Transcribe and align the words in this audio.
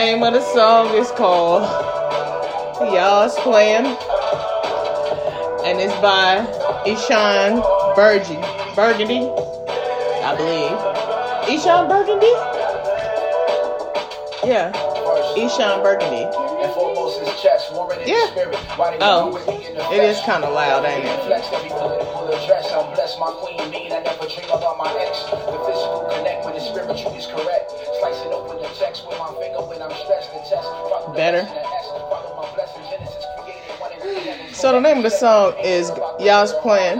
name 0.00 0.22
of 0.22 0.32
the 0.32 0.40
song 0.54 0.88
is 0.96 1.10
called 1.10 1.60
Y'all's 2.90 3.36
Playing. 3.40 3.84
And 5.68 5.76
it's 5.76 5.92
by 6.00 6.40
Ishan 6.88 7.60
Burgundy. 7.94 8.40
Burgundy, 8.74 9.28
I 10.24 10.32
believe. 10.40 10.72
Ishan 11.52 11.84
Burgundy? 11.86 12.32
Yeah. 14.48 14.72
Ishan 15.36 15.82
Burgundy. 15.84 16.24
Yeah. 18.08 18.24
Oh, 19.04 19.36
it 19.92 20.02
is 20.02 20.18
kind 20.24 20.44
of 20.44 20.54
loud, 20.54 20.86
ain't 20.86 21.04
it? 21.04 21.24
Flex 21.26 21.46
every 21.52 21.68
political 21.68 22.32
address. 22.32 22.72
I'm 22.72 22.88
blessed, 22.94 23.18
my 23.20 23.32
queen 23.32 23.68
mean. 23.68 23.92
I 23.92 24.00
never 24.00 24.26
dream 24.26 24.48
about 24.48 24.78
my 24.78 24.88
ex. 25.04 25.24
The 25.28 25.36
physical 25.36 26.08
connect 26.16 26.46
when 26.46 26.54
the 26.54 26.60
spiritual 26.60 27.12
is 27.12 27.26
correct. 27.26 27.59
Better. 31.14 31.46
So 34.52 34.72
the 34.72 34.80
name 34.80 34.98
of 34.98 35.02
the 35.02 35.10
song 35.10 35.54
is 35.62 35.90
Y'all's 36.20 36.52
Plan 36.54 36.98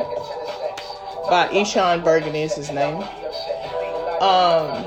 by 1.28 1.48
Eshon 1.52 2.02
Burgundy 2.02 2.42
is 2.42 2.54
his 2.54 2.70
name. 2.70 3.02
Um, 4.20 4.84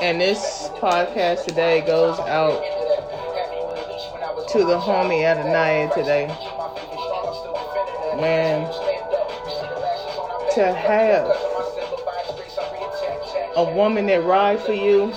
and 0.00 0.20
this 0.20 0.70
podcast 0.78 1.44
today 1.44 1.80
goes 1.86 2.18
out 2.20 2.62
to 4.48 4.58
the 4.58 4.78
homie 4.78 5.24
Adonai 5.24 5.90
today. 5.94 6.26
Man, 8.16 8.70
to 10.54 10.72
have 10.72 11.26
a 13.56 13.74
woman 13.74 14.06
that 14.06 14.22
ride 14.24 14.60
for 14.60 14.72
you, 14.72 15.12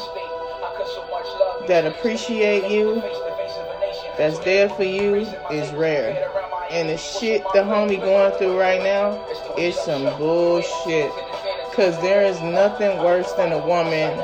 that 1.68 1.86
appreciate 1.86 2.72
you, 2.72 3.02
that's 4.18 4.40
there 4.40 4.70
for 4.70 4.84
you 4.84 5.16
is 5.52 5.72
rare. 5.74 6.32
And 6.72 6.90
the 6.90 6.98
shit 6.98 7.44
the 7.54 7.60
homie 7.60 8.00
going 8.00 8.34
through 8.38 8.60
right 8.60 8.82
now 8.82 9.26
is 9.58 9.76
some 9.80 10.18
bullshit. 10.18 11.12
Cause 11.74 12.00
there 12.02 12.24
is 12.24 12.42
nothing 12.42 12.98
worse 13.04 13.32
than 13.34 13.52
a 13.52 13.60
woman 13.60 14.20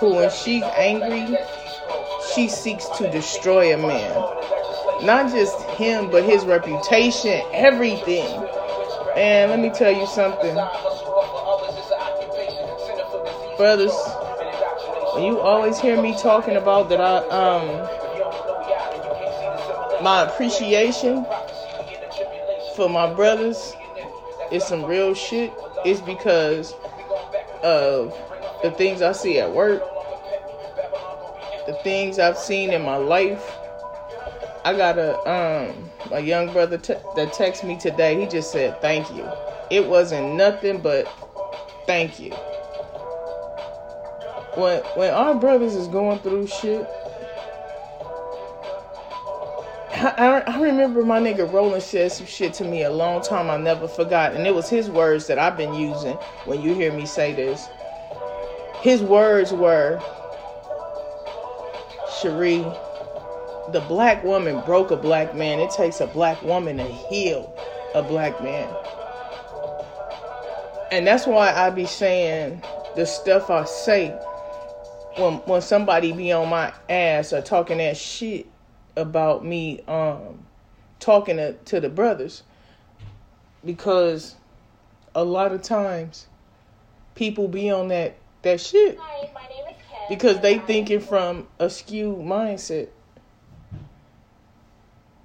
who 0.00 0.16
when 0.16 0.30
she's 0.30 0.64
angry 0.76 1.36
she 2.34 2.48
seeks 2.48 2.88
to 2.98 3.10
destroy 3.10 3.74
a 3.74 3.78
man. 3.78 4.14
Not 5.04 5.30
just 5.30 5.60
him, 5.72 6.10
but 6.10 6.24
his 6.24 6.44
reputation, 6.44 7.42
everything. 7.52 8.26
And 9.16 9.50
let 9.50 9.60
me 9.60 9.70
tell 9.70 9.92
you 9.92 10.06
something. 10.06 10.54
Brothers, 13.56 13.92
you 15.18 15.40
always 15.40 15.78
hear 15.78 16.00
me 16.00 16.16
talking 16.16 16.56
about 16.56 16.88
that 16.88 17.00
I 17.00 17.18
um 17.28 18.02
my 20.02 20.22
appreciation 20.22 21.26
for 22.74 22.88
my 22.88 23.12
brothers 23.12 23.74
is 24.50 24.64
some 24.64 24.84
real 24.84 25.14
shit. 25.14 25.52
It's 25.84 26.00
because 26.00 26.74
of 27.62 28.16
the 28.62 28.70
things 28.70 29.02
I 29.02 29.12
see 29.12 29.38
at 29.38 29.52
work, 29.52 29.82
the 31.66 31.74
things 31.82 32.18
I've 32.18 32.38
seen 32.38 32.72
in 32.72 32.82
my 32.82 32.96
life. 32.96 33.58
I 34.64 34.74
got 34.76 34.98
a 34.98 35.18
um 35.28 35.90
a 36.10 36.20
young 36.20 36.52
brother 36.52 36.78
t- 36.78 36.94
that 37.16 37.34
texted 37.34 37.64
me 37.68 37.76
today. 37.76 38.18
He 38.18 38.26
just 38.26 38.50
said 38.50 38.80
thank 38.80 39.10
you. 39.14 39.30
It 39.70 39.86
wasn't 39.86 40.34
nothing 40.36 40.80
but 40.80 41.06
thank 41.86 42.18
you. 42.18 42.34
When 44.54 44.80
when 44.96 45.14
our 45.14 45.34
brothers 45.34 45.74
is 45.74 45.88
going 45.88 46.18
through 46.18 46.46
shit, 46.46 46.86
I, 49.94 50.42
I 50.46 50.60
remember 50.60 51.04
my 51.04 51.20
nigga 51.20 51.50
Roland 51.50 51.82
said 51.82 52.12
some 52.12 52.26
shit 52.26 52.52
to 52.54 52.64
me 52.64 52.82
a 52.82 52.90
long 52.90 53.22
time 53.22 53.48
I 53.48 53.56
never 53.56 53.88
forgot, 53.88 54.34
and 54.34 54.46
it 54.46 54.54
was 54.54 54.68
his 54.68 54.90
words 54.90 55.26
that 55.28 55.38
I've 55.38 55.56
been 55.56 55.72
using 55.72 56.16
when 56.44 56.60
you 56.60 56.74
hear 56.74 56.92
me 56.92 57.06
say 57.06 57.32
this. 57.32 57.66
His 58.82 59.00
words 59.00 59.52
were, 59.52 60.02
Cherie, 62.20 62.66
the 63.72 63.82
black 63.88 64.22
woman 64.22 64.60
broke 64.66 64.90
a 64.90 64.96
black 64.96 65.34
man. 65.34 65.60
It 65.60 65.70
takes 65.70 66.00
a 66.00 66.06
black 66.06 66.42
woman 66.42 66.76
to 66.76 66.84
heal 66.84 67.54
a 67.94 68.02
black 68.02 68.42
man. 68.42 68.68
And 70.90 71.06
that's 71.06 71.26
why 71.26 71.54
I 71.54 71.70
be 71.70 71.86
saying 71.86 72.62
the 72.96 73.06
stuff 73.06 73.48
I 73.48 73.64
say 73.64 74.14
when 75.16 75.34
when 75.38 75.60
somebody 75.60 76.12
be 76.12 76.32
on 76.32 76.48
my 76.48 76.72
ass 76.88 77.32
or 77.32 77.42
talking 77.42 77.78
that 77.78 77.96
shit 77.96 78.46
about 78.96 79.44
me 79.44 79.80
um 79.88 80.44
talking 81.00 81.36
to, 81.36 81.52
to 81.64 81.80
the 81.80 81.88
brothers 81.88 82.42
because 83.64 84.36
a 85.14 85.24
lot 85.24 85.52
of 85.52 85.62
times 85.62 86.26
people 87.14 87.48
be 87.48 87.70
on 87.70 87.88
that 87.88 88.16
that 88.42 88.60
shit 88.60 88.98
Hi, 89.00 89.30
my 89.34 89.48
name 89.48 89.66
is 89.68 89.82
because 90.08 90.40
they 90.40 90.58
thinking 90.58 91.00
from 91.00 91.46
a 91.58 91.70
skewed 91.70 92.18
mindset. 92.18 92.88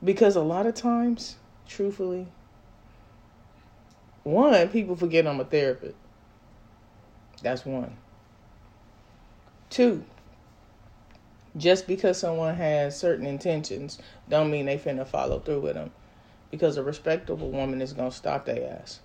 Because 0.03 0.35
a 0.35 0.41
lot 0.41 0.67
of 0.67 0.75
times, 0.75 1.35
truthfully, 1.67 2.27
one, 4.23 4.69
people 4.69 4.95
forget 4.95 5.25
I'm 5.27 5.39
a 5.39 5.45
therapist. 5.45 5.95
That's 7.41 7.65
one. 7.65 7.97
Two, 9.69 10.03
just 11.55 11.87
because 11.87 12.19
someone 12.19 12.55
has 12.55 12.97
certain 12.97 13.25
intentions, 13.25 13.99
don't 14.29 14.51
mean 14.51 14.65
they 14.65 14.77
finna 14.77 15.07
follow 15.07 15.39
through 15.39 15.61
with 15.61 15.75
them. 15.75 15.91
Because 16.51 16.77
a 16.77 16.83
respectable 16.83 17.49
woman 17.49 17.81
is 17.81 17.93
gonna 17.93 18.11
stop 18.11 18.45
their 18.45 18.79
ass 18.79 19.01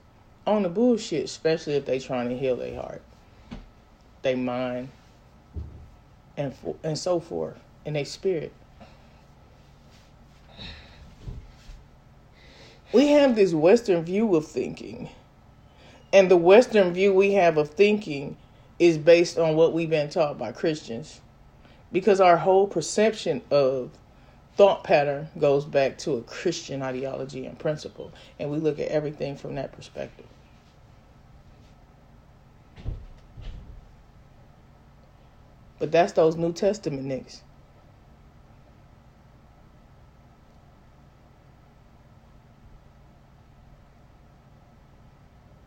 on 0.46 0.62
the 0.62 0.68
bullshit, 0.68 1.24
especially 1.24 1.74
if 1.74 1.86
they 1.86 1.98
trying 1.98 2.28
to 2.28 2.36
heal 2.36 2.56
their 2.56 2.74
heart, 2.74 3.02
their 4.22 4.36
mind, 4.36 4.90
and 6.36 6.54
for, 6.54 6.76
and 6.82 6.98
so 6.98 7.20
forth, 7.20 7.58
and 7.86 7.96
their 7.96 8.04
spirit. 8.04 8.52
We 12.92 13.08
have 13.08 13.36
this 13.36 13.54
Western 13.54 14.04
view 14.04 14.34
of 14.36 14.46
thinking, 14.46 15.08
and 16.12 16.30
the 16.30 16.36
Western 16.36 16.92
view 16.92 17.14
we 17.14 17.32
have 17.32 17.56
of 17.56 17.70
thinking 17.70 18.36
is 18.82 18.98
based 18.98 19.38
on 19.38 19.54
what 19.54 19.72
we've 19.72 19.90
been 19.90 20.10
taught 20.10 20.36
by 20.36 20.50
Christians, 20.50 21.20
because 21.92 22.20
our 22.20 22.36
whole 22.36 22.66
perception 22.66 23.40
of 23.48 23.92
thought 24.56 24.82
pattern 24.82 25.28
goes 25.38 25.64
back 25.64 25.98
to 25.98 26.14
a 26.14 26.22
Christian 26.22 26.82
ideology 26.82 27.46
and 27.46 27.56
principle, 27.56 28.12
and 28.40 28.50
we 28.50 28.58
look 28.58 28.80
at 28.80 28.88
everything 28.88 29.36
from 29.36 29.54
that 29.54 29.70
perspective. 29.70 30.26
But 35.78 35.92
that's 35.92 36.14
those 36.14 36.34
New 36.34 36.52
Testament 36.52 37.06
niggas. 37.06 37.38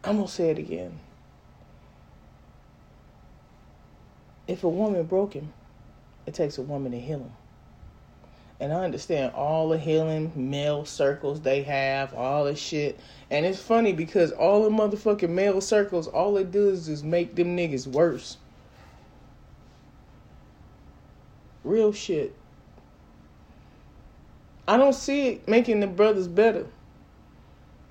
I'm 0.03 0.17
gonna 0.17 0.27
say 0.27 0.49
it 0.49 0.59
again. 0.59 0.99
If 4.47 4.63
a 4.63 4.69
woman 4.69 5.03
broke 5.03 5.33
him, 5.33 5.53
it 6.25 6.33
takes 6.33 6.57
a 6.57 6.61
woman 6.61 6.91
to 6.91 6.99
heal 6.99 7.19
him. 7.19 7.31
And 8.59 8.71
I 8.71 8.85
understand 8.85 9.33
all 9.33 9.69
the 9.69 9.77
healing 9.77 10.31
male 10.35 10.85
circles 10.85 11.41
they 11.41 11.63
have, 11.63 12.13
all 12.13 12.45
the 12.45 12.55
shit. 12.55 12.99
And 13.29 13.45
it's 13.45 13.61
funny 13.61 13.91
because 13.91 14.31
all 14.31 14.63
the 14.63 14.69
motherfucking 14.69 15.29
male 15.29 15.59
circles, 15.59 16.07
all 16.07 16.37
it 16.37 16.51
does 16.51 16.87
is 16.87 17.03
make 17.03 17.35
them 17.35 17.57
niggas 17.57 17.85
worse. 17.87 18.37
Real 21.63 21.91
shit. 21.91 22.33
I 24.67 24.77
don't 24.77 24.95
see 24.95 25.27
it 25.27 25.47
making 25.47 25.81
the 25.81 25.87
brothers 25.87 26.27
better. 26.27 26.67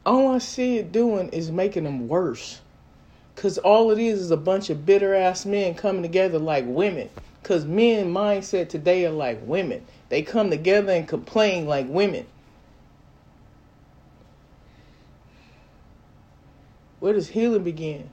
All 0.06 0.34
I 0.34 0.38
see 0.38 0.78
it 0.78 0.92
doing 0.92 1.28
is 1.28 1.50
making 1.50 1.84
them 1.84 2.08
worse. 2.08 2.60
Cause 3.36 3.58
all 3.58 3.90
it 3.90 3.98
is 3.98 4.20
is 4.20 4.30
a 4.30 4.36
bunch 4.36 4.70
of 4.70 4.86
bitter 4.86 5.14
ass 5.14 5.44
men 5.44 5.74
coming 5.74 6.02
together 6.02 6.38
like 6.38 6.64
women. 6.66 7.10
Cause 7.42 7.64
men 7.64 8.12
mindset 8.12 8.68
today 8.68 9.04
are 9.04 9.10
like 9.10 9.40
women. 9.46 9.84
They 10.08 10.22
come 10.22 10.50
together 10.50 10.92
and 10.92 11.06
complain 11.06 11.66
like 11.66 11.88
women. 11.88 12.26
Where 17.00 17.12
does 17.12 17.28
healing 17.28 17.64
begin? 17.64 18.08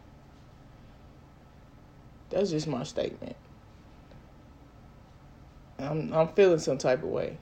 That's 2.29 2.49
just 2.49 2.67
my 2.67 2.83
statement. 2.83 3.35
I'm 5.79 6.13
I'm 6.13 6.27
feeling 6.29 6.59
some 6.59 6.77
type 6.77 7.03
of 7.03 7.09
way. 7.09 7.37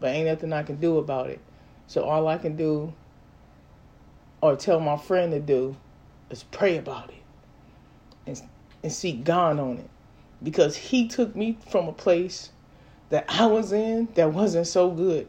But 0.00 0.10
ain't 0.14 0.28
nothing 0.28 0.52
I 0.52 0.62
can 0.62 0.76
do 0.76 0.98
about 0.98 1.30
it. 1.30 1.40
So 1.86 2.04
all 2.04 2.28
I 2.28 2.38
can 2.38 2.56
do 2.56 2.92
or 4.40 4.56
tell 4.56 4.78
my 4.80 4.96
friend 4.96 5.32
to 5.32 5.40
do 5.40 5.76
is 6.34 6.44
pray 6.44 6.78
about 6.78 7.10
it 7.10 7.22
and, 8.26 8.42
and 8.84 8.92
seek 8.92 9.24
God 9.24 9.60
on 9.60 9.78
it. 9.78 9.90
because 10.42 10.76
he 10.76 11.08
took 11.08 11.36
me 11.36 11.58
from 11.70 11.88
a 11.88 11.92
place 11.92 12.50
that 13.10 13.26
I 13.28 13.46
was 13.46 13.72
in 13.72 14.08
that 14.16 14.32
wasn't 14.32 14.68
so 14.68 14.90
good. 14.90 15.28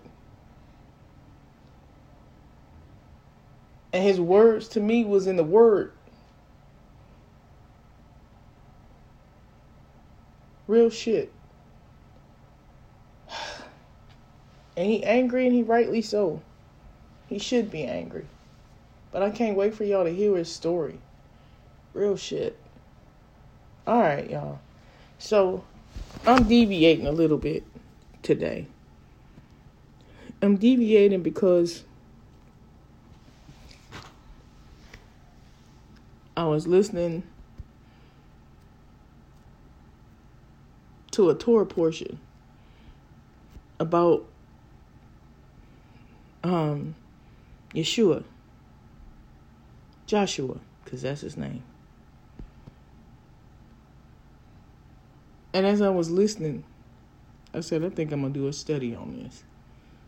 And 3.94 4.04
his 4.04 4.20
words 4.22 4.68
to 4.70 4.82
me 4.82 5.06
was 5.06 5.28
in 5.28 5.38
the 5.38 5.44
word. 5.46 5.94
Real 10.68 10.90
shit. 10.90 11.34
And 14.78 14.88
he 14.88 15.04
angry 15.06 15.46
and 15.46 15.56
he 15.56 15.64
rightly 15.64 16.02
so. 16.02 16.42
He 17.28 17.40
should 17.40 17.72
be 17.72 17.84
angry. 17.84 18.28
But 19.16 19.24
I 19.24 19.30
can't 19.30 19.56
wait 19.56 19.74
for 19.74 19.86
y'all 19.86 20.04
to 20.04 20.14
hear 20.14 20.36
his 20.36 20.54
story. 20.54 21.00
Real 21.94 22.18
shit. 22.18 22.60
Alright, 23.88 24.30
y'all. 24.30 24.60
So 25.20 25.64
I'm 26.28 26.44
deviating 26.50 27.08
a 27.08 27.14
little 27.14 27.38
bit 27.38 27.64
today. 28.24 28.68
I'm 30.42 30.58
deviating 30.58 31.24
because 31.24 31.86
I 36.36 36.44
was 36.44 36.68
listening 36.68 37.24
to 41.12 41.30
a 41.30 41.36
Torah 41.36 41.66
portion 41.66 42.20
about 43.80 44.26
um 46.44 46.96
Yeshua, 47.74 48.26
Joshua, 50.06 50.58
because 50.84 51.02
that's 51.02 51.22
his 51.22 51.38
name. 51.38 51.64
And 55.54 55.66
as 55.66 55.82
I 55.82 55.90
was 55.90 56.12
listening, 56.12 56.66
I 57.54 57.62
said, 57.62 57.84
I 57.84 57.90
think 57.90 58.12
I'm 58.12 58.22
going 58.22 58.34
to 58.34 58.40
do 58.40 58.48
a 58.48 58.54
study 58.54 58.94
on 58.94 59.24
this. 59.24 59.44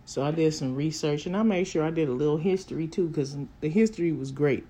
So 0.06 0.24
I 0.24 0.32
did 0.32 0.54
some 0.54 0.76
research 0.76 1.26
and 1.26 1.36
I 1.36 1.44
made 1.44 1.66
sure 1.68 1.84
I 1.84 1.90
did 1.90 2.10
a 2.10 2.14
little 2.14 2.38
history 2.38 2.88
too 2.88 3.08
because 3.08 3.38
the 3.62 3.70
history 3.70 4.12
was 4.12 4.32
great. 4.32 4.66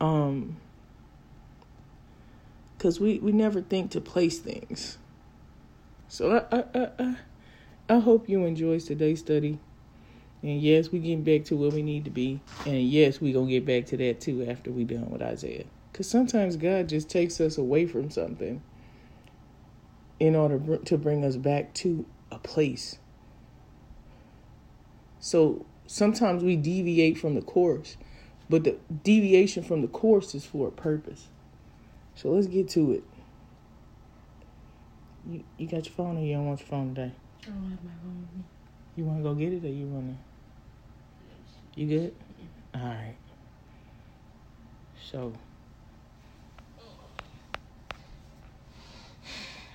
Um, 0.00 0.56
because 2.76 3.00
we, 3.00 3.18
we 3.18 3.32
never 3.32 3.60
think 3.60 3.90
to 3.92 4.00
place 4.00 4.38
things. 4.38 4.98
So 6.08 6.46
I, 6.50 6.56
I, 6.56 6.88
I, 6.98 7.16
I 7.88 7.98
hope 7.98 8.28
you 8.28 8.44
enjoy 8.44 8.78
today's 8.80 9.20
study. 9.20 9.58
And 10.42 10.60
yes, 10.60 10.90
we 10.92 10.98
getting 10.98 11.24
back 11.24 11.44
to 11.46 11.56
where 11.56 11.70
we 11.70 11.82
need 11.82 12.04
to 12.04 12.10
be. 12.10 12.40
And 12.64 12.82
yes, 12.82 13.20
we 13.20 13.32
going 13.32 13.48
to 13.48 13.52
get 13.52 13.66
back 13.66 13.86
to 13.90 13.96
that 13.96 14.20
too 14.20 14.46
after 14.48 14.70
we 14.70 14.84
done 14.84 15.10
with 15.10 15.22
Isaiah. 15.22 15.64
Because 15.90 16.08
sometimes 16.08 16.56
God 16.56 16.88
just 16.88 17.08
takes 17.08 17.40
us 17.40 17.58
away 17.58 17.86
from 17.86 18.10
something 18.10 18.62
in 20.20 20.36
order 20.36 20.78
to 20.78 20.98
bring 20.98 21.24
us 21.24 21.36
back 21.36 21.74
to 21.74 22.06
a 22.30 22.38
place. 22.38 22.98
So 25.18 25.66
sometimes 25.86 26.42
we 26.42 26.56
deviate 26.56 27.18
from 27.18 27.34
the 27.34 27.42
course, 27.42 27.96
but 28.48 28.64
the 28.64 28.76
deviation 29.02 29.62
from 29.62 29.82
the 29.82 29.88
course 29.88 30.34
is 30.34 30.44
for 30.44 30.68
a 30.68 30.72
purpose. 30.72 31.28
So 32.14 32.30
let's 32.30 32.46
get 32.46 32.68
to 32.70 32.92
it. 32.92 33.04
You, 35.28 35.44
you 35.58 35.66
got 35.66 35.86
your 35.86 35.94
phone 35.94 36.18
or 36.18 36.20
you 36.20 36.34
don't 36.34 36.46
want 36.46 36.60
your 36.60 36.68
phone 36.68 36.94
today? 36.94 37.12
I 37.42 37.46
don't 37.46 37.70
have 37.70 37.84
my 37.84 37.90
phone 38.02 38.20
with 38.20 38.38
me. 38.38 38.44
You 38.96 39.04
want 39.04 39.18
to 39.18 39.22
go 39.22 39.34
get 39.34 39.52
it 39.52 39.64
or 39.64 39.68
you 39.68 39.86
want 39.86 40.16
to? 41.74 41.80
You 41.80 41.86
good? 41.86 42.14
All 42.74 42.80
right. 42.80 43.16
So. 45.10 45.32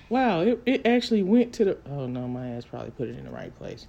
Wow, 0.08 0.40
it, 0.40 0.60
it 0.66 0.86
actually 0.86 1.22
went 1.22 1.54
to 1.54 1.64
the. 1.64 1.78
Oh 1.88 2.06
no, 2.06 2.26
my 2.28 2.48
ass 2.48 2.64
probably 2.64 2.90
put 2.90 3.08
it 3.08 3.16
in 3.16 3.24
the 3.24 3.30
right 3.30 3.56
place. 3.56 3.86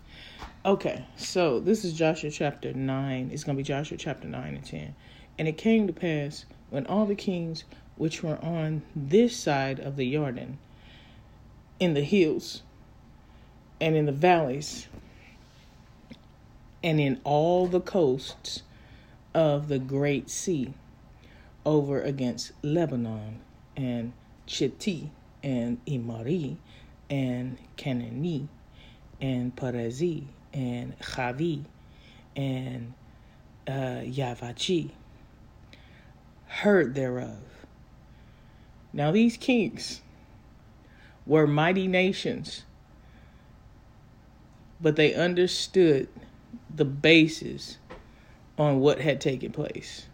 Okay, 0.66 1.06
so 1.18 1.60
this 1.60 1.84
is 1.84 1.94
Joshua 1.94 2.30
chapter 2.32 2.72
9. 2.72 3.32
It's 3.34 3.44
going 3.44 3.58
to 3.58 3.60
be 3.60 3.68
Joshua 3.68 3.98
chapter 3.98 4.30
9 4.30 4.56
and 4.56 4.66
10. 4.66 4.96
And 5.38 5.48
it 5.48 5.58
came 5.58 5.88
to 5.88 5.94
pass 5.94 6.46
when 6.70 6.86
all 6.86 7.06
the 7.06 7.16
kings 7.16 7.66
which 7.98 8.24
were 8.24 8.38
on 8.42 8.84
this 8.96 9.36
side 9.36 9.80
of 9.80 9.98
the 9.98 10.10
Jordan, 10.10 10.60
in 11.80 11.96
the 11.96 12.04
hills, 12.04 12.62
and 13.82 13.98
in 13.98 14.06
the 14.06 14.14
valleys, 14.14 14.88
and 16.84 17.00
in 17.00 17.20
all 17.24 17.68
the 17.68 17.80
coasts 17.80 18.64
of 19.34 19.68
the 19.68 19.80
great 19.80 20.30
sea, 20.30 20.74
over 21.66 22.02
against 22.02 22.52
Lebanon 22.62 23.40
and 23.76 24.14
Chitti 24.48 25.10
and 25.42 25.84
Imari 25.86 26.58
and 27.10 27.58
Canaani 27.78 28.48
and 29.22 29.56
Perizzi 29.56 30.26
and 30.54 30.98
Chavi 31.00 31.64
and 32.36 32.94
uh, 33.68 34.02
Yavachi 34.04 34.92
heard 36.48 36.96
thereof. 36.96 37.40
Now 38.92 39.12
these 39.12 39.38
kings 39.38 40.02
were 41.26 41.48
mighty 41.48 41.88
nations, 41.88 42.64
but 44.80 44.96
they 44.96 45.14
understood 45.14 46.10
the 46.74 46.86
basis 46.86 47.78
on 48.58 48.80
what 48.80 49.00
had 49.00 49.22
taken 49.22 49.52
place. 49.52 50.08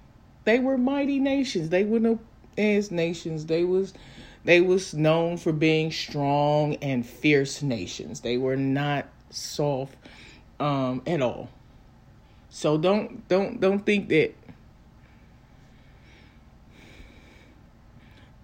They 0.46 0.60
were 0.60 0.78
mighty 0.78 1.20
nations. 1.20 1.70
They 1.70 1.84
were 1.84 2.00
no 2.00 2.20
as 2.58 2.92
nations. 2.92 3.46
They 3.46 3.64
was 3.64 3.94
they 4.44 4.62
was 4.62 4.94
known 4.94 5.38
for 5.38 5.52
being 5.52 5.92
strong 5.92 6.76
and 6.76 7.06
fierce 7.06 7.62
nations. 7.62 8.22
They 8.22 8.38
were 8.38 8.56
not 8.56 9.08
soft 9.30 9.96
um, 10.60 11.02
at 11.06 11.22
all. 11.22 11.50
So 12.50 12.78
don't 12.78 13.28
don't 13.28 13.60
don't 13.60 13.86
think 13.86 14.10
that. 14.10 14.36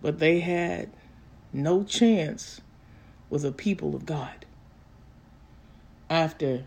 But 0.01 0.19
they 0.19 0.39
had 0.39 0.91
no 1.51 1.83
chance 1.83 2.61
with 3.29 3.41
the 3.41 3.51
people 3.51 3.95
of 3.95 4.06
God. 4.06 4.45
After 6.09 6.65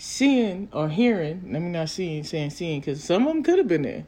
seeing 0.00 0.68
or 0.72 0.88
hearing, 0.88 1.42
let 1.50 1.60
me 1.60 1.70
not 1.70 1.88
seeing, 1.88 2.22
saying 2.22 2.50
seeing, 2.50 2.80
because 2.80 3.02
some 3.02 3.26
of 3.26 3.34
them 3.34 3.42
could 3.42 3.58
have 3.58 3.66
been 3.66 3.82
there. 3.82 4.04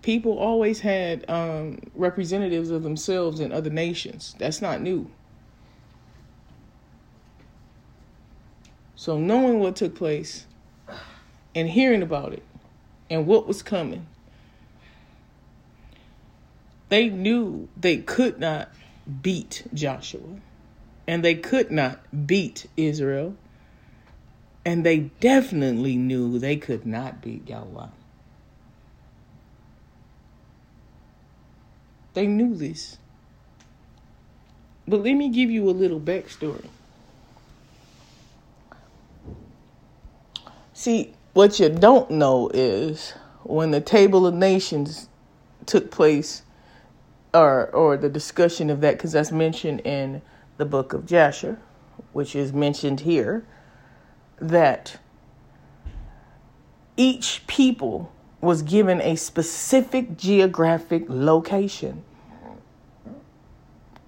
People 0.00 0.38
always 0.38 0.80
had 0.80 1.28
um, 1.30 1.78
representatives 1.94 2.70
of 2.70 2.82
themselves 2.82 3.40
in 3.40 3.52
other 3.52 3.68
nations. 3.68 4.34
That's 4.38 4.62
not 4.62 4.80
new. 4.80 5.10
So 8.96 9.18
knowing 9.18 9.58
what 9.58 9.76
took 9.76 9.94
place 9.94 10.46
and 11.54 11.68
hearing 11.68 12.02
about 12.02 12.32
it 12.32 12.42
and 13.10 13.26
what 13.26 13.46
was 13.46 13.62
coming, 13.62 14.06
they 16.88 17.10
knew 17.10 17.68
they 17.76 17.98
could 17.98 18.40
not 18.40 18.70
beat 19.20 19.64
Joshua 19.74 20.40
and 21.06 21.24
they 21.24 21.34
could 21.34 21.70
not 21.70 22.26
beat 22.26 22.66
Israel. 22.76 23.36
And 24.64 24.84
they 24.84 25.10
definitely 25.20 25.96
knew 25.96 26.38
they 26.38 26.56
could 26.56 26.86
not 26.86 27.20
beat 27.20 27.48
Yahweh. 27.48 27.88
They 32.14 32.26
knew 32.26 32.54
this. 32.54 32.98
But 34.86 35.02
let 35.02 35.14
me 35.14 35.28
give 35.30 35.50
you 35.50 35.68
a 35.68 35.72
little 35.72 36.00
backstory. 36.00 36.68
See, 40.72 41.14
what 41.32 41.58
you 41.60 41.68
don't 41.68 42.10
know 42.10 42.50
is 42.52 43.14
when 43.44 43.70
the 43.70 43.80
Table 43.80 44.26
of 44.26 44.34
Nations 44.34 45.08
took 45.64 45.90
place, 45.90 46.42
or 47.32 47.68
or 47.70 47.96
the 47.96 48.08
discussion 48.08 48.68
of 48.68 48.80
that, 48.80 48.96
because 48.96 49.12
that's 49.12 49.32
mentioned 49.32 49.80
in 49.80 50.22
the 50.56 50.64
book 50.64 50.92
of 50.92 51.06
Jasher, 51.06 51.58
which 52.12 52.34
is 52.34 52.52
mentioned 52.52 53.00
here, 53.00 53.44
that 54.42 54.98
each 56.96 57.46
people 57.46 58.12
was 58.40 58.62
given 58.62 59.00
a 59.00 59.16
specific 59.16 60.18
geographic 60.18 61.04
location. 61.08 62.02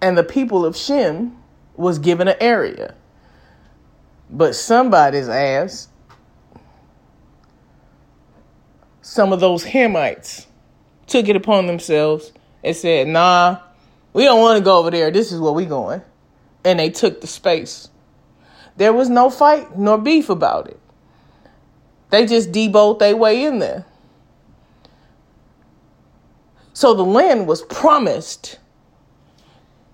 And 0.01 0.19
the 0.19 0.25
people 0.25 0.67
of 0.67 0.77
Shem 0.77 1.37
was 1.77 1.99
given 1.99 2.29
an 2.29 2.37
area. 2.41 2.95
But 4.29 4.55
somebody's 4.55 5.29
ass, 5.29 5.89
some 9.01 9.33
of 9.33 9.41
those 9.41 9.65
Hamites, 9.65 10.47
took 11.07 11.29
it 11.29 11.37
upon 11.37 11.67
themselves 11.67 12.33
and 12.65 12.75
said, 12.75 13.07
nah, 13.07 13.61
we 14.13 14.25
don't 14.25 14.41
want 14.41 14.59
to 14.59 14.65
go 14.65 14.79
over 14.79 14.91
there. 14.91 15.11
This 15.11 15.31
is 15.31 15.41
where 15.41 15.53
we 15.53 15.65
going. 15.65 16.03
And 16.65 16.79
they 16.79 16.91
took 16.91 17.21
the 17.21 17.27
space. 17.27 17.89
There 18.77 18.93
was 18.93 19.09
no 19.09 19.31
fight 19.31 19.79
nor 19.79 19.99
beef 19.99 20.29
about 20.29 20.69
it. 20.69 20.81
They 22.11 22.27
just 22.27 22.53
debolt 22.53 22.99
their 22.99 23.17
way 23.17 23.45
in 23.45 23.59
there. 23.59 23.87
So 26.73 26.95
the 26.95 27.05
land 27.05 27.47
was 27.47 27.63
promised 27.63 28.59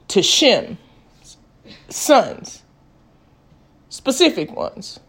to 0.08 0.22
Shem 0.22 0.78
sons, 1.88 2.62
specific 3.88 4.54
ones. 4.54 5.00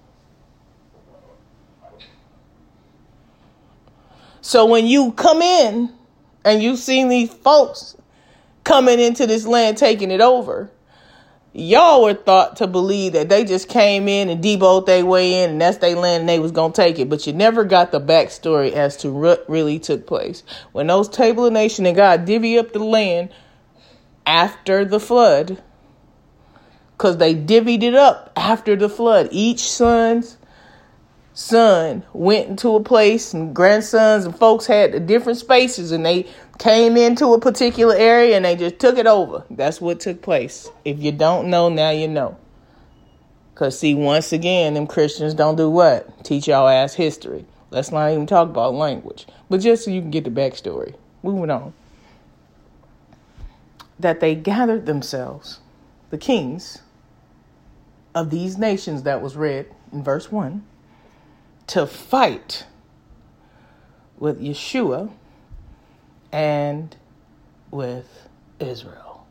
So 4.41 4.65
when 4.65 4.87
you 4.87 5.11
come 5.13 5.41
in 5.41 5.93
and 6.43 6.61
you 6.61 6.75
seen 6.75 7.09
these 7.09 7.31
folks 7.31 7.95
coming 8.63 8.99
into 8.99 9.27
this 9.27 9.45
land 9.45 9.77
taking 9.77 10.11
it 10.11 10.21
over, 10.21 10.71
y'all 11.53 12.03
were 12.03 12.13
thought 12.13 12.57
to 12.57 12.67
believe 12.67 13.13
that 13.13 13.29
they 13.29 13.43
just 13.43 13.67
came 13.67 14.07
in 14.07 14.29
and 14.29 14.43
deboed 14.43 14.85
their 14.85 15.05
way 15.05 15.43
in 15.43 15.51
and 15.51 15.61
that's 15.61 15.77
their 15.77 15.95
land 15.95 16.21
and 16.21 16.29
they 16.29 16.39
was 16.39 16.51
gonna 16.51 16.73
take 16.73 16.99
it. 16.99 17.09
But 17.09 17.27
you 17.27 17.33
never 17.33 17.63
got 17.63 17.91
the 17.91 18.01
backstory 18.01 18.71
as 18.71 18.97
to 18.97 19.11
what 19.11 19.45
really 19.49 19.79
took 19.79 20.07
place. 20.07 20.43
When 20.71 20.87
those 20.87 21.09
table 21.09 21.45
of 21.45 21.53
nation 21.53 21.85
and 21.85 21.95
God 21.95 22.25
divvy 22.25 22.57
up 22.57 22.73
the 22.73 22.79
land 22.79 23.29
after 24.25 24.85
the 24.85 24.99
flood, 24.99 25.61
because 27.01 27.17
they 27.17 27.33
divvied 27.33 27.81
it 27.81 27.95
up 27.95 28.31
after 28.35 28.75
the 28.75 28.87
flood. 28.87 29.27
Each 29.31 29.71
son's 29.71 30.37
son 31.33 32.03
went 32.13 32.47
into 32.47 32.75
a 32.75 32.83
place 32.83 33.33
and 33.33 33.55
grandsons 33.55 34.23
and 34.23 34.37
folks 34.37 34.67
had 34.67 35.07
different 35.07 35.39
spaces 35.39 35.91
and 35.91 36.05
they 36.05 36.27
came 36.61 36.95
into 36.95 37.33
a 37.33 37.39
particular 37.39 37.95
area 37.95 38.35
and 38.35 38.45
they 38.45 38.55
just 38.55 38.77
took 38.77 38.99
it 38.99 39.07
over. 39.07 39.43
That's 39.49 39.81
what 39.81 39.99
took 39.99 40.21
place. 40.21 40.69
If 40.85 40.99
you 40.99 41.11
don't 41.11 41.49
know, 41.49 41.69
now 41.69 41.89
you 41.89 42.07
know. 42.07 42.37
Because, 43.51 43.79
see, 43.79 43.95
once 43.95 44.31
again, 44.31 44.75
them 44.75 44.85
Christians 44.85 45.33
don't 45.33 45.55
do 45.55 45.71
what? 45.71 46.23
Teach 46.23 46.47
y'all 46.47 46.67
ass 46.67 46.93
history. 46.93 47.45
Let's 47.71 47.91
not 47.91 48.11
even 48.11 48.27
talk 48.27 48.47
about 48.47 48.75
language. 48.75 49.25
But 49.49 49.61
just 49.61 49.85
so 49.85 49.91
you 49.91 50.01
can 50.01 50.11
get 50.11 50.23
the 50.23 50.29
backstory. 50.29 50.93
Moving 51.23 51.49
on. 51.49 51.73
That 53.99 54.19
they 54.19 54.35
gathered 54.35 54.85
themselves, 54.85 55.61
the 56.11 56.17
kings 56.19 56.83
of 58.13 58.29
these 58.29 58.59
nations 58.59 59.01
that 59.01 59.19
was 59.19 59.35
read 59.35 59.65
in 59.91 60.03
verse 60.03 60.31
1, 60.31 60.63
to 61.67 61.87
fight 61.87 62.65
with 64.19 64.39
Yeshua 64.39 65.11
and 66.31 66.95
with 67.71 68.29
Israel. 68.59 69.27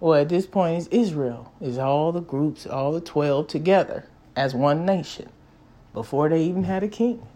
Well, 0.00 0.20
at 0.20 0.28
this 0.28 0.46
point, 0.46 0.88
Israel. 0.90 1.52
Is 1.60 1.78
all 1.78 2.12
the 2.12 2.20
groups, 2.20 2.66
all 2.66 2.92
the 2.92 3.00
12 3.00 3.48
together 3.48 4.06
as 4.36 4.54
one 4.54 4.84
nation 4.86 5.30
before 5.94 6.28
they 6.28 6.42
even 6.44 6.64
had 6.64 6.82
a 6.82 6.88
king. 6.88 7.26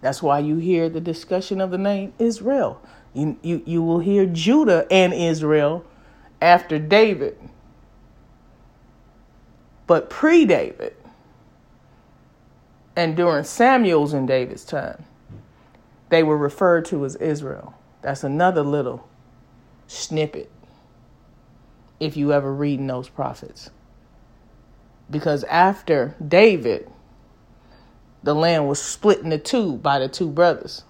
That's 0.00 0.22
why 0.22 0.40
you 0.40 0.56
hear 0.56 0.88
the 0.88 1.00
discussion 1.00 1.60
of 1.60 1.70
the 1.70 1.78
name 1.78 2.14
Israel. 2.18 2.82
You, 3.14 3.38
you, 3.42 3.62
you 3.66 3.82
will 3.82 4.00
hear 4.00 4.26
Judah 4.26 4.86
and 4.90 5.12
Israel 5.12 5.84
after 6.40 6.78
David, 6.78 7.38
but 9.86 10.10
pre 10.10 10.46
David 10.46 10.96
and 12.96 13.16
during 13.16 13.44
Samuel's 13.44 14.12
and 14.14 14.28
David's 14.28 14.64
time, 14.64 15.04
they 16.10 16.22
were 16.22 16.36
referred 16.36 16.84
to 16.86 17.04
as 17.04 17.16
Israel. 17.16 17.74
That's 18.02 18.24
another 18.24 18.62
little 18.62 19.08
snippet 19.86 20.50
if 21.98 22.16
you 22.16 22.32
ever 22.32 22.52
read 22.52 22.80
in 22.80 22.86
those 22.86 23.08
prophets. 23.08 23.70
Because 25.10 25.44
after 25.44 26.16
David, 26.26 26.90
the 28.22 28.34
land 28.34 28.68
was 28.68 28.80
split 28.82 29.20
into 29.20 29.38
two 29.38 29.76
by 29.76 29.98
the 29.98 30.08
two 30.08 30.28
brothers. 30.28 30.84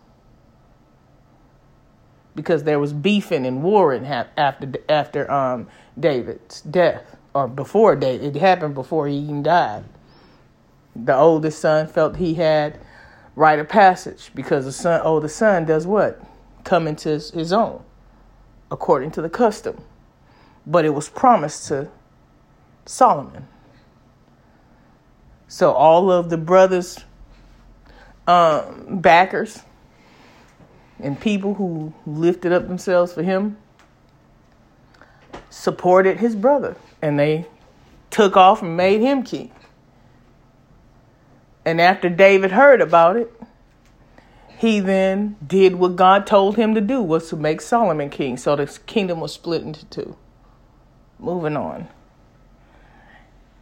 Because 2.35 2.65
there 2.65 2.79
was 2.79 2.93
beefing 2.93 3.45
and 3.47 3.62
warring 3.62 4.07
after 4.07 4.73
after 4.89 5.31
um, 5.31 5.69
David's 5.99 6.61
death, 6.62 7.17
or 7.35 7.49
before 7.49 7.97
David. 7.97 8.37
It 8.37 8.41
happened 8.41 8.75
before 8.75 9.09
he 9.09 9.17
even 9.17 9.43
died. 9.43 9.85
The 10.95 11.17
oldest 11.17 11.61
son 11.61 11.89
felt 11.89 12.17
he 12.17 12.35
had 12.35 12.79
rite 13.40 13.59
of 13.59 13.70
passage 13.70 14.30
because 14.35 14.66
the 14.66 14.73
son, 14.73 15.00
oldest 15.02 15.35
son 15.37 15.64
does 15.64 15.87
what? 15.87 16.23
Come 16.62 16.87
into 16.87 17.09
his 17.09 17.52
own, 17.54 17.82
according 18.70 19.12
to 19.12 19.23
the 19.23 19.30
custom. 19.30 19.82
But 20.66 20.85
it 20.85 20.90
was 20.90 21.09
promised 21.09 21.66
to 21.68 21.88
Solomon. 22.85 23.49
So 25.49 25.73
all 25.73 26.12
of 26.12 26.28
the 26.28 26.37
brothers, 26.37 26.99
um, 28.26 29.00
backers, 29.00 29.62
and 30.99 31.18
people 31.18 31.54
who 31.54 31.94
lifted 32.04 32.52
up 32.52 32.68
themselves 32.68 33.14
for 33.14 33.23
him 33.23 33.56
supported 35.49 36.18
his 36.20 36.37
brother 36.37 36.76
and 37.00 37.18
they 37.18 37.47
took 38.11 38.37
off 38.37 38.61
and 38.61 38.76
made 38.76 39.00
him 39.00 39.23
king. 39.23 39.50
And 41.64 41.81
after 41.81 42.09
David 42.09 42.52
heard 42.52 42.81
about 42.81 43.17
it, 43.17 43.33
he 44.59 44.81
then 44.81 45.37
did 45.47 45.76
what 45.76 45.97
God 45.97 46.26
told 46.26 46.57
him 46.57 46.75
to 46.75 46.81
do 46.81 47.02
was 47.02 47.29
to 47.31 47.37
make 47.37 47.61
Solomon 47.61 48.11
king. 48.11 48.37
So 48.37 48.57
the 48.57 48.67
kingdom 48.87 49.21
was 49.21 49.33
split 49.33 49.62
into 49.62 49.87
two. 49.87 50.17
Moving 51.19 51.57
on. 51.57 51.88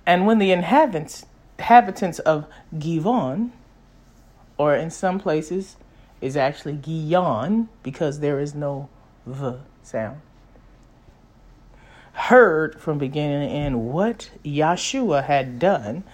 And 0.07 0.26
when 0.26 0.38
the 0.38 0.50
inhabitants 0.52 1.26
inhabitants 1.59 2.19
of 2.21 2.47
Givon, 2.75 3.50
or 4.57 4.75
in 4.75 4.90
some 4.90 5.19
places 5.19 5.76
is 6.21 6.37
actually 6.37 6.75
Gion 6.75 7.69
because 7.83 8.21
there 8.21 8.40
is 8.40 8.55
no 8.55 8.88
v 9.26 9.55
sound. 9.83 10.21
Heard 12.12 12.81
from 12.81 12.99
beginning 12.99 13.49
to 13.49 13.55
end 13.55 13.85
what 13.93 14.31
Yeshua 14.45 15.25
had 15.25 15.59
done 15.59 16.05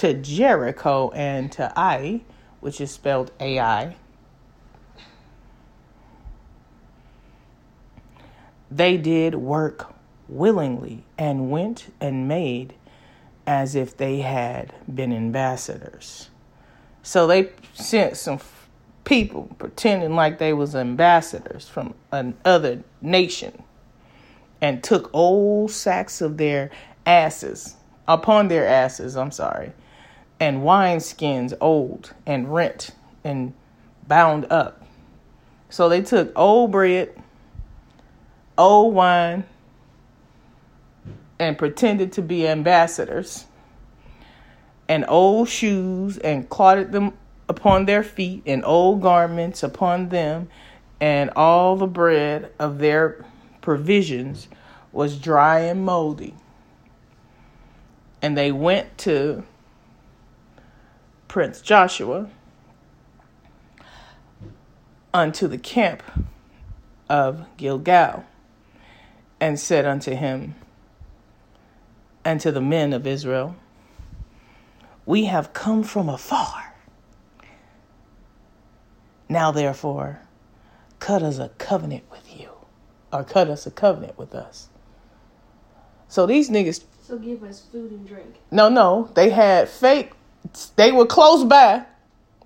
to 0.00 0.14
Jericho 0.14 1.10
and 1.10 1.52
to 1.52 1.70
Ai, 1.78 2.22
which 2.60 2.80
is 2.80 2.90
spelled 2.90 3.32
AI. 3.38 3.96
They 8.70 8.96
did 8.96 9.34
work 9.34 9.92
willingly 10.26 11.04
and 11.18 11.50
went 11.50 11.92
and 12.00 12.26
made 12.26 12.72
as 13.46 13.74
if 13.74 13.94
they 13.94 14.20
had 14.20 14.72
been 14.92 15.12
ambassadors. 15.12 16.30
So 17.02 17.26
they 17.26 17.50
sent 17.74 18.16
some 18.16 18.40
people 19.04 19.54
pretending 19.58 20.14
like 20.14 20.38
they 20.38 20.54
was 20.54 20.74
ambassadors 20.74 21.68
from 21.68 21.92
another 22.10 22.82
nation 23.02 23.64
and 24.62 24.82
took 24.82 25.10
old 25.12 25.70
sacks 25.70 26.22
of 26.22 26.38
their 26.38 26.70
asses 27.04 27.76
upon 28.06 28.48
their 28.48 28.66
asses 28.66 29.16
i'm 29.16 29.30
sorry 29.30 29.72
and 30.40 30.62
wineskins 30.62 31.52
old 31.60 32.14
and 32.26 32.52
rent 32.52 32.90
and 33.22 33.52
bound 34.08 34.46
up. 34.50 34.82
So 35.68 35.88
they 35.88 36.02
took 36.02 36.32
old 36.36 36.72
bread 36.72 37.14
old 38.60 38.94
wine 38.94 39.44
and 41.38 41.56
pretended 41.56 42.12
to 42.12 42.22
be 42.22 42.46
ambassadors. 42.46 43.46
And 44.88 45.04
old 45.08 45.48
shoes 45.48 46.18
and 46.18 46.48
clotted 46.48 46.92
them 46.92 47.14
upon 47.48 47.86
their 47.86 48.02
feet 48.02 48.42
and 48.44 48.64
old 48.64 49.00
garments 49.00 49.62
upon 49.62 50.08
them, 50.08 50.48
and 51.00 51.30
all 51.30 51.76
the 51.76 51.86
bread 51.86 52.52
of 52.58 52.78
their 52.78 53.24
provisions 53.60 54.48
was 54.92 55.16
dry 55.16 55.60
and 55.60 55.84
moldy. 55.84 56.34
And 58.20 58.36
they 58.36 58.52
went 58.52 58.98
to 58.98 59.44
Prince 61.30 61.60
Joshua 61.60 62.28
unto 65.14 65.46
the 65.46 65.58
camp 65.58 66.02
of 67.08 67.46
Gilgal 67.56 68.24
and 69.40 69.58
said 69.58 69.86
unto 69.86 70.14
him 70.14 70.56
and 72.24 72.40
to 72.40 72.50
the 72.52 72.60
men 72.60 72.92
of 72.92 73.06
Israel, 73.06 73.54
We 75.06 75.24
have 75.24 75.52
come 75.52 75.84
from 75.84 76.08
afar 76.08 76.70
now, 79.30 79.52
therefore, 79.52 80.22
cut 80.98 81.22
us 81.22 81.38
a 81.38 81.50
covenant 81.50 82.02
with 82.10 82.36
you, 82.36 82.50
or 83.12 83.22
cut 83.22 83.48
us 83.48 83.64
a 83.64 83.70
covenant 83.70 84.18
with 84.18 84.34
us. 84.34 84.68
So 86.08 86.26
these 86.26 86.50
niggas. 86.50 86.82
So 87.04 87.16
give 87.16 87.44
us 87.44 87.64
food 87.70 87.92
and 87.92 88.08
drink. 88.08 88.40
No, 88.50 88.68
no, 88.68 89.08
they 89.14 89.30
had 89.30 89.68
fake. 89.68 90.10
They 90.76 90.92
were 90.92 91.06
close 91.06 91.44
by, 91.44 91.84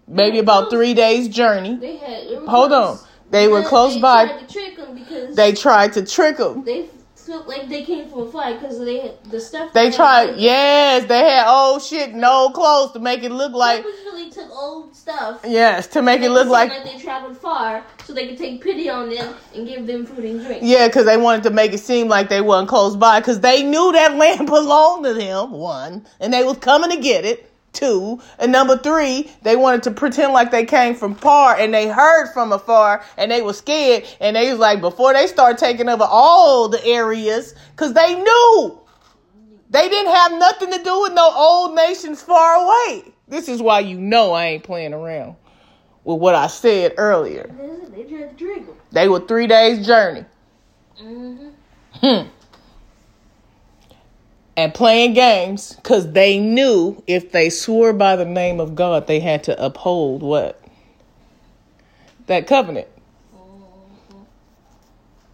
maybe 0.07 0.39
about 0.39 0.71
three 0.71 0.95
days 0.95 1.29
journey. 1.29 1.77
They 1.77 1.97
had. 1.97 2.25
Hold 2.47 2.71
close. 2.71 3.03
on, 3.03 3.09
they 3.31 3.49
were 3.49 3.63
close 3.63 3.95
they 3.95 4.01
by. 4.01 4.27
Tried 4.27 4.47
to 4.49 4.53
trick 4.53 4.77
them 4.77 4.95
because 4.95 5.37
they 5.37 5.53
tried 5.53 5.93
to 5.95 6.05
trick 6.05 6.37
them. 6.37 6.65
They 6.65 6.89
felt 7.15 7.49
like 7.49 7.69
they 7.69 7.83
came 7.83 8.09
from 8.09 8.21
a 8.21 8.31
flight 8.31 8.61
because 8.61 8.79
they 8.79 9.01
had 9.01 9.25
the 9.31 9.41
stuff. 9.41 9.73
They 9.73 9.91
tried. 9.91 10.37
Yes, 10.37 11.07
they 11.07 11.21
had 11.21 11.49
old 11.49 11.83
shit, 11.83 12.15
no 12.15 12.51
clothes 12.51 12.93
to 12.93 12.99
make 12.99 13.23
it 13.23 13.33
look 13.33 13.53
like. 13.53 13.83
They 13.83 13.89
really 13.89 14.31
took 14.31 14.51
old 14.51 14.95
stuff. 14.95 15.41
Yes, 15.45 15.87
to 15.89 16.03
make 16.03 16.21
it 16.23 16.31
look 16.31 16.49
like 16.49 16.71
like 16.71 16.85
they 16.85 16.99
traveled 16.99 17.37
far, 17.39 17.85
so 18.05 18.13
they 18.13 18.29
could 18.29 18.39
take 18.39 18.63
pity 18.63 18.91
on 18.91 19.09
them 19.09 19.35
and 19.55 19.67
give 19.67 19.87
them 19.87 20.05
food 20.05 20.25
and 20.25 20.45
drink. 20.45 20.61
Yeah, 20.63 20.89
because 20.89 21.07
they 21.07 21.17
wanted 21.17 21.45
to 21.45 21.51
make 21.51 21.73
it 21.73 21.79
seem 21.79 22.09
like 22.09 22.29
they 22.29 22.41
weren't 22.41 22.69
close 22.69 22.97
by 22.97 23.21
because 23.21 23.41
they 23.41 23.63
knew 23.63 23.93
that 23.93 24.15
land 24.17 24.47
belonged 24.47 25.05
to 25.05 25.15
them, 25.15 25.53
one, 25.53 26.07
and 26.21 26.33
they 26.33 26.45
was 26.45 26.59
coming 26.59 26.91
to 26.91 26.99
get 27.01 27.25
it, 27.25 27.51
two, 27.75 28.21
and 28.39 28.53
number 28.53 28.79
three, 28.79 29.31
they 29.43 29.57
wanted 29.57 29.83
to 29.85 29.91
pretend 29.91 30.33
like 30.33 30.51
they 30.51 30.65
came 30.65 30.95
from 30.95 31.15
far 31.15 31.57
and 31.57 31.75
they 31.75 31.89
heard 31.89 32.33
from 32.33 32.53
afar 32.53 33.05
and 33.17 33.31
they 33.31 33.43
were 33.43 33.53
scared 33.53 34.05
and 34.21 34.37
they 34.37 34.51
was 34.51 34.59
like, 34.59 34.81
before 34.81 35.13
they 35.13 35.27
start 35.27 35.59
taking 35.59 35.89
over 35.89 36.05
all 36.09 36.69
the 36.69 36.85
areas, 36.85 37.55
because 37.73 37.93
they 37.93 38.15
knew 38.15 38.81
they 39.71 39.89
didn't 39.89 40.15
have 40.15 40.33
nothing 40.33 40.71
to 40.71 40.83
do 40.83 41.01
with 41.03 41.13
no 41.13 41.33
old 41.35 41.75
nations 41.75 42.23
far 42.23 42.65
away. 42.65 43.13
This 43.29 43.49
is 43.49 43.61
why 43.61 43.81
you 43.81 43.99
know 43.99 44.33
I 44.33 44.47
ain't 44.47 44.65
playing 44.65 44.95
around 44.95 45.37
with 46.05 46.21
what 46.21 46.35
I 46.35 46.47
said 46.47 46.95
earlier. 46.97 47.51
They 47.95 48.05
tried 48.05 48.31
to 48.31 48.35
drink 48.37 48.67
them. 48.67 48.77
They 48.93 49.09
were 49.09 49.21
three 49.21 49.47
days 49.47 49.87
journey. 49.87 50.25
Mm-hmm. 51.03 51.49
Hmm. 51.95 52.29
And 54.57 54.73
playing 54.73 55.15
games 55.15 55.75
because 55.75 56.13
they 56.13 56.39
knew 56.39 57.03
if 57.07 57.33
they 57.33 57.51
swore 57.51 57.93
by 57.93 58.15
the 58.15 58.25
name 58.25 58.61
of 58.61 58.77
God, 58.77 59.07
they 59.07 59.19
had 59.19 59.45
to 59.45 59.65
uphold 59.65 60.23
what? 60.23 60.61
That 62.27 62.47
covenant. 62.47 62.89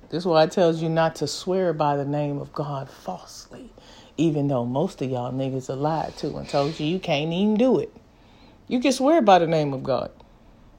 This 0.09 0.23
is 0.23 0.27
why 0.27 0.45
it 0.45 0.53
tells 0.53 0.83
you 0.83 0.89
not 0.89 1.17
to 1.17 1.27
swear 1.27 1.73
by 1.73 1.97
the 1.97 2.05
name 2.05 2.39
of 2.39 2.53
God 2.53 2.91
falsely, 2.91 3.71
even 4.17 4.49
though 4.49 4.65
most 4.65 5.01
of 5.03 5.11
y'all 5.11 5.33
niggas 5.33 5.71
are 5.71 5.77
lied 5.77 6.17
to 6.17 6.37
and 6.37 6.49
told 6.49 6.81
you 6.81 6.87
you 6.87 6.99
can't 6.99 7.33
even 7.33 7.57
do 7.57 7.79
it. 7.79 7.95
You 8.67 8.81
can 8.81 8.91
swear 8.91 9.23
by 9.23 9.39
the 9.39 9.47
name 9.47 9.73
of 9.73 9.85
God. 9.85 10.11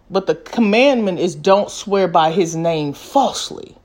But 0.10 0.28
the 0.28 0.36
commandment 0.36 1.20
is 1.20 1.36
don't 1.36 1.70
swear 1.70 2.08
by 2.10 2.32
his 2.32 2.56
name 2.56 2.92
falsely 2.92 3.78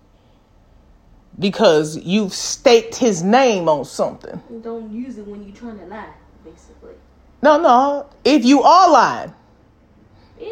because 1.38 1.97
you've 1.99 2.33
staked 2.33 2.95
his 2.97 3.23
name 3.23 3.69
on 3.69 3.85
something. 3.85 4.40
Don't 4.62 4.90
use 4.90 5.19
it 5.19 5.26
when 5.26 5.43
you're 5.45 5.55
trying 5.57 5.78
to 5.78 5.87
lie, 5.87 6.09
basically. 6.45 6.95
No, 7.43 7.61
no. 7.61 8.07
If 8.25 8.45
you 8.45 8.62
are 8.62 8.90
lying, 8.90 9.33
Yeah. 10.40 10.49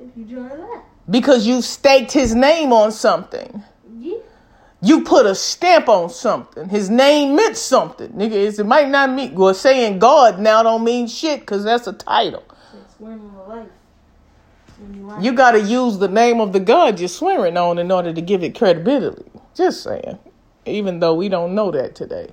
If 0.00 0.08
you're 0.16 0.38
trying 0.38 0.50
to 0.58 0.62
lie. 0.64 0.80
because 1.10 1.46
you've 1.46 1.64
staked 1.64 2.12
his 2.12 2.34
name 2.34 2.72
on 2.72 2.90
something, 2.92 3.62
Yeah. 3.98 4.18
you 4.80 5.02
put 5.04 5.26
a 5.26 5.34
stamp 5.34 5.88
on 5.88 6.08
something. 6.10 6.68
His 6.68 6.88
name 6.90 7.34
meant 7.36 7.56
something, 7.56 8.08
nigga. 8.10 8.32
It's- 8.32 8.58
It 8.58 8.66
might 8.66 8.88
not 8.88 9.10
mean. 9.10 9.34
Well, 9.34 9.54
saying 9.54 9.98
God 9.98 10.38
now 10.38 10.62
don't 10.62 10.84
mean 10.84 11.06
shit 11.06 11.40
because 11.40 11.64
that's 11.64 11.86
a 11.86 11.92
title. 11.92 12.42
It's 12.74 12.96
swearing 12.96 13.20
on 13.48 13.56
life. 13.56 13.66
You. 14.92 15.12
You 15.20 15.32
got 15.32 15.52
to 15.52 15.60
use 15.60 15.96
the 15.98 16.08
name 16.08 16.38
of 16.40 16.52
the 16.52 16.60
God 16.60 16.98
you're 17.00 17.08
swearing 17.08 17.56
on 17.56 17.78
in 17.78 17.90
order 17.90 18.12
to 18.12 18.20
give 18.20 18.42
it 18.42 18.54
credibility. 18.54 19.24
Just 19.56 19.82
saying. 19.82 20.18
Even 20.66 21.00
though 21.00 21.14
we 21.14 21.28
don't 21.28 21.54
know 21.54 21.70
that 21.70 21.94
today. 21.94 22.30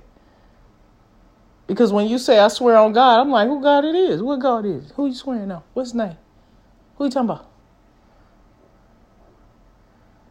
Because 1.66 1.92
when 1.92 2.06
you 2.06 2.18
say 2.18 2.38
I 2.38 2.48
swear 2.48 2.76
on 2.76 2.92
God, 2.92 3.20
I'm 3.20 3.30
like, 3.30 3.48
who 3.48 3.62
God 3.62 3.84
it 3.84 3.94
is? 3.94 4.22
What 4.22 4.40
God 4.40 4.66
is? 4.66 4.92
Who 4.96 5.06
you 5.06 5.14
swearing 5.14 5.50
on? 5.50 5.62
What's 5.72 5.90
his 5.90 5.94
name? 5.94 6.16
Who 6.96 7.04
you 7.04 7.10
talking 7.10 7.30
about? 7.30 7.50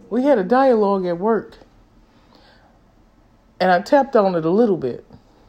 We 0.09 0.23
had 0.23 0.38
a 0.38 0.43
dialogue 0.43 1.07
at 1.07 1.17
work. 1.17 1.57
And 3.59 3.71
I 3.71 3.81
tapped 3.81 4.15
on 4.15 4.35
it 4.35 4.45
a 4.45 4.50
little 4.50 4.77
bit 4.77 5.05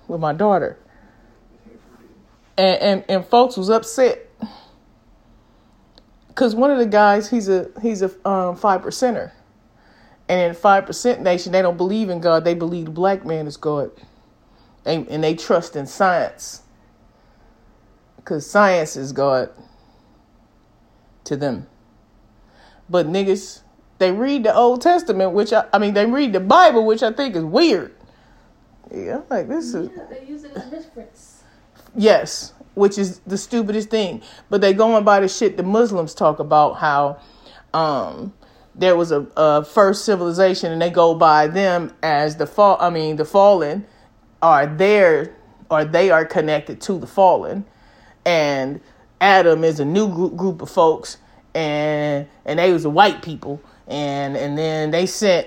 with 0.09 0.21
my 0.21 0.33
daughter. 0.33 0.79
And 2.57 2.81
and, 2.81 3.05
and 3.09 3.27
folks 3.27 3.57
was 3.57 3.69
upset 3.69 4.31
because 6.29 6.55
one 6.55 6.71
of 6.71 6.79
the 6.79 6.87
guys 6.87 7.29
he's 7.29 7.49
a 7.49 7.71
he's 7.83 8.03
a 8.03 8.29
um, 8.29 8.57
five 8.57 8.83
percenter, 8.83 9.33
and 10.29 10.41
in 10.41 10.55
five 10.55 10.87
percent 10.87 11.23
nation 11.23 11.53
they 11.53 11.63
don't 11.63 11.77
believe 11.77 12.11
in 12.11 12.21
God. 12.21 12.45
They 12.45 12.55
believe 12.55 12.87
the 12.87 12.91
black 12.91 13.25
man 13.25 13.47
is 13.47 13.57
God, 13.57 13.91
and, 14.85 15.07
and 15.09 15.23
they 15.23 15.35
trust 15.35 15.77
in 15.77 15.87
science 15.87 16.63
because 18.17 18.49
science 18.49 18.97
is 18.97 19.13
God 19.13 19.51
to 21.25 21.37
them. 21.37 21.67
But 22.89 23.07
niggas, 23.07 23.63
they 23.99 24.13
read 24.13 24.45
the 24.45 24.55
Old 24.55 24.81
Testament, 24.83 25.33
which 25.33 25.53
I, 25.53 25.67
I 25.73 25.79
mean 25.79 25.95
they 25.95 26.07
read 26.07 26.33
the 26.33 26.41
Bible, 26.41 26.87
which 26.87 27.03
I 27.03 27.13
think 27.13 27.37
is 27.37 27.45
weird. 27.45 27.95
Yeah, 28.93 29.17
I'm 29.17 29.25
like 29.29 29.49
this 29.49 29.75
is 29.75 29.91
Yeah, 29.95 30.05
they 30.11 30.25
use 30.27 30.45
it 30.45 30.57
as 30.57 30.73
reference. 30.73 31.43
Yes, 31.97 32.53
which 32.75 32.99
is 32.99 33.21
the 33.21 33.39
stupidest 33.39 33.91
thing. 33.91 34.23
But 34.51 34.61
they 34.61 34.73
going 34.73 35.05
by 35.05 35.21
the 35.21 35.29
shit 35.29 35.57
the 35.57 35.63
Muslims 35.63 36.15
talk 36.15 36.39
about 36.39 36.75
how 36.75 37.19
um 37.73 38.33
there 38.75 38.97
was 38.97 39.13
a, 39.13 39.27
a 39.37 39.65
first 39.65 40.05
civilization 40.05 40.73
and 40.73 40.83
they 40.83 40.91
go 40.91 41.15
by 41.15 41.47
them 41.47 41.93
as 42.03 42.37
the 42.37 42.47
fall 42.47 42.77
I 42.81 42.91
mean 42.91 43.17
the 43.17 43.25
fallen 43.25 43.87
are 44.43 44.67
there 44.67 45.35
or 45.71 45.85
they 45.85 46.11
are 46.11 46.25
connected 46.25 46.81
to 46.83 46.99
the 46.99 47.07
fallen. 47.07 47.65
And 48.25 48.81
Adam 49.21 49.65
is 49.65 49.81
a 49.81 49.85
new 49.85 50.09
group, 50.09 50.37
group 50.37 50.63
of 50.63 50.71
folks 50.71 51.19
and 51.55 52.27
and 52.45 52.59
they 52.59 52.73
was 52.73 52.83
the 52.83 52.91
white 52.91 53.23
people. 53.23 53.61
And 53.87 54.37
and 54.37 54.59
then 54.59 54.91
they 54.91 55.07
sent 55.07 55.47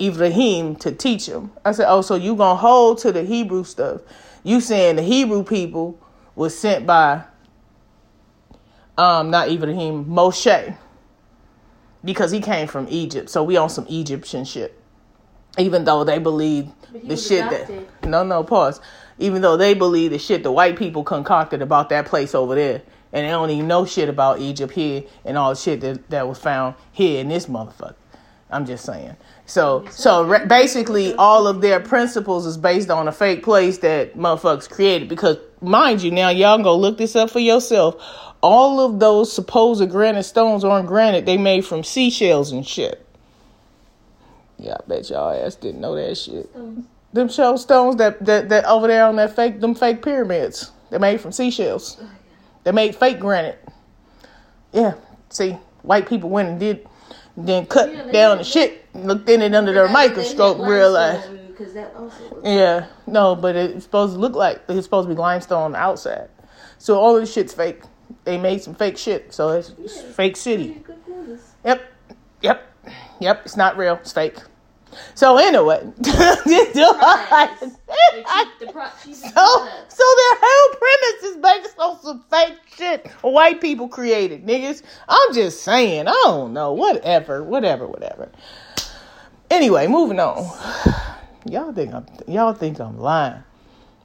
Ibrahim 0.00 0.76
to 0.76 0.92
teach 0.92 1.26
them 1.26 1.52
I 1.64 1.72
said, 1.72 1.86
"Oh, 1.88 2.02
so 2.02 2.16
you 2.16 2.34
gonna 2.34 2.56
hold 2.56 2.98
to 2.98 3.12
the 3.12 3.22
Hebrew 3.22 3.64
stuff? 3.64 4.00
You 4.42 4.60
saying 4.60 4.96
the 4.96 5.02
Hebrew 5.02 5.44
people 5.44 5.98
was 6.34 6.56
sent 6.56 6.84
by 6.86 7.22
um 8.98 9.30
not 9.30 9.48
Ibrahim 9.50 10.04
Moshe 10.06 10.76
because 12.06 12.30
he 12.30 12.40
came 12.40 12.68
from 12.68 12.86
Egypt. 12.88 13.28
So 13.28 13.44
we 13.44 13.58
on 13.58 13.68
some 13.68 13.86
Egyptian 13.88 14.46
shit. 14.46 14.80
Even 15.58 15.84
though 15.84 16.04
they 16.04 16.18
believe 16.18 16.70
the 17.04 17.16
shit 17.16 17.44
adopted. 17.46 17.88
that 18.00 18.08
no 18.08 18.24
no 18.24 18.42
pause. 18.42 18.80
Even 19.18 19.42
though 19.42 19.56
they 19.56 19.74
believe 19.74 20.12
the 20.12 20.18
shit 20.18 20.42
the 20.42 20.52
white 20.52 20.78
people 20.78 21.04
concocted 21.04 21.60
about 21.60 21.90
that 21.90 22.06
place 22.06 22.34
over 22.34 22.54
there. 22.54 22.82
And 23.12 23.24
they 23.26 23.30
don't 23.30 23.50
even 23.50 23.68
know 23.68 23.84
shit 23.84 24.08
about 24.08 24.40
Egypt 24.40 24.72
here 24.72 25.02
and 25.24 25.36
all 25.38 25.50
the 25.50 25.56
shit 25.56 25.80
that, 25.80 26.08
that 26.10 26.28
was 26.28 26.38
found 26.38 26.74
here 26.92 27.20
in 27.20 27.28
this 27.28 27.46
motherfucker. 27.46 27.94
I'm 28.50 28.64
just 28.64 28.84
saying. 28.84 29.16
So 29.46 29.84
so 29.90 30.24
re- 30.24 30.46
basically 30.46 31.14
all 31.14 31.46
of 31.46 31.60
their 31.60 31.80
principles 31.80 32.46
is 32.46 32.56
based 32.56 32.90
on 32.90 33.08
a 33.08 33.12
fake 33.12 33.42
place 33.42 33.78
that 33.78 34.16
motherfuckers 34.16 34.70
created 34.70 35.08
because 35.08 35.38
mind 35.60 36.02
you 36.02 36.10
now 36.10 36.28
y'all 36.28 36.62
go 36.62 36.76
look 36.76 36.98
this 36.98 37.16
up 37.16 37.30
for 37.30 37.40
yourself. 37.40 37.96
All 38.42 38.80
of 38.80 39.00
those 39.00 39.32
supposed 39.32 39.88
granite 39.90 40.24
stones 40.24 40.64
aren't 40.64 40.86
granite. 40.86 41.26
They 41.26 41.36
made 41.36 41.64
from 41.64 41.82
seashells 41.82 42.52
and 42.52 42.66
shit. 42.66 43.04
Yeah, 44.58 44.74
I 44.74 44.88
bet 44.88 45.10
y'all 45.10 45.30
ass 45.30 45.56
didn't 45.56 45.80
know 45.80 45.94
that 45.96 46.16
shit. 46.16 46.48
Stones. 46.50 46.86
Them 47.12 47.28
shell 47.28 47.58
stones 47.58 47.96
that, 47.96 48.24
that 48.26 48.48
that 48.50 48.64
over 48.66 48.86
there 48.86 49.06
on 49.06 49.16
that 49.16 49.34
fake 49.34 49.60
them 49.60 49.74
fake 49.74 50.02
pyramids. 50.02 50.70
They're 50.90 50.98
made 50.98 51.20
from 51.20 51.32
seashells. 51.32 52.00
They 52.64 52.72
made 52.72 52.94
fake 52.94 53.20
granite. 53.20 53.62
Yeah. 54.72 54.94
See, 55.30 55.52
white 55.82 56.08
people 56.08 56.30
went 56.30 56.48
and 56.48 56.60
did 56.60 56.86
then 57.36 57.66
cut 57.66 57.92
Yeah, 57.92 58.10
down 58.12 58.38
the 58.38 58.44
shit, 58.44 58.84
looked 58.94 59.28
in 59.28 59.42
it 59.42 59.54
under 59.54 59.72
their 59.72 59.88
microscope, 59.88 60.58
realized 60.58 61.28
Because 61.56 61.72
that 61.74 61.94
also 61.96 62.42
yeah, 62.44 62.86
no, 63.06 63.34
but 63.34 63.56
it's 63.56 63.84
supposed 63.84 64.14
to 64.14 64.18
look 64.18 64.34
like 64.34 64.62
it's 64.68 64.84
supposed 64.84 65.08
to 65.08 65.14
be 65.14 65.18
limestone 65.18 65.62
on 65.62 65.72
the 65.72 65.78
outside. 65.78 66.28
So 66.78 66.98
all 66.98 67.14
of 67.16 67.22
this 67.22 67.32
shit's 67.32 67.54
fake. 67.54 67.82
They 68.24 68.38
made 68.38 68.62
some 68.62 68.74
fake 68.74 68.98
shit, 68.98 69.32
so 69.32 69.50
it's, 69.50 69.72
it's 69.78 70.00
fake 70.00 70.36
city. 70.36 70.66
pretty 70.66 70.80
good 70.80 71.04
quarters. 71.04 71.40
Yep, 71.64 71.82
yep, 72.42 72.72
yep. 73.20 73.42
It's 73.44 73.56
not 73.56 73.76
real. 73.76 73.94
It's 73.94 74.12
fake. 74.12 74.36
So 75.14 75.38
anyway, 75.38 75.80
the 75.96 76.12
pro- 78.72 78.88
so 79.12 79.68
so 79.88 80.04
their 80.16 80.38
whole 80.42 80.74
premise 80.78 81.22
is 81.24 81.36
based 81.36 81.78
on 81.78 82.00
some 82.00 82.24
fake 82.30 82.58
shit 82.76 83.06
white 83.22 83.60
people 83.60 83.88
created, 83.88 84.44
niggas. 84.46 84.82
I'm 85.08 85.34
just 85.34 85.62
saying. 85.62 86.06
I 86.08 86.22
don't 86.24 86.52
know. 86.52 86.72
Whatever. 86.72 87.42
Whatever. 87.42 87.86
Whatever. 87.86 88.30
Anyway, 89.50 89.86
moving 89.86 90.20
on. 90.20 90.44
Y'all 91.48 91.72
think 91.72 91.94
I'm 91.94 92.06
y'all 92.26 92.52
think 92.52 92.80
I'm 92.80 92.98
lying. 92.98 93.42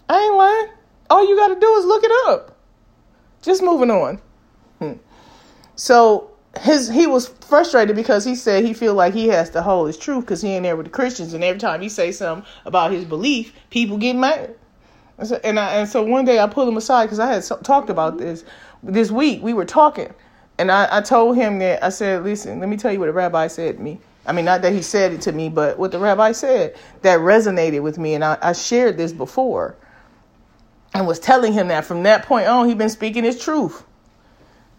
I 0.10 0.22
ain't 0.22 0.36
lying. 0.36 0.68
All 1.10 1.28
you 1.28 1.36
gotta 1.36 1.60
do 1.60 1.74
is 1.76 1.86
look 1.86 2.04
it 2.04 2.12
up. 2.28 2.58
Just 3.42 3.64
moving 3.64 3.92
on. 3.92 4.22
Hmm. 4.80 4.94
So 5.76 6.32
his 6.60 6.90
he 6.90 7.08
was 7.08 7.28
frustrated 7.28 7.96
because 7.96 8.26
he 8.26 8.36
said 8.36 8.66
he 8.66 8.74
feel 8.74 8.94
like 8.94 9.14
he 9.14 9.28
has 9.28 9.50
to 9.52 9.62
hold 9.62 9.88
his 9.88 9.98
truth 9.98 10.26
because 10.26 10.42
he 10.42 10.50
ain't 10.50 10.64
there 10.64 10.76
with 10.76 10.86
the 10.86 10.92
Christians, 10.92 11.34
and 11.34 11.44
every 11.44 11.60
time 11.60 11.82
he 11.82 11.90
say 11.90 12.12
something 12.12 12.48
about 12.66 12.92
his 12.92 13.06
belief, 13.06 13.54
people 13.70 13.98
get 13.98 14.16
mad. 14.16 14.56
And 15.18 15.28
so, 15.28 15.40
and, 15.44 15.60
I, 15.60 15.76
and 15.76 15.88
so 15.88 16.02
one 16.04 16.26
day 16.26 16.40
I 16.40 16.48
pulled 16.48 16.68
him 16.68 16.78
aside 16.78 17.06
because 17.06 17.20
I 17.20 17.32
had 17.32 17.44
so, 17.44 17.58
talked 17.58 17.90
about 17.90 18.18
this 18.18 18.44
this 18.84 19.12
week. 19.12 19.42
We 19.42 19.54
were 19.54 19.66
talking, 19.66 20.14
and 20.58 20.72
I, 20.72 20.98
I 20.98 21.02
told 21.02 21.38
him 21.38 21.60
that 21.60 21.84
I 21.84 21.90
said, 21.90 22.24
"Listen, 22.24 22.60
let 22.60 22.70
me 22.70 22.78
tell 22.78 22.92
you 22.92 23.00
what 23.00 23.06
the 23.06 23.14
rabbi 23.14 23.48
said 23.48 23.78
to 23.78 23.82
me. 23.84 24.00
I 24.26 24.34
mean, 24.34 24.46
not 24.46 24.62
that 24.62 24.74
he 24.74 24.82
said 24.82 25.14
it 25.14 25.22
to 25.22 25.32
me, 25.32 25.50
but 25.50 25.80
what 25.80 25.92
the 25.92 26.00
rabbi 26.00 26.32
said 26.32 26.76
that 27.02 27.20
resonated 27.20 27.82
with 27.82 27.98
me, 27.98 28.14
and 28.14 28.24
I, 28.24 28.38
I 28.42 28.54
shared 28.54 28.98
this 28.98 29.12
before, 29.14 29.76
and 30.94 31.08
was 31.08 31.20
telling 31.20 31.54
him 31.54 31.70
that 31.70 31.86
from 31.86 32.04
that 32.04 32.26
point 32.26 32.48
on, 32.48 32.68
he'd 32.68 32.78
been 32.78 32.90
speaking 32.90 33.24
his 33.24 33.42
truth. 33.42 33.84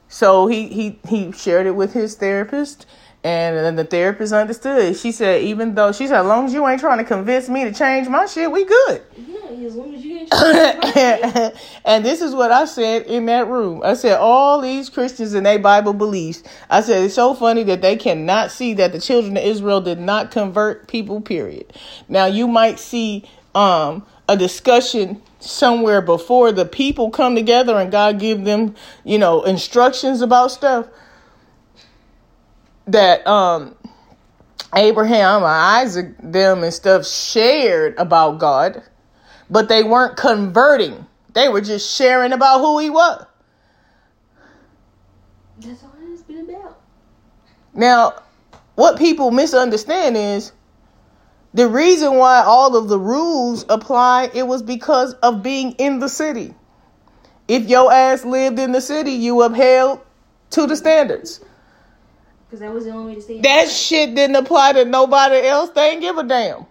So 0.08 0.46
he 0.46 0.68
he 0.68 0.98
he 1.08 1.32
shared 1.32 1.66
it 1.66 1.74
with 1.74 1.94
his 1.94 2.14
therapist, 2.16 2.86
and 3.24 3.56
then 3.56 3.76
the 3.76 3.84
therapist 3.84 4.32
understood. 4.32 4.96
She 4.96 5.12
said, 5.12 5.42
even 5.42 5.76
though 5.76 5.92
she 5.92 6.08
said, 6.08 6.20
as 6.20 6.26
long 6.26 6.46
as 6.46 6.52
you 6.52 6.66
ain't 6.66 6.80
trying 6.80 6.98
to 6.98 7.04
convince 7.04 7.48
me 7.48 7.62
to 7.64 7.72
change 7.72 8.08
my 8.08 8.26
shit, 8.26 8.50
we 8.50 8.64
good. 8.64 9.02
Yeah, 9.16 9.66
as 9.66 9.76
long 9.76 9.94
as 9.94 10.04
you 10.04 10.18
ain't. 10.18 10.32
and 11.84 12.04
this 12.04 12.20
is 12.20 12.34
what 12.34 12.50
I 12.50 12.64
said 12.64 13.02
in 13.06 13.26
that 13.26 13.46
room. 13.46 13.80
I 13.84 13.94
said, 13.94 14.18
all 14.18 14.60
these 14.60 14.90
Christians 14.90 15.34
and 15.34 15.46
their 15.46 15.60
Bible 15.60 15.92
beliefs. 15.92 16.42
I 16.68 16.80
said, 16.80 17.04
it's 17.04 17.14
so 17.14 17.32
funny 17.34 17.62
that 17.64 17.80
they 17.80 17.94
cannot 17.94 18.50
see 18.50 18.74
that 18.74 18.90
the 18.90 19.00
children 19.00 19.36
of 19.36 19.44
Israel 19.44 19.80
did 19.80 20.00
not 20.00 20.32
convert 20.32 20.88
people, 20.88 21.20
period. 21.20 21.72
Now, 22.08 22.26
you 22.26 22.48
might 22.48 22.80
see 22.80 23.24
um, 23.54 24.04
a 24.28 24.36
discussion 24.36 25.22
somewhere 25.38 26.00
before 26.00 26.50
the 26.50 26.64
people 26.64 27.10
come 27.10 27.36
together 27.36 27.76
and 27.76 27.92
God 27.92 28.18
give 28.18 28.44
them, 28.44 28.74
you 29.04 29.18
know, 29.18 29.42
instructions 29.42 30.22
about 30.22 30.50
stuff 30.50 30.88
that 32.86 33.26
um 33.26 33.76
Abraham, 34.74 35.42
Isaac, 35.44 36.14
them 36.22 36.62
and 36.62 36.72
stuff 36.72 37.06
shared 37.06 37.94
about 37.98 38.38
God, 38.38 38.82
but 39.50 39.68
they 39.68 39.82
weren't 39.82 40.16
converting. 40.16 41.06
They 41.34 41.48
were 41.48 41.60
just 41.60 41.94
sharing 41.94 42.32
about 42.32 42.60
who 42.60 42.78
he 42.78 42.88
was. 42.88 43.26
That's 45.58 45.82
all 45.84 45.92
it's 46.10 46.22
been 46.22 46.48
about. 46.48 46.80
Now, 47.74 48.22
what 48.74 48.98
people 48.98 49.30
misunderstand 49.30 50.16
is 50.16 50.52
the 51.54 51.68
reason 51.68 52.14
why 52.14 52.42
all 52.42 52.76
of 52.76 52.88
the 52.88 52.98
rules 52.98 53.66
apply, 53.68 54.30
it 54.34 54.46
was 54.46 54.62
because 54.62 55.12
of 55.14 55.42
being 55.42 55.72
in 55.72 55.98
the 55.98 56.08
city. 56.08 56.54
If 57.46 57.68
your 57.68 57.92
ass 57.92 58.24
lived 58.24 58.58
in 58.58 58.72
the 58.72 58.80
city, 58.80 59.12
you 59.12 59.42
upheld 59.42 60.00
to 60.50 60.66
the 60.66 60.76
standards. 60.76 61.40
Because 62.52 62.60
that 62.60 62.74
was 62.74 62.84
the 62.84 62.90
only 62.90 63.12
way 63.12 63.14
to 63.14 63.22
stay. 63.22 63.40
That 63.40 63.70
shit 63.70 64.14
didn't 64.14 64.36
apply 64.36 64.74
to 64.74 64.84
nobody 64.84 65.36
else. 65.46 65.70
They 65.70 65.92
ain't 65.92 66.02
give 66.02 66.18
a 66.18 66.22
damn. 66.22 66.66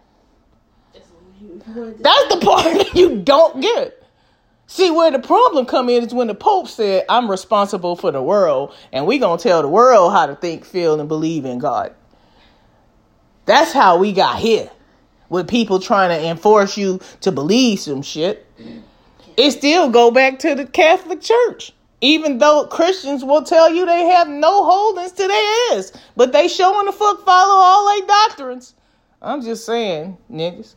As 0.93 1.01
long 1.09 1.33
as 1.35 1.41
you- 1.41 1.55
if 1.59 1.67
you 1.67 1.73
wanted 1.81 1.97
to- 1.97 2.03
That's 2.03 2.35
the 2.35 2.45
part 2.45 2.63
that 2.65 2.93
you 2.95 3.15
don't 3.21 3.61
get. 3.61 4.03
See, 4.67 4.91
where 4.91 5.09
the 5.09 5.17
problem 5.17 5.65
come 5.65 5.89
in 5.89 6.03
is 6.03 6.13
when 6.13 6.27
the 6.27 6.35
Pope 6.35 6.67
said, 6.67 7.05
I'm 7.09 7.27
responsible 7.31 7.95
for 7.95 8.11
the 8.11 8.21
world, 8.21 8.75
and 8.93 9.07
we 9.07 9.17
gonna 9.17 9.41
tell 9.41 9.63
the 9.63 9.67
world 9.67 10.13
how 10.13 10.27
to 10.27 10.35
think, 10.35 10.65
feel, 10.65 10.99
and 10.99 11.09
believe 11.09 11.45
in 11.45 11.57
God. 11.57 11.95
That's 13.47 13.71
how 13.73 13.97
we 13.97 14.13
got 14.13 14.37
here. 14.37 14.69
With 15.29 15.47
people 15.47 15.79
trying 15.79 16.09
to 16.09 16.27
enforce 16.27 16.77
you 16.77 16.99
to 17.21 17.31
believe 17.31 17.79
some 17.79 18.03
shit. 18.03 18.45
It 19.35 19.49
still 19.49 19.89
go 19.89 20.11
back 20.11 20.37
to 20.39 20.53
the 20.53 20.65
Catholic 20.67 21.21
Church. 21.21 21.73
Even 22.01 22.39
though 22.39 22.65
Christians 22.65 23.23
will 23.23 23.43
tell 23.43 23.73
you 23.73 23.85
they 23.85 24.05
have 24.05 24.27
no 24.27 24.65
holdings 24.65 25.11
to 25.13 25.27
their 25.27 25.77
ass. 25.77 25.93
But 26.15 26.33
they 26.33 26.47
showing 26.47 26.87
the 26.87 26.91
fuck 26.91 27.23
follow 27.23 27.63
all 27.63 27.87
their 27.95 28.07
doctrines. 28.07 28.73
I'm 29.21 29.41
just 29.41 29.65
saying, 29.65 30.17
niggas. 30.31 30.73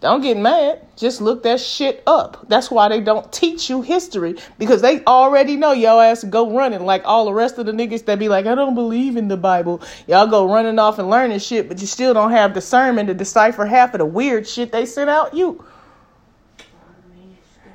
Don't 0.00 0.20
get 0.20 0.36
mad. 0.36 0.86
Just 0.96 1.22
look 1.22 1.42
that 1.44 1.58
shit 1.58 2.02
up. 2.06 2.46
That's 2.48 2.70
why 2.70 2.88
they 2.88 3.00
don't 3.00 3.32
teach 3.32 3.70
you 3.70 3.80
history 3.80 4.36
because 4.58 4.82
they 4.82 5.02
already 5.04 5.56
know 5.56 5.72
your 5.72 6.02
ass 6.02 6.22
go 6.22 6.54
running 6.54 6.84
like 6.84 7.02
all 7.06 7.24
the 7.24 7.32
rest 7.32 7.56
of 7.56 7.64
the 7.64 7.72
niggas 7.72 8.04
that 8.04 8.18
be 8.18 8.28
like, 8.28 8.44
I 8.44 8.54
don't 8.54 8.74
believe 8.74 9.16
in 9.16 9.28
the 9.28 9.38
Bible. 9.38 9.80
Y'all 10.06 10.26
go 10.26 10.52
running 10.52 10.78
off 10.78 10.98
and 10.98 11.08
learning 11.08 11.38
shit, 11.38 11.66
but 11.66 11.80
you 11.80 11.86
still 11.86 12.12
don't 12.12 12.32
have 12.32 12.52
the 12.52 12.60
discernment 12.60 13.08
to 13.08 13.14
decipher 13.14 13.64
half 13.64 13.94
of 13.94 13.98
the 13.98 14.04
weird 14.04 14.46
shit 14.46 14.70
they 14.70 14.84
sent 14.84 15.08
out 15.08 15.32
you. 15.32 15.64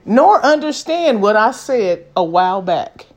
Nor 0.05 0.43
understand 0.43 1.21
what 1.21 1.35
I 1.35 1.51
said 1.51 2.05
a 2.15 2.23
while 2.23 2.61
back. 2.61 3.07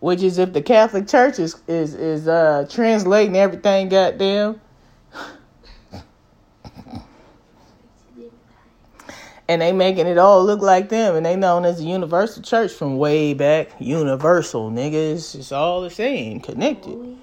Which 0.00 0.22
is 0.22 0.38
if 0.38 0.52
the 0.52 0.62
Catholic 0.62 1.08
Church 1.08 1.38
is 1.38 1.56
is, 1.66 1.94
is 1.94 2.28
uh 2.28 2.66
translating 2.70 3.36
everything 3.36 3.88
goddamn. 3.88 4.60
And 9.48 9.62
they 9.62 9.72
making 9.72 10.08
it 10.08 10.18
all 10.18 10.44
look 10.44 10.60
like 10.60 10.88
them 10.88 11.14
and 11.14 11.24
they 11.24 11.36
known 11.36 11.64
as 11.64 11.78
the 11.78 11.84
universal 11.84 12.42
church 12.42 12.72
from 12.72 12.98
way 12.98 13.32
back. 13.32 13.70
Universal 13.78 14.70
niggas 14.70 15.34
it's 15.34 15.52
all 15.52 15.80
the 15.80 15.90
same 15.90 16.40
connected 16.40 17.16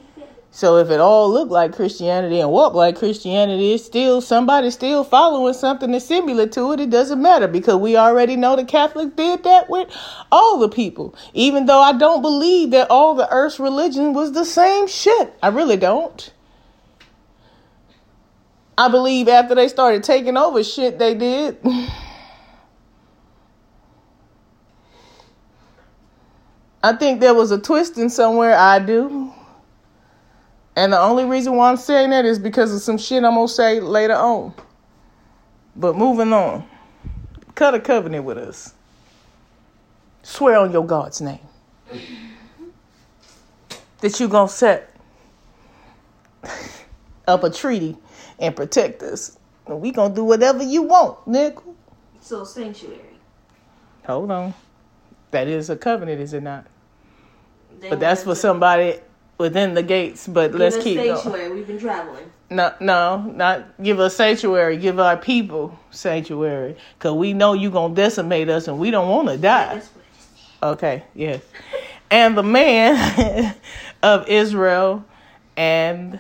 so 0.55 0.77
if 0.77 0.89
it 0.89 0.99
all 1.01 1.29
looked 1.29 1.51
like 1.51 1.73
christianity 1.73 2.39
and 2.39 2.51
walked 2.51 2.75
like 2.75 2.95
christianity 2.95 3.73
it's 3.73 3.83
still 3.83 4.21
somebody 4.21 4.69
still 4.69 5.03
following 5.03 5.53
something 5.53 5.91
that's 5.91 6.05
similar 6.05 6.47
to 6.47 6.71
it 6.71 6.79
it 6.79 6.89
doesn't 6.89 7.21
matter 7.21 7.47
because 7.47 7.75
we 7.75 7.97
already 7.97 8.35
know 8.35 8.55
the 8.55 8.63
catholics 8.63 9.13
did 9.15 9.43
that 9.43 9.69
with 9.69 9.89
all 10.31 10.59
the 10.59 10.69
people 10.69 11.13
even 11.33 11.65
though 11.65 11.81
i 11.81 11.91
don't 11.91 12.21
believe 12.21 12.69
that 12.71 12.89
all 12.89 13.15
the 13.15 13.29
earth's 13.33 13.59
religion 13.59 14.13
was 14.13 14.31
the 14.31 14.45
same 14.45 14.87
shit 14.87 15.33
i 15.41 15.49
really 15.49 15.75
don't 15.77 16.31
I 18.77 18.89
believe 18.89 19.27
after 19.27 19.55
they 19.55 19.67
started 19.67 20.03
taking 20.03 20.37
over 20.37 20.63
shit 20.63 20.97
they 20.97 21.13
did. 21.13 21.57
I 26.83 26.93
think 26.93 27.19
there 27.21 27.35
was 27.35 27.51
a 27.51 27.59
twist 27.59 27.97
in 27.97 28.09
somewhere. 28.09 28.55
I 28.57 28.79
do. 28.79 29.31
And 30.75 30.91
the 30.91 30.99
only 30.99 31.25
reason 31.25 31.55
why 31.55 31.69
I'm 31.69 31.77
saying 31.77 32.09
that 32.09 32.25
is 32.25 32.39
because 32.39 32.73
of 32.73 32.81
some 32.81 32.97
shit 32.97 33.23
I'm 33.23 33.35
going 33.35 33.47
to 33.47 33.53
say 33.53 33.79
later 33.79 34.15
on. 34.15 34.53
But 35.75 35.95
moving 35.95 36.33
on. 36.33 36.67
Cut 37.55 37.75
a 37.75 37.79
covenant 37.79 38.25
with 38.25 38.37
us. 38.37 38.73
Swear 40.23 40.57
on 40.59 40.71
your 40.71 40.85
God's 40.85 41.21
name 41.21 41.39
that 43.99 44.19
you're 44.19 44.29
going 44.29 44.47
to 44.47 44.53
set 44.53 44.93
up 47.27 47.43
a 47.43 47.49
treaty 47.49 47.97
and 48.39 48.55
protect 48.55 49.01
us. 49.03 49.37
And 49.65 49.79
we 49.79 49.91
going 49.91 50.11
to 50.11 50.15
do 50.15 50.23
whatever 50.23 50.63
you 50.63 50.83
want, 50.83 51.25
nigga. 51.25 51.63
So 52.19 52.43
sanctuary. 52.43 52.99
Hold 54.05 54.31
on. 54.31 54.53
That 55.31 55.47
is 55.47 55.69
a 55.69 55.77
covenant, 55.77 56.19
is 56.19 56.33
it 56.33 56.43
not? 56.43 56.65
They 57.79 57.89
But 57.89 57.99
that's 57.99 58.23
for 58.23 58.35
somebody 58.35 58.99
within 59.37 59.73
the 59.73 59.83
gates. 59.83 60.27
But 60.27 60.51
give 60.51 60.59
let's 60.59 60.77
keep 60.77 60.97
going. 60.97 61.15
sanctuary. 61.15 61.53
We've 61.53 61.67
been 61.67 61.79
traveling. 61.79 62.31
No, 62.49 62.73
no, 62.79 63.17
not 63.35 63.81
give 63.81 63.99
us 63.99 64.15
sanctuary. 64.15 64.77
Give 64.77 64.99
our 64.99 65.17
people 65.17 65.77
sanctuary, 65.91 66.77
cause 66.99 67.13
we 67.13 67.33
know 67.33 67.53
you 67.53 67.71
gonna 67.71 67.95
decimate 67.95 68.47
us, 68.49 68.67
and 68.67 68.77
we 68.77 68.91
don't 68.91 69.09
want 69.09 69.29
to 69.29 69.37
die. 69.37 69.75
That's 69.75 69.87
what 69.87 70.03
it 70.03 70.37
is. 70.37 70.63
Okay, 70.63 71.03
yes. 71.15 71.41
And 72.11 72.37
the 72.37 72.43
man 72.43 73.55
of 74.03 74.27
Israel 74.27 75.03
and 75.57 76.19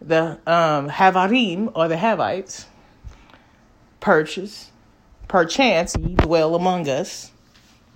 the 0.00 0.38
um, 0.44 0.90
Havarim 0.90 1.70
or 1.76 1.86
the 1.86 1.94
Havites 1.94 2.66
purchase, 4.00 4.72
perchance 5.28 5.94
ye 5.96 6.14
dwell 6.14 6.56
among 6.56 6.88
us, 6.88 7.30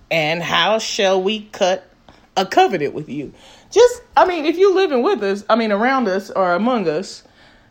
and 0.09 0.41
how 0.41 0.79
shall 0.79 1.21
we 1.21 1.41
cut 1.51 1.91
a 2.37 2.45
covenant 2.45 2.93
with 2.93 3.09
you? 3.09 3.33
Just, 3.69 4.01
I 4.15 4.25
mean, 4.25 4.45
if 4.45 4.57
you 4.57 4.73
living 4.73 5.01
with 5.03 5.21
us, 5.23 5.43
I 5.49 5.55
mean, 5.55 5.71
around 5.71 6.07
us 6.07 6.29
or 6.31 6.53
among 6.53 6.87
us, 6.87 7.23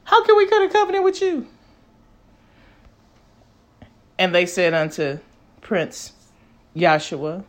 how 0.04 0.24
can 0.24 0.36
we 0.36 0.46
cut 0.46 0.62
a 0.62 0.68
covenant 0.68 1.04
with 1.04 1.20
you? 1.20 1.46
And 4.18 4.34
they 4.34 4.46
said 4.46 4.74
unto 4.74 5.18
Prince 5.60 6.12
Joshua, 6.76 7.44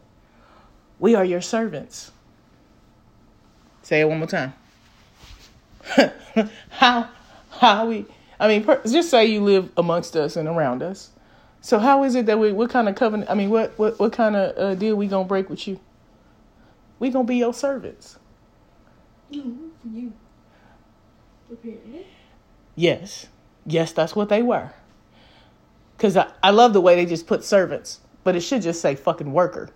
We 0.99 1.15
are 1.15 1.25
your 1.25 1.41
servants. 1.41 2.11
Say 3.83 4.01
it 4.01 4.05
one 4.05 4.19
more 4.19 4.27
time. 4.27 4.53
how, 6.69 7.09
how 7.51 7.87
we, 7.87 8.05
I 8.39 8.47
mean, 8.47 8.65
just 8.85 9.09
say 9.09 9.25
you 9.25 9.41
live 9.41 9.69
amongst 9.77 10.15
us 10.15 10.35
and 10.35 10.47
around 10.47 10.83
us. 10.83 11.11
So 11.61 11.79
how 11.79 12.03
is 12.03 12.15
it 12.15 12.25
that 12.27 12.39
we, 12.39 12.51
what 12.51 12.69
kind 12.69 12.89
of 12.89 12.95
covenant, 12.95 13.29
I 13.29 13.33
mean, 13.33 13.49
what, 13.49 13.77
what, 13.77 13.99
what 13.99 14.13
kind 14.13 14.35
of 14.35 14.57
uh, 14.57 14.75
deal 14.75 14.95
we 14.95 15.07
gonna 15.07 15.27
break 15.27 15.49
with 15.49 15.67
you? 15.67 15.79
We 16.99 17.09
gonna 17.09 17.25
be 17.25 17.37
your 17.37 17.53
servants. 17.53 18.17
You, 19.29 19.71
you. 19.89 20.13
Okay. 21.51 21.77
Yes. 22.75 23.27
Yes, 23.65 23.91
that's 23.91 24.15
what 24.15 24.29
they 24.29 24.41
were. 24.41 24.71
Because 25.95 26.15
I, 26.15 26.31
I 26.43 26.51
love 26.51 26.73
the 26.73 26.81
way 26.81 26.95
they 26.95 27.05
just 27.05 27.27
put 27.27 27.43
servants, 27.43 27.99
but 28.23 28.35
it 28.35 28.41
should 28.41 28.61
just 28.61 28.81
say 28.81 28.95
fucking 28.95 29.33
worker. 29.33 29.69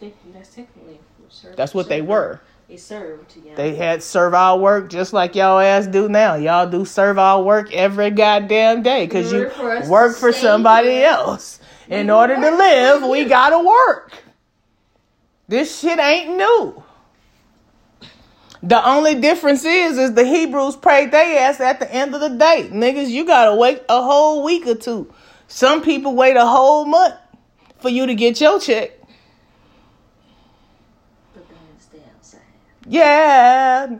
That's 0.00 0.54
technically 0.54 1.00
served. 1.28 1.56
That's 1.56 1.74
what 1.74 1.88
they 1.88 2.02
were. 2.02 2.40
They 2.68 2.76
served. 2.76 3.34
Yeah. 3.44 3.54
They 3.54 3.74
had 3.74 4.02
servile 4.02 4.58
work 4.58 4.88
just 4.88 5.12
like 5.12 5.34
y'all 5.34 5.58
ass 5.58 5.86
do 5.86 6.08
now. 6.08 6.34
Y'all 6.34 6.68
do 6.68 6.84
servile 6.84 7.44
work 7.44 7.72
every 7.72 8.10
goddamn 8.10 8.82
day 8.82 9.06
because 9.06 9.32
you 9.32 9.50
for 9.50 9.88
work 9.88 10.16
for 10.16 10.32
somebody 10.32 11.02
else. 11.02 11.60
In 11.88 12.06
we 12.06 12.12
order 12.12 12.36
to 12.36 12.56
live, 12.56 13.02
we 13.02 13.24
gotta 13.26 13.58
work. 13.58 14.12
This 15.46 15.78
shit 15.78 15.98
ain't 15.98 16.36
new. 16.36 16.83
The 18.64 18.82
only 18.88 19.14
difference 19.16 19.62
is, 19.66 19.98
is 19.98 20.14
the 20.14 20.24
Hebrews 20.24 20.76
prayed 20.76 21.12
they 21.12 21.36
ass 21.36 21.60
at 21.60 21.80
the 21.80 21.92
end 21.94 22.14
of 22.14 22.22
the 22.22 22.30
day. 22.30 22.70
Niggas, 22.72 23.08
you 23.10 23.26
gotta 23.26 23.54
wait 23.54 23.82
a 23.90 24.00
whole 24.02 24.42
week 24.42 24.66
or 24.66 24.74
two. 24.74 25.12
Some 25.48 25.82
people 25.82 26.14
wait 26.14 26.34
a 26.36 26.46
whole 26.46 26.86
month 26.86 27.14
for 27.80 27.90
you 27.90 28.06
to 28.06 28.14
get 28.14 28.40
your 28.40 28.58
check. 28.58 28.92
But 31.34 31.46
they 31.46 31.54
had 31.56 31.82
stay 31.82 31.98
outside. 32.16 32.40
Yeah. 32.88 33.98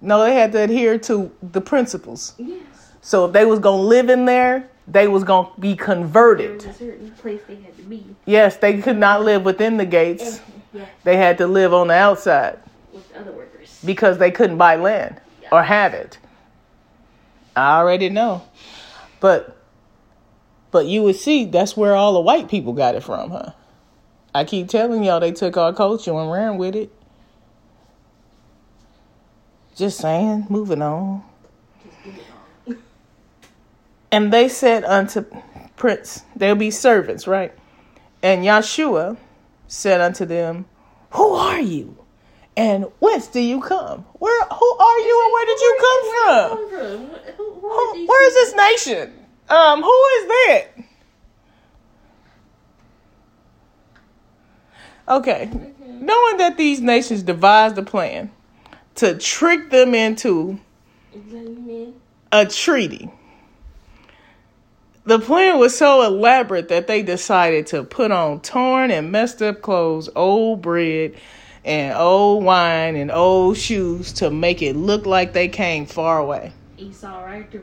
No, 0.00 0.24
they 0.24 0.34
had 0.34 0.50
to 0.52 0.62
adhere 0.62 0.98
to 0.98 1.30
the 1.42 1.60
principles. 1.60 2.34
Yes. 2.38 2.60
So 3.02 3.26
if 3.26 3.32
they 3.32 3.44
was 3.44 3.60
gonna 3.60 3.82
live 3.82 4.10
in 4.10 4.24
there, 4.24 4.68
they 4.88 5.06
was 5.06 5.22
gonna 5.22 5.48
be 5.60 5.74
There 5.74 5.84
converted. 5.86 6.56
was 6.56 6.64
a 6.66 6.72
certain 6.74 7.12
place 7.12 7.40
they 7.46 7.54
had 7.54 7.76
to 7.76 7.82
be. 7.84 8.04
Yes, 8.26 8.56
they 8.56 8.82
could 8.82 8.98
not 8.98 9.22
live 9.22 9.44
within 9.44 9.76
the 9.76 9.86
gates. 9.86 10.38
Mm-hmm. 10.38 10.78
Yeah. 10.78 10.86
They 11.04 11.16
had 11.16 11.38
to 11.38 11.46
live 11.46 11.72
on 11.72 11.86
the 11.86 11.94
outside 11.94 12.54
With 12.54 12.58
other 12.58 12.60
workers. 12.60 12.71
Because 13.84 14.18
they 14.18 14.30
couldn't 14.30 14.58
buy 14.58 14.76
land 14.76 15.20
or 15.50 15.62
have 15.62 15.94
it. 15.94 16.18
I 17.56 17.78
already 17.78 18.08
know. 18.08 18.42
But 19.20 19.56
but 20.70 20.86
you 20.86 21.02
would 21.02 21.16
see 21.16 21.44
that's 21.44 21.76
where 21.76 21.94
all 21.94 22.14
the 22.14 22.20
white 22.20 22.48
people 22.48 22.72
got 22.72 22.94
it 22.94 23.02
from, 23.02 23.30
huh? 23.30 23.52
I 24.34 24.44
keep 24.44 24.68
telling 24.68 25.04
y'all 25.04 25.20
they 25.20 25.32
took 25.32 25.56
our 25.56 25.72
culture 25.74 26.12
and 26.12 26.32
ran 26.32 26.56
with 26.56 26.74
it. 26.74 26.90
Just 29.76 29.98
saying, 29.98 30.46
moving 30.48 30.80
on. 30.80 31.22
Just 31.84 32.04
give 32.04 32.16
it 32.16 32.24
all. 32.68 32.76
And 34.10 34.32
they 34.32 34.48
said 34.48 34.84
unto 34.84 35.24
Prince, 35.76 36.22
they'll 36.36 36.54
be 36.54 36.70
servants, 36.70 37.26
right? 37.26 37.52
And 38.22 38.44
Yahshua 38.44 39.18
said 39.66 40.00
unto 40.00 40.24
them, 40.24 40.64
Who 41.10 41.32
are 41.32 41.60
you? 41.60 42.01
And 42.56 42.86
whence 42.98 43.28
do 43.28 43.40
you 43.40 43.60
come? 43.60 44.04
Where 44.18 44.44
who 44.44 44.76
are 44.78 44.98
you 44.98 45.22
and 45.24 45.32
where 45.32 45.46
did 45.46 45.60
you 45.60 45.76
come 45.80 46.02
from? 46.10 46.58
Who, 47.36 47.54
who 47.54 47.66
are 47.66 47.74
Who, 47.74 47.92
these 47.94 48.08
where 48.08 48.28
is 48.28 48.34
this 48.34 48.86
nation? 48.86 49.12
Um, 49.48 49.82
who 49.82 50.06
is 50.18 50.28
that? 50.28 50.66
Okay. 55.08 55.50
Knowing 55.86 56.36
that 56.38 56.56
these 56.56 56.80
nations 56.80 57.22
devised 57.22 57.78
a 57.78 57.82
plan 57.82 58.30
to 58.96 59.16
trick 59.16 59.70
them 59.70 59.94
into 59.94 60.58
a 62.30 62.46
treaty. 62.46 63.10
The 65.04 65.18
plan 65.18 65.58
was 65.58 65.76
so 65.76 66.02
elaborate 66.02 66.68
that 66.68 66.86
they 66.86 67.02
decided 67.02 67.66
to 67.68 67.82
put 67.82 68.12
on 68.12 68.40
torn 68.40 68.90
and 68.90 69.10
messed 69.10 69.42
up 69.42 69.60
clothes, 69.60 70.08
old 70.14 70.62
bread, 70.62 71.16
and 71.64 71.96
old 71.96 72.44
wine 72.44 72.96
and 72.96 73.10
old 73.10 73.56
shoes 73.56 74.12
to 74.14 74.30
make 74.30 74.62
it 74.62 74.76
look 74.76 75.06
like 75.06 75.32
they 75.32 75.48
came 75.48 75.86
far 75.86 76.18
away. 76.18 76.52
Esau, 76.76 77.22
right? 77.24 77.50
there. 77.50 77.62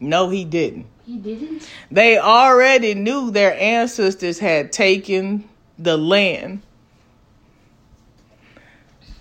No, 0.00 0.28
he 0.28 0.44
didn't. 0.44 0.86
He 1.04 1.16
didn't. 1.16 1.68
They 1.90 2.18
already 2.18 2.94
knew 2.94 3.30
their 3.30 3.58
ancestors 3.60 4.38
had 4.38 4.72
taken 4.72 5.48
the 5.78 5.96
land 5.96 6.62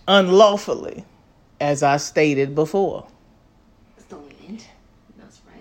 unlawfully, 0.08 1.06
as 1.60 1.84
I 1.84 1.98
stated 1.98 2.54
before. 2.54 3.08
Stolen 3.98 4.36
land. 4.40 4.66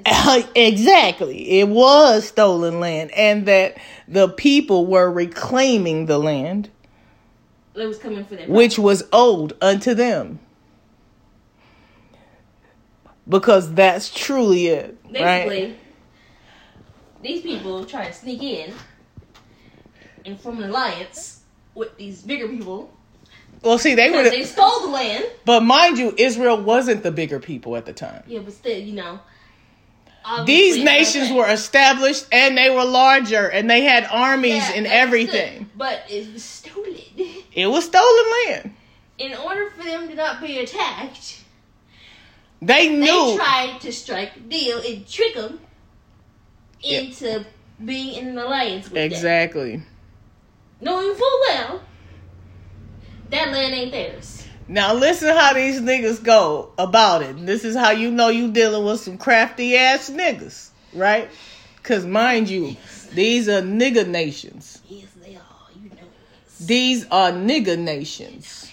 Exactly. 0.55 1.61
It 1.61 1.69
was 1.69 2.29
stolen 2.29 2.81
land, 2.81 3.11
and 3.13 3.47
that 3.47 3.77
the 4.09 4.29
people 4.29 4.87
were 4.87 5.11
reclaiming 5.11 6.07
the 6.07 6.19
land 6.19 6.71
It 7.75 7.87
was 7.87 7.99
coming 7.99 8.25
for 8.25 8.37
them. 8.37 8.49
which 8.49 8.79
was 8.79 9.05
owed 9.13 9.53
unto 9.63 9.95
them. 9.95 10.41
Because 13.29 13.73
that's 13.75 14.13
truly 14.13 14.67
it. 14.69 15.01
Basically, 15.05 15.23
Right? 15.25 15.79
these 17.23 17.43
people 17.43 17.85
try 17.85 18.07
to 18.09 18.13
sneak 18.13 18.43
in 18.43 18.75
and 20.25 20.41
form 20.41 20.59
an 20.63 20.71
alliance 20.71 21.43
with 21.75 21.97
these 21.97 22.23
bigger 22.23 22.49
people. 22.49 22.93
Well, 23.63 23.79
see, 23.79 23.95
they 23.95 24.11
were. 24.11 24.25
They 24.29 24.43
stole 24.45 24.81
the 24.81 24.89
land. 24.89 25.25
but 25.45 25.61
mind 25.63 25.99
you, 25.99 26.15
Israel 26.17 26.61
wasn't 26.61 27.03
the 27.03 27.13
bigger 27.13 27.39
people 27.39 27.77
at 27.77 27.85
the 27.87 27.93
time. 27.93 28.25
Yeah, 28.27 28.41
but 28.41 28.53
still, 28.53 28.79
you 28.79 28.95
know. 28.95 29.21
These 30.45 30.83
nations 30.85 31.27
okay. 31.27 31.35
were 31.35 31.49
established 31.49 32.27
and 32.33 32.57
they 32.57 32.71
were 32.71 32.85
larger 32.85 33.49
and 33.49 33.69
they 33.71 33.83
had 33.83 34.07
armies 34.11 34.57
Yeah, 34.57 34.73
and 34.75 34.87
everything. 34.87 35.59
good, 35.59 35.79
But 35.79 36.03
it 36.09 36.33
was 36.33 36.45
stolen. 36.45 36.97
It 37.53 37.67
was 37.67 37.85
stolen 37.87 38.25
land. 38.47 38.75
In 39.19 39.35
order 39.35 39.71
for 39.71 39.83
them 39.85 40.09
to 40.09 40.15
not 40.15 40.41
be 40.41 40.59
attacked, 40.59 41.41
They 42.63 42.89
knew. 42.91 43.07
they 43.33 43.37
tried 43.37 43.81
to 43.81 43.93
strike 43.93 44.37
a 44.37 44.41
deal 44.41 44.79
and 44.81 45.09
trick 45.09 45.35
them 45.35 45.61
into 46.83 47.45
being 47.85 48.15
in 48.17 48.29
an 48.29 48.39
alliance 48.39 48.85
with 48.85 48.95
them. 48.95 49.03
Exactly. 49.03 49.83
Knowing 50.81 51.15
full 51.15 51.41
well 51.49 51.83
that 53.31 53.51
land 53.53 53.75
ain't 53.75 53.93
theirs. 53.93 54.47
Now 54.71 54.95
listen 54.95 55.37
how 55.37 55.53
these 55.53 55.81
niggas 55.81 56.23
go 56.23 56.71
about 56.79 57.23
it. 57.23 57.45
This 57.45 57.65
is 57.65 57.75
how 57.75 57.91
you 57.91 58.09
know 58.09 58.29
you 58.29 58.53
dealing 58.53 58.85
with 58.85 59.01
some 59.01 59.19
crafty 59.19 59.77
ass 59.77 60.09
niggas, 60.09 60.69
right? 60.95 61.29
Cause 61.83 62.07
mind 62.07 62.49
you, 62.49 62.77
these 63.13 63.49
are 63.49 63.63
nigga 63.63 64.07
nations. 64.07 64.81
Yes, 64.89 65.09
they 65.21 65.35
are. 65.35 65.43
You 65.83 65.91
know. 65.91 65.97
These 66.61 67.05
are 67.11 67.33
nigga 67.33 67.77
nations. 67.77 68.71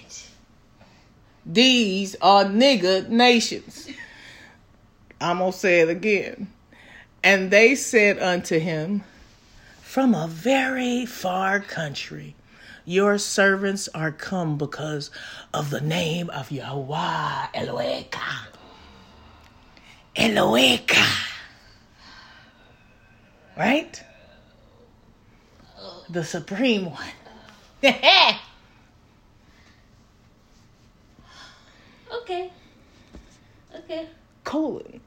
These 1.47 2.15
are 2.21 2.43
nigga 2.43 3.09
nations. 3.09 3.89
I'm 5.19 5.39
gonna 5.39 5.51
say 5.51 5.79
it 5.79 5.89
again. 5.89 6.47
And 7.23 7.49
they 7.49 7.73
said 7.73 8.19
unto 8.19 8.59
him, 8.59 9.03
From 9.81 10.13
a 10.13 10.27
very 10.27 11.07
far 11.07 11.59
country, 11.59 12.35
your 12.87 13.17
servants 13.17 13.89
are 13.89 14.13
come 14.13 14.57
because 14.57 15.11
of 15.53 15.69
the 15.71 15.81
name 15.81 16.29
of 16.29 16.49
Yahweh 16.49 17.47
Eloheka. 17.53 18.47
Eloheka. 20.15 21.05
Right? 23.57 24.01
The 26.09 26.23
supreme 26.23 26.91
one. 26.91 27.83
Okay. 32.21 32.51
Okay. 33.75 34.07
colon. 34.43 34.99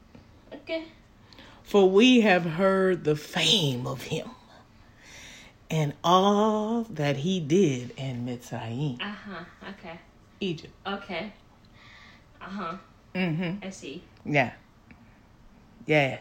Okay. 0.54 0.84
For 1.64 1.90
we 1.90 2.20
have 2.20 2.44
heard 2.44 3.04
the 3.04 3.16
fame 3.16 3.86
of 3.86 4.02
him 4.02 4.30
and 5.70 5.92
all 6.02 6.82
that 6.90 7.16
he 7.18 7.40
did 7.40 7.92
in 7.96 8.26
Mitzrayim, 8.26 9.00
Uh 9.00 9.04
huh. 9.04 9.44
Okay. 9.70 9.98
Egypt. 10.40 10.72
Okay. 10.86 11.32
Uh 12.40 12.44
huh. 12.44 12.76
Mm-hmm. 13.14 13.64
I 13.64 13.70
see. 13.70 14.02
Yeah. 14.24 14.52
Yeah. 15.86 16.18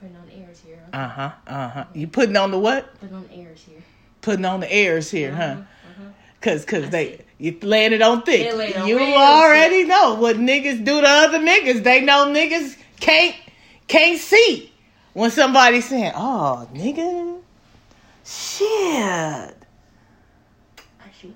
Putting 0.00 0.16
on 0.16 0.28
airs 0.30 0.60
here. 0.64 0.78
huh? 0.92 0.98
Uh-huh. 0.98 1.30
Uh-huh. 1.46 1.84
You 1.94 2.06
putting 2.08 2.36
on 2.36 2.50
the 2.50 2.58
what? 2.58 2.98
Putting 3.00 3.16
on 3.16 3.28
airs 3.32 3.62
here. 3.68 3.82
Putting 4.20 4.44
on 4.44 4.60
the 4.60 4.72
airs 4.72 5.10
here, 5.10 5.32
huh? 5.34 5.42
Uh-huh. 5.42 6.02
Cause 6.40 6.64
cause 6.64 6.88
they 6.90 7.24
you 7.38 7.58
laying 7.62 7.92
it 7.92 8.00
on 8.02 8.22
thick. 8.22 8.54
Laying 8.54 8.76
on 8.76 8.86
you 8.86 8.98
already 8.98 9.82
know 9.84 10.14
what 10.14 10.36
niggas 10.36 10.84
do 10.84 11.00
to 11.00 11.06
other 11.08 11.38
niggas. 11.38 11.82
They 11.82 12.00
know 12.02 12.26
niggas 12.26 12.76
can't 13.00 13.34
can't 13.88 14.20
see 14.20 14.72
when 15.14 15.30
somebody's 15.32 15.88
saying, 15.88 16.12
Oh, 16.14 16.68
nigga, 16.74 17.40
shit. 18.28 19.56
I 21.00 21.10
see. 21.20 21.34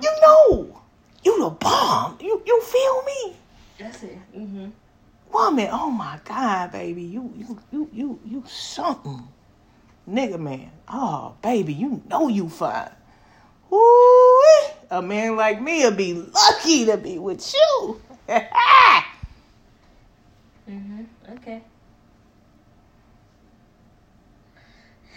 You 0.00 0.10
know, 0.22 0.80
you 1.24 1.42
the 1.42 1.50
bomb. 1.50 2.18
You 2.20 2.42
you 2.44 2.60
feel 2.60 3.02
me? 3.02 3.36
That's 3.78 4.02
it. 4.02 4.18
Mm-hmm. 4.36 4.68
Woman, 5.32 5.68
oh 5.72 5.90
my 5.90 6.18
God, 6.24 6.72
baby. 6.72 7.02
You 7.02 7.32
you 7.36 7.58
you 7.70 7.88
you 7.92 8.20
you 8.24 8.44
something. 8.46 9.26
Nigga 10.08 10.38
man. 10.38 10.70
Oh, 10.88 11.34
baby, 11.42 11.72
you 11.72 12.02
know 12.08 12.28
you 12.28 12.48
fine. 12.48 12.90
Woo! 13.70 13.80
A 14.90 15.00
man 15.00 15.36
like 15.36 15.62
me 15.62 15.84
would 15.84 15.96
be 15.96 16.14
lucky 16.14 16.84
to 16.86 16.96
be 16.96 17.18
with 17.18 17.54
you. 17.54 18.00
Mm-hmm. 20.70 21.02
Okay. 21.32 21.62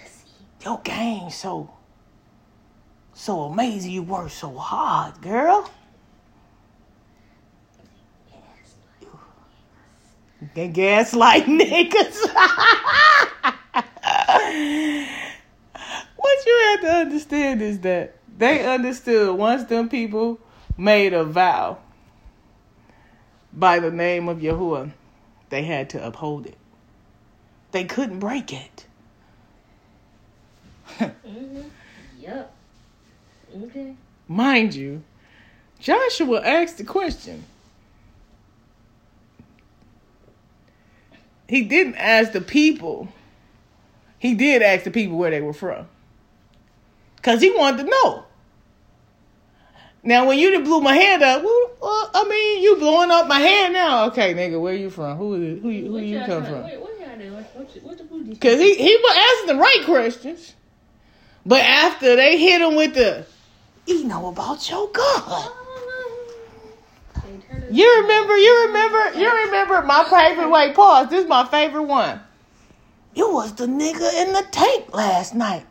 I 0.03 0.07
see. 0.07 0.45
Your 0.63 0.79
game 0.79 1.29
so 1.29 1.69
so 3.13 3.41
amazing. 3.41 3.91
You 3.91 4.03
work 4.03 4.29
so 4.29 4.55
hard, 4.57 5.21
girl. 5.21 5.69
Can 10.55 10.71
gaslight 10.71 11.45
niggas. 11.47 12.19
what 16.15 16.45
you 16.45 16.61
have 16.67 16.81
to 16.81 16.91
understand 16.91 17.61
is 17.61 17.79
that 17.79 18.15
they 18.37 18.65
understood 18.65 19.37
once 19.37 19.63
them 19.65 19.89
people 19.89 20.39
made 20.77 21.13
a 21.13 21.23
vow 21.23 21.77
by 23.53 23.79
the 23.79 23.91
name 23.91 24.27
of 24.27 24.39
Yahuwah, 24.39 24.91
they 25.49 25.63
had 25.63 25.89
to 25.91 26.05
uphold 26.05 26.45
it. 26.45 26.57
They 27.71 27.85
couldn't 27.85 28.19
break 28.19 28.51
it. 28.51 28.87
Mm-hmm. 31.27 31.61
Yep. 32.19 32.53
Okay. 33.63 33.95
Mind 34.27 34.73
you, 34.73 35.03
Joshua 35.79 36.41
asked 36.41 36.77
the 36.77 36.83
question. 36.83 37.43
He 41.47 41.63
didn't 41.63 41.95
ask 41.95 42.31
the 42.31 42.41
people. 42.41 43.09
He 44.19 44.33
did 44.35 44.61
ask 44.61 44.83
the 44.85 44.91
people 44.91 45.17
where 45.17 45.29
they 45.31 45.41
were 45.41 45.53
from. 45.53 45.87
Because 47.17 47.41
he 47.41 47.51
wanted 47.51 47.83
to 47.83 47.89
know. 47.89 48.23
Now, 50.03 50.27
when 50.27 50.37
you 50.39 50.57
blew 50.63 50.81
my 50.81 50.95
hand 50.95 51.23
up, 51.23 51.43
well, 51.43 51.71
well, 51.81 52.09
I 52.13 52.23
mean, 52.27 52.63
you 52.63 52.75
blowing 52.77 53.11
up 53.11 53.27
my 53.27 53.39
hand 53.39 53.73
now. 53.73 54.05
Okay, 54.07 54.33
nigga, 54.33 54.59
where 54.59 54.73
you 54.73 54.89
from? 54.89 55.17
Who 55.17 55.33
who, 55.57 55.69
you- 55.69 55.87
who 55.87 55.97
you 55.99 56.19
come 56.25 56.43
from? 56.45 56.63
Because 58.29 58.59
he, 58.59 58.75
he 58.75 58.95
was 58.95 59.17
asking 59.17 59.55
the 59.55 59.61
right 59.61 59.81
questions. 59.85 60.55
But 61.45 61.61
after 61.61 62.15
they 62.15 62.37
hit 62.37 62.61
him 62.61 62.75
with 62.75 62.93
the, 62.93 63.25
you 63.85 64.05
know 64.05 64.27
about 64.27 64.69
your 64.69 64.89
God. 64.89 65.51
You 67.69 68.01
remember, 68.01 68.37
you 68.37 68.65
remember, 68.67 69.19
you 69.19 69.31
remember 69.45 69.81
my 69.81 70.05
favorite 70.09 70.49
way, 70.49 70.73
pause. 70.73 71.09
This 71.09 71.23
is 71.23 71.29
my 71.29 71.45
favorite 71.47 71.83
one. 71.83 72.19
You 73.15 73.33
was 73.33 73.53
the 73.53 73.65
nigga 73.65 74.25
in 74.25 74.33
the 74.33 74.45
tank 74.51 74.93
last 74.93 75.35
night. 75.35 75.65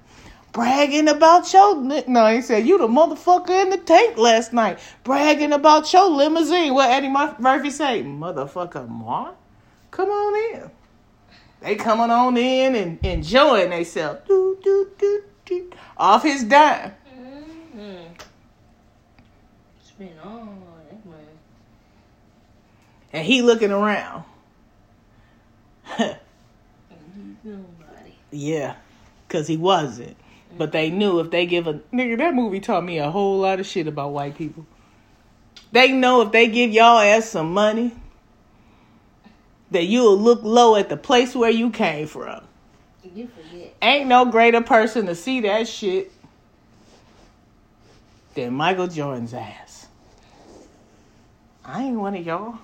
Bragging 0.52 1.08
about 1.08 1.50
your 1.52 1.76
no, 1.76 2.26
he 2.26 2.42
said 2.42 2.66
you 2.66 2.76
the 2.76 2.86
motherfucker 2.86 3.62
in 3.62 3.70
the 3.70 3.78
tank 3.78 4.18
last 4.18 4.52
night, 4.52 4.78
bragging 5.02 5.52
about 5.52 5.90
your 5.94 6.10
limousine. 6.10 6.74
What 6.74 6.90
Eddie 6.90 7.08
Murphy 7.08 7.70
say, 7.70 8.02
motherfucker, 8.02 8.86
ma 8.86 9.32
Come 9.90 10.10
on 10.10 10.60
in. 10.60 10.70
They 11.60 11.76
coming 11.76 12.10
on 12.10 12.36
in 12.36 12.74
and 12.74 12.98
enjoying 13.04 13.70
themselves. 13.70 14.20
Do, 14.26 14.58
do, 14.62 14.90
do. 14.98 15.24
Off 15.96 16.22
his 16.22 16.44
dime. 16.44 16.92
Mm-hmm. 17.14 18.14
Spend 19.82 20.10
all 20.24 20.48
that 20.90 21.04
money. 21.04 21.22
And 23.12 23.26
he 23.26 23.42
looking 23.42 23.70
around. 23.70 24.24
Yeah, 28.30 28.76
because 29.28 29.46
he 29.46 29.56
wasn't. 29.58 30.16
But 30.56 30.72
they 30.72 30.90
knew 30.90 31.20
if 31.20 31.30
they 31.30 31.44
give 31.46 31.66
a 31.66 31.74
nigga 31.92 32.18
that 32.18 32.34
movie 32.34 32.60
taught 32.60 32.84
me 32.84 32.98
a 32.98 33.10
whole 33.10 33.38
lot 33.40 33.60
of 33.60 33.66
shit 33.66 33.86
about 33.86 34.12
white 34.12 34.36
people. 34.36 34.66
They 35.70 35.92
know 35.92 36.22
if 36.22 36.32
they 36.32 36.48
give 36.48 36.70
y'all 36.70 36.98
ass 36.98 37.26
some 37.26 37.52
money, 37.52 37.92
that 39.70 39.84
you'll 39.84 40.18
look 40.18 40.42
low 40.42 40.76
at 40.76 40.88
the 40.88 40.96
place 40.96 41.34
where 41.34 41.50
you 41.50 41.70
came 41.70 42.06
from. 42.06 42.42
You 43.04 43.28
forget. 43.28 43.74
Ain't 43.82 44.06
no 44.08 44.26
greater 44.26 44.60
person 44.60 45.06
to 45.06 45.14
see 45.14 45.40
that 45.40 45.66
shit 45.68 46.12
than 48.34 48.54
Michael 48.54 48.86
Jordan's 48.86 49.34
ass. 49.34 49.86
I 51.64 51.84
ain't 51.84 51.98
one 51.98 52.14
of 52.14 52.24
y'all. 52.24 52.58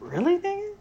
Really, 0.00 0.38
nigga? 0.38 0.74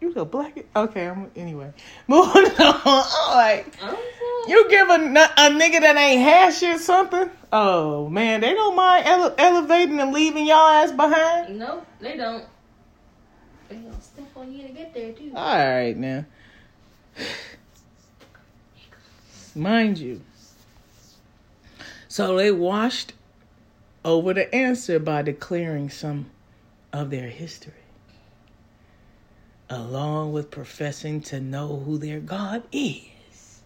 You 0.00 0.12
the 0.12 0.24
black? 0.24 0.58
Okay, 0.74 1.08
I'm 1.08 1.30
anyway. 1.36 1.72
Moving 2.06 2.44
on. 2.58 2.80
All 2.84 3.34
right. 3.36 3.64
Oh, 3.82 4.44
You 4.48 4.68
give 4.68 4.88
a, 4.88 4.94
a 4.94 5.50
nigga 5.50 5.80
that 5.80 5.96
ain't 5.96 6.20
had 6.22 6.50
shit 6.52 6.80
something? 6.80 7.30
Oh 7.52 8.08
man, 8.08 8.40
they 8.40 8.52
don't 8.54 8.76
mind 8.76 9.06
ele- 9.06 9.34
elevating 9.38 9.98
and 10.00 10.12
leaving 10.12 10.46
y'all 10.46 10.68
ass 10.68 10.92
behind. 10.92 11.58
no, 11.58 11.82
they 12.00 12.16
don't. 12.16 12.44
They 13.68 13.76
gonna 13.76 14.00
step 14.02 14.26
on 14.36 14.52
you 14.52 14.66
to 14.66 14.72
get 14.72 14.92
there 14.92 15.12
too. 15.12 15.32
All 15.34 15.56
right 15.56 15.96
now. 15.96 16.24
Mind 19.54 19.98
you. 19.98 20.20
So 22.08 22.36
they 22.36 22.50
washed 22.50 23.14
over 24.04 24.34
the 24.34 24.54
answer 24.54 24.98
by 24.98 25.22
declaring 25.22 25.90
some 25.90 26.30
of 26.92 27.10
their 27.10 27.28
history, 27.28 27.72
along 29.68 30.32
with 30.32 30.50
professing 30.50 31.20
to 31.22 31.40
know 31.40 31.82
who 31.84 31.98
their 31.98 32.20
God 32.20 32.62
is. 32.70 33.60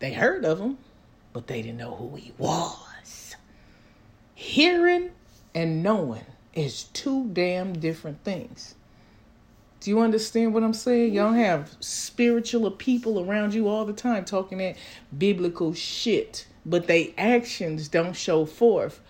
They 0.00 0.12
heard 0.12 0.44
of 0.44 0.60
him, 0.60 0.78
but 1.32 1.46
they 1.46 1.62
didn't 1.62 1.78
know 1.78 1.94
who 1.94 2.16
he 2.16 2.32
was. 2.38 3.36
Hearing 4.34 5.10
and 5.54 5.82
knowing 5.82 6.26
is 6.54 6.84
two 6.84 7.28
damn 7.32 7.74
different 7.74 8.24
things. 8.24 8.74
Do 9.80 9.90
you 9.90 10.00
understand 10.00 10.54
what 10.54 10.64
I'm 10.64 10.74
saying? 10.74 11.14
Y'all 11.14 11.32
have 11.32 11.70
spiritual 11.80 12.70
people 12.70 13.20
around 13.20 13.54
you 13.54 13.68
all 13.68 13.84
the 13.84 13.92
time 13.92 14.24
talking 14.24 14.58
that 14.58 14.76
biblical 15.16 15.72
shit, 15.72 16.46
but 16.66 16.88
they 16.88 17.14
actions 17.16 17.88
don't 17.88 18.14
show 18.16 18.44
forth 18.44 19.00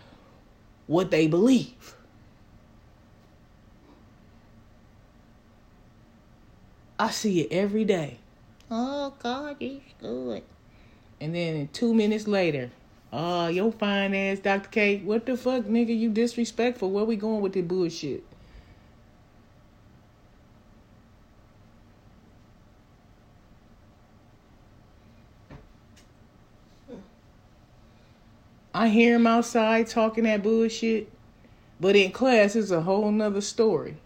what 0.87 1.11
they 1.11 1.26
believe. 1.26 1.94
I 6.98 7.11
see 7.11 7.40
it 7.40 7.52
every 7.52 7.85
day. 7.85 8.18
Oh, 8.70 9.14
God 9.18 9.57
is 9.61 9.81
good. 10.00 10.42
And 11.20 11.35
then 11.35 11.68
two 11.72 11.94
minutes 11.94 12.26
later, 12.28 12.70
oh, 13.12 13.46
your 13.46 13.72
fine 13.72 14.14
ass, 14.14 14.40
Dr. 14.40 14.68
K, 14.68 14.98
what 14.98 15.24
the 15.24 15.37
fuck, 15.37 15.64
nigga, 15.64 15.96
you 15.96 16.11
disrespectful. 16.11 16.90
Where 16.90 17.04
we 17.04 17.16
going 17.16 17.40
with 17.40 17.54
this 17.54 17.64
bullshit? 17.64 18.24
I 28.78 28.86
hear 28.90 29.16
him 29.16 29.26
outside 29.26 29.88
talking 29.88 30.22
that 30.22 30.44
bullshit, 30.44 31.10
but 31.80 31.96
in 31.96 32.12
class 32.12 32.54
it's 32.54 32.70
a 32.70 32.80
whole 32.80 33.10
nother 33.10 33.40
story. 33.40 33.96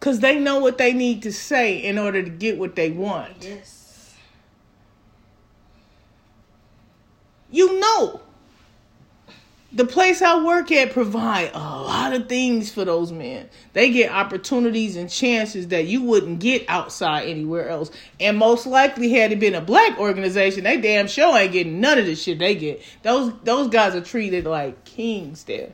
Cause 0.00 0.18
they 0.18 0.36
know 0.36 0.58
what 0.58 0.76
they 0.76 0.92
need 0.92 1.22
to 1.22 1.32
say 1.32 1.76
in 1.76 1.96
order 1.96 2.24
to 2.24 2.28
get 2.28 2.58
what 2.58 2.74
they 2.74 2.90
want. 2.90 3.36
Yes. 3.40 4.16
You 7.52 7.78
know. 7.78 8.20
The 9.74 9.84
place 9.84 10.22
I 10.22 10.40
work 10.44 10.70
at 10.70 10.92
provide 10.92 11.50
a 11.52 11.58
lot 11.58 12.12
of 12.12 12.28
things 12.28 12.70
for 12.70 12.84
those 12.84 13.10
men. 13.10 13.48
They 13.72 13.90
get 13.90 14.12
opportunities 14.12 14.94
and 14.94 15.10
chances 15.10 15.68
that 15.68 15.86
you 15.86 16.02
wouldn't 16.02 16.38
get 16.38 16.64
outside 16.68 17.28
anywhere 17.28 17.68
else. 17.68 17.90
And 18.20 18.38
most 18.38 18.66
likely, 18.66 19.10
had 19.10 19.32
it 19.32 19.40
been 19.40 19.56
a 19.56 19.60
black 19.60 19.98
organization, 19.98 20.62
they 20.62 20.80
damn 20.80 21.08
sure 21.08 21.36
ain't 21.36 21.52
getting 21.52 21.80
none 21.80 21.98
of 21.98 22.06
the 22.06 22.14
shit 22.14 22.38
they 22.38 22.54
get. 22.54 22.82
Those 23.02 23.32
those 23.42 23.66
guys 23.66 23.96
are 23.96 24.00
treated 24.00 24.44
like 24.44 24.84
kings 24.84 25.42
there. 25.42 25.70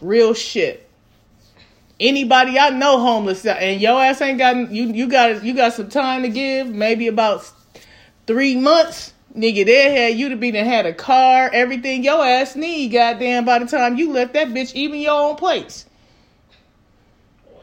Real 0.00 0.34
shit. 0.34 0.88
Anybody 2.00 2.58
I 2.58 2.70
know 2.70 2.98
homeless 2.98 3.46
and 3.46 3.80
your 3.80 4.02
ass 4.02 4.20
ain't 4.20 4.38
got 4.38 4.72
you 4.72 4.84
you 4.86 5.06
got 5.08 5.44
you 5.44 5.54
got 5.54 5.74
some 5.74 5.90
time 5.90 6.22
to 6.22 6.28
give, 6.28 6.66
maybe 6.66 7.06
about 7.06 7.52
three 8.26 8.56
months. 8.56 9.12
Nigga, 9.36 9.66
they 9.66 9.92
had 9.92 10.18
you 10.18 10.30
to 10.30 10.36
be 10.36 10.50
done 10.50 10.64
had 10.64 10.86
a 10.86 10.94
car, 10.94 11.50
everything 11.52 12.02
your 12.02 12.24
ass 12.24 12.56
need, 12.56 12.88
goddamn, 12.88 13.44
by 13.44 13.58
the 13.58 13.66
time 13.66 13.96
you 13.96 14.10
left 14.10 14.32
that 14.32 14.48
bitch, 14.48 14.74
even 14.74 15.00
your 15.00 15.20
own 15.20 15.36
place. 15.36 15.84
Wow. 17.46 17.60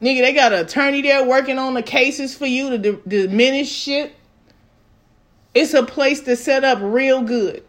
Nigga, 0.00 0.20
they 0.22 0.32
got 0.32 0.52
an 0.52 0.60
attorney 0.60 1.02
there 1.02 1.24
working 1.24 1.58
on 1.58 1.74
the 1.74 1.82
cases 1.82 2.34
for 2.34 2.46
you 2.46 2.70
to 2.70 2.78
d- 2.78 2.98
diminish 3.06 3.70
shit. 3.70 4.14
It's 5.54 5.74
a 5.74 5.82
place 5.82 6.20
to 6.22 6.34
set 6.34 6.64
up 6.64 6.78
real 6.80 7.22
good. 7.22 7.62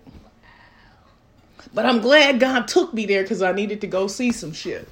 But 1.74 1.86
I'm 1.86 2.00
glad 2.00 2.40
God 2.40 2.68
took 2.68 2.94
me 2.94 3.06
there 3.06 3.24
because 3.24 3.42
I 3.42 3.52
needed 3.52 3.82
to 3.82 3.88
go 3.88 4.08
see 4.08 4.32
some 4.32 4.54
shit. 4.54 4.88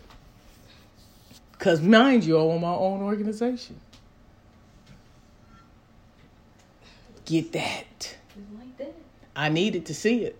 Because, 1.51 1.81
mind 1.81 2.23
you, 2.23 2.37
I 2.37 2.41
own 2.41 2.61
my 2.61 2.73
own 2.73 3.01
organization. 3.01 3.79
Get 7.29 7.51
that. 7.51 8.17
Like 8.57 8.77
that. 8.79 8.95
I 9.35 9.49
needed 9.49 9.85
to 9.85 9.93
see 9.93 10.23
it. 10.23 10.35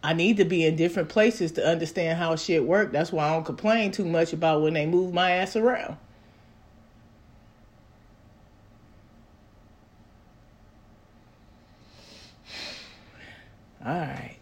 I 0.00 0.12
need 0.12 0.36
to 0.36 0.44
be 0.44 0.64
in 0.64 0.76
different 0.76 1.08
places 1.08 1.50
to 1.52 1.66
understand 1.66 2.18
how 2.18 2.36
shit 2.36 2.64
work. 2.64 2.92
That's 2.92 3.10
why 3.10 3.28
I 3.28 3.32
don't 3.32 3.44
complain 3.44 3.90
too 3.90 4.04
much 4.04 4.32
about 4.32 4.62
when 4.62 4.74
they 4.74 4.86
move 4.86 5.12
my 5.12 5.32
ass 5.32 5.56
around. 5.56 5.96
All 13.84 13.92
right. 13.92 14.36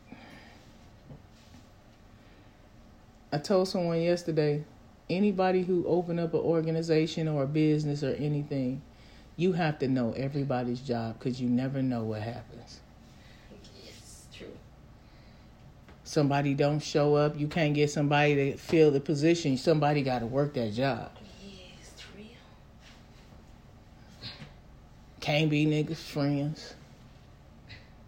I 3.33 3.39
told 3.39 3.68
someone 3.68 4.03
yesterday, 4.03 4.62
anybody 5.09 5.62
who 5.62 5.87
open 5.87 6.18
up 6.18 6.35
an 6.35 6.41
organization 6.41 7.28
or 7.28 7.45
a 7.45 7.47
business 7.47 8.03
or 8.03 8.14
anything, 8.16 8.83
you 9.41 9.53
have 9.53 9.78
to 9.78 9.88
know 9.88 10.12
everybody's 10.12 10.80
job 10.80 11.18
because 11.18 11.41
you 11.41 11.49
never 11.49 11.80
know 11.80 12.03
what 12.03 12.20
happens. 12.20 12.80
It's 13.86 14.26
true. 14.36 14.53
Somebody 16.05 16.53
don't 16.53 16.80
show 16.80 17.14
up, 17.14 17.38
you 17.41 17.49
can't 17.49 17.72
get 17.72 17.91
somebody 17.91 18.34
to 18.34 18.59
fill 18.59 18.91
the 18.91 19.01
position. 19.01 19.57
Somebody 19.57 20.03
got 20.03 20.18
to 20.18 20.26
work 20.26 20.53
that 20.55 20.74
job. 20.74 21.11
Yeah, 21.43 21.53
it's 21.80 22.03
real. 22.14 22.26
Can't 25.20 25.49
be 25.49 25.64
niggas 25.64 25.97
friends. 25.97 26.74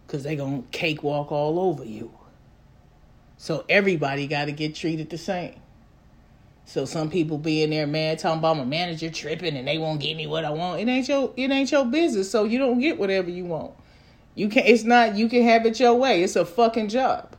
Cause 0.07 0.21
they 0.21 0.35
gonna 0.35 0.61
cakewalk 0.71 1.31
all 1.31 1.57
over 1.57 1.83
you. 1.83 2.13
So 3.37 3.65
everybody 3.67 4.27
gotta 4.27 4.51
get 4.51 4.75
treated 4.75 5.09
the 5.09 5.17
same. 5.17 5.55
So 6.65 6.85
some 6.85 7.09
people 7.09 7.37
be 7.37 7.61
in 7.61 7.69
there 7.69 7.85
mad 7.85 8.19
talking 8.19 8.39
about 8.39 8.57
my 8.57 8.65
manager 8.65 9.09
tripping 9.09 9.57
and 9.57 9.67
they 9.67 9.77
won't 9.77 9.99
give 9.99 10.17
me 10.17 10.27
what 10.27 10.45
I 10.45 10.49
want. 10.49 10.79
It 10.81 10.87
ain't 10.87 11.07
your 11.07 11.33
it 11.35 11.51
ain't 11.51 11.71
your 11.71 11.85
business. 11.85 12.31
So 12.31 12.45
you 12.45 12.57
don't 12.57 12.79
get 12.79 12.97
whatever 12.97 13.29
you 13.29 13.45
want. 13.45 13.73
You 14.35 14.49
can 14.49 14.63
it's 14.65 14.83
not 14.83 15.15
you 15.15 15.29
can 15.29 15.43
have 15.43 15.65
it 15.65 15.79
your 15.79 15.93
way. 15.93 16.23
It's 16.23 16.35
a 16.35 16.45
fucking 16.45 16.89
job. 16.89 17.35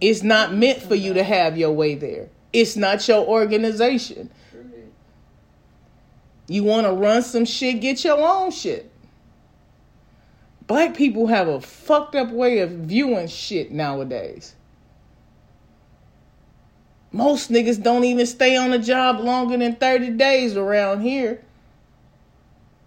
It's 0.00 0.22
not 0.22 0.52
meant 0.52 0.82
for 0.82 0.96
you 0.96 1.14
to 1.14 1.22
have 1.22 1.56
your 1.56 1.72
way 1.72 1.94
there. 1.94 2.28
It's 2.52 2.76
not 2.76 3.06
your 3.06 3.24
organization. 3.24 4.30
You 6.48 6.64
want 6.64 6.86
to 6.86 6.92
run 6.92 7.22
some 7.22 7.44
shit, 7.44 7.80
get 7.80 8.04
your 8.04 8.18
own 8.18 8.50
shit. 8.50 8.90
Black 10.66 10.94
people 10.96 11.28
have 11.28 11.48
a 11.48 11.60
fucked 11.60 12.14
up 12.14 12.30
way 12.30 12.58
of 12.58 12.70
viewing 12.70 13.28
shit 13.28 13.70
nowadays. 13.70 14.54
Most 17.12 17.52
niggas 17.52 17.82
don't 17.82 18.04
even 18.04 18.24
stay 18.24 18.56
on 18.56 18.72
a 18.72 18.78
job 18.78 19.20
longer 19.20 19.58
than 19.58 19.76
30 19.76 20.10
days 20.12 20.56
around 20.56 21.02
here. 21.02 21.42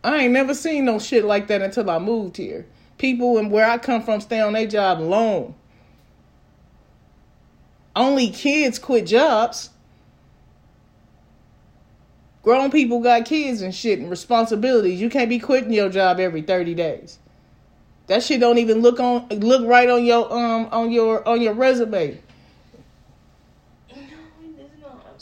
I 0.04 0.24
ain't 0.24 0.34
never 0.34 0.54
seen 0.54 0.86
no 0.86 1.00
shit 1.00 1.24
like 1.24 1.48
that 1.48 1.62
until 1.62 1.90
I 1.90 2.00
moved 2.00 2.38
here. 2.38 2.66
People 2.98 3.38
and 3.38 3.52
where 3.52 3.70
I 3.70 3.78
come 3.78 4.02
from 4.02 4.22
stay 4.22 4.40
on 4.40 4.54
their 4.54 4.68
job 4.68 5.00
long. 5.00 5.56
Only 7.96 8.30
kids 8.30 8.80
quit 8.80 9.06
jobs. 9.06 9.70
Grown 12.42 12.70
people 12.70 13.00
got 13.00 13.26
kids 13.26 13.62
and 13.62 13.74
shit 13.74 14.00
and 14.00 14.10
responsibilities. 14.10 15.02
You 15.02 15.10
can't 15.10 15.30
be 15.30 15.40
quitting 15.40 15.74
your 15.74 15.90
job 15.90 16.20
every 16.20 16.42
30 16.42 16.76
days. 16.76 17.20
That 18.08 18.22
shit 18.22 18.40
don't 18.40 18.60
even 18.60 18.82
look 18.82 19.00
on 19.00 19.28
look 19.30 19.66
right 19.68 19.90
on 19.90 20.06
your 20.06 20.32
um 20.32 20.68
on 20.72 20.92
your 20.92 21.28
on 21.28 21.42
your 21.42 21.54
resume. 21.54 22.20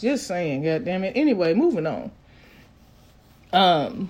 Just 0.04 0.28
saying, 0.28 0.64
god 0.64 0.86
damn 0.86 1.04
it. 1.06 1.14
Anyway, 1.16 1.54
moving 1.54 1.88
on. 1.88 2.12
Um 3.54 4.10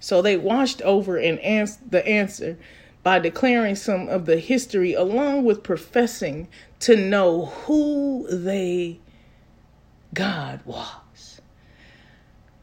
So 0.00 0.22
they 0.22 0.36
washed 0.36 0.80
over 0.82 1.18
and 1.18 1.38
ans- 1.40 1.78
the 1.88 2.06
answer 2.06 2.58
by 3.02 3.18
declaring 3.18 3.76
some 3.76 4.08
of 4.08 4.26
the 4.26 4.38
history 4.38 4.94
along 4.94 5.44
with 5.44 5.62
professing 5.62 6.48
to 6.80 6.96
know 6.96 7.46
who 7.46 8.26
they 8.30 9.00
God 10.14 10.60
was 10.64 11.40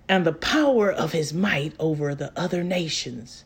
and 0.09 0.25
the 0.25 0.33
power 0.33 0.91
of 0.91 1.11
his 1.11 1.33
might 1.33 1.73
over 1.79 2.15
the 2.15 2.31
other 2.39 2.63
nations 2.63 3.45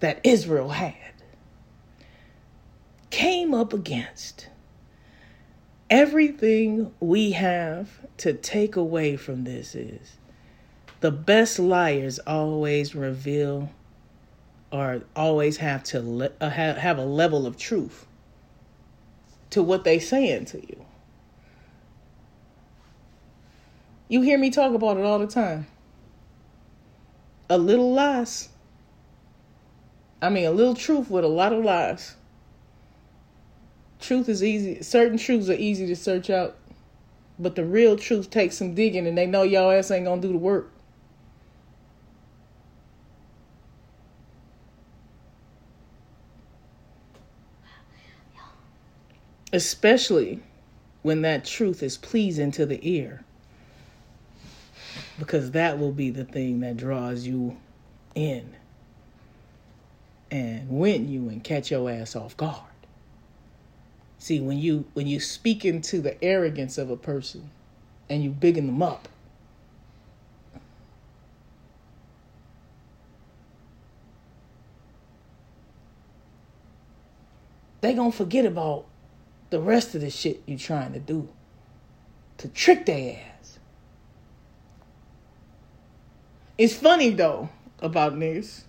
that 0.00 0.20
Israel 0.24 0.70
had 0.70 0.94
came 3.10 3.54
up 3.54 3.72
against 3.72 4.48
everything 5.88 6.92
we 7.00 7.32
have 7.32 8.00
to 8.16 8.32
take 8.32 8.76
away 8.76 9.16
from 9.16 9.44
this 9.44 9.74
is 9.74 10.16
the 11.00 11.10
best 11.10 11.58
liars 11.58 12.18
always 12.20 12.94
reveal 12.94 13.70
or 14.72 15.02
always 15.14 15.58
have 15.58 15.82
to 15.84 16.00
le- 16.00 16.32
uh, 16.40 16.50
have, 16.50 16.98
a 16.98 17.04
level 17.04 17.46
of 17.46 17.56
truth 17.56 18.06
to 19.50 19.62
what 19.62 19.84
they 19.84 19.98
saying 19.98 20.44
to 20.46 20.60
you. 20.60 20.84
You 24.08 24.22
hear 24.22 24.38
me 24.38 24.50
talk 24.50 24.74
about 24.74 24.96
it 24.96 25.04
all 25.04 25.18
the 25.18 25.26
time. 25.26 25.66
A 27.48 27.58
little 27.58 27.92
lies. 27.92 28.48
I 30.20 30.28
mean, 30.28 30.46
a 30.46 30.50
little 30.50 30.74
truth 30.74 31.10
with 31.10 31.24
a 31.24 31.28
lot 31.28 31.52
of 31.52 31.64
lies. 31.64 32.16
Truth 34.00 34.28
is 34.28 34.44
easy. 34.44 34.82
Certain 34.82 35.18
truths 35.18 35.48
are 35.48 35.54
easy 35.54 35.86
to 35.86 35.96
search 35.96 36.30
out, 36.30 36.56
but 37.38 37.54
the 37.54 37.64
real 37.64 37.96
truth 37.96 38.30
takes 38.30 38.56
some 38.56 38.74
digging, 38.74 39.06
and 39.06 39.16
they 39.16 39.26
know 39.26 39.42
y'all 39.42 39.70
ass 39.70 39.90
ain't 39.90 40.04
gonna 40.04 40.20
do 40.20 40.32
the 40.32 40.38
work. 40.38 40.70
especially 49.56 50.40
when 51.02 51.22
that 51.22 51.44
truth 51.44 51.82
is 51.82 51.96
pleasing 51.96 52.50
to 52.52 52.66
the 52.66 52.78
ear. 52.88 53.24
Because 55.18 55.52
that 55.52 55.78
will 55.78 55.92
be 55.92 56.10
the 56.10 56.24
thing 56.24 56.60
that 56.60 56.76
draws 56.76 57.26
you 57.26 57.56
in 58.14 58.54
and 60.30 60.68
win 60.68 61.08
you 61.08 61.28
and 61.28 61.42
catch 61.42 61.70
your 61.70 61.90
ass 61.90 62.14
off 62.14 62.36
guard. 62.36 62.75
See, 64.18 64.40
when 64.40 64.58
you 64.58 64.86
when 64.94 65.06
you 65.06 65.20
speak 65.20 65.64
into 65.64 66.00
the 66.00 66.22
arrogance 66.24 66.78
of 66.78 66.90
a 66.90 66.96
person 66.96 67.50
and 68.08 68.22
you 68.24 68.30
bigging 68.30 68.66
them 68.66 68.82
up, 68.82 69.08
they 77.80 77.94
gonna 77.94 78.10
forget 78.10 78.44
about 78.44 78.86
the 79.50 79.60
rest 79.60 79.94
of 79.94 80.00
the 80.00 80.10
shit 80.10 80.42
you 80.46 80.58
trying 80.58 80.92
to 80.92 80.98
do 80.98 81.28
to 82.38 82.48
trick 82.48 82.86
their 82.86 83.20
ass. 83.38 83.58
It's 86.58 86.74
funny 86.74 87.10
though 87.10 87.50
about 87.80 88.14
niggas. 88.14 88.65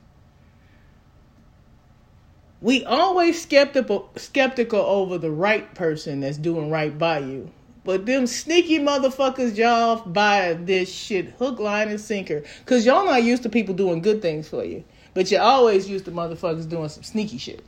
We 2.61 2.83
always 2.85 3.41
skeptical 3.41 4.09
skeptical 4.15 4.79
over 4.79 5.17
the 5.17 5.31
right 5.31 5.73
person 5.75 6.21
that's 6.21 6.37
doing 6.37 6.69
right 6.69 6.97
by 6.97 7.19
you. 7.19 7.51
But 7.83 8.05
them 8.05 8.27
sneaky 8.27 8.79
motherfuckers, 8.79 9.55
y'all 9.55 10.05
buy 10.05 10.53
this 10.53 10.93
shit 10.93 11.29
hook, 11.39 11.59
line, 11.59 11.87
and 11.87 12.01
sinker. 12.01 12.43
Cause 12.65 12.85
y'all 12.85 13.05
not 13.05 13.23
used 13.23 13.43
to 13.43 13.49
people 13.49 13.75
doing 13.75 14.01
good 14.01 14.21
things 14.21 14.49
for 14.49 14.63
you. 14.63 14.83
But 15.13 15.31
you 15.31 15.37
always 15.37 15.89
used 15.89 16.05
to 16.05 16.11
motherfuckers 16.11 16.67
doing 16.67 16.89
some 16.89 17.03
sneaky 17.03 17.37
shit. 17.37 17.63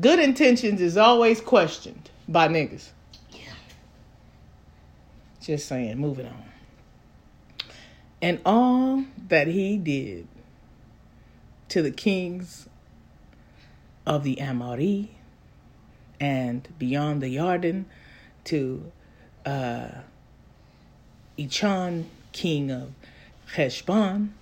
Good 0.00 0.18
intentions 0.18 0.80
is 0.80 0.96
always 0.96 1.40
questioned 1.40 2.10
by 2.28 2.48
niggas. 2.48 2.88
Yeah. 3.32 3.52
Just 5.40 5.68
saying, 5.68 5.98
moving 5.98 6.26
on. 6.26 6.44
And 8.22 8.40
all 8.44 9.04
that 9.28 9.46
he 9.46 9.76
did 9.76 10.26
to 11.68 11.82
the 11.82 11.90
kings 11.90 12.66
of 14.10 14.24
the 14.24 14.40
Amori 14.40 15.08
and 16.18 16.68
beyond 16.80 17.22
the 17.22 17.36
Yarden 17.36 17.84
to 18.42 18.90
uh, 19.46 19.88
Ichan, 21.38 22.06
king 22.32 22.72
of 22.72 22.90
Heshbon, 23.54 24.34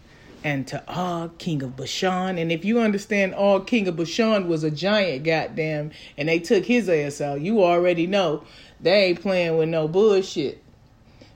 and 0.42 0.66
to 0.68 0.82
Og, 0.88 1.36
king 1.36 1.62
of 1.62 1.76
Bashan. 1.76 2.38
And 2.38 2.50
if 2.50 2.64
you 2.64 2.80
understand, 2.80 3.34
Og, 3.34 3.66
king 3.66 3.86
of 3.86 3.96
Bashan 3.96 4.48
was 4.48 4.64
a 4.64 4.70
giant, 4.70 5.24
goddamn, 5.24 5.90
and 6.16 6.30
they 6.30 6.38
took 6.38 6.64
his 6.64 6.88
ass 6.88 7.20
out, 7.20 7.42
you 7.42 7.62
already 7.62 8.06
know 8.06 8.44
they 8.80 9.04
ain't 9.04 9.20
playing 9.20 9.58
with 9.58 9.68
no 9.68 9.86
bullshit. 9.86 10.62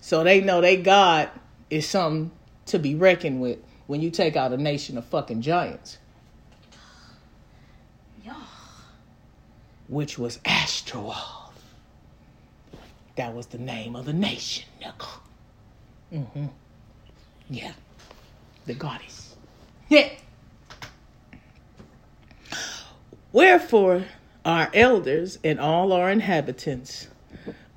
So 0.01 0.25
they 0.25 0.41
know 0.41 0.63
they 0.63 0.79
God 0.79 1.29
is 1.69 1.87
something 1.87 2.31
to 2.65 2.79
be 2.79 2.95
reckoned 2.95 3.43
with 3.43 3.59
when 3.89 4.01
you 4.01 4.11
take 4.11 4.37
out 4.37 4.55
a 4.55 4.57
nation 4.57 4.97
of 4.97 5.05
fucking 5.05 5.43
giants. 5.43 5.99
Yeah. 8.25 8.35
Which 9.93 10.19
was 10.19 10.41
Ashtaroth. 10.45 11.53
That 13.17 13.35
was 13.35 13.47
the 13.47 13.59
name 13.59 13.95
of 13.95 14.07
the 14.07 14.13
nation, 14.13 14.65
nigga. 14.81 15.07
Mm-hmm. 16.13 16.47
Yeah 17.51 17.73
the 18.67 18.75
goddess. 18.75 19.37
Yeah. 19.89 20.11
Wherefore, 23.33 24.05
our 24.45 24.71
elders 24.75 25.39
and 25.43 25.59
all 25.59 25.93
our 25.93 26.11
inhabitants 26.11 27.09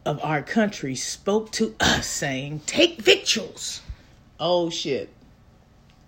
of 0.05 0.23
our 0.23 0.41
country 0.41 0.95
spoke 0.95 1.51
to 1.53 1.75
us, 1.79 2.05
saying, 2.05 2.61
Take 2.65 3.01
victuals. 3.01 3.81
Oh 4.39 4.69
shit. 4.69 5.09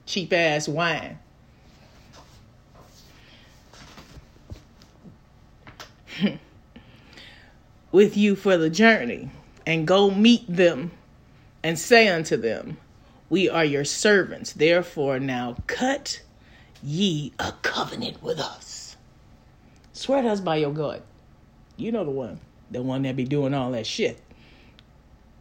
Cheap 0.05 0.33
ass 0.33 0.67
wine. 0.67 1.19
With 7.91 8.17
you 8.17 8.35
for 8.35 8.57
the 8.57 8.69
journey, 8.69 9.29
and 9.65 9.87
go 9.87 10.11
meet 10.11 10.45
them, 10.47 10.91
and 11.63 11.77
say 11.77 12.07
unto 12.07 12.37
them, 12.37 12.77
we 13.29 13.49
are 13.49 13.65
your 13.65 13.85
servants. 13.85 14.53
Therefore, 14.53 15.19
now 15.19 15.57
cut 15.67 16.21
ye 16.81 17.33
a 17.39 17.51
covenant 17.61 18.21
with 18.23 18.39
us. 18.39 18.95
Swear 19.93 20.21
to 20.21 20.29
us 20.29 20.39
by 20.39 20.57
your 20.57 20.71
God. 20.71 21.01
You 21.75 21.91
know 21.91 22.05
the 22.05 22.11
one. 22.11 22.39
The 22.71 22.81
one 22.81 23.01
that 23.03 23.15
be 23.15 23.25
doing 23.25 23.53
all 23.53 23.71
that 23.71 23.87
shit. 23.87 24.19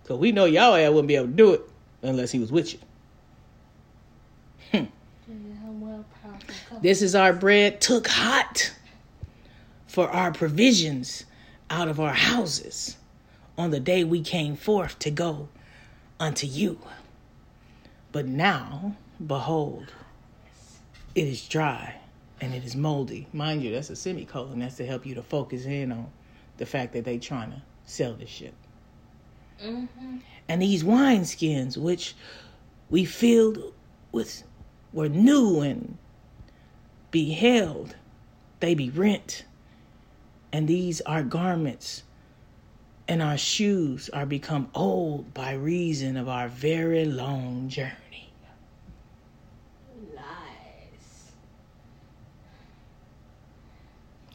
So 0.04 0.16
we 0.16 0.32
know 0.32 0.44
y'all 0.44 0.72
wouldn't 0.92 1.08
be 1.08 1.16
able 1.16 1.26
to 1.26 1.32
do 1.32 1.52
it 1.54 1.62
unless 2.02 2.30
he 2.30 2.38
was 2.38 2.52
with 2.52 2.72
you. 2.72 2.78
Hmm. 4.72 4.84
This 6.80 7.02
is 7.02 7.14
our 7.14 7.32
bread 7.32 7.80
took 7.80 8.06
hot 8.06 8.72
for 9.96 10.10
our 10.10 10.30
provisions 10.30 11.24
out 11.70 11.88
of 11.88 11.98
our 11.98 12.12
houses 12.12 12.98
on 13.56 13.70
the 13.70 13.80
day 13.80 14.04
we 14.04 14.20
came 14.20 14.54
forth 14.54 14.98
to 14.98 15.10
go 15.10 15.48
unto 16.20 16.46
you. 16.46 16.78
But 18.12 18.26
now, 18.26 18.94
behold, 19.26 19.90
it 21.14 21.26
is 21.26 21.48
dry 21.48 21.94
and 22.42 22.52
it 22.52 22.62
is 22.62 22.76
moldy. 22.76 23.26
Mind 23.32 23.62
you, 23.62 23.72
that's 23.72 23.88
a 23.88 23.96
semicolon. 23.96 24.58
That's 24.58 24.76
to 24.76 24.84
help 24.84 25.06
you 25.06 25.14
to 25.14 25.22
focus 25.22 25.64
in 25.64 25.90
on 25.90 26.08
the 26.58 26.66
fact 26.66 26.92
that 26.92 27.06
they 27.06 27.16
trying 27.16 27.52
to 27.52 27.62
sell 27.86 28.12
this 28.12 28.28
shit. 28.28 28.52
Mm-hmm. 29.64 30.18
And 30.46 30.60
these 30.60 30.84
wineskins, 30.84 31.78
which 31.78 32.14
we 32.90 33.06
filled 33.06 33.72
with, 34.12 34.42
were 34.92 35.08
new 35.08 35.62
and 35.62 35.96
beheld, 37.10 37.96
they 38.60 38.74
be 38.74 38.90
rent. 38.90 39.46
And 40.56 40.66
these 40.66 41.02
are 41.02 41.22
garments, 41.22 42.02
and 43.06 43.20
our 43.20 43.36
shoes 43.36 44.08
are 44.08 44.24
become 44.24 44.70
old 44.74 45.34
by 45.34 45.52
reason 45.52 46.16
of 46.16 46.30
our 46.30 46.48
very 46.48 47.04
long 47.04 47.68
journey. 47.68 48.32
Lies. 50.14 51.32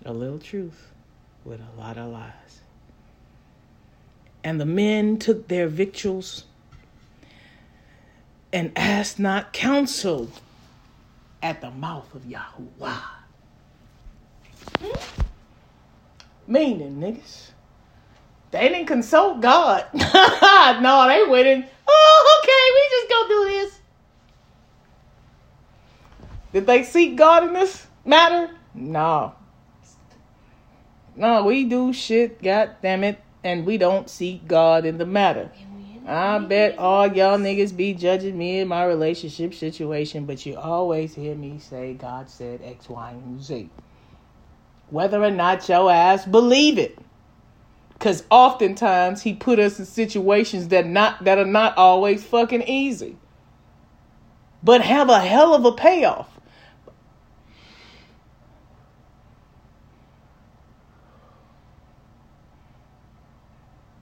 A 0.05 0.13
little 0.13 0.37
truth 0.37 0.91
with 1.43 1.59
a 1.59 1.79
lot 1.79 1.97
of 1.97 2.11
lies. 2.11 2.61
And 4.43 4.61
the 4.61 4.65
men 4.67 5.17
took 5.17 5.47
their 5.47 5.67
victuals 5.67 6.45
and 8.53 8.71
asked 8.75 9.17
not 9.17 9.53
counsel 9.53 10.29
at 11.41 11.61
the 11.61 11.71
mouth 11.71 12.13
of 12.13 12.21
Yahuah. 12.25 13.01
Hmm? 14.79 15.20
Meaning, 16.51 16.97
niggas, 16.99 17.51
they 18.51 18.67
didn't 18.67 18.87
consult 18.87 19.39
God. 19.39 19.85
no, 19.93 21.07
they 21.07 21.23
wouldn't. 21.23 21.65
oh, 21.87 22.41
okay, 22.43 22.63
we 22.75 22.89
just 22.89 23.09
go 23.09 23.27
do 23.29 23.45
this. 23.45 23.79
Did 26.51 26.67
they 26.67 26.83
seek 26.83 27.15
God 27.15 27.45
in 27.45 27.53
this 27.53 27.87
matter? 28.03 28.53
No. 28.75 29.33
No, 31.15 31.45
we 31.45 31.63
do 31.63 31.93
shit, 31.93 32.43
god 32.43 32.75
damn 32.81 33.05
it, 33.05 33.21
and 33.45 33.65
we 33.65 33.77
don't 33.77 34.09
seek 34.09 34.45
God 34.45 34.85
in 34.85 34.97
the 34.97 35.05
matter. 35.05 35.49
I 36.05 36.37
bet 36.39 36.77
all 36.77 37.07
y'all 37.07 37.37
niggas 37.37 37.73
be 37.73 37.93
judging 37.93 38.37
me 38.37 38.59
in 38.59 38.67
my 38.67 38.83
relationship 38.83 39.53
situation, 39.53 40.25
but 40.25 40.45
you 40.45 40.57
always 40.57 41.15
hear 41.15 41.33
me 41.33 41.59
say 41.59 41.93
God 41.93 42.29
said 42.29 42.59
X, 42.61 42.89
Y, 42.89 43.11
and 43.11 43.41
Z. 43.41 43.69
Whether 44.91 45.23
or 45.23 45.31
not 45.31 45.67
your 45.67 45.89
ass 45.91 46.25
believe 46.25 46.77
it. 46.77 46.99
Cause 47.99 48.23
oftentimes 48.29 49.21
he 49.21 49.33
put 49.33 49.57
us 49.57 49.79
in 49.79 49.85
situations 49.85 50.67
that 50.67 50.85
not 50.85 51.23
that 51.23 51.37
are 51.37 51.45
not 51.45 51.77
always 51.77 52.23
fucking 52.23 52.63
easy. 52.63 53.17
But 54.63 54.81
have 54.81 55.09
a 55.09 55.19
hell 55.19 55.55
of 55.55 55.65
a 55.65 55.71
payoff. 55.71 56.27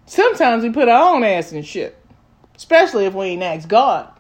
Sometimes 0.06 0.64
we 0.64 0.72
put 0.72 0.90
our 0.90 1.14
own 1.16 1.24
ass 1.24 1.52
in 1.52 1.62
shit, 1.62 1.98
especially 2.56 3.06
if 3.06 3.14
we 3.14 3.28
ain't 3.28 3.44
asked 3.44 3.68
God. 3.68 4.12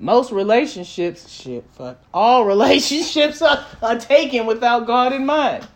Most 0.00 0.32
relationships, 0.32 1.30
shit, 1.30 1.62
fuck, 1.72 2.02
all 2.12 2.44
relationships 2.46 3.42
are, 3.42 3.64
are 3.82 3.98
taken 3.98 4.46
without 4.46 4.86
God 4.86 5.12
in 5.12 5.26
mind. 5.26 5.68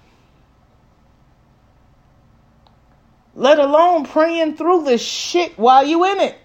Let 3.35 3.59
alone 3.59 4.07
praying 4.07 4.57
through 4.57 4.85
this 4.85 5.03
shit 5.03 5.59
while 5.59 5.87
you 5.87 6.05
in 6.07 6.21
it. 6.21 6.39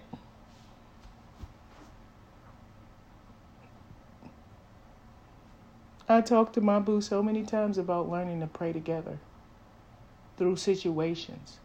I 6.10 6.22
talked 6.22 6.56
to 6.56 6.62
my 6.62 6.80
boo 6.80 7.00
so 7.00 7.24
many 7.24 7.44
times 7.44 7.78
about 7.78 8.10
learning 8.10 8.42
to 8.42 8.48
pray 8.48 8.74
together 8.74 9.20
through 10.38 10.58
situations. 10.58 11.60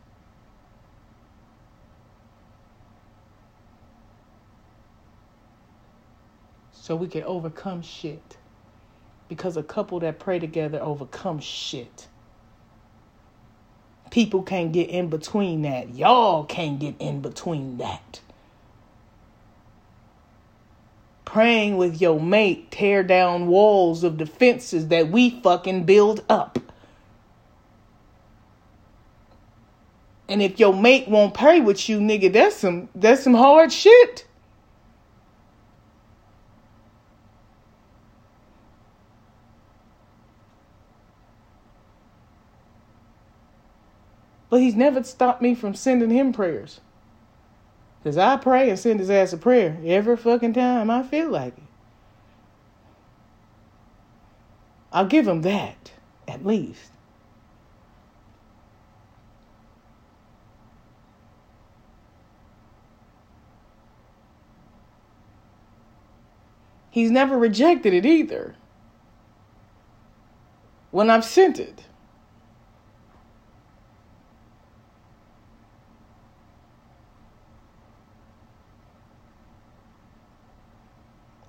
So 6.84 6.94
we 6.96 7.08
can 7.08 7.22
overcome 7.22 7.80
shit. 7.80 8.36
Because 9.28 9.56
a 9.56 9.62
couple 9.62 10.00
that 10.00 10.18
pray 10.18 10.38
together 10.38 10.78
overcome 10.82 11.40
shit. 11.40 12.08
People 14.10 14.42
can't 14.42 14.70
get 14.70 14.90
in 14.90 15.08
between 15.08 15.62
that. 15.62 15.94
Y'all 15.94 16.44
can't 16.44 16.78
get 16.78 16.96
in 16.98 17.22
between 17.22 17.78
that. 17.78 18.20
praying 21.34 21.76
with 21.76 22.00
your 22.00 22.20
mate 22.20 22.70
tear 22.70 23.02
down 23.02 23.48
walls 23.48 24.04
of 24.04 24.16
defenses 24.16 24.86
that 24.86 25.10
we 25.10 25.30
fucking 25.40 25.82
build 25.82 26.24
up. 26.28 26.60
And 30.28 30.40
if 30.40 30.60
your 30.60 30.72
mate 30.72 31.08
won't 31.08 31.34
pray 31.34 31.60
with 31.60 31.88
you, 31.88 31.98
nigga, 31.98 32.32
that's 32.32 32.54
some 32.54 32.88
that's 32.94 33.24
some 33.24 33.34
hard 33.34 33.72
shit. 33.72 34.26
But 44.54 44.60
he's 44.60 44.76
never 44.76 45.02
stopped 45.02 45.42
me 45.42 45.56
from 45.56 45.74
sending 45.74 46.10
him 46.10 46.32
prayers. 46.32 46.80
Because 47.98 48.16
I 48.16 48.36
pray 48.36 48.70
and 48.70 48.78
send 48.78 49.00
his 49.00 49.10
ass 49.10 49.32
a 49.32 49.36
prayer 49.36 49.78
every 49.84 50.16
fucking 50.16 50.52
time 50.52 50.90
I 50.90 51.02
feel 51.02 51.28
like 51.28 51.56
it. 51.56 51.64
I'll 54.92 55.06
give 55.06 55.26
him 55.26 55.42
that, 55.42 55.90
at 56.28 56.46
least. 56.46 56.92
He's 66.92 67.10
never 67.10 67.36
rejected 67.36 67.92
it 67.92 68.06
either. 68.06 68.54
When 70.92 71.10
I've 71.10 71.24
sent 71.24 71.58
it. 71.58 71.86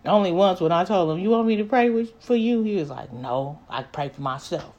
Only 0.06 0.32
once 0.32 0.62
when 0.62 0.72
I 0.72 0.86
told 0.86 1.12
him, 1.12 1.24
"You 1.24 1.32
want 1.32 1.48
me 1.48 1.56
to 1.56 1.64
pray 1.64 1.90
with, 1.90 2.22
for 2.22 2.36
you?" 2.36 2.62
He 2.64 2.76
was 2.76 2.90
like, 2.90 3.12
"No, 3.12 3.60
I 3.70 3.84
pray 3.84 4.10
for 4.10 4.22
myself." 4.22 4.74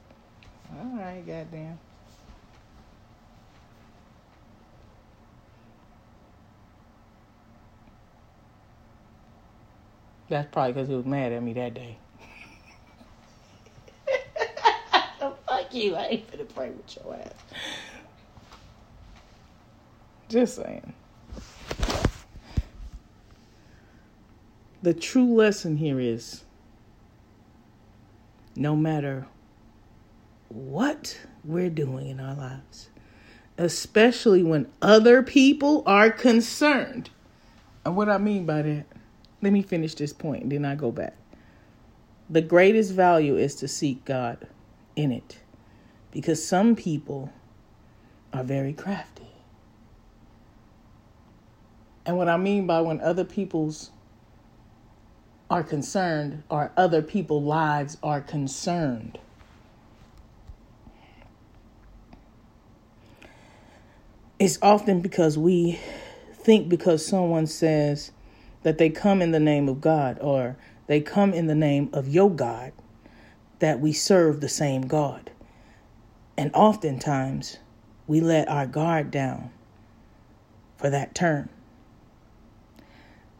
All 0.71 0.97
right, 0.97 1.23
goddamn. 1.25 1.79
That's 10.29 10.47
probably 10.51 10.73
because 10.73 10.89
he 10.89 10.95
was 10.95 11.05
mad 11.05 11.31
at 11.31 11.41
me 11.41 11.53
that 11.53 11.73
day. 11.73 11.97
Fuck 15.19 15.73
you! 15.73 15.95
I 15.95 16.05
ain't 16.07 16.31
finna 16.31 16.53
pray 16.53 16.69
with 16.69 16.97
your 16.97 17.15
ass. 17.15 17.33
Just 20.29 20.55
saying. 20.55 20.93
The 24.81 24.93
true 24.93 25.33
lesson 25.33 25.77
here 25.77 25.99
is 25.99 26.43
no 28.55 28.75
matter 28.75 29.27
what 30.49 31.19
we're 31.43 31.69
doing 31.69 32.07
in 32.07 32.19
our 32.19 32.35
lives, 32.35 32.89
especially 33.57 34.43
when 34.43 34.67
other 34.81 35.23
people 35.23 35.83
are 35.85 36.09
concerned. 36.09 37.09
And 37.85 37.95
what 37.95 38.09
I 38.09 38.17
mean 38.17 38.45
by 38.45 38.61
that, 38.61 38.85
let 39.41 39.53
me 39.53 39.61
finish 39.61 39.95
this 39.95 40.13
point 40.13 40.43
and 40.43 40.51
then 40.51 40.65
I 40.65 40.75
go 40.75 40.91
back. 40.91 41.15
The 42.29 42.41
greatest 42.41 42.93
value 42.93 43.37
is 43.37 43.55
to 43.55 43.67
seek 43.67 44.03
God 44.03 44.47
in 44.95 45.11
it 45.11 45.39
because 46.11 46.45
some 46.45 46.75
people 46.75 47.31
are 48.33 48.43
very 48.43 48.73
crafty. 48.73 49.23
And 52.05 52.17
what 52.17 52.29
I 52.29 52.37
mean 52.37 52.67
by 52.67 52.81
when 52.81 53.01
other 53.01 53.23
people's 53.23 53.91
are 55.49 55.63
concerned 55.63 56.43
or 56.49 56.71
other 56.77 57.01
people's 57.01 57.43
lives 57.43 57.97
are 58.03 58.21
concerned. 58.21 59.17
it's 64.39 64.59
often 64.61 65.01
because 65.01 65.37
we 65.37 65.79
think 66.33 66.69
because 66.69 67.05
someone 67.05 67.47
says 67.47 68.11
that 68.63 68.77
they 68.77 68.89
come 68.89 69.21
in 69.21 69.31
the 69.31 69.39
name 69.39 69.67
of 69.67 69.81
God 69.81 70.17
or 70.21 70.57
they 70.87 71.01
come 71.01 71.33
in 71.33 71.47
the 71.47 71.55
name 71.55 71.89
of 71.91 72.07
your 72.07 72.29
God 72.29 72.71
that 73.59 73.79
we 73.79 73.91
serve 73.91 74.39
the 74.39 74.49
same 74.49 74.83
God. 74.83 75.31
And 76.37 76.51
oftentimes 76.53 77.57
we 78.05 78.21
let 78.21 78.47
our 78.47 78.67
guard 78.67 79.09
down 79.09 79.49
for 80.77 80.89
that 80.91 81.15
term. 81.15 81.49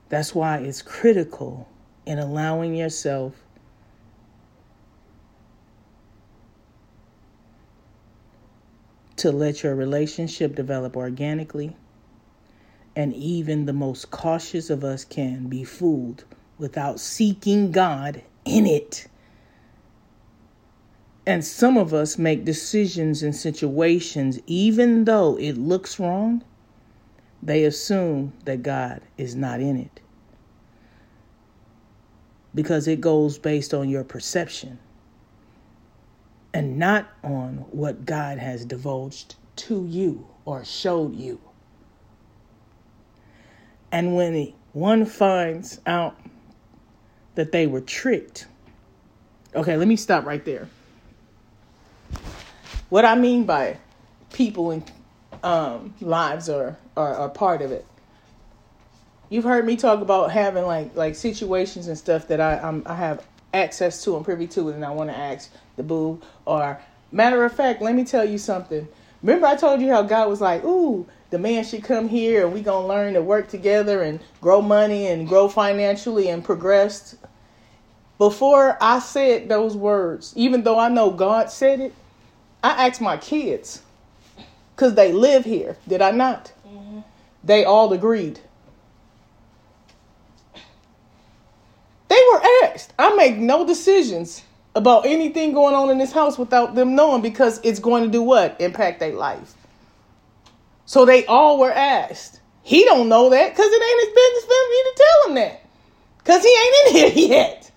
That's 0.09 0.33
why 0.33 0.57
it's 0.57 0.81
critical 0.81 1.69
in 2.07 2.19
allowing 2.19 2.73
yourself 2.73 3.33
to 9.17 9.29
let 9.29 9.61
your 9.61 9.75
relationship 9.75 10.55
develop 10.55 10.95
organically. 10.95 11.75
And 12.95 13.13
even 13.13 13.65
the 13.65 13.73
most 13.73 14.09
cautious 14.09 14.69
of 14.69 14.85
us 14.85 15.03
can 15.03 15.47
be 15.49 15.65
fooled 15.65 16.23
without 16.57 16.99
seeking 16.99 17.73
God 17.73 18.23
in 18.45 18.65
it. 18.65 19.07
And 21.25 21.43
some 21.43 21.77
of 21.77 21.93
us 21.93 22.17
make 22.17 22.45
decisions 22.45 23.21
in 23.21 23.33
situations, 23.33 24.39
even 24.47 25.03
though 25.03 25.37
it 25.37 25.57
looks 25.57 25.99
wrong, 25.99 26.41
they 27.43 27.65
assume 27.65 28.31
that 28.45 28.63
God 28.63 29.01
is 29.17 29.35
not 29.35 29.59
in 29.59 29.75
it. 29.75 29.99
Because 32.57 32.87
it 32.87 32.99
goes 32.99 33.37
based 33.37 33.71
on 33.75 33.87
your 33.87 34.03
perception 34.03 34.79
and 36.55 36.79
not 36.79 37.07
on 37.23 37.65
what 37.69 38.03
God 38.03 38.39
has 38.39 38.65
divulged 38.65 39.35
to 39.57 39.85
you 39.85 40.25
or 40.43 40.65
showed 40.65 41.15
you. 41.15 41.39
And 43.91 44.15
when 44.15 44.53
one 44.73 45.05
finds 45.05 45.79
out 45.85 46.19
that 47.35 47.51
they 47.51 47.67
were 47.67 47.81
tricked, 47.81 48.47
okay, 49.53 49.77
let 49.77 49.87
me 49.87 49.95
stop 49.95 50.25
right 50.25 50.43
there. 50.43 50.67
What 52.89 53.05
I 53.05 53.13
mean 53.13 53.43
by 53.43 53.77
people 54.33 54.71
and 54.71 54.91
um, 55.43 55.93
lives 56.01 56.49
are, 56.49 56.75
are 56.95 57.13
are 57.13 57.29
part 57.29 57.61
of 57.61 57.71
it. 57.71 57.85
You've 59.29 59.43
heard 59.43 59.65
me 59.65 59.75
talk 59.75 60.01
about 60.01 60.31
having 60.31 60.65
like 60.65 60.95
like 60.95 61.15
situations 61.15 61.87
and 61.87 61.97
stuff 61.97 62.27
that 62.29 62.39
I 62.39 62.57
I'm, 62.59 62.83
I 62.85 62.95
have 62.95 63.25
access 63.53 64.03
to 64.03 64.15
and 64.15 64.25
privy 64.25 64.47
to, 64.47 64.69
and 64.69 64.85
I 64.85 64.91
want 64.91 65.09
to 65.09 65.17
ask 65.17 65.51
the 65.75 65.83
boo. 65.83 66.21
Or 66.45 66.79
matter 67.11 67.43
of 67.43 67.53
fact, 67.53 67.81
let 67.81 67.95
me 67.95 68.03
tell 68.03 68.25
you 68.25 68.37
something. 68.37 68.87
Remember 69.21 69.47
I 69.47 69.55
told 69.55 69.81
you 69.81 69.89
how 69.89 70.03
God 70.03 70.29
was 70.29 70.41
like, 70.41 70.63
ooh, 70.63 71.07
the 71.29 71.39
man 71.39 71.63
should 71.65 71.83
come 71.83 72.07
here 72.07 72.45
and 72.45 72.53
we 72.53 72.61
gonna 72.61 72.87
learn 72.87 73.13
to 73.15 73.21
work 73.21 73.49
together 73.49 74.01
and 74.01 74.19
grow 74.41 74.61
money 74.61 75.07
and 75.07 75.27
grow 75.27 75.49
financially 75.49 76.29
and 76.29 76.43
progress. 76.43 77.15
Before 78.17 78.77
I 78.81 78.99
said 78.99 79.49
those 79.49 79.75
words, 79.75 80.33
even 80.35 80.63
though 80.63 80.79
I 80.79 80.89
know 80.89 81.11
God 81.11 81.51
said 81.51 81.79
it, 81.79 81.93
I 82.63 82.87
asked 82.87 83.01
my 83.01 83.17
kids 83.17 83.81
because 84.75 84.95
they 84.95 85.11
live 85.11 85.45
here. 85.45 85.77
Did 85.87 86.01
I 86.01 86.11
not? 86.11 86.51
Mm-hmm. 86.67 87.01
They 87.43 87.63
all 87.65 87.93
agreed. 87.93 88.39
They 92.09 92.21
I 92.97 93.15
make 93.15 93.37
no 93.37 93.65
decisions 93.65 94.43
about 94.75 95.05
anything 95.05 95.53
going 95.53 95.73
on 95.73 95.89
in 95.89 95.97
this 95.97 96.11
house 96.11 96.37
without 96.37 96.75
them 96.75 96.95
knowing 96.95 97.21
because 97.21 97.59
it's 97.63 97.79
going 97.79 98.03
to 98.03 98.09
do 98.09 98.21
what? 98.21 98.59
Impact 98.59 98.99
their 98.99 99.13
life. 99.13 99.53
So 100.85 101.05
they 101.05 101.25
all 101.25 101.59
were 101.59 101.71
asked. 101.71 102.39
He 102.63 102.83
don't 102.85 103.09
know 103.09 103.29
that 103.29 103.49
because 103.49 103.71
it 103.71 103.83
ain't 103.83 103.99
his 104.01 104.15
business 104.15 104.43
for 104.43 104.69
me 104.69 104.83
to 104.83 104.93
tell 104.97 105.29
him 105.29 105.35
that. 105.35 105.65
Because 106.19 106.43
he 106.43 106.49
ain't 106.49 106.87
in 106.87 107.13
here 107.15 107.29
yet. 107.29 107.71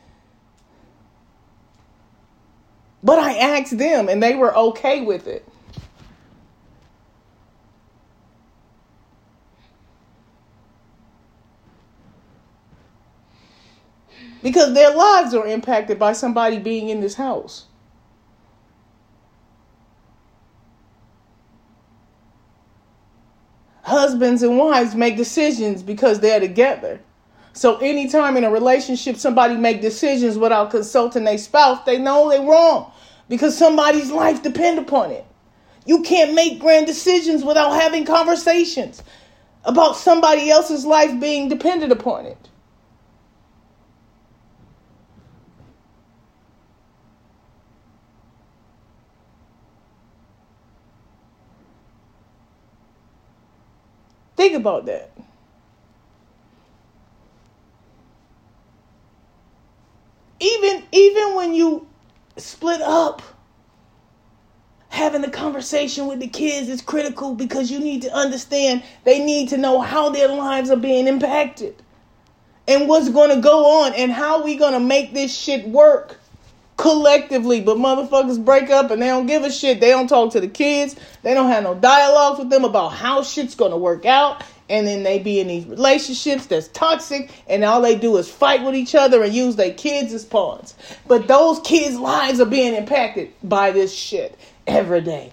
But 3.03 3.19
I 3.19 3.37
asked 3.59 3.77
them 3.77 4.09
and 4.09 4.23
they 4.23 4.35
were 4.35 4.55
okay 4.57 5.01
with 5.01 5.27
it. 5.27 5.49
Because 14.43 14.75
their 14.75 14.95
lives 14.95 15.35
are 15.35 15.47
impacted 15.47 15.99
by 15.99 16.13
somebody 16.13 16.59
being 16.59 16.89
in 16.89 17.01
this 17.01 17.15
house. 17.15 17.67
Husbands 23.83 24.43
and 24.43 24.57
wives 24.57 24.95
make 24.95 25.17
decisions 25.17 25.83
because 25.83 26.21
they're 26.21 26.41
together. 26.41 27.01
So 27.53 27.79
anytime 27.79 28.37
in 28.37 28.45
a 28.45 28.51
relationship 28.51 29.17
somebody 29.17 29.57
make 29.57 29.81
decisions 29.81 30.39
without 30.39 30.71
consulting 30.71 31.25
their 31.25 31.39
spouse, 31.39 31.85
they 31.85 31.99
know 31.99 32.31
they're 32.31 32.47
wrong 32.47 32.93
because 33.29 33.57
somebody's 33.57 34.11
life 34.11 34.43
depend 34.43 34.79
upon 34.79 35.11
it. 35.11 35.27
You 35.87 36.03
can't 36.03 36.35
make 36.35 36.61
grand 36.61 36.87
decisions 36.87 37.43
without 37.43 37.73
having 37.73 38.05
conversations 38.05 39.03
about 39.65 39.97
somebody 39.97 40.51
else's 40.51 40.87
life 40.87 41.19
being 41.21 41.49
dependent 41.49 41.91
upon 41.91 42.27
it. 42.27 42.49
Think 54.41 54.55
about 54.55 54.87
that. 54.87 55.11
Even 60.41 60.83
even 60.93 61.35
when 61.35 61.53
you 61.53 61.87
split 62.39 62.81
up, 62.81 63.21
having 64.89 65.23
a 65.25 65.31
conversation 65.31 66.07
with 66.07 66.21
the 66.21 66.27
kids 66.27 66.71
is 66.71 66.81
critical 66.81 67.35
because 67.35 67.71
you 67.71 67.81
need 67.81 68.01
to 68.01 68.15
understand 68.15 68.83
they 69.05 69.23
need 69.23 69.51
to 69.51 69.59
know 69.59 69.83
how 69.83 70.09
their 70.09 70.29
lives 70.29 70.71
are 70.71 70.77
being 70.77 71.07
impacted 71.07 71.75
and 72.67 72.89
what's 72.89 73.11
going 73.11 73.37
to 73.37 73.43
go 73.43 73.83
on 73.83 73.93
and 73.93 74.11
how 74.11 74.43
we 74.43 74.57
going 74.57 74.73
to 74.73 74.81
make 74.81 75.13
this 75.13 75.37
shit 75.37 75.69
work 75.69 76.19
collectively, 76.81 77.61
but 77.61 77.77
motherfuckers 77.77 78.43
break 78.43 78.71
up 78.71 78.91
and 78.91 79.03
they 79.03 79.09
don't 79.09 79.27
give 79.27 79.43
a 79.43 79.53
shit. 79.53 79.81
They 79.81 79.91
don't 79.91 80.07
talk 80.07 80.33
to 80.33 80.41
the 80.41 80.49
kids. 80.49 80.97
They 81.23 81.35
don't 81.35 81.51
have 81.51 81.63
no 81.63 81.75
dialogues 81.75 82.39
with 82.39 82.49
them 82.49 82.65
about 82.65 82.95
how 82.95 83.23
shit's 83.23 83.55
gonna 83.55 83.77
work 83.77 84.07
out. 84.07 84.43
And 84.71 84.87
then 84.87 85.03
they 85.03 85.19
be 85.19 85.41
in 85.41 85.49
these 85.49 85.67
relationships 85.67 86.47
that's 86.47 86.69
toxic, 86.69 87.31
and 87.49 87.65
all 87.65 87.83
they 87.83 87.97
do 87.97 88.17
is 88.17 88.31
fight 88.31 88.65
with 88.65 88.75
each 88.75 88.95
other 88.95 89.23
and 89.23 89.35
use 89.35 89.57
their 89.57 89.75
kids 89.75 90.15
as 90.15 90.25
pawns. 90.25 90.75
But 91.07 91.29
those 91.29 91.61
kids' 91.61 91.99
lives 91.99 92.41
are 92.41 92.47
being 92.47 92.75
impacted 92.75 93.31
by 93.43 93.73
this 93.73 93.93
shit 93.93 94.39
every 94.67 95.03
day. 95.03 95.33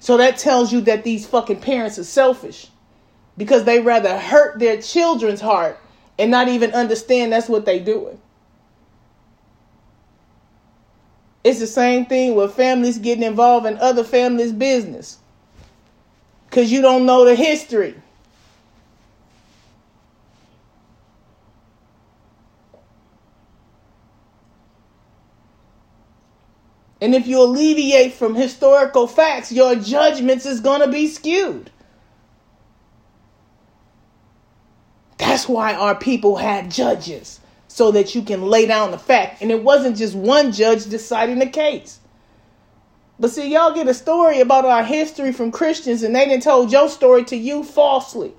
So 0.00 0.16
that 0.16 0.38
tells 0.38 0.72
you 0.72 0.80
that 0.82 1.04
these 1.04 1.26
fucking 1.26 1.60
parents 1.60 1.98
are 1.98 2.04
selfish 2.04 2.68
because 3.36 3.64
they 3.64 3.80
rather 3.80 4.16
hurt 4.16 4.58
their 4.58 4.80
children's 4.80 5.42
heart 5.42 5.78
and 6.18 6.30
not 6.30 6.48
even 6.48 6.72
understand 6.72 7.32
that's 7.32 7.48
what 7.48 7.66
they 7.66 7.78
doing. 7.78 8.18
It's 11.48 11.60
the 11.60 11.66
same 11.66 12.04
thing 12.04 12.34
with 12.34 12.52
families 12.52 12.98
getting 12.98 13.22
involved 13.22 13.64
in 13.64 13.78
other 13.78 14.04
families' 14.04 14.52
business. 14.52 15.16
Because 16.44 16.70
you 16.70 16.82
don't 16.82 17.06
know 17.06 17.24
the 17.24 17.34
history. 17.34 17.94
And 27.00 27.14
if 27.14 27.26
you 27.26 27.40
alleviate 27.40 28.12
from 28.12 28.34
historical 28.34 29.06
facts, 29.06 29.50
your 29.50 29.74
judgments 29.74 30.44
is 30.44 30.60
going 30.60 30.82
to 30.82 30.88
be 30.88 31.06
skewed. 31.06 31.70
That's 35.16 35.48
why 35.48 35.72
our 35.72 35.94
people 35.94 36.36
had 36.36 36.70
judges 36.70 37.37
so 37.78 37.92
that 37.92 38.12
you 38.12 38.22
can 38.22 38.42
lay 38.42 38.66
down 38.66 38.90
the 38.90 38.98
fact. 38.98 39.40
And 39.40 39.52
it 39.52 39.62
wasn't 39.62 39.96
just 39.96 40.12
one 40.12 40.50
judge 40.50 40.86
deciding 40.86 41.38
the 41.38 41.46
case. 41.46 42.00
But 43.20 43.30
see, 43.30 43.52
y'all 43.52 43.72
get 43.72 43.86
a 43.86 43.94
story 43.94 44.40
about 44.40 44.64
our 44.64 44.82
history 44.82 45.32
from 45.32 45.52
Christians 45.52 46.02
and 46.02 46.12
they 46.12 46.24
didn't 46.24 46.42
told 46.42 46.72
your 46.72 46.88
story 46.88 47.22
to 47.26 47.36
you 47.36 47.62
falsely. 47.62 48.32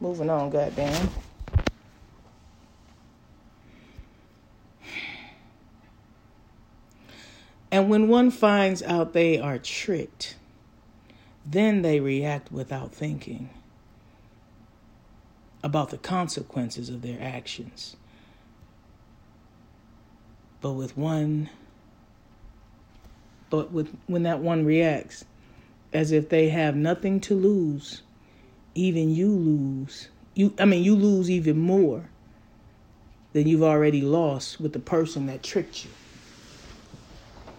Moving 0.00 0.30
on, 0.30 0.48
goddamn. 0.48 1.10
And 7.70 7.90
when 7.90 8.08
one 8.08 8.30
finds 8.30 8.82
out 8.82 9.12
they 9.12 9.38
are 9.38 9.58
tricked, 9.58 10.36
then 11.44 11.82
they 11.82 12.00
react 12.00 12.50
without 12.50 12.90
thinking 12.90 13.50
about 15.62 15.90
the 15.90 15.98
consequences 15.98 16.88
of 16.88 17.02
their 17.02 17.20
actions. 17.20 17.96
But 20.60 20.72
with 20.72 20.96
one, 20.96 21.48
but 23.48 23.72
with 23.72 23.94
when 24.06 24.22
that 24.24 24.40
one 24.40 24.64
reacts, 24.64 25.24
as 25.92 26.12
if 26.12 26.28
they 26.28 26.48
have 26.48 26.76
nothing 26.76 27.20
to 27.20 27.34
lose. 27.34 28.02
Even 28.74 29.10
you 29.10 29.28
lose. 29.28 30.08
You 30.34 30.54
I 30.58 30.64
mean 30.64 30.84
you 30.84 30.94
lose 30.94 31.30
even 31.30 31.58
more 31.58 32.08
than 33.32 33.48
you've 33.48 33.62
already 33.62 34.00
lost 34.00 34.60
with 34.60 34.72
the 34.72 34.78
person 34.78 35.26
that 35.26 35.42
tricked 35.42 35.84
you. 35.84 35.90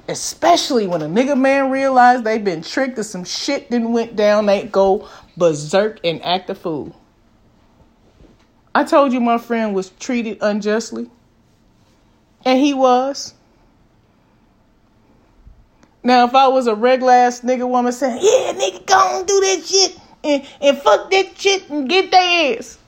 Especially 0.08 0.88
when 0.88 1.02
a 1.02 1.06
nigga 1.06 1.40
man 1.40 1.70
realize 1.70 2.24
they've 2.24 2.44
been 2.44 2.62
tricked 2.62 2.98
or 2.98 3.04
some 3.04 3.24
shit 3.24 3.70
didn't 3.70 3.94
went 3.94 4.16
down, 4.16 4.46
they 4.46 4.64
go 4.64 5.08
berserk 5.38 6.00
and 6.04 6.22
act 6.24 6.50
a 6.50 6.56
fool. 6.56 6.96
I 8.74 8.84
told 8.84 9.12
you 9.12 9.20
my 9.20 9.38
friend 9.38 9.76
was 9.76 9.90
treated 9.92 10.38
unjustly. 10.42 11.10
And 12.46 12.60
he 12.60 12.74
was. 12.74 13.34
Now, 16.04 16.26
if 16.26 16.34
I 16.34 16.48
was 16.48 16.68
a 16.68 16.74
regular 16.74 17.14
ass 17.14 17.42
nigga 17.42 17.68
woman 17.68 17.92
saying, 17.92 18.20
yeah, 18.22 18.54
nigga, 18.54 18.86
go 18.86 18.96
on 18.96 19.26
do 19.26 19.40
that 19.40 19.64
shit 19.66 20.00
and, 20.24 20.48
and 20.62 20.78
fuck 20.78 21.12
that 21.12 21.38
shit 21.38 21.70
and 21.70 21.88
get 21.88 22.10
their 22.10 22.58
ass. 22.58 22.80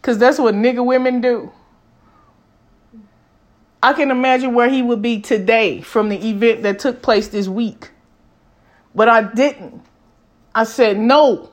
Because 0.00 0.18
that's 0.18 0.38
what 0.38 0.54
nigga 0.54 0.84
women 0.84 1.20
do. 1.20 1.50
I 3.82 3.92
can 3.92 4.10
imagine 4.10 4.54
where 4.54 4.68
he 4.68 4.82
would 4.82 5.02
be 5.02 5.20
today 5.20 5.80
from 5.80 6.08
the 6.08 6.28
event 6.28 6.62
that 6.62 6.78
took 6.78 7.02
place 7.02 7.28
this 7.28 7.48
week. 7.48 7.90
But 8.94 9.08
I 9.08 9.22
didn't. 9.22 9.82
I 10.54 10.64
said, 10.64 10.98
no. 10.98 11.50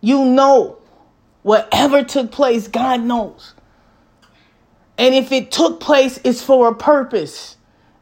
You 0.00 0.24
know, 0.24 0.78
whatever 1.44 2.02
took 2.02 2.32
place, 2.32 2.66
God 2.66 3.02
knows. 3.02 3.54
And 4.98 5.14
if 5.14 5.30
it 5.30 5.52
took 5.52 5.78
place, 5.78 6.18
it's 6.24 6.42
for 6.42 6.68
a 6.68 6.74
purpose. 6.74 7.56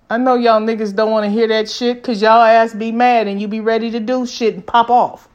I 0.08 0.16
know 0.16 0.34
y'all 0.34 0.60
niggas 0.60 0.94
don't 0.94 1.10
want 1.10 1.24
to 1.24 1.30
hear 1.30 1.48
that 1.48 1.68
shit 1.68 1.96
because 1.96 2.22
y'all 2.22 2.40
ass 2.40 2.72
be 2.72 2.92
mad 2.92 3.26
and 3.26 3.40
you 3.40 3.48
be 3.48 3.60
ready 3.60 3.90
to 3.90 4.00
do 4.00 4.26
shit 4.26 4.54
and 4.54 4.66
pop 4.66 4.90
off. 4.90 5.28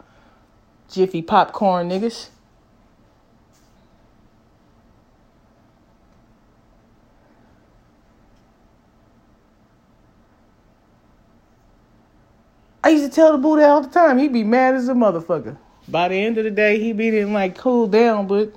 Jiffy 0.89 1.21
popcorn 1.21 1.89
niggas. 1.89 2.29
I 12.83 12.89
used 12.89 13.03
to 13.03 13.11
tell 13.11 13.33
the 13.33 13.37
Buddha 13.37 13.67
all 13.67 13.81
the 13.81 13.89
time. 13.89 14.17
He'd 14.17 14.31
be 14.31 14.45
mad 14.45 14.75
as 14.75 14.87
a 14.87 14.93
motherfucker. 14.93 15.57
By 15.87 16.09
the 16.09 16.15
end 16.15 16.37
of 16.37 16.43
the 16.43 16.51
day, 16.51 16.79
he 16.79 16.91
be 16.91 17.11
didn't 17.11 17.33
like 17.33 17.57
cool 17.57 17.87
down, 17.87 18.27
but 18.27 18.53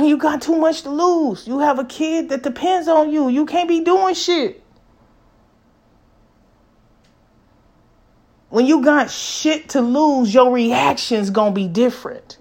you 0.00 0.16
got 0.16 0.42
too 0.42 0.56
much 0.56 0.82
to 0.82 0.90
lose. 0.90 1.46
You 1.46 1.60
have 1.60 1.78
a 1.78 1.84
kid 1.84 2.28
that 2.30 2.42
depends 2.42 2.88
on 2.88 3.10
you. 3.10 3.28
You 3.28 3.46
can't 3.46 3.68
be 3.68 3.82
doing 3.84 4.14
shit. 4.14 4.62
When 8.48 8.66
you 8.66 8.82
got 8.82 9.10
shit 9.10 9.68
to 9.70 9.80
lose, 9.80 10.34
your 10.34 10.52
reaction's 10.52 11.30
gonna 11.30 11.52
be 11.52 11.68
different. 11.68 12.36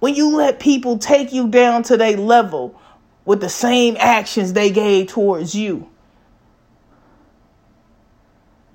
When 0.00 0.14
you 0.14 0.36
let 0.36 0.58
people 0.58 0.98
take 0.98 1.32
you 1.32 1.48
down 1.48 1.82
to 1.84 1.98
their 1.98 2.16
level 2.16 2.80
with 3.26 3.42
the 3.42 3.48
same 3.50 3.96
actions 3.98 4.54
they 4.54 4.70
gave 4.70 5.08
towards 5.08 5.54
you. 5.54 5.88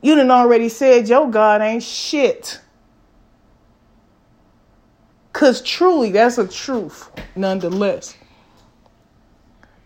You 0.02 0.16
done 0.16 0.32
already 0.32 0.70
said 0.70 1.10
your 1.10 1.30
God 1.30 1.62
ain't 1.62 1.84
shit. 1.84 2.60
Because 5.32 5.62
truly, 5.62 6.12
that's 6.12 6.38
a 6.38 6.48
truth, 6.48 7.10
nonetheless. 7.36 8.16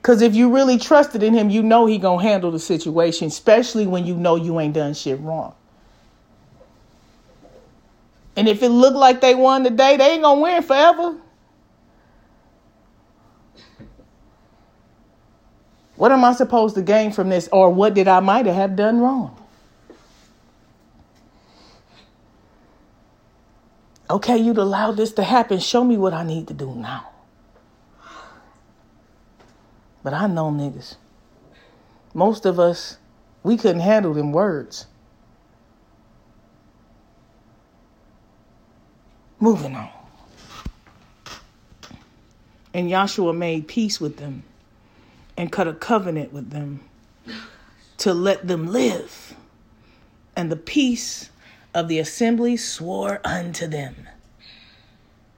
Because 0.02 0.22
if 0.22 0.36
you 0.36 0.54
really 0.54 0.78
trusted 0.78 1.24
in 1.24 1.34
him, 1.34 1.50
you 1.50 1.64
know 1.64 1.86
he 1.86 1.98
going 1.98 2.20
to 2.20 2.28
handle 2.28 2.52
the 2.52 2.60
situation, 2.60 3.28
especially 3.28 3.88
when 3.88 4.06
you 4.06 4.16
know 4.16 4.36
you 4.36 4.60
ain't 4.60 4.74
done 4.74 4.94
shit 4.94 5.20
wrong. 5.20 5.56
And 8.36 8.48
if 8.48 8.64
it 8.64 8.70
looked 8.70 8.98
like 8.98 9.22
they 9.22 9.36
won 9.36 9.64
today, 9.64 9.96
they 9.98 10.12
ain't 10.12 10.24
going 10.24 10.38
to 10.40 10.44
win 10.44 10.64
forever. 10.64 11.18
What 15.96 16.12
am 16.12 16.26
I 16.26 16.34
supposed 16.34 16.76
to 16.76 16.82
gain 16.82 17.12
from 17.12 17.30
this? 17.30 17.48
Or 17.52 17.70
what 17.70 17.94
did 17.94 18.08
I 18.08 18.20
might 18.20 18.46
have 18.46 18.76
done 18.76 19.00
wrong? 19.00 19.43
Okay, 24.10 24.38
you'd 24.38 24.58
allow 24.58 24.92
this 24.92 25.14
to 25.14 25.24
happen. 25.24 25.60
Show 25.60 25.84
me 25.84 25.98
what 25.98 26.14
I 26.14 26.24
need 26.24 26.48
to 26.50 26.54
do 26.54 26.74
now. 26.76 27.10
But 30.04 30.14
I 30.14 30.28
know 30.28 30.52
niggas. 30.52 30.96
Most 32.14 32.46
of 32.46 32.60
us, 32.60 32.98
we 33.42 33.58
couldn't 33.58 33.82
handle 33.82 34.14
them 34.14 34.34
words. 34.34 34.86
Moving 39.40 39.76
on. 39.76 39.90
And 42.74 42.90
Joshua 42.90 43.34
made 43.34 43.68
peace 43.68 44.02
with 44.02 44.18
them 44.18 44.44
and 45.38 45.52
cut 45.52 45.68
a 45.68 45.74
covenant 45.74 46.34
with 46.34 46.50
them 46.50 46.82
to 47.98 48.14
let 48.14 48.48
them 48.48 48.68
live. 48.68 49.36
And 50.36 50.52
the 50.52 50.56
peace 50.56 51.30
of 51.74 51.88
the 51.88 52.00
assembly 52.00 52.58
swore 52.58 53.20
unto 53.24 53.68
them. 53.68 54.08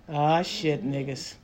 Ah, 0.09 0.41
shit, 0.41 0.85
niggas. 0.85 1.35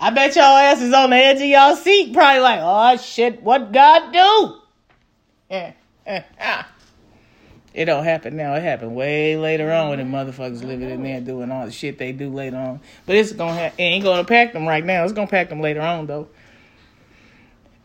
I 0.00 0.10
bet 0.10 0.34
y'all 0.34 0.56
asses 0.56 0.92
on 0.92 1.10
the 1.10 1.16
edge 1.16 1.36
of 1.36 1.42
y'all 1.42 1.76
seat, 1.76 2.12
probably 2.12 2.40
like, 2.40 2.60
oh 2.62 2.96
shit, 2.96 3.42
what 3.42 3.72
God 3.72 4.12
do? 4.12 4.56
Yeah, 5.50 5.72
It 7.74 7.84
don't 7.86 8.04
happen 8.04 8.36
now. 8.36 8.54
It 8.54 8.62
happened 8.62 8.94
way 8.94 9.36
later 9.36 9.72
on 9.72 9.90
when 9.90 9.98
the 9.98 10.04
motherfuckers 10.04 10.62
living 10.64 10.90
in 10.90 11.02
there 11.02 11.20
doing 11.20 11.50
all 11.50 11.66
the 11.66 11.72
shit 11.72 11.98
they 11.98 12.12
do 12.12 12.28
later 12.30 12.56
on. 12.56 12.80
But 13.06 13.16
it's 13.16 13.32
gonna 13.32 13.54
ha- 13.54 13.74
it 13.78 13.82
ain't 13.82 14.04
gonna 14.04 14.24
pack 14.24 14.52
them 14.52 14.66
right 14.66 14.84
now. 14.84 15.04
It's 15.04 15.12
gonna 15.12 15.26
pack 15.26 15.48
them 15.48 15.60
later 15.60 15.80
on 15.80 16.06
though. 16.06 16.28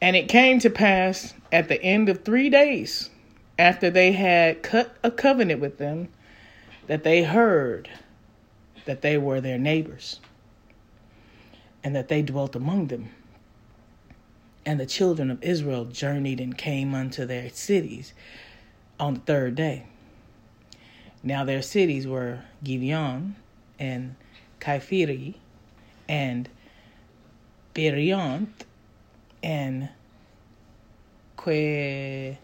And 0.01 0.15
it 0.15 0.28
came 0.28 0.59
to 0.59 0.70
pass 0.70 1.34
at 1.51 1.70
the 1.70 1.82
end 1.82 2.09
of 2.09 2.24
three 2.26 2.49
days 2.49 3.09
after 3.60 3.89
they 3.89 4.12
had 4.12 4.62
cut 4.62 4.95
a 5.03 5.12
covenant 5.12 5.60
with 5.60 5.78
them, 5.78 6.10
that 6.88 7.03
they 7.03 7.24
heard 7.24 7.89
that 8.86 9.01
they 9.01 9.18
were 9.18 9.41
their 9.41 9.58
neighbors 9.58 10.20
and 11.84 11.95
that 11.95 12.08
they 12.08 12.22
dwelt 12.22 12.55
among 12.55 12.88
them. 12.88 13.10
And 14.66 14.80
the 14.80 14.86
children 14.86 15.32
of 15.32 15.41
Israel 15.43 15.86
journeyed 15.86 16.39
and 16.39 16.58
came 16.58 16.93
unto 16.93 17.26
their 17.26 17.49
cities 17.49 18.14
on 18.99 19.16
the 19.16 19.20
third 19.22 19.55
day. 19.55 19.86
Now 21.24 21.43
their 21.43 21.62
cities 21.62 22.08
were 22.08 22.41
Gibeon 22.64 23.36
and 23.80 24.16
Kaphiri 24.60 25.36
and 26.08 26.49
Beriont 27.74 28.47
and 29.43 29.89
Que 31.38 32.38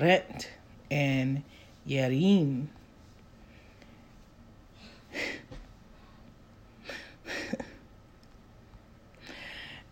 Ret 0.00 0.48
and 0.90 1.42
Yerim. 1.86 2.66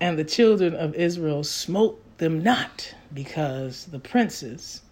and 0.00 0.18
the 0.18 0.24
children 0.24 0.74
of 0.74 0.94
Israel 0.94 1.44
smote 1.44 2.02
them 2.18 2.42
not, 2.42 2.94
because 3.12 3.86
the 3.86 3.98
princes 3.98 4.82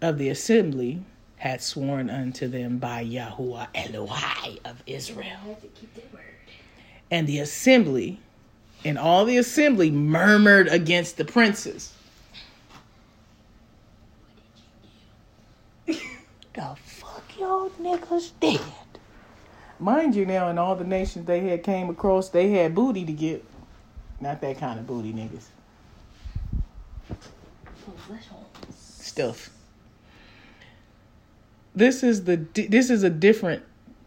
of 0.00 0.18
the 0.18 0.28
assembly 0.28 1.02
had 1.36 1.62
sworn 1.62 2.10
unto 2.10 2.48
them 2.48 2.78
by 2.78 3.04
Yahuah 3.04 3.68
Elohai 3.74 4.58
of 4.64 4.82
Israel. 4.86 5.58
And 7.10 7.26
the 7.26 7.38
assembly 7.38 8.20
and 8.84 8.98
all 8.98 9.24
the 9.24 9.36
assembly 9.38 9.90
murmured 9.90 10.68
against 10.68 11.16
the 11.16 11.24
princes. 11.24 11.92
The 16.56 16.74
fuck 16.82 17.38
y'all 17.38 17.70
niggas 17.80 18.32
did? 18.40 18.60
Mind 19.78 20.14
you, 20.14 20.24
now 20.24 20.48
in 20.48 20.58
all 20.58 20.74
the 20.74 20.84
nations 20.84 21.26
they 21.26 21.40
had 21.40 21.62
came 21.62 21.90
across, 21.90 22.30
they 22.30 22.50
had 22.50 22.74
booty 22.74 23.04
to 23.04 23.12
get. 23.12 23.44
Not 24.20 24.40
that 24.40 24.58
kind 24.58 24.80
of 24.80 24.86
booty 24.86 25.12
niggas. 25.12 25.44
Stuff. 28.74 29.50
This 31.74 32.02
is 32.02 32.24
the 32.24 32.36
this 32.54 32.88
is 32.88 33.02
a 33.02 33.10
different 33.10 33.62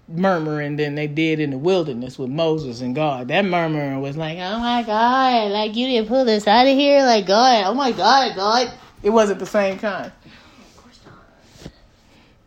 murmuring 0.07 0.75
than 0.77 0.95
they 0.95 1.05
did 1.05 1.39
in 1.39 1.51
the 1.51 1.57
wilderness 1.57 2.17
with 2.17 2.29
Moses 2.31 2.81
and 2.81 2.95
God. 2.95 3.27
That 3.27 3.45
murmuring 3.45 4.01
was 4.01 4.17
like, 4.17 4.39
"Oh 4.39 4.59
my 4.59 4.81
God, 4.81 5.51
like 5.51 5.75
you 5.75 5.85
didn't 5.87 6.07
pull 6.07 6.25
this 6.25 6.47
out 6.47 6.65
of 6.65 6.75
here, 6.75 7.03
like 7.03 7.27
God, 7.27 7.65
oh 7.67 7.75
my 7.75 7.91
God, 7.91 8.35
God." 8.35 8.73
It 9.03 9.11
wasn't 9.11 9.39
the 9.39 9.45
same 9.45 9.77
kind. 9.77 10.11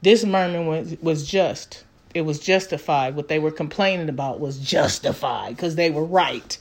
This 0.03 0.25
murmuring 0.25 0.67
was, 0.67 0.97
was 1.01 1.27
just. 1.27 1.85
It 2.15 2.23
was 2.23 2.39
justified. 2.39 3.17
What 3.17 3.29
they 3.29 3.39
were 3.39 3.51
complaining 3.51 4.09
about 4.09 4.41
was 4.41 4.59
justified 4.59 5.57
because 5.57 5.77
they 5.77 5.91
were 5.91 6.05
right. 6.05 6.59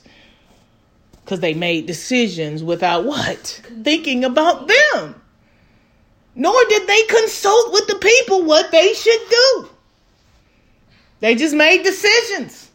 Because 1.24 1.40
they 1.40 1.52
made 1.52 1.86
decisions 1.86 2.62
without 2.62 3.04
what? 3.04 3.60
Thinking 3.82 4.24
about 4.24 4.68
them. 4.68 5.20
Nor 6.34 6.54
did 6.68 6.86
they 6.86 7.02
consult 7.02 7.72
with 7.72 7.86
the 7.88 7.96
people 7.96 8.44
what 8.44 8.70
they 8.70 8.94
should 8.94 9.20
do. 9.28 9.68
They 11.20 11.34
just 11.34 11.54
made 11.54 11.82
decisions 11.82 12.70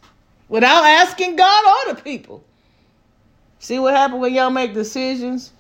without 0.47 0.83
asking 0.85 1.35
God 1.35 1.89
or 1.89 1.93
the 1.93 2.01
people. 2.01 2.43
See 3.59 3.79
what 3.79 3.95
happened 3.95 4.21
when 4.21 4.33
y'all 4.33 4.51
make 4.51 4.73
decisions 4.73 5.51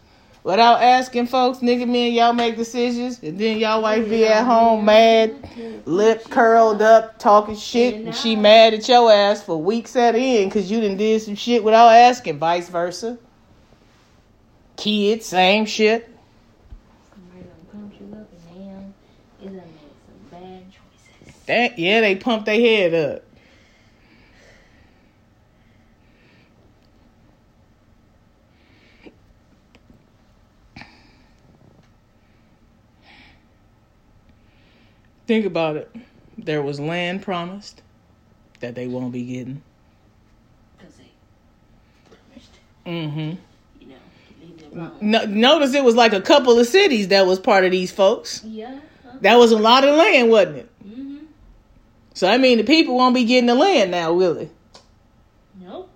without 0.47 0.81
asking 0.81 1.27
folks, 1.27 1.57
nigga, 1.57 1.85
me 1.85 2.07
and 2.07 2.15
y'all 2.15 2.31
make 2.31 2.55
decisions, 2.55 3.21
and 3.21 3.37
then 3.37 3.57
y'all 3.57 3.81
wife 3.81 4.07
be 4.07 4.25
at 4.25 4.45
home 4.45 4.85
mad, 4.85 5.35
lip 5.85 6.23
curled 6.29 6.81
up, 6.81 7.19
talking 7.19 7.53
shit, 7.53 7.95
and 7.95 8.15
she 8.15 8.33
mad 8.33 8.73
at 8.73 8.87
your 8.87 9.11
ass 9.11 9.43
for 9.43 9.61
weeks 9.61 9.97
at 9.97 10.15
end 10.15 10.49
because 10.49 10.71
you 10.71 10.79
done 10.79 10.95
did 10.95 11.21
some 11.21 11.35
shit 11.35 11.65
without 11.65 11.89
asking, 11.89 12.39
vice 12.39 12.69
versa. 12.69 13.17
Kids, 14.77 15.25
same 15.25 15.65
shit. 15.65 16.09
Somebody 17.13 17.41
done 17.41 17.89
pumped 17.89 17.99
you 17.99 18.07
up 18.13 18.29
and 18.31 18.93
damn, 19.43 19.51
you 19.51 19.59
done 19.59 19.69
bad 20.31 20.63
choices. 20.71 21.45
That, 21.45 21.77
yeah, 21.77 21.99
they 21.99 22.15
pump 22.15 22.45
their 22.45 22.61
head 22.61 22.93
up. 22.93 23.26
Think 35.27 35.45
about 35.45 35.75
it. 35.75 35.93
There 36.37 36.61
was 36.61 36.79
land 36.79 37.21
promised 37.21 37.81
that 38.61 38.75
they 38.75 38.87
won't 38.87 39.11
be 39.11 39.23
getting. 39.23 39.61
Because 40.77 40.95
they 40.95 41.11
promised, 42.05 42.49
Mm-hmm. 42.85 43.19
you 43.81 43.87
know, 43.87 43.95
leave 44.41 44.57
it 44.59 44.73
alone. 44.73 44.91
No, 45.01 45.25
notice 45.25 45.73
it 45.73 45.83
was 45.83 45.95
like 45.95 46.13
a 46.13 46.21
couple 46.21 46.57
of 46.57 46.65
cities 46.67 47.09
that 47.09 47.25
was 47.27 47.39
part 47.39 47.65
of 47.65 47.71
these 47.71 47.91
folks. 47.91 48.43
Yeah. 48.45 48.79
Huh? 49.05 49.17
That 49.21 49.35
was 49.37 49.51
a 49.51 49.57
lot 49.57 49.83
of 49.83 49.95
land, 49.95 50.29
wasn't 50.29 50.57
it? 50.57 50.69
Mm-hmm. 50.87 51.17
So 52.13 52.27
I 52.29 52.37
mean, 52.37 52.57
the 52.57 52.63
people 52.63 52.95
won't 52.95 53.13
be 53.13 53.25
getting 53.25 53.47
the 53.47 53.55
land 53.55 53.91
now, 53.91 54.13
will 54.13 54.35
they? 54.35 54.49
Nope. 55.59 55.89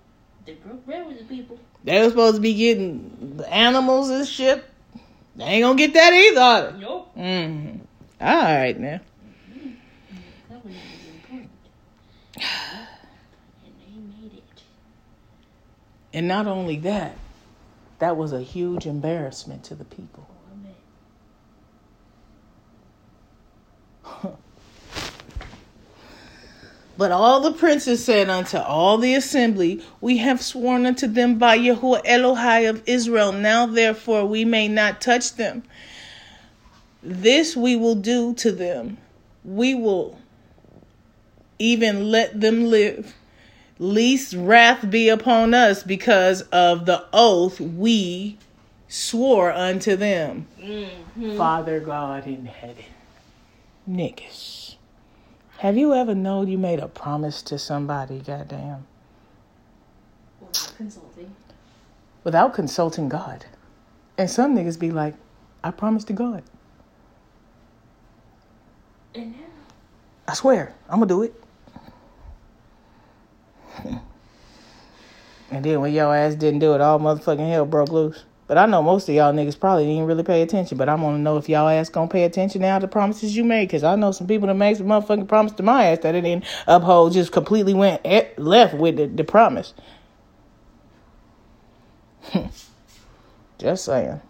They 0.44 0.54
broke 0.54 0.84
bread 0.84 1.06
with 1.06 1.18
the 1.18 1.24
people. 1.24 1.58
They 1.84 2.00
were 2.02 2.10
supposed 2.10 2.36
to 2.36 2.42
be 2.42 2.54
getting 2.54 3.36
the 3.38 3.52
animals 3.52 4.10
and 4.10 4.26
shit. 4.26 4.62
They 5.36 5.44
ain't 5.44 5.62
gonna 5.62 5.78
get 5.78 5.94
that 5.94 6.12
either. 6.12 6.76
Nope. 6.78 7.16
Mm-hmm. 7.16 7.78
All 8.20 8.42
right 8.42 8.78
now. 8.78 9.00
Covenant 10.48 10.80
was 10.92 11.06
important. 11.14 11.50
and 12.36 13.74
they 13.80 14.22
made 14.22 14.32
it. 14.34 14.62
And 16.12 16.28
not 16.28 16.46
only 16.46 16.76
that, 16.78 17.16
that 17.98 18.16
was 18.16 18.32
a 18.32 18.42
huge 18.42 18.86
embarrassment 18.86 19.64
to 19.64 19.74
the 19.74 19.84
people. 19.84 20.28
But 26.96 27.10
all 27.10 27.40
the 27.40 27.52
princes 27.52 28.04
said 28.04 28.28
unto 28.28 28.58
all 28.58 28.98
the 28.98 29.14
assembly, 29.14 29.82
We 30.00 30.18
have 30.18 30.42
sworn 30.42 30.86
unto 30.86 31.06
them 31.06 31.38
by 31.38 31.58
Yahuah 31.58 32.04
Elohai 32.04 32.68
of 32.68 32.82
Israel. 32.86 33.32
Now 33.32 33.66
therefore 33.66 34.26
we 34.26 34.44
may 34.44 34.68
not 34.68 35.00
touch 35.00 35.34
them. 35.34 35.62
This 37.02 37.56
we 37.56 37.76
will 37.76 37.94
do 37.94 38.34
to 38.34 38.52
them. 38.52 38.98
We 39.44 39.74
will 39.74 40.18
even 41.58 42.10
let 42.10 42.40
them 42.40 42.66
live. 42.66 43.14
Least 43.82 44.34
wrath 44.34 44.88
be 44.88 45.08
upon 45.08 45.54
us 45.54 45.82
because 45.82 46.42
of 46.52 46.86
the 46.86 47.04
oath 47.12 47.60
we 47.60 48.38
swore 48.86 49.50
unto 49.50 49.96
them. 49.96 50.46
Mm-hmm. 50.60 51.36
Father 51.36 51.80
God 51.80 52.24
in 52.28 52.46
heaven. 52.46 52.84
Niggas. 53.90 54.76
Have 55.58 55.76
you 55.76 55.94
ever 55.94 56.14
known 56.14 56.46
you 56.46 56.58
made 56.58 56.78
a 56.78 56.86
promise 56.86 57.42
to 57.42 57.58
somebody, 57.58 58.20
goddamn, 58.20 58.86
Without 60.40 60.76
consulting. 60.76 61.34
without 62.22 62.54
consulting 62.54 63.08
God? 63.08 63.46
And 64.16 64.30
some 64.30 64.54
niggas 64.54 64.78
be 64.78 64.92
like, 64.92 65.14
I 65.64 65.72
promise 65.72 66.04
to 66.04 66.12
God. 66.12 66.44
And 69.12 69.32
now, 69.32 69.38
I 70.28 70.34
swear, 70.34 70.72
I'm 70.88 71.00
gonna 71.00 71.06
do 71.06 71.22
it. 71.24 71.41
and 75.50 75.64
then 75.64 75.80
when 75.80 75.92
y'all 75.92 76.12
ass 76.12 76.34
didn't 76.34 76.60
do 76.60 76.74
it, 76.74 76.80
all 76.80 76.98
motherfucking 76.98 77.48
hell 77.48 77.66
broke 77.66 77.90
loose. 77.90 78.24
But 78.52 78.58
I 78.58 78.66
know 78.66 78.82
most 78.82 79.08
of 79.08 79.14
y'all 79.14 79.32
niggas 79.32 79.58
probably 79.58 79.86
didn't 79.86 80.04
really 80.04 80.24
pay 80.24 80.42
attention. 80.42 80.76
But 80.76 80.90
I 80.90 80.94
want 80.94 81.16
to 81.16 81.20
know 81.22 81.38
if 81.38 81.48
y'all 81.48 81.68
ass 81.68 81.88
gonna 81.88 82.08
pay 82.08 82.24
attention 82.24 82.60
now 82.60 82.78
to 82.78 82.86
promises 82.86 83.34
you 83.34 83.44
made. 83.44 83.68
Because 83.68 83.82
I 83.82 83.96
know 83.96 84.12
some 84.12 84.26
people 84.26 84.46
that 84.48 84.54
made 84.54 84.76
some 84.76 84.88
motherfucking 84.88 85.26
promise 85.26 85.52
to 85.52 85.62
my 85.62 85.86
ass 85.86 86.00
that 86.00 86.14
it 86.14 86.20
didn't 86.20 86.44
uphold, 86.66 87.14
just 87.14 87.32
completely 87.32 87.72
went 87.72 88.04
at, 88.04 88.38
left 88.38 88.74
with 88.74 88.96
the, 88.96 89.06
the 89.06 89.24
promise. 89.24 89.72
just 93.58 93.86
saying. 93.86 94.20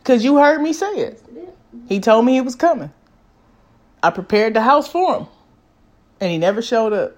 Because 0.00 0.24
you 0.24 0.36
heard 0.36 0.60
me 0.60 0.72
say 0.72 0.92
it. 0.94 1.22
He 1.88 2.00
told 2.00 2.26
me 2.26 2.34
he 2.34 2.40
was 2.40 2.56
coming. 2.56 2.92
I 4.02 4.10
prepared 4.10 4.54
the 4.54 4.62
house 4.62 4.88
for 4.88 5.18
him. 5.18 5.26
And 6.20 6.30
he 6.30 6.38
never 6.38 6.62
showed 6.62 6.92
up. 6.92 7.16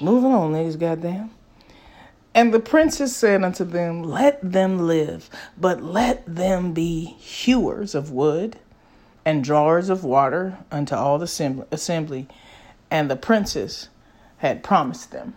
Moving 0.00 0.32
on, 0.32 0.52
niggas, 0.52 0.78
goddamn. 0.78 1.30
And 2.32 2.54
the 2.54 2.60
princess 2.60 3.16
said 3.16 3.42
unto 3.42 3.64
them, 3.64 4.04
Let 4.04 4.38
them 4.52 4.86
live, 4.86 5.28
but 5.56 5.82
let 5.82 6.24
them 6.24 6.72
be 6.72 7.04
hewers 7.18 7.96
of 7.96 8.12
wood 8.12 8.58
and 9.24 9.42
drawers 9.42 9.88
of 9.88 10.04
water 10.04 10.58
unto 10.70 10.94
all 10.94 11.18
the 11.18 11.66
assembly. 11.72 12.28
And 12.92 13.10
the 13.10 13.16
princess 13.16 13.88
had 14.36 14.62
promised 14.62 15.10
them. 15.10 15.34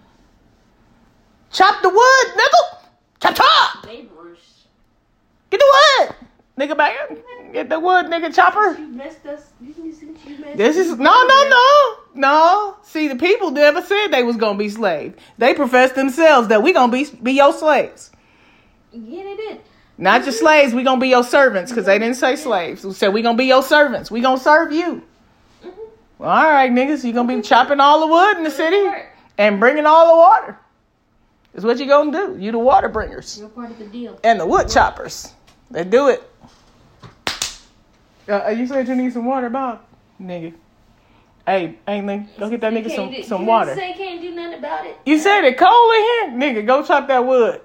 Chop 1.51 1.81
the 1.81 1.89
wood, 1.89 2.27
nigga! 2.35 2.77
Chop, 3.21 3.35
chop! 3.35 3.85
Get 5.51 5.59
the 5.59 6.07
wood! 6.07 6.15
Nigga, 6.57 6.77
back 6.77 6.95
Get 7.53 7.69
the 7.69 7.79
wood, 7.79 8.05
nigga, 8.05 8.33
chopper. 8.33 8.77
You 8.79 8.87
messed 8.87 9.25
us. 9.25 9.51
You, 9.59 9.73
messed 10.39 10.57
This 10.57 10.77
is 10.77 10.91
no, 10.97 11.11
no, 11.27 11.49
no, 11.49 11.95
no. 12.13 12.77
See, 12.83 13.09
the 13.09 13.15
people 13.17 13.51
never 13.51 13.81
said 13.81 14.07
they 14.07 14.23
was 14.23 14.37
gonna 14.37 14.57
be 14.57 14.69
slaves. 14.69 15.17
They 15.37 15.53
professed 15.53 15.95
themselves 15.95 16.47
that 16.47 16.63
we 16.63 16.71
gonna 16.71 16.91
be 16.91 17.05
be 17.21 17.33
your 17.33 17.51
slaves, 17.51 18.11
Yeah, 18.93 19.23
they 19.23 19.35
did. 19.35 19.61
not 19.97 20.23
your 20.23 20.31
slaves. 20.31 20.73
We 20.73 20.83
gonna 20.83 21.01
be 21.01 21.09
your 21.09 21.23
servants 21.25 21.71
because 21.71 21.85
they 21.85 21.99
didn't 21.99 22.15
say 22.15 22.37
slaves. 22.37 22.85
We 22.85 22.93
said 22.93 23.09
we 23.09 23.21
gonna 23.21 23.37
be 23.37 23.45
your 23.45 23.63
servants. 23.63 24.09
We 24.09 24.21
gonna 24.21 24.39
serve 24.39 24.71
you. 24.71 25.03
Mm-hmm. 25.63 25.79
Well, 26.19 26.29
all 26.29 26.49
right, 26.49 26.71
niggas, 26.71 27.03
you 27.03 27.11
gonna 27.11 27.35
be 27.35 27.41
chopping 27.41 27.81
all 27.81 27.99
the 28.01 28.07
wood 28.07 28.37
in 28.37 28.43
the 28.43 28.51
city 28.51 28.81
and 29.37 29.59
bringing 29.59 29.85
all 29.85 30.07
the 30.07 30.15
water. 30.17 30.57
Is 31.53 31.65
what 31.65 31.79
you 31.79 31.87
gonna 31.87 32.11
do. 32.11 32.37
You 32.39 32.51
the 32.51 32.59
water 32.59 32.87
bringers 32.87 33.37
You're 33.37 33.49
part 33.49 33.71
of 33.71 33.77
the 33.77 33.85
deal. 33.85 34.19
and 34.23 34.39
the 34.39 34.45
wood 34.45 34.69
choppers. 34.69 35.33
They 35.69 35.83
do 35.83 36.07
it. 36.09 36.23
Uh, 38.29 38.47
you 38.49 38.65
said 38.67 38.87
you 38.87 38.95
need 38.95 39.11
some 39.11 39.25
water, 39.25 39.49
Bob, 39.49 39.81
nigga. 40.21 40.53
Hey, 41.45 41.77
hey, 41.87 41.99
nigga, 41.99 42.27
go 42.39 42.49
get 42.49 42.61
that 42.61 42.71
nigga 42.71 42.83
can't 42.87 42.93
some 42.95 43.11
do- 43.11 43.23
some 43.23 43.41
you 43.41 43.47
water. 43.47 43.75
Say 43.75 43.93
can't 43.93 44.21
do 44.21 44.31
nothing 44.33 44.59
about 44.59 44.85
it. 44.85 44.97
You 45.05 45.17
said 45.19 45.43
it 45.43 45.57
cold 45.57 45.93
in 45.95 46.01
here? 46.01 46.29
Nigga, 46.63 46.65
go 46.65 46.85
chop 46.85 47.07
that 47.07 47.25
wood. 47.25 47.61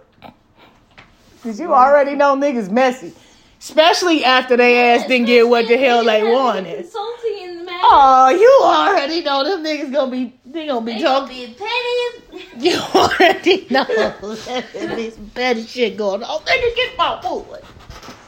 Cause 1.43 1.61
you 1.61 1.73
already 1.73 2.17
know 2.17 2.35
niggas 2.35 2.71
messy. 2.71 3.13
Especially 3.61 4.25
after 4.25 4.57
they 4.57 4.95
ass 4.95 5.07
didn't 5.07 5.27
get 5.27 5.49
what 5.49 5.69
the 5.69 5.77
hell 5.77 6.05
they 6.05 6.25
wanted. 6.25 6.79
Consulting 6.83 7.39
in 7.39 7.46
the 7.46 7.46
matter. 7.46 7.46
Oh, 7.89 8.29
you 8.31 8.61
already 8.65 9.21
know 9.23 9.45
them 9.45 9.63
niggas 9.65 9.93
gonna 9.93 10.11
be 10.11 10.35
they 10.45 10.67
gonna 10.67 10.85
be 10.85 10.95
They 10.95 11.03
gonna 11.03 11.27
talking. 11.27 11.55
be. 11.55 12.69
You 12.69 12.79
already 12.95 13.67
know 13.71 13.85
this 14.73 15.17
petty 15.35 15.65
shit 15.65 15.97
going 15.97 16.23
on. 16.25 16.41
Nigga, 16.41 16.75
get 16.77 16.99
my 16.99 17.21
wood. 17.23 17.63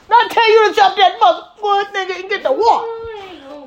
Not 0.08 0.30
tell 0.30 0.48
you 0.48 0.68
to 0.70 0.74
chop 0.76 0.96
that 0.96 1.18
motherfucker, 1.20 1.92
nigga, 1.92 2.20
and 2.20 2.30
get 2.30 2.42
the 2.42 2.52
water. 2.52 2.86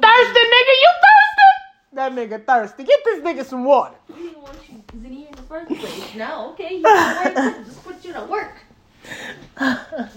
Thirsty 0.02 0.39
nigga, 0.54 0.74
you 0.82 0.92
thirsty? 1.04 1.52
That 1.94 2.12
nigga 2.14 2.46
thirsty. 2.46 2.84
Get 2.84 3.00
this 3.04 3.20
nigga 3.24 3.44
some 3.46 3.66
water. 3.66 3.96
We 4.10 4.16
didn't 4.24 4.42
want 4.42 4.58
you 4.70 4.84
in 5.06 5.12
here 5.14 5.28
in 5.28 5.36
the 5.36 5.42
first 5.44 5.68
place. 5.70 6.16
No, 6.16 6.52
okay, 6.52 6.76
you 6.78 6.84
work. 6.84 7.36
Just 7.66 7.84
put 7.84 8.06
you 8.06 8.14
to 8.14 8.24
work. 8.26 8.54
Okay, 9.62 10.08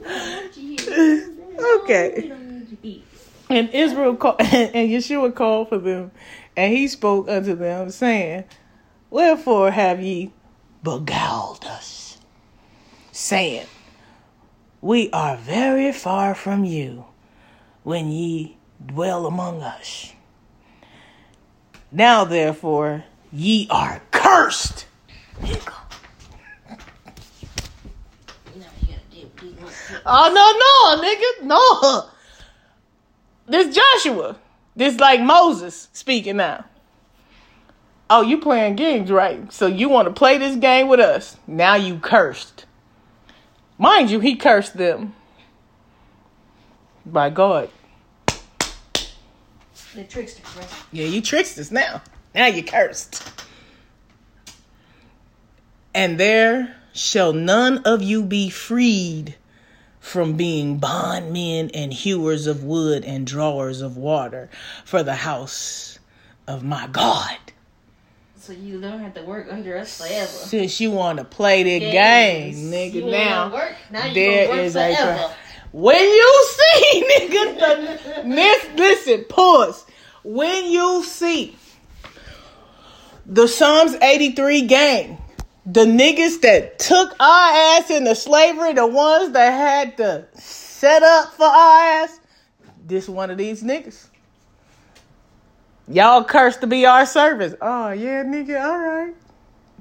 we 0.00 0.08
don't 0.08 0.36
want 0.36 0.56
you 0.56 0.76
here. 0.78 1.34
Okay. 1.82 2.12
We 2.16 2.28
don't 2.28 2.48
need 2.48 2.70
you 2.70 2.78
here. 2.82 3.02
And 3.50 3.68
Israel 3.70 4.14
called, 4.14 4.36
and 4.40 4.90
Yahusha 4.90 5.34
called 5.34 5.70
for 5.70 5.78
them, 5.78 6.12
and 6.56 6.72
he 6.72 6.86
spoke 6.86 7.28
unto 7.28 7.56
them, 7.56 7.90
saying, 7.90 8.44
Wherefore 9.10 9.72
have 9.72 10.00
ye 10.00 10.32
beguiled 10.84 11.64
us? 11.64 12.18
Saying, 13.10 13.66
We 14.80 15.10
are 15.10 15.36
very 15.36 15.90
far 15.90 16.36
from 16.36 16.64
you 16.64 17.06
when 17.82 18.12
ye 18.12 18.56
dwell 18.86 19.26
among 19.26 19.62
us. 19.62 20.12
Now, 21.90 22.24
therefore, 22.24 23.04
ye 23.32 23.66
are 23.68 24.00
cursed. 24.12 24.86
Oh, 30.06 30.30
no, 30.32 30.46
no, 30.62 31.02
nigga. 31.02 31.46
No. 31.46 32.10
This 33.50 33.76
Joshua. 33.76 34.38
This 34.76 34.98
like 35.00 35.20
Moses 35.20 35.88
speaking 35.92 36.36
now. 36.36 36.64
Oh, 38.08 38.22
you 38.22 38.38
playing 38.38 38.76
games, 38.76 39.10
right? 39.10 39.52
So 39.52 39.66
you 39.66 39.88
want 39.88 40.06
to 40.06 40.14
play 40.14 40.38
this 40.38 40.56
game 40.56 40.86
with 40.88 41.00
us. 41.00 41.36
Now 41.46 41.74
you 41.74 41.98
cursed. 41.98 42.64
Mind 43.76 44.10
you, 44.10 44.20
he 44.20 44.36
cursed 44.36 44.76
them. 44.76 45.14
By 47.04 47.30
God. 47.30 47.70
The 49.94 50.04
trickster, 50.08 50.42
right? 50.56 50.68
Yeah, 50.92 51.06
you 51.06 51.20
tricked 51.20 51.58
us 51.58 51.72
now. 51.72 52.02
Now 52.34 52.46
you 52.46 52.62
cursed. 52.62 53.28
And 55.92 56.20
there 56.20 56.76
shall 56.92 57.32
none 57.32 57.78
of 57.78 58.00
you 58.00 58.22
be 58.22 58.48
freed 58.48 59.34
from 60.00 60.32
being 60.34 60.78
bondmen 60.78 61.70
and 61.74 61.92
hewers 61.92 62.46
of 62.46 62.64
wood 62.64 63.04
and 63.04 63.26
drawers 63.26 63.80
of 63.82 63.96
water 63.96 64.48
for 64.84 65.02
the 65.02 65.14
house 65.14 65.98
of 66.48 66.64
my 66.64 66.86
God. 66.88 67.36
So 68.36 68.52
you 68.54 68.80
don't 68.80 68.98
have 69.00 69.14
to 69.14 69.22
work 69.22 69.46
under 69.50 69.76
us 69.76 69.98
forever. 69.98 70.26
Since 70.26 70.80
you 70.80 70.90
want 70.90 71.18
to 71.18 71.24
play 71.24 71.62
the 71.62 71.78
Yes. 71.84 72.56
game, 72.56 72.70
nigga, 72.72 72.94
You 72.94 73.10
now 73.10 73.52
work, 73.52 73.74
now 73.90 74.06
you 74.06 74.14
there 74.14 74.58
is 74.60 74.74
a 74.74 74.94
forever. 74.96 75.34
when 75.72 76.02
you 76.02 76.46
see 76.48 77.04
nigga 77.20 77.54
the 78.24 78.28
this 78.34 78.66
listen 78.76 79.24
pause 79.28 79.84
when 80.24 80.70
you 80.72 81.04
see 81.04 81.56
the 83.26 83.46
Psalms 83.46 83.94
83 84.02 84.62
gang 84.62 85.18
the 85.66 85.84
niggas 85.84 86.40
that 86.40 86.78
took 86.78 87.14
our 87.20 87.78
ass 87.78 87.90
into 87.90 88.14
slavery 88.14 88.72
the 88.72 88.86
ones 88.86 89.32
that 89.32 89.50
had 89.50 89.96
to 89.96 90.26
set 90.34 91.02
up 91.02 91.34
for 91.34 91.46
our 91.46 92.02
ass 92.02 92.20
this 92.86 93.08
one 93.08 93.30
of 93.30 93.38
these 93.38 93.62
niggas 93.62 94.06
y'all 95.88 96.24
cursed 96.24 96.60
to 96.60 96.66
be 96.66 96.86
our 96.86 97.04
servants 97.04 97.54
oh 97.60 97.90
yeah 97.90 98.22
nigga 98.22 98.62
all 98.62 98.78
right 98.78 99.14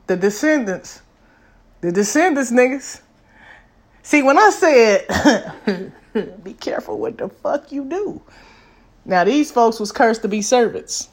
the 0.07 0.17
descendants 0.17 1.01
the 1.81 1.91
descendants 1.91 2.51
niggas 2.51 3.01
See, 4.09 4.23
when 4.23 4.39
I 4.39 4.49
said, 4.49 5.93
be 6.43 6.53
careful 6.53 6.97
what 6.97 7.19
the 7.19 7.29
fuck 7.29 7.71
you 7.71 7.85
do. 7.85 8.19
Now, 9.05 9.23
these 9.23 9.51
folks 9.51 9.79
was 9.79 9.91
cursed 9.91 10.23
to 10.23 10.27
be 10.27 10.41
servants. 10.41 11.09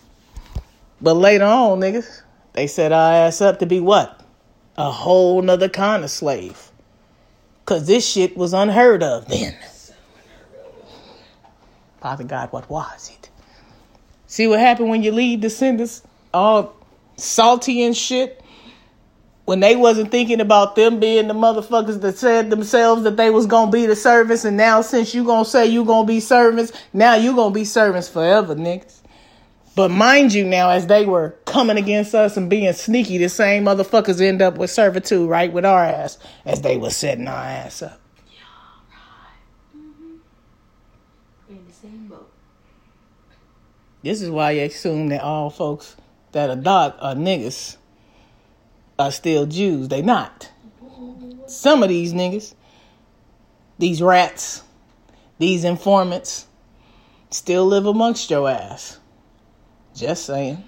But 1.03 1.13
later 1.13 1.45
on, 1.45 1.81
niggas, 1.81 2.23
they 2.55 2.67
set 2.67 2.93
our 2.93 3.13
ass 3.13 3.43
up 3.43 3.59
to 3.59 3.67
be 3.67 3.81
what? 3.81 4.23
A 4.79 4.91
whole 4.91 5.43
nother 5.43 5.69
kind 5.69 6.05
of 6.05 6.11
slave. 6.11 6.71
Because 7.65 7.87
this 7.87 8.07
shit 8.07 8.37
was 8.37 8.53
unheard 8.53 9.03
of 9.03 9.27
then. 9.29 9.57
Father 12.01 12.25
God, 12.25 12.53
what 12.53 12.69
was 12.71 13.11
it? 13.11 13.31
See 14.27 14.47
what 14.47 14.61
happened 14.61 14.91
when 14.91 15.03
you 15.03 15.13
leave 15.13 15.41
descendants 15.41 16.03
all 16.33 16.77
salty 17.17 17.83
and 17.83 17.97
shit? 17.97 18.43
when 19.47 19.61
they 19.61 19.77
wasn't 19.77 20.11
thinking 20.11 20.41
about 20.41 20.75
them 20.75 20.99
being 21.01 21.29
the 21.29 21.35
motherfuckers 21.35 22.01
that 22.01 22.19
said 22.19 22.51
themselves 22.51 23.05
that 23.05 23.17
they 23.17 23.31
was 23.31 23.47
gonna 23.47 23.71
be 23.71 23.87
the 23.87 23.97
servants, 23.97 24.45
and 24.45 24.57
now 24.57 24.83
since 24.83 25.15
you 25.15 25.25
gonna 25.25 25.45
say 25.45 25.65
you 25.67 25.85
gonna 25.85 26.07
be 26.07 26.21
servants, 26.21 26.73
now 26.93 27.15
you 27.15 27.35
gonna 27.35 27.55
be 27.55 27.65
servants 27.65 28.09
forever, 28.09 28.57
niggas. 28.57 28.96
But 29.77 29.91
mind 29.91 30.33
you, 30.33 30.47
now 30.47 30.71
as 30.71 30.87
they 30.87 31.05
were 31.05 31.37
coming 31.45 31.77
against 31.77 32.15
us 32.15 32.39
and 32.39 32.49
being 32.49 32.73
sneaky, 32.73 33.19
the 33.19 33.29
same 33.29 33.67
motherfuckers 33.67 34.23
end 34.23 34.41
up 34.41 34.57
with 34.57 34.71
servitude, 34.71 35.29
right, 35.29 35.53
with 35.53 35.67
our 35.67 35.85
ass, 35.85 36.19
as 36.47 36.63
they 36.63 36.79
were 36.79 36.89
setting 36.89 37.29
our 37.29 37.45
ass 37.45 37.83
up. 37.83 38.01
Yeah, 38.27 38.39
right. 38.91 40.17
We're 41.47 41.57
in 41.57 41.67
the 41.67 41.73
same 41.75 42.07
boat. 42.07 42.33
This 44.03 44.23
is 44.23 44.31
why 44.31 44.53
you 44.53 44.63
assume 44.63 45.11
that 45.11 45.21
all 45.21 45.51
folks 45.51 45.95
that 46.33 46.49
adopt 46.49 47.03
are 47.03 47.15
niggas 47.15 47.77
are 48.99 49.13
still 49.13 49.45
Jews. 49.45 49.89
They 49.89 50.01
not. 50.01 50.51
Some 51.49 51.83
of 51.83 51.91
these 51.91 52.15
niggas, 52.15 52.55
these 53.79 54.01
rats, 54.01 54.63
these 55.39 55.65
informants, 55.65 56.47
still 57.29 57.67
live 57.67 57.85
amongst 57.85 58.31
your 58.31 58.49
ass. 58.49 59.01
Just 59.97 60.27
saying. 60.27 60.63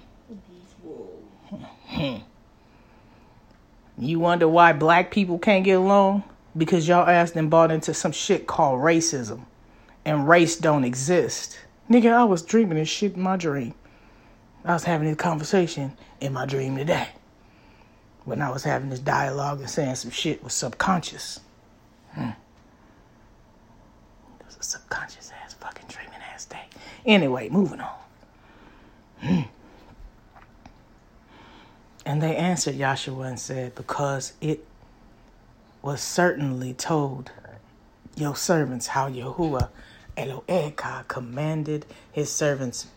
You 3.99 4.19
wonder 4.19 4.47
why 4.47 4.73
black 4.73 5.11
people 5.11 5.37
can't 5.37 5.63
get 5.63 5.77
along? 5.77 6.23
Because 6.57 6.87
y'all 6.87 7.07
ass 7.07 7.31
done 7.31 7.49
bought 7.49 7.69
into 7.69 7.93
some 7.93 8.11
shit 8.11 8.47
called 8.47 8.79
racism. 8.79 9.41
And 10.03 10.27
race 10.27 10.55
don't 10.55 10.83
exist. 10.83 11.59
Nigga, 11.89 12.11
I 12.11 12.23
was 12.23 12.41
dreaming 12.41 12.77
this 12.77 12.89
shit 12.89 13.15
in 13.15 13.21
my 13.21 13.37
dream. 13.37 13.75
I 14.65 14.73
was 14.73 14.85
having 14.85 15.07
this 15.07 15.17
conversation 15.17 15.95
in 16.21 16.33
my 16.33 16.45
dream 16.45 16.75
today. 16.75 17.09
When 18.25 18.41
I 18.41 18.49
was 18.49 18.63
having 18.63 18.89
this 18.89 18.99
dialogue 18.99 19.59
and 19.59 19.69
saying 19.69 19.95
some 19.95 20.11
shit 20.11 20.43
was 20.43 20.53
subconscious. 20.53 21.39
Hmm. 22.13 22.29
It 24.39 24.45
was 24.45 24.57
a 24.59 24.63
subconscious 24.63 25.31
ass 25.43 25.53
fucking 25.53 25.87
dreaming 25.87 26.19
ass 26.33 26.45
day. 26.45 26.63
Anyway, 27.05 27.49
moving 27.49 27.81
on. 27.81 27.98
And 29.21 29.47
they 32.23 32.35
answered 32.35 32.77
Joshua 32.77 33.27
and 33.27 33.39
said, 33.39 33.75
Because 33.75 34.33
it 34.41 34.65
was 35.81 36.01
certainly 36.01 36.73
told 36.73 37.31
your 38.15 38.35
servants 38.35 38.87
how 38.87 39.09
Yahuah 39.09 39.69
Elohayka 40.17 41.07
commanded 41.07 41.85
his 42.11 42.31
servants 42.31 42.87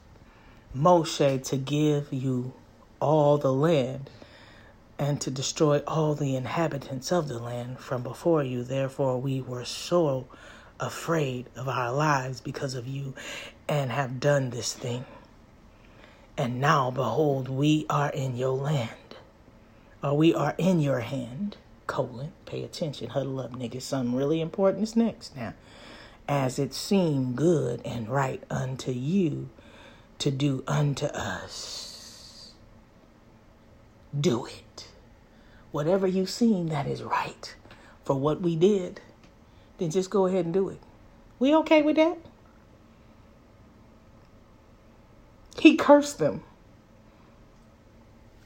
Moshe 0.77 1.45
to 1.45 1.57
give 1.57 2.13
you 2.13 2.55
all 3.01 3.37
the 3.39 3.53
land 3.53 4.09
and 4.99 5.21
to 5.21 5.31
destroy 5.31 5.79
all 5.81 6.15
the 6.15 6.35
inhabitants 6.35 7.13
of 7.13 7.29
the 7.29 7.39
land 7.39 7.79
from 7.79 8.03
before 8.03 8.43
you. 8.43 8.65
Therefore, 8.65 9.21
we 9.21 9.41
were 9.41 9.65
so 9.65 10.27
afraid 10.81 11.47
of 11.57 11.69
our 11.69 11.93
lives 11.93 12.41
because 12.41 12.75
of 12.75 12.87
you 12.87 13.15
and 13.69 13.93
have 13.93 14.21
done 14.21 14.51
this 14.51 14.73
thing. 14.73 15.05
And 16.37 16.61
now, 16.61 16.91
behold, 16.91 17.49
we 17.49 17.87
are 17.91 18.11
in 18.11 18.37
your 18.37 18.57
land, 18.57 19.17
or 20.03 20.17
we 20.17 20.35
are 20.35 20.55
in 20.57 20.81
your 20.81 21.01
hand. 21.01 21.57
Colon, 21.87 22.33
pay 22.47 22.65
attention, 22.65 23.11
huddle 23.11 23.41
up, 23.41 23.53
nigga. 23.53 23.83
Something 23.83 24.17
really 24.17 24.41
important 24.41 24.83
is 24.83 24.97
next 24.97 25.37
now. 25.37 25.53
As 26.27 26.59
it 26.59 26.73
seemed 26.73 27.37
good 27.37 27.83
and 27.85 28.09
right 28.09 28.43
unto 28.49 28.93
you 28.93 29.51
to 30.19 30.31
do 30.31 30.65
unto 30.67 31.07
us. 31.07 32.53
Do 34.19 34.47
it. 34.47 34.89
Whatever 35.73 36.07
you 36.07 36.27
seen 36.27 36.69
that 36.69 36.87
is 36.87 37.03
right 37.03 37.55
for 38.05 38.15
what 38.15 38.41
we 38.41 38.57
did, 38.57 39.01
then 39.79 39.91
just 39.91 40.11
go 40.11 40.27
ahead 40.27 40.45
and 40.45 40.55
do 40.55 40.69
it. 40.69 40.79
We 41.39 41.55
okay 41.57 41.83
with 41.83 41.97
that? 41.97 42.19
He 45.59 45.77
cursed 45.77 46.19
them. 46.19 46.43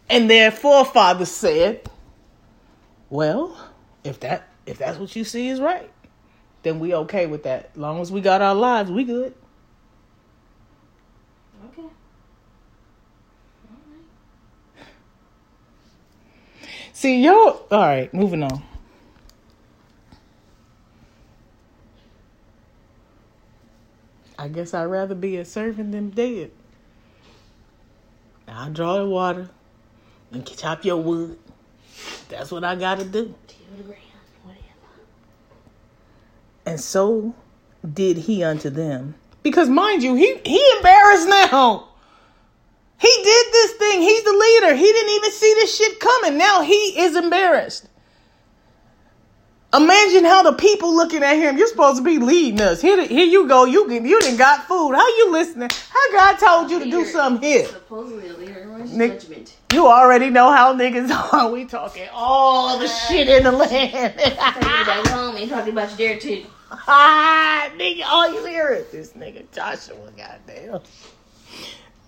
And 0.09 0.31
their 0.31 0.51
forefathers 0.51 1.31
said, 1.31 1.89
Well, 3.11 3.57
if 4.05 4.21
that 4.21 4.49
if 4.67 4.79
that's 4.79 4.99
what 4.99 5.15
you 5.15 5.25
see 5.25 5.49
is 5.49 5.61
right, 5.61 5.91
then 6.63 6.79
we 6.81 6.95
okay 6.95 7.27
with 7.27 7.45
that. 7.45 7.71
As 7.73 7.77
long 7.79 8.01
as 8.01 8.11
we 8.11 8.21
got 8.21 8.43
our 8.43 8.55
lives, 8.55 8.91
we 8.91 9.05
good. 9.05 9.35
Okay. 11.73 11.83
All 11.83 11.91
right. 13.89 14.85
See, 16.93 17.23
yo, 17.23 17.65
all 17.71 17.81
right, 17.81 18.13
moving 18.13 18.43
on. 18.43 18.63
I 24.39 24.49
guess 24.49 24.75
I'd 24.75 24.85
rather 24.85 25.15
be 25.15 25.39
a 25.39 25.45
servant 25.45 25.93
than 25.93 26.11
dead. 26.11 26.51
I'll 28.49 28.73
draw 28.73 28.99
the 28.99 29.07
water 29.07 29.51
and 30.33 30.47
chop 30.47 30.85
your 30.85 30.99
wood. 30.99 31.39
That's 32.29 32.51
what 32.51 32.65
I 32.65 32.75
gotta 32.75 33.05
do. 33.05 33.35
And 36.65 36.81
so 36.81 37.35
did 37.95 38.17
he 38.17 38.43
unto 38.43 38.71
them. 38.71 39.15
Because 39.43 39.69
mind 39.69 40.03
you, 40.03 40.15
he 40.15 40.41
he 40.45 40.73
embarrassed 40.77 41.29
now. 41.29 41.89
He 42.99 43.21
did 43.23 43.47
this 43.53 43.73
thing. 43.73 44.01
He's 44.01 44.25
the 44.25 44.33
leader. 44.33 44.75
He 44.75 44.91
didn't 44.91 45.15
even 45.17 45.31
see 45.31 45.55
this 45.55 45.77
shit 45.77 46.01
coming. 46.01 46.39
Now 46.39 46.63
he 46.63 46.99
is 46.99 47.15
embarrassed. 47.15 47.89
Imagine 49.75 50.25
how 50.25 50.43
the 50.43 50.53
people 50.53 50.95
looking 50.95 51.23
at 51.23 51.35
him. 51.37 51.59
You're 51.59 51.67
supposed 51.67 51.99
to 51.99 52.03
be 52.05 52.19
leading 52.19 52.61
us. 52.63 52.81
Here, 52.81 53.05
here 53.07 53.27
you 53.27 53.47
go. 53.49 53.65
You 53.65 53.87
can, 53.87 54.07
you 54.07 54.19
didn't 54.21 54.39
got 54.39 54.67
food. 54.67 54.95
How 54.95 55.07
you 55.19 55.33
listening? 55.33 55.69
How 55.91 56.13
God 56.13 56.39
told 56.39 56.71
you 56.71 56.79
to 56.79 56.91
do 56.91 57.05
something 57.05 57.43
here? 57.47 57.67
Supposedly 57.67 58.29
a 58.29 58.33
leader 58.35 58.79
Nick- 58.87 59.21
judgment. 59.21 59.57
You 59.73 59.87
already 59.89 60.31
know 60.31 60.51
how 60.53 60.73
niggas 60.75 61.11
are. 61.33 61.51
We 61.51 61.65
talking 61.67 62.09
all 62.13 62.79
the 62.79 62.87
shit 62.89 63.29
in 63.29 63.43
the 63.43 63.53
land. 63.53 64.15
Talking 64.21 64.63
about 64.63 65.09
home 65.09 65.37
and 65.37 65.51
talking 65.51 65.73
about 65.73 65.99
your 65.99 66.17
too. 66.19 66.47
ah, 66.71 67.69
nigga, 67.77 68.05
all 68.07 68.33
you 68.33 68.47
hear 68.47 68.71
is 68.73 68.87
this 68.91 69.13
nigga 69.13 69.45
Joshua. 69.53 69.97
Goddamn. 70.17 70.81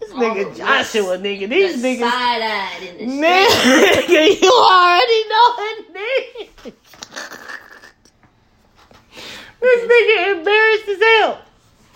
This 0.00 0.10
nigga 0.12 0.46
Oh, 0.46 0.54
Joshua, 0.54 1.18
nigga. 1.18 1.48
These 1.48 1.82
the 1.82 1.88
niggas. 1.96 2.00
side 2.10 2.42
eyed 2.42 2.82
in 3.00 3.08
the. 3.20 3.26
Nigga, 3.26 4.40
you 4.40 4.52
already 4.52 5.28
know 5.28 5.54
it, 5.58 5.94
nigga. 6.64 6.72
This 9.60 9.90
nigga 9.90 10.38
embarrassed 10.38 10.88
as 10.88 11.02
hell. 11.02 11.40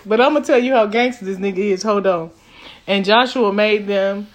But 0.05 0.20
I'm 0.20 0.33
gonna 0.35 0.45
tell 0.45 0.59
you 0.59 0.73
how 0.75 0.87
gangster 0.87 1.25
this 1.25 1.39
nigga 1.39 1.59
is. 1.59 1.83
Hold 1.83 2.07
on. 2.07 2.31
And 2.87 3.05
Joshua 3.05 3.53
made 3.53 3.87
them 3.87 4.27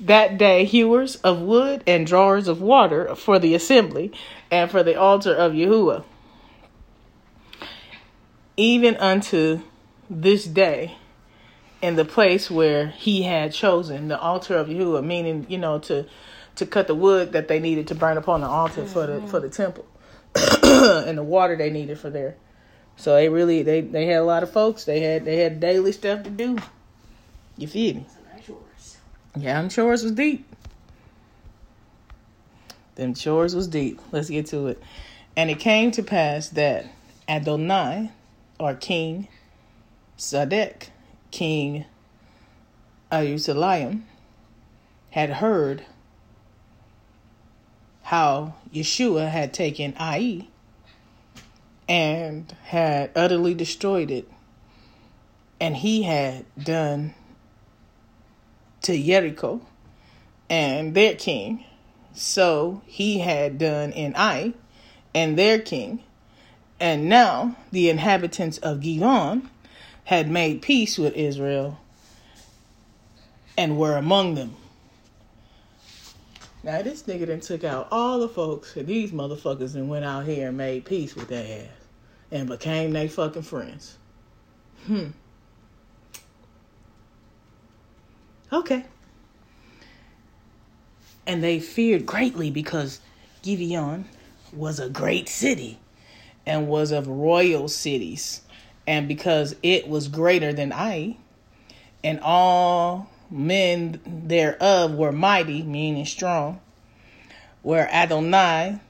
that 0.00 0.38
day 0.38 0.64
hewers 0.64 1.16
of 1.16 1.40
wood 1.40 1.84
and 1.86 2.06
drawers 2.06 2.48
of 2.48 2.62
water 2.62 3.14
for 3.14 3.38
the 3.38 3.54
assembly 3.54 4.12
and 4.50 4.70
for 4.70 4.82
the 4.82 4.98
altar 4.98 5.34
of 5.34 5.52
Yahuah. 5.52 6.04
Even 8.56 8.96
unto 8.96 9.60
this 10.08 10.44
day, 10.44 10.96
in 11.82 11.96
the 11.96 12.04
place 12.04 12.50
where 12.50 12.88
he 12.88 13.22
had 13.22 13.52
chosen 13.52 14.08
the 14.08 14.18
altar 14.18 14.56
of 14.56 14.68
Yahuah, 14.68 15.04
meaning 15.04 15.46
you 15.48 15.58
know 15.58 15.78
to 15.80 16.06
to 16.56 16.66
cut 16.66 16.86
the 16.86 16.94
wood 16.94 17.32
that 17.32 17.48
they 17.48 17.58
needed 17.58 17.86
to 17.88 17.94
burn 17.94 18.16
upon 18.18 18.40
the 18.40 18.46
altar 18.46 18.84
for 18.84 19.06
the 19.06 19.20
for 19.28 19.40
the 19.40 19.48
temple, 19.48 19.86
and 20.62 21.18
the 21.18 21.22
water 21.22 21.56
they 21.56 21.70
needed 21.70 21.98
for 21.98 22.10
there. 22.10 22.36
So 22.96 23.14
they 23.14 23.28
really 23.28 23.62
they 23.62 23.80
they 23.80 24.06
had 24.06 24.18
a 24.18 24.24
lot 24.24 24.42
of 24.42 24.50
folks. 24.50 24.84
They 24.84 25.00
had 25.00 25.24
they 25.24 25.36
had 25.36 25.60
daily 25.60 25.92
stuff 25.92 26.22
to 26.24 26.30
do. 26.30 26.58
You 27.56 27.66
feel 27.66 27.96
me? 27.96 28.06
Yeah, 29.36 29.60
them 29.60 29.68
chores 29.68 30.02
was 30.02 30.12
deep. 30.12 30.46
Them 32.96 33.14
chores 33.14 33.54
was 33.54 33.68
deep. 33.68 34.00
Let's 34.12 34.28
get 34.28 34.46
to 34.46 34.66
it. 34.66 34.82
And 35.36 35.50
it 35.50 35.60
came 35.60 35.90
to 35.92 36.02
pass 36.02 36.48
that 36.50 36.86
Adonai, 37.28 38.10
or 38.58 38.74
King 38.74 39.28
Sadek, 40.18 40.88
King 41.30 41.86
Jerusalem, 43.10 44.04
had 45.10 45.30
heard 45.30 45.84
how 48.10 48.52
Yeshua 48.74 49.30
had 49.30 49.54
taken 49.54 49.94
Ai 49.96 50.48
and 51.88 52.52
had 52.64 53.08
utterly 53.14 53.54
destroyed 53.54 54.10
it. 54.10 54.28
And 55.60 55.76
he 55.76 56.02
had 56.02 56.44
done 56.60 57.14
to 58.82 59.00
Jericho 59.00 59.60
and 60.48 60.92
their 60.92 61.14
king. 61.14 61.64
So 62.12 62.82
he 62.84 63.20
had 63.20 63.58
done 63.58 63.92
in 63.92 64.16
Ai 64.16 64.54
and 65.14 65.38
their 65.38 65.60
king. 65.60 66.02
And 66.80 67.08
now 67.08 67.54
the 67.70 67.90
inhabitants 67.90 68.58
of 68.58 68.80
Givon 68.80 69.48
had 70.02 70.28
made 70.28 70.62
peace 70.62 70.98
with 70.98 71.14
Israel 71.14 71.78
and 73.56 73.78
were 73.78 73.96
among 73.96 74.34
them. 74.34 74.56
Now 76.62 76.82
this 76.82 77.02
nigga 77.04 77.26
then 77.26 77.40
took 77.40 77.64
out 77.64 77.88
all 77.90 78.18
the 78.18 78.28
folks 78.28 78.76
and 78.76 78.86
these 78.86 79.12
motherfuckers 79.12 79.74
and 79.74 79.88
went 79.88 80.04
out 80.04 80.26
here 80.26 80.48
and 80.48 80.56
made 80.56 80.84
peace 80.84 81.14
with 81.14 81.28
their 81.28 81.62
ass 81.62 81.80
and 82.30 82.48
became 82.48 82.92
they 82.92 83.08
fucking 83.08 83.42
friends. 83.42 83.96
Hmm. 84.86 85.08
Okay. 88.52 88.84
And 91.26 91.42
they 91.42 91.60
feared 91.60 92.06
greatly 92.06 92.50
because 92.50 93.00
Gibeon 93.42 94.06
was 94.52 94.80
a 94.80 94.88
great 94.88 95.28
city 95.28 95.78
and 96.46 96.68
was 96.68 96.90
of 96.90 97.06
royal 97.06 97.68
cities, 97.68 98.42
and 98.86 99.06
because 99.06 99.54
it 99.62 99.86
was 99.86 100.08
greater 100.08 100.52
than 100.52 100.72
Ai, 100.72 101.16
and 102.02 102.18
all 102.20 103.08
men 103.30 104.00
thereof 104.04 104.94
were 104.94 105.12
mighty, 105.12 105.62
meaning 105.62 106.04
strong, 106.04 106.60
where 107.62 107.88
Adonai, 107.92 108.80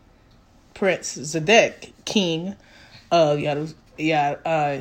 Prince 0.74 1.18
Zedek, 1.18 1.92
king 2.04 2.56
of 3.10 3.38
Yarus, 3.38 3.74
Yar, 3.98 4.40
uh, 4.46 4.78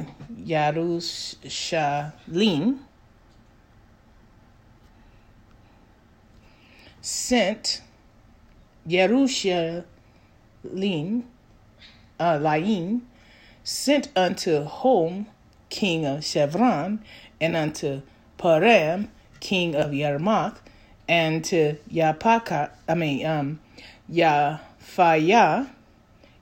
sent 7.01 7.81
Yerushalim, 8.87 9.83
uh, 12.19 12.39
Laim, 12.41 13.01
sent 13.63 14.09
unto 14.15 14.63
Hom, 14.63 15.27
king 15.69 16.05
of 16.05 16.23
Chevron, 16.23 17.03
and 17.41 17.55
unto 17.55 18.01
Param, 18.37 19.09
king 19.39 19.75
of 19.75 19.93
Yarmouth, 19.93 20.61
and 21.07 21.43
to 21.45 21.75
Yapaka, 21.91 22.71
I 22.87 22.93
mean, 22.93 23.25
um, 23.25 23.59
Yaphaya, 24.11 25.69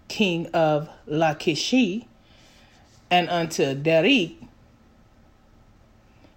king 0.08 0.48
of 0.48 0.90
Lachishi, 1.08 2.06
and 3.10 3.30
unto 3.30 3.74
Derek, 3.74 4.34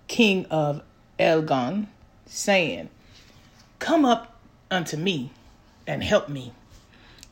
king 0.06 0.46
of 0.46 0.82
Elgon, 1.18 1.86
saying, 2.26 2.88
Come 3.78 4.04
up 4.04 4.38
unto 4.70 4.96
me 4.96 5.32
and 5.86 6.02
help 6.02 6.28
me, 6.28 6.52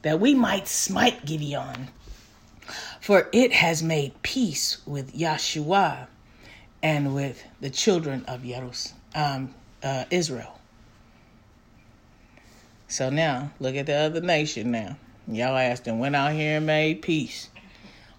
that 0.02 0.18
we 0.20 0.34
might 0.34 0.66
smite 0.66 1.24
Gibeon. 1.24 1.88
For 3.00 3.28
it 3.32 3.52
has 3.52 3.82
made 3.82 4.22
peace 4.22 4.84
with 4.86 5.14
Yahusha 5.14 6.06
and 6.82 7.14
with 7.14 7.42
the 7.60 7.70
children 7.70 8.24
of 8.26 8.42
Yerus, 8.42 8.92
um, 9.14 9.54
uh, 9.82 10.04
Israel. 10.10 10.58
So 12.88 13.10
now, 13.10 13.52
look 13.60 13.74
at 13.76 13.86
the 13.86 13.94
other 13.94 14.20
nation 14.20 14.70
now. 14.70 14.96
Y'all 15.26 15.56
asked 15.56 15.84
them, 15.84 15.98
went 15.98 16.16
out 16.16 16.32
here 16.32 16.56
and 16.56 16.66
made 16.66 17.02
peace. 17.02 17.50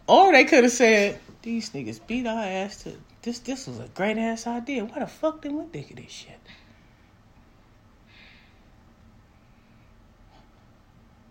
Or 0.07 0.31
they 0.31 0.45
could 0.45 0.63
have 0.63 0.73
said, 0.73 1.19
these 1.41 1.71
niggas 1.71 2.05
beat 2.05 2.27
our 2.27 2.43
ass 2.43 2.83
to 2.83 2.95
this 3.21 3.39
this 3.39 3.67
was 3.67 3.79
a 3.79 3.87
great 3.89 4.17
ass 4.17 4.47
idea. 4.47 4.85
Why 4.85 4.99
the 4.99 5.07
fuck 5.07 5.41
didn't 5.41 5.57
we 5.57 5.65
think 5.65 5.91
of 5.91 5.97
this 5.97 6.11
shit? 6.11 6.39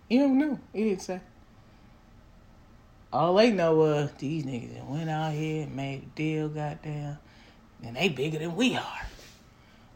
You 0.09 0.21
don't 0.21 0.39
know. 0.39 0.61
He 0.73 0.85
didn't 0.85 1.03
say. 1.03 1.21
All 3.13 3.35
they 3.35 3.51
know 3.51 3.75
was 3.75 4.11
these 4.19 4.45
niggas 4.45 4.75
that 4.75 4.87
went 4.87 5.09
out 5.09 5.33
here 5.33 5.65
and 5.65 5.75
made 5.75 6.03
a 6.03 6.17
deal, 6.17 6.49
goddamn. 6.49 7.19
And 7.83 7.97
they 7.97 8.09
bigger 8.09 8.39
than 8.39 8.55
we 8.55 8.77
are. 8.77 9.08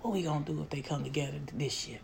What 0.03 0.12
we 0.12 0.23
gonna 0.23 0.45
do 0.45 0.61
if 0.61 0.69
they 0.70 0.83
come 0.83 1.05
together 1.05 1.39
to 1.47 1.57
this 1.57 1.73
shit? 1.73 2.01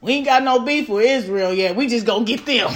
We 0.00 0.12
ain't 0.14 0.24
got 0.24 0.44
no 0.44 0.60
beef 0.60 0.88
with 0.88 1.04
Israel 1.04 1.52
yet. 1.52 1.76
We 1.76 1.88
just 1.88 2.06
gonna 2.06 2.24
get 2.24 2.46
them. 2.46 2.68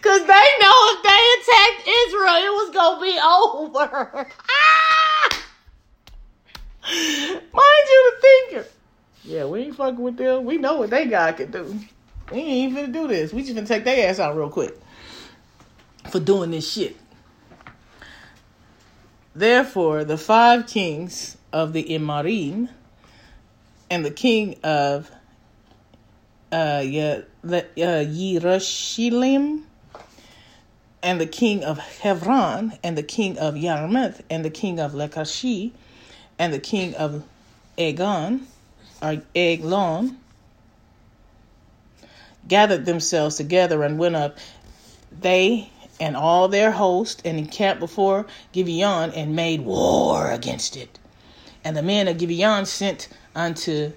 Cause 0.00 0.20
they 0.20 0.48
know 0.60 0.76
if 0.92 1.02
they 1.02 1.18
attacked 1.40 1.88
Israel, 1.88 2.36
it 2.36 2.52
was 2.52 2.70
gonna 2.74 3.00
be 3.00 3.18
over. 3.18 4.28
Mind 7.52 7.86
you 7.88 8.12
the 8.12 8.20
thinker. 8.20 8.66
Yeah, 9.24 9.46
we 9.46 9.60
ain't 9.62 9.76
fucking 9.76 9.98
with 9.98 10.16
them. 10.18 10.44
We 10.44 10.58
know 10.58 10.76
what 10.76 10.90
they 10.90 11.06
God 11.06 11.38
can 11.38 11.50
do. 11.50 11.80
We 12.30 12.38
ain't 12.38 12.72
even 12.72 12.86
finna 12.86 12.92
do 12.92 13.08
this. 13.08 13.32
We 13.32 13.42
just 13.42 13.54
gonna 13.54 13.66
take 13.66 13.84
their 13.84 14.08
ass 14.08 14.20
out 14.20 14.36
real 14.36 14.50
quick 14.50 14.78
for 16.10 16.20
doing 16.20 16.50
this 16.50 16.70
shit. 16.70 16.96
Therefore, 19.38 20.02
the 20.02 20.18
five 20.18 20.66
kings 20.66 21.36
of 21.52 21.72
the 21.72 21.84
Imarim 21.84 22.70
and 23.88 24.04
the 24.04 24.10
king 24.10 24.56
of 24.64 25.12
uh, 26.50 26.82
Le- 26.84 27.22
uh, 27.44 27.62
Yerushalayim 27.76 29.62
and 31.04 31.20
the 31.20 31.26
king 31.26 31.62
of 31.62 31.78
Hebron 31.78 32.72
and 32.82 32.98
the 32.98 33.04
king 33.04 33.38
of 33.38 33.56
Yarmouth 33.56 34.22
and 34.28 34.44
the 34.44 34.50
king 34.50 34.80
of 34.80 34.90
Lekashi 34.90 35.70
and 36.36 36.52
the 36.52 36.58
king 36.58 36.96
of 36.96 37.22
Egon 37.76 38.44
or 39.00 39.22
Eglon 39.36 40.18
gathered 42.48 42.86
themselves 42.86 43.36
together 43.36 43.84
and 43.84 44.00
went 44.00 44.16
up, 44.16 44.38
they 45.12 45.70
and 46.00 46.16
all 46.16 46.48
their 46.48 46.70
host, 46.70 47.22
and 47.24 47.38
encamped 47.38 47.80
before 47.80 48.26
Gibeon 48.52 49.12
and 49.12 49.34
made 49.34 49.62
war 49.62 50.30
against 50.30 50.76
it. 50.76 50.98
And 51.64 51.76
the 51.76 51.82
men 51.82 52.08
of 52.08 52.18
Gibeon 52.18 52.66
sent 52.66 53.08
unto 53.34 53.92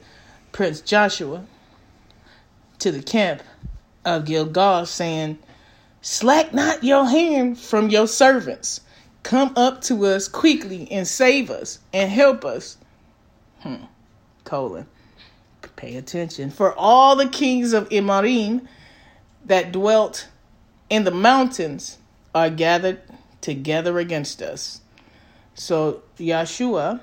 Prince 0.51 0.81
Joshua 0.81 1.45
to 2.79 2.91
the 2.91 3.03
camp 3.03 3.43
of 4.03 4.25
Gilgal, 4.25 4.85
saying, 4.85 5.37
Slack 6.01 6.53
not 6.53 6.83
your 6.83 7.05
hand 7.05 7.59
from 7.59 7.89
your 7.89 8.07
servants. 8.07 8.81
Come 9.23 9.53
up 9.55 9.81
to 9.83 10.05
us 10.07 10.27
quickly 10.27 10.91
and 10.91 11.07
save 11.07 11.51
us 11.51 11.79
and 11.93 12.09
help 12.09 12.43
us. 12.43 12.77
Hmm. 13.59 13.85
Colon. 14.43 14.87
Pay 15.75 15.95
attention. 15.95 16.49
For 16.49 16.73
all 16.73 17.15
the 17.15 17.27
kings 17.27 17.73
of 17.73 17.87
Imarim 17.89 18.67
that 19.45 19.71
dwelt 19.71 20.27
in 20.91 21.05
the 21.05 21.11
mountains 21.11 21.97
are 22.35 22.49
gathered 22.49 23.01
together 23.39 23.97
against 23.97 24.41
us. 24.41 24.81
So 25.55 26.03
Yeshua 26.17 26.99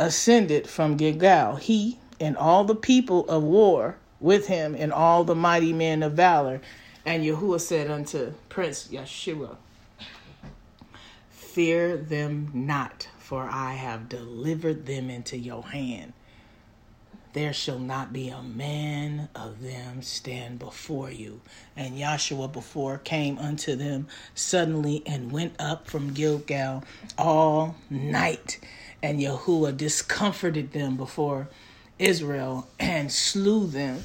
ascended 0.00 0.68
from 0.68 0.96
Gilgal, 0.96 1.54
he 1.56 1.98
and 2.18 2.36
all 2.36 2.64
the 2.64 2.74
people 2.74 3.26
of 3.28 3.44
war 3.44 3.96
with 4.18 4.48
him 4.48 4.74
and 4.76 4.92
all 4.92 5.22
the 5.22 5.36
mighty 5.36 5.72
men 5.72 6.02
of 6.02 6.14
valor. 6.14 6.60
And 7.06 7.24
Yahuah 7.24 7.60
said 7.60 7.88
unto 7.88 8.32
Prince 8.48 8.88
Yeshua, 8.88 9.56
Fear 11.30 11.98
them 11.98 12.50
not, 12.52 13.08
for 13.16 13.48
I 13.48 13.74
have 13.74 14.08
delivered 14.08 14.86
them 14.86 15.08
into 15.08 15.38
your 15.38 15.62
hand. 15.62 16.14
There 17.34 17.52
shall 17.52 17.80
not 17.80 18.12
be 18.12 18.28
a 18.28 18.42
man 18.42 19.28
of 19.34 19.60
them 19.60 20.02
stand 20.02 20.60
before 20.60 21.10
you. 21.10 21.40
And 21.76 21.98
Joshua 21.98 22.46
before 22.46 22.98
came 22.98 23.38
unto 23.38 23.74
them 23.74 24.06
suddenly 24.36 25.02
and 25.04 25.32
went 25.32 25.54
up 25.58 25.88
from 25.88 26.14
Gilgal 26.14 26.84
all 27.18 27.74
night. 27.90 28.60
And 29.02 29.20
Yahuah 29.20 29.76
discomforted 29.76 30.72
them 30.72 30.96
before 30.96 31.48
Israel 31.98 32.68
and 32.78 33.10
slew 33.10 33.66
them 33.66 34.04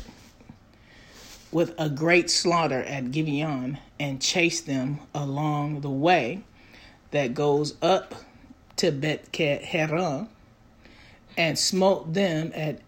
with 1.51 1.75
a 1.77 1.87
great 1.87 2.31
slaughter 2.31 2.81
at 2.83 3.11
Gibeon 3.11 3.77
and 3.99 4.19
chased 4.19 4.65
them 4.65 5.01
along 5.13 5.81
the 5.81 5.89
way 5.91 6.41
that 7.11 7.35
goes 7.35 7.75
up 7.79 8.15
to 8.77 8.91
Bet 8.91 9.35
Heron 9.35 10.29
and 11.37 11.59
smote 11.59 12.13
them 12.13 12.51
at 12.55 12.79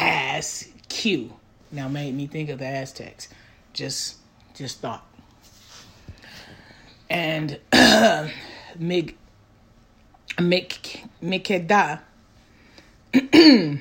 As 0.00 0.68
Q. 0.88 1.34
Now 1.70 1.86
made 1.88 2.14
me 2.14 2.26
think 2.26 2.48
of 2.48 2.58
the 2.58 2.66
Aztecs. 2.66 3.28
Just 3.72 4.16
just 4.54 4.80
thought. 4.80 5.06
And 7.08 7.60
Mig 8.78 9.16
Mik 10.40 11.04
Mikeda 11.22 12.00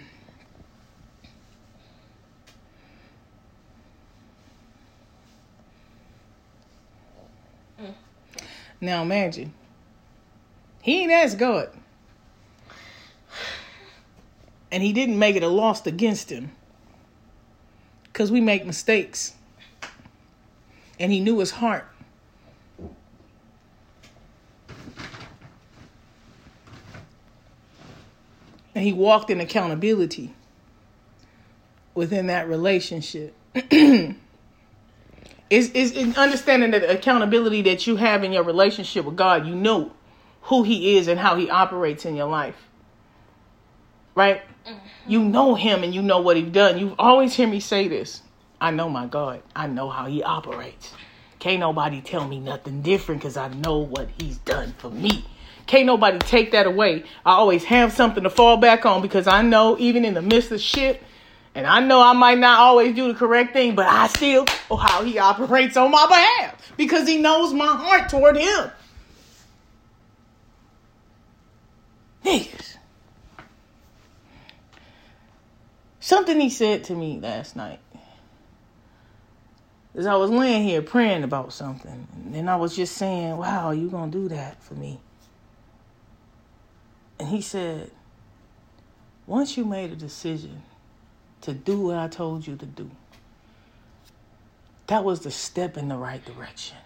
Now 8.82 9.02
imagine. 9.02 9.54
He 10.82 11.02
ain't 11.02 11.12
as 11.12 11.36
good. 11.36 11.70
And 14.72 14.84
he 14.84 14.94
didn't 14.94 15.18
make 15.18 15.36
it 15.36 15.44
a 15.44 15.48
loss 15.48 15.86
against 15.86 16.32
him. 16.32 16.52
Because 18.04 18.32
we 18.32 18.42
make 18.42 18.66
mistakes. 18.66 19.34
And 21.00 21.12
he 21.12 21.20
knew 21.20 21.40
his 21.40 21.52
heart. 21.52 21.88
And 28.76 28.86
he 28.86 28.94
walked 28.94 29.30
in 29.30 29.42
accountability 29.42 30.34
within 31.96 32.28
that 32.28 32.48
relationship. 32.48 33.34
is 35.50 35.72
is 35.72 36.18
understanding 36.18 36.72
that 36.72 36.82
the 36.82 36.92
accountability 36.92 37.64
that 37.64 37.88
you 37.88 37.96
have 37.96 38.24
in 38.24 38.32
your 38.32 38.44
relationship 38.44 39.06
with 39.06 39.16
God, 39.16 39.48
you 39.48 39.56
know 39.56 39.92
who 40.44 40.64
He 40.64 40.98
is 40.98 41.08
and 41.08 41.20
how 41.20 41.36
He 41.36 41.50
operates 41.50 42.06
in 42.06 42.16
your 42.16 42.30
life. 42.30 42.69
Right? 44.20 44.42
Mm-hmm. 44.68 44.78
You 45.08 45.24
know 45.24 45.56
Him 45.56 45.82
and 45.82 45.96
you 45.96 46.02
know 46.02 46.20
what 46.20 46.36
He's 46.36 46.52
done. 46.52 46.78
You 46.78 46.94
always 47.00 47.34
hear 47.34 47.48
me 47.48 47.62
say 47.62 47.88
this. 47.88 48.22
I 48.60 48.70
know 48.70 48.90
my 48.90 49.06
God. 49.06 49.42
I 49.56 49.66
know 49.68 49.90
how 49.90 50.08
He 50.08 50.22
operates. 50.22 50.92
Can't 51.40 51.62
nobody 51.62 52.02
tell 52.02 52.28
me 52.28 52.38
nothing 52.38 52.82
different 52.82 53.22
because 53.22 53.38
I 53.38 53.48
know 53.48 53.78
what 53.78 54.10
He's 54.20 54.38
done 54.40 54.76
for 54.78 54.90
me. 54.90 55.24
Can't 55.68 55.86
nobody 55.86 56.20
take 56.20 56.52
that 56.52 56.68
away. 56.68 57.06
I 57.26 57.32
always 57.32 57.64
have 57.64 57.94
something 57.94 58.24
to 58.24 58.30
fall 58.30 58.58
back 58.58 58.86
on 58.86 59.02
because 59.02 59.26
I 59.26 59.42
know 59.42 59.78
even 59.80 60.04
in 60.04 60.16
the 60.16 60.22
midst 60.22 60.52
of 60.52 60.60
shit, 60.60 61.02
and 61.56 61.66
I 61.66 61.80
know 61.80 62.02
I 62.02 62.12
might 62.12 62.40
not 62.40 62.60
always 62.60 62.94
do 62.94 63.08
the 63.08 63.18
correct 63.18 63.54
thing, 63.54 63.74
but 63.74 63.88
I 63.88 64.08
still 64.08 64.44
know 64.70 64.76
how 64.76 65.02
he 65.06 65.18
operates 65.18 65.78
on 65.78 65.92
my 65.92 66.06
behalf 66.08 66.74
because 66.76 67.08
he 67.08 67.20
knows 67.20 67.54
my 67.54 67.68
heart 67.68 68.10
toward 68.10 68.36
him. 68.36 68.70
Niggas. 72.26 72.69
Something 76.00 76.40
he 76.40 76.50
said 76.50 76.84
to 76.86 76.96
me 76.96 77.20
last 77.20 77.56
night. 77.56 77.80
As 79.96 80.06
I 80.06 80.16
was 80.16 80.30
laying 80.30 80.64
here 80.64 80.82
praying 80.82 81.24
about 81.24 81.52
something, 81.52 82.08
and 82.16 82.34
then 82.34 82.48
I 82.48 82.56
was 82.56 82.76
just 82.76 82.96
saying, 82.96 83.36
Wow, 83.38 83.72
you 83.72 83.90
gonna 83.90 84.12
do 84.12 84.30
that 84.30 84.62
for 84.64 84.76
me. 84.76 85.00
And 87.20 87.28
he 87.28 87.42
said, 87.42 87.92
Once 89.28 89.58
you 89.58 89.66
made 89.66 89.92
a 89.92 89.96
decision 89.96 90.62
to 91.42 91.54
do 91.54 91.80
what 91.80 91.98
I 91.98 92.08
told 92.08 92.46
you 92.46 92.56
to 92.56 92.66
do. 92.66 92.90
That 94.88 95.04
was 95.04 95.22
the 95.22 95.32
step 95.32 95.78
in 95.78 95.88
the 95.88 95.98
right 95.98 96.24
direction, 96.26 96.78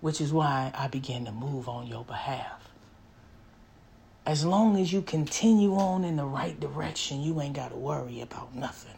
which 0.00 0.20
is 0.20 0.32
why 0.32 0.72
I 0.74 0.88
began 0.88 1.24
to 1.24 1.32
move 1.32 1.68
on 1.68 1.86
your 1.86 2.04
behalf. 2.04 2.57
As 4.28 4.44
long 4.44 4.78
as 4.78 4.92
you 4.92 5.00
continue 5.00 5.74
on 5.74 6.04
in 6.04 6.16
the 6.16 6.24
right 6.26 6.60
direction, 6.60 7.22
you 7.22 7.40
ain't 7.40 7.56
got 7.56 7.70
to 7.70 7.78
worry 7.78 8.20
about 8.20 8.54
nothing. 8.54 8.92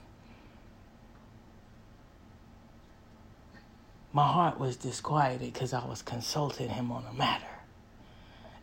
My 4.12 4.26
heart 4.26 4.58
was 4.58 4.74
disquieted 4.74 5.52
because 5.52 5.72
I 5.72 5.86
was 5.86 6.02
consulting 6.02 6.70
him 6.70 6.90
on 6.90 7.04
a 7.08 7.12
matter. 7.12 7.44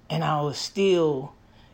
And 0.09 0.25
I 0.25 0.41
was 0.41 0.57
still 0.57 1.31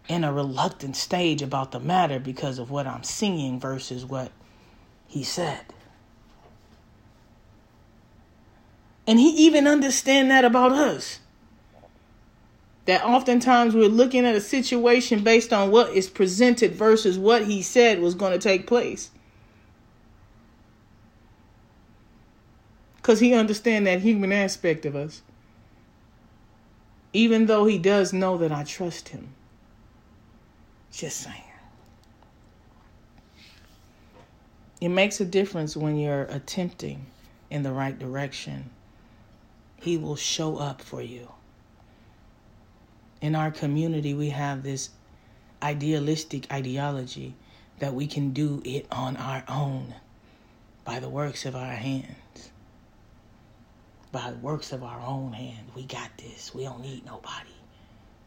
in 0.08 0.24
a 0.24 0.32
reluctant 0.32 0.96
stage 0.96 1.42
about 1.42 1.72
the 1.72 1.80
matter 1.80 2.20
because 2.20 2.60
of 2.60 2.70
what 2.70 2.86
I'm 2.86 3.04
seeing 3.04 3.60
versus 3.60 4.06
what 4.06 4.32
he 5.08 5.24
said. 5.24 5.74
And 9.08 9.20
he 9.20 9.30
even 9.48 9.66
understand 9.66 10.30
that 10.30 10.46
about 10.46 10.72
us. 10.72 11.18
That 12.86 13.04
oftentimes 13.04 13.74
we're 13.74 13.88
looking 13.88 14.26
at 14.26 14.36
a 14.36 14.42
situation 14.42 15.24
based 15.24 15.54
on 15.54 15.72
what 15.72 15.92
is 15.92 16.10
presented 16.10 16.76
versus 16.76 17.18
what 17.18 17.46
he 17.46 17.62
said 17.62 18.02
was 18.02 18.16
going 18.16 18.34
to 18.34 18.40
take 18.40 18.68
place. 18.68 19.10
Because 22.98 23.20
he 23.20 23.34
understand 23.34 23.88
that 23.88 24.02
human 24.02 24.32
aspect 24.32 24.86
of 24.86 24.96
us. 24.96 25.22
Even 27.14 27.46
though 27.46 27.66
he 27.66 27.78
does 27.78 28.12
know 28.12 28.38
that 28.38 28.52
I 28.52 28.64
trust 28.64 29.10
him. 29.10 29.34
Just 30.92 31.22
saying. 31.22 31.42
It 34.82 34.90
makes 34.90 35.22
a 35.22 35.26
difference 35.26 35.78
when 35.78 35.98
you're 35.98 36.24
attempting 36.24 37.06
in 37.50 37.64
the 37.64 37.72
right 37.72 37.98
direction. 37.98 38.70
He 39.78 39.96
will 39.96 40.18
show 40.18 40.58
up 40.58 40.82
for 40.82 41.02
you. 41.02 41.30
In 43.24 43.36
our 43.36 43.52
community, 43.52 44.14
we 44.14 44.32
have 44.32 44.64
this 44.64 44.90
idealistic 45.62 46.52
ideology 46.52 47.36
that 47.80 47.94
we 47.94 48.06
can 48.06 48.32
do 48.34 48.62
it 48.66 48.86
on 48.92 49.16
our 49.16 49.46
own 49.48 49.96
by 50.84 51.00
the 51.00 51.08
works 51.08 51.46
of 51.46 51.56
our 51.56 51.72
hands. 51.72 52.52
By 54.12 54.32
the 54.32 54.38
works 54.40 54.74
of 54.74 54.84
our 54.84 55.00
own 55.00 55.32
hand. 55.32 55.70
We 55.74 55.84
got 55.84 56.10
this. 56.18 56.54
We 56.54 56.66
don't 56.66 56.82
need 56.82 57.06
nobody. 57.06 57.56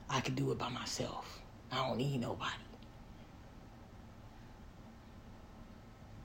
I 0.08 0.20
can 0.20 0.34
do 0.34 0.50
it 0.50 0.56
by 0.56 0.70
myself. 0.70 1.42
I 1.70 1.86
don't 1.86 1.98
need 1.98 2.18
nobody. 2.22 2.54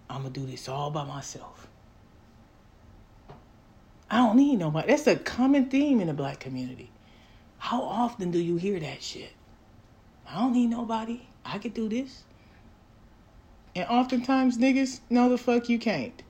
I'm 0.10 0.22
going 0.22 0.31
to 0.31 0.39
do 0.39 0.45
this 0.45 0.69
all 0.69 0.91
by 0.91 1.03
myself. 1.03 1.68
I 4.10 4.19
don't 4.19 4.38
need 4.38 4.60
nobody. 4.60 4.88
That's 4.88 5.07
a 5.07 5.18
common 5.18 5.65
theme 5.65 5.99
in 5.99 6.07
the 6.07 6.14
black 6.14 6.39
community. 6.39 6.89
How 7.61 7.83
often 7.83 8.31
do 8.31 8.39
you 8.39 8.55
hear 8.57 8.79
that 8.79 9.03
shit? 9.03 9.33
I 10.27 10.39
don't 10.39 10.53
need 10.53 10.71
nobody. 10.71 11.27
I 11.45 11.59
could 11.59 11.75
do 11.75 11.88
this. 11.88 12.23
And 13.75 13.88
oftentimes 13.88 14.57
niggas, 14.57 15.01
no 15.11 15.29
the 15.29 15.38
fuck 15.38 15.69
you 15.69 15.77
can't. 15.77 16.23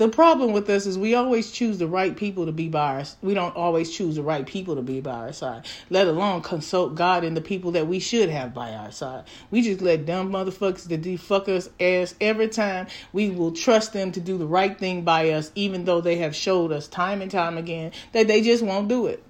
The 0.00 0.08
problem 0.08 0.52
with 0.52 0.70
us 0.70 0.86
is 0.86 0.96
we 0.96 1.14
always 1.14 1.50
choose 1.50 1.76
the 1.76 1.86
right 1.86 2.16
people 2.16 2.46
to 2.46 2.52
be 2.52 2.68
by 2.68 3.02
us. 3.02 3.18
We 3.20 3.34
don't 3.34 3.54
always 3.54 3.94
choose 3.94 4.16
the 4.16 4.22
right 4.22 4.46
people 4.46 4.76
to 4.76 4.80
be 4.80 5.02
by 5.02 5.10
our 5.10 5.32
side, 5.34 5.66
let 5.90 6.06
alone 6.06 6.40
consult 6.40 6.94
God 6.94 7.22
and 7.22 7.36
the 7.36 7.42
people 7.42 7.72
that 7.72 7.86
we 7.86 7.98
should 7.98 8.30
have 8.30 8.54
by 8.54 8.72
our 8.72 8.92
side. 8.92 9.24
We 9.50 9.60
just 9.60 9.82
let 9.82 10.06
dumb 10.06 10.32
motherfuckers 10.32 10.88
that 10.88 11.02
do 11.02 11.18
fuck 11.18 11.50
us 11.50 11.68
ass 11.78 12.14
every 12.18 12.48
time. 12.48 12.86
We 13.12 13.28
will 13.28 13.52
trust 13.52 13.92
them 13.92 14.10
to 14.12 14.20
do 14.20 14.38
the 14.38 14.46
right 14.46 14.78
thing 14.78 15.02
by 15.02 15.32
us, 15.32 15.52
even 15.54 15.84
though 15.84 16.00
they 16.00 16.16
have 16.16 16.34
showed 16.34 16.72
us 16.72 16.88
time 16.88 17.20
and 17.20 17.30
time 17.30 17.58
again 17.58 17.92
that 18.12 18.26
they 18.26 18.40
just 18.40 18.62
won't 18.62 18.88
do 18.88 19.06
it. 19.06 19.22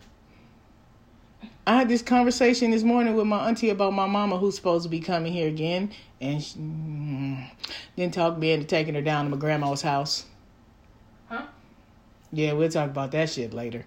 I 1.66 1.78
had 1.78 1.88
this 1.88 2.02
conversation 2.02 2.70
this 2.70 2.84
morning 2.84 3.16
with 3.16 3.26
my 3.26 3.48
auntie 3.48 3.70
about 3.70 3.92
my 3.92 4.06
mama 4.06 4.38
who's 4.38 4.54
supposed 4.54 4.84
to 4.84 4.88
be 4.88 5.00
coming 5.00 5.32
here 5.32 5.48
again, 5.48 5.90
and 6.20 6.40
she, 6.40 6.60
mm, 6.60 7.50
then 7.96 8.12
talk 8.12 8.38
me 8.38 8.52
into 8.52 8.68
taking 8.68 8.94
her 8.94 9.02
down 9.02 9.24
to 9.24 9.30
my 9.32 9.36
grandma's 9.36 9.82
house. 9.82 10.26
Yeah, 12.32 12.52
we'll 12.52 12.68
talk 12.68 12.90
about 12.90 13.10
that 13.12 13.30
shit 13.30 13.52
later. 13.52 13.84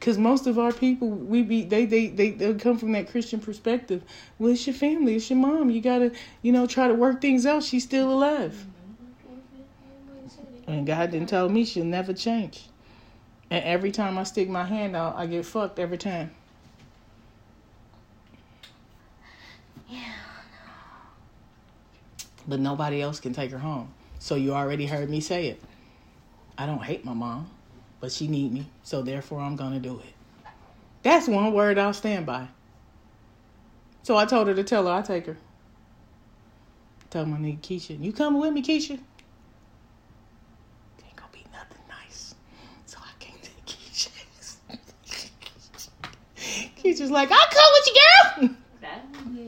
Cause 0.00 0.18
most 0.18 0.46
of 0.46 0.58
our 0.58 0.72
people, 0.72 1.08
we 1.08 1.42
be 1.42 1.64
they 1.64 1.86
they 1.86 2.08
they 2.08 2.30
they 2.32 2.52
come 2.54 2.76
from 2.76 2.92
that 2.92 3.08
Christian 3.08 3.40
perspective. 3.40 4.02
Well, 4.38 4.52
it's 4.52 4.66
your 4.66 4.74
family, 4.74 5.16
it's 5.16 5.30
your 5.30 5.38
mom. 5.38 5.70
You 5.70 5.80
gotta 5.80 6.12
you 6.42 6.52
know 6.52 6.66
try 6.66 6.88
to 6.88 6.94
work 6.94 7.22
things 7.22 7.46
out. 7.46 7.62
She's 7.62 7.84
still 7.84 8.12
alive, 8.12 8.66
and 10.66 10.86
God 10.86 11.10
didn't 11.10 11.30
tell 11.30 11.48
me 11.48 11.64
she'll 11.64 11.84
never 11.86 12.12
change. 12.12 12.68
And 13.50 13.64
every 13.64 13.92
time 13.92 14.18
I 14.18 14.24
stick 14.24 14.48
my 14.48 14.64
hand 14.64 14.94
out, 14.94 15.16
I 15.16 15.26
get 15.26 15.46
fucked 15.46 15.78
every 15.78 15.96
time. 15.96 16.32
Yeah. 19.88 20.00
But 22.46 22.60
nobody 22.60 23.00
else 23.00 23.20
can 23.20 23.32
take 23.32 23.52
her 23.52 23.58
home. 23.58 23.88
So 24.18 24.34
you 24.34 24.52
already 24.52 24.86
heard 24.86 25.08
me 25.08 25.20
say 25.20 25.46
it. 25.46 25.62
I 26.56 26.66
don't 26.66 26.82
hate 26.82 27.04
my 27.04 27.14
mom, 27.14 27.50
but 28.00 28.12
she 28.12 28.28
need 28.28 28.52
me, 28.52 28.66
so 28.84 29.02
therefore 29.02 29.40
I'm 29.40 29.56
gonna 29.56 29.80
do 29.80 29.98
it. 30.00 30.14
That's 31.02 31.26
one 31.28 31.52
word 31.52 31.78
I'll 31.78 31.92
stand 31.92 32.26
by. 32.26 32.46
So 34.04 34.16
I 34.16 34.24
told 34.24 34.46
her 34.48 34.54
to 34.54 34.62
tell 34.62 34.86
her 34.86 34.92
I 34.92 35.02
take 35.02 35.26
her. 35.26 35.36
Tell 37.10 37.26
my 37.26 37.38
nigga 37.38 37.60
Keisha, 37.60 38.00
you 38.02 38.12
coming 38.12 38.40
with 38.40 38.52
me, 38.52 38.62
Keisha? 38.62 38.92
Ain't 38.92 39.00
gonna 41.16 41.30
be 41.32 41.44
nothing 41.52 41.78
nice. 41.88 42.34
So 42.86 42.98
I 43.00 43.08
take 43.18 43.64
Keisha. 43.66 44.10
Keisha's 46.82 47.10
like, 47.10 47.30
I'll 47.32 47.48
come 47.50 47.70
with 47.72 47.86
you, 47.86 47.94
girl. 48.48 48.56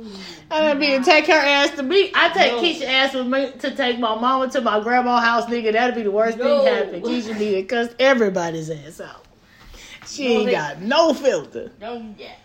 That 0.02 0.10
I 0.50 0.60
done 0.68 0.78
be 0.80 0.86
to 0.98 1.02
take 1.02 1.26
her 1.26 1.32
ass 1.32 1.70
to 1.76 1.82
me. 1.82 2.10
I 2.14 2.28
take 2.30 2.52
No. 2.52 2.62
Keisha 2.62 2.86
ass 2.86 3.14
with 3.14 3.26
me 3.26 3.50
to 3.60 3.74
take 3.74 3.98
my 3.98 4.14
mama 4.18 4.48
to 4.50 4.60
my 4.60 4.80
grandma 4.80 5.20
house, 5.20 5.46
nigga. 5.46 5.72
That'd 5.72 5.94
be 5.94 6.02
the 6.02 6.10
worst 6.10 6.38
No. 6.38 6.64
thing 6.64 6.74
happen. 6.74 7.02
Keisha 7.02 7.38
be 7.38 7.52
to 7.56 7.62
cuss 7.64 7.88
everybody's 7.98 8.70
ass 8.70 9.00
out. 9.00 9.24
She 10.06 10.24
No, 10.24 10.30
ain't 10.40 10.46
they- 10.46 10.52
got 10.52 10.80
no 10.82 11.12
filter. 11.14 11.68
Do 11.80 12.14
that. 12.18 12.38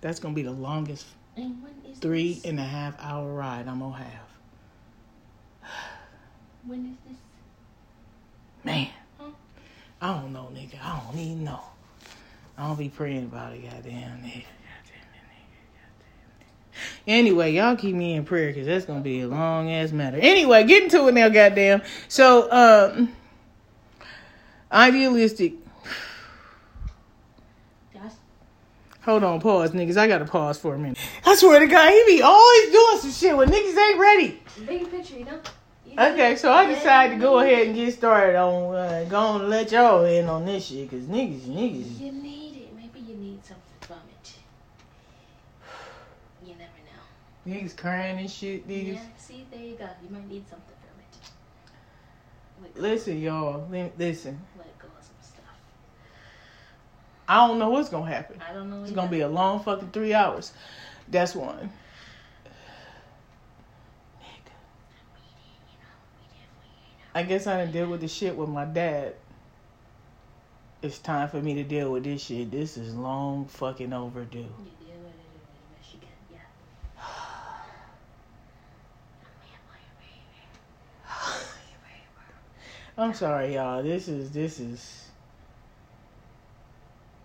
That's 0.00 0.18
gonna 0.18 0.34
be 0.34 0.42
the 0.42 0.50
longest 0.52 1.06
And 1.36 1.62
three 2.00 2.34
this? 2.34 2.44
and 2.44 2.58
a 2.58 2.64
half 2.64 2.96
hour 3.00 3.32
ride 3.32 3.68
I'm 3.68 3.78
gonna 3.80 3.96
have. 3.96 4.28
When 6.66 6.86
is 6.86 7.10
this? 7.10 7.18
Man? 8.64 8.88
I 10.02 10.20
don't 10.20 10.32
know, 10.32 10.48
nigga. 10.52 10.82
I 10.82 11.00
don't 11.06 11.18
even 11.18 11.44
know. 11.44 11.60
I 12.58 12.66
don't 12.66 12.76
be 12.76 12.88
praying 12.88 13.26
about 13.26 13.52
it, 13.52 13.62
goddamn 13.62 14.18
nigga. 14.18 14.24
Goddamn 14.24 15.12
it, 15.14 15.22
nigga. 15.30 15.54
Goddamn 15.78 16.40
it. 16.40 16.46
Anyway, 17.06 17.52
y'all 17.52 17.76
keep 17.76 17.94
me 17.94 18.14
in 18.14 18.24
prayer 18.24 18.48
because 18.48 18.66
that's 18.66 18.84
gonna 18.84 19.00
be 19.00 19.20
a 19.20 19.28
long 19.28 19.70
ass 19.70 19.92
matter. 19.92 20.18
Anyway, 20.20 20.64
getting 20.64 20.90
to 20.90 21.06
it 21.06 21.14
now, 21.14 21.28
goddamn. 21.28 21.82
So, 22.08 22.50
um, 22.50 23.12
idealistic. 24.72 25.54
Hold 29.04 29.24
on, 29.24 29.40
pause, 29.40 29.72
niggas. 29.72 29.96
I 29.96 30.06
gotta 30.06 30.24
pause 30.24 30.58
for 30.58 30.74
a 30.74 30.78
minute. 30.78 30.98
I 31.26 31.34
swear 31.34 31.58
to 31.58 31.66
God, 31.66 31.90
he 31.90 32.16
be 32.16 32.22
always 32.22 32.70
doing 32.70 32.98
some 32.98 33.10
shit 33.10 33.36
when 33.36 33.48
niggas 33.48 33.76
ain't 33.76 33.98
ready. 33.98 34.40
big 34.64 34.90
picture, 34.92 35.18
you 35.18 35.24
know. 35.24 35.40
Okay, 35.98 36.36
so 36.36 36.50
I 36.50 36.66
decided 36.72 37.16
to 37.16 37.20
go 37.20 37.40
ahead 37.40 37.66
and 37.66 37.76
get 37.76 37.92
started 37.92 38.34
on 38.36 38.74
uh, 38.74 39.04
going 39.10 39.42
to 39.42 39.46
let 39.46 39.70
y'all 39.72 40.04
in 40.04 40.26
on 40.26 40.46
this 40.46 40.66
shit 40.66 40.88
because 40.88 41.04
niggas, 41.04 41.42
niggas. 41.42 42.00
You 42.00 42.12
need 42.12 42.56
it. 42.56 42.74
Maybe 42.74 43.00
you 43.00 43.14
need 43.14 43.44
something 43.44 43.62
from 43.80 43.98
it. 44.08 44.34
You 46.46 46.54
never 46.54 46.70
know. 46.86 47.54
Niggas 47.54 47.76
crying 47.76 48.18
and 48.18 48.30
shit, 48.30 48.66
niggas. 48.66 48.94
Yeah, 48.94 49.00
see, 49.18 49.46
there 49.50 49.60
you 49.60 49.74
go. 49.74 49.86
You 50.02 50.14
might 50.14 50.28
need 50.28 50.48
something 50.48 50.74
from 50.80 50.98
it. 52.68 52.74
Let 52.74 52.82
Listen, 52.82 53.20
y'all. 53.20 53.68
Listen. 53.70 54.40
let 54.56 54.78
go 54.78 54.88
of 54.98 55.04
some 55.04 55.14
stuff. 55.20 55.44
I 57.28 57.46
don't 57.46 57.58
know 57.58 57.68
what's 57.68 57.90
gonna 57.90 58.10
happen. 58.10 58.40
I 58.48 58.54
don't 58.54 58.70
know. 58.70 58.80
It's 58.80 58.92
either. 58.92 58.96
gonna 58.96 59.10
be 59.10 59.20
a 59.20 59.28
long 59.28 59.62
fucking 59.62 59.90
three 59.90 60.14
hours. 60.14 60.52
That's 61.08 61.34
one. 61.34 61.70
I 67.14 67.22
guess 67.22 67.46
I 67.46 67.58
didn't 67.58 67.72
deal 67.72 67.88
with 67.88 68.00
the 68.00 68.08
shit 68.08 68.34
with 68.36 68.48
my 68.48 68.64
dad. 68.64 69.14
It's 70.80 70.98
time 70.98 71.28
for 71.28 71.40
me 71.40 71.54
to 71.54 71.62
deal 71.62 71.92
with 71.92 72.04
this 72.04 72.24
shit. 72.24 72.50
This 72.50 72.76
is 72.76 72.94
long 72.94 73.46
fucking 73.46 73.92
overdue. 73.92 74.38
You 74.38 74.46
deal 74.80 74.96
with 75.04 75.12
it 75.12 75.20
as 75.36 75.92
best. 75.92 75.96
Yeah. 76.32 76.38
I'm 82.98 83.14
sorry, 83.14 83.54
y'all. 83.54 83.82
This 83.82 84.08
is 84.08 84.30
this 84.32 84.58
is. 84.58 84.98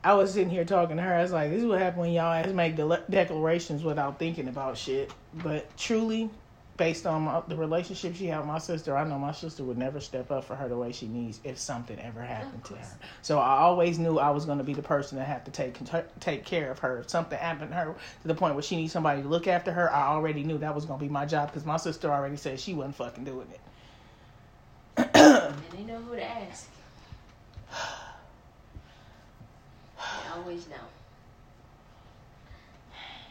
I 0.03 0.13
was 0.13 0.33
sitting 0.33 0.49
here 0.49 0.65
talking 0.65 0.97
to 0.97 1.03
her. 1.03 1.15
I 1.15 1.21
was 1.23 1.31
like, 1.31 1.49
"This 1.49 1.61
is 1.61 1.65
what 1.65 1.79
happened 1.79 2.01
when 2.01 2.11
y'all 2.11 2.31
ass 2.33 2.47
make 2.47 2.75
de- 2.75 3.03
declarations 3.09 3.83
without 3.83 4.19
thinking 4.19 4.49
about 4.49 4.77
shit." 4.77 5.11
But 5.33 5.75
truly, 5.77 6.29
based 6.77 7.05
on 7.05 7.23
my, 7.23 7.41
the 7.47 7.55
relationship 7.55 8.15
she 8.15 8.27
had 8.27 8.37
with 8.39 8.47
my 8.47 8.59
sister, 8.59 8.95
I 8.95 9.03
know 9.03 9.17
my 9.17 9.31
sister 9.31 9.63
would 9.63 9.77
never 9.77 9.99
step 9.99 10.31
up 10.31 10.45
for 10.45 10.55
her 10.55 10.69
the 10.69 10.77
way 10.77 10.91
she 10.91 11.07
needs 11.07 11.39
if 11.43 11.57
something 11.57 11.99
ever 11.99 12.21
happened 12.21 12.63
to 12.65 12.75
her. 12.75 12.97
So 13.21 13.39
I 13.39 13.57
always 13.59 13.99
knew 13.99 14.19
I 14.19 14.29
was 14.29 14.45
going 14.45 14.59
to 14.59 14.63
be 14.63 14.73
the 14.73 14.83
person 14.83 15.17
that 15.17 15.27
had 15.27 15.45
to 15.45 15.51
take 15.51 15.77
take 16.19 16.45
care 16.45 16.71
of 16.71 16.79
her. 16.79 16.99
If 16.99 17.09
something 17.09 17.37
happened 17.37 17.71
to 17.71 17.75
her 17.75 17.95
to 18.21 18.27
the 18.27 18.35
point 18.35 18.53
where 18.53 18.63
she 18.63 18.75
needs 18.75 18.93
somebody 18.93 19.21
to 19.23 19.27
look 19.27 19.47
after 19.47 19.71
her, 19.71 19.91
I 19.93 20.07
already 20.07 20.43
knew 20.43 20.57
that 20.59 20.73
was 20.73 20.85
going 20.85 20.99
to 20.99 21.05
be 21.05 21.11
my 21.11 21.25
job 21.25 21.49
because 21.49 21.65
my 21.65 21.77
sister 21.77 22.11
already 22.11 22.37
said 22.37 22.59
she 22.59 22.73
wasn't 22.73 22.95
fucking 22.95 23.23
doing 23.23 23.47
it. 23.51 23.59
And 24.97 25.55
they 25.71 25.83
know 25.83 25.99
who 25.99 26.15
to 26.15 26.23
ask. 26.23 26.69
They 29.97 30.29
always 30.35 30.67
know. 30.67 30.75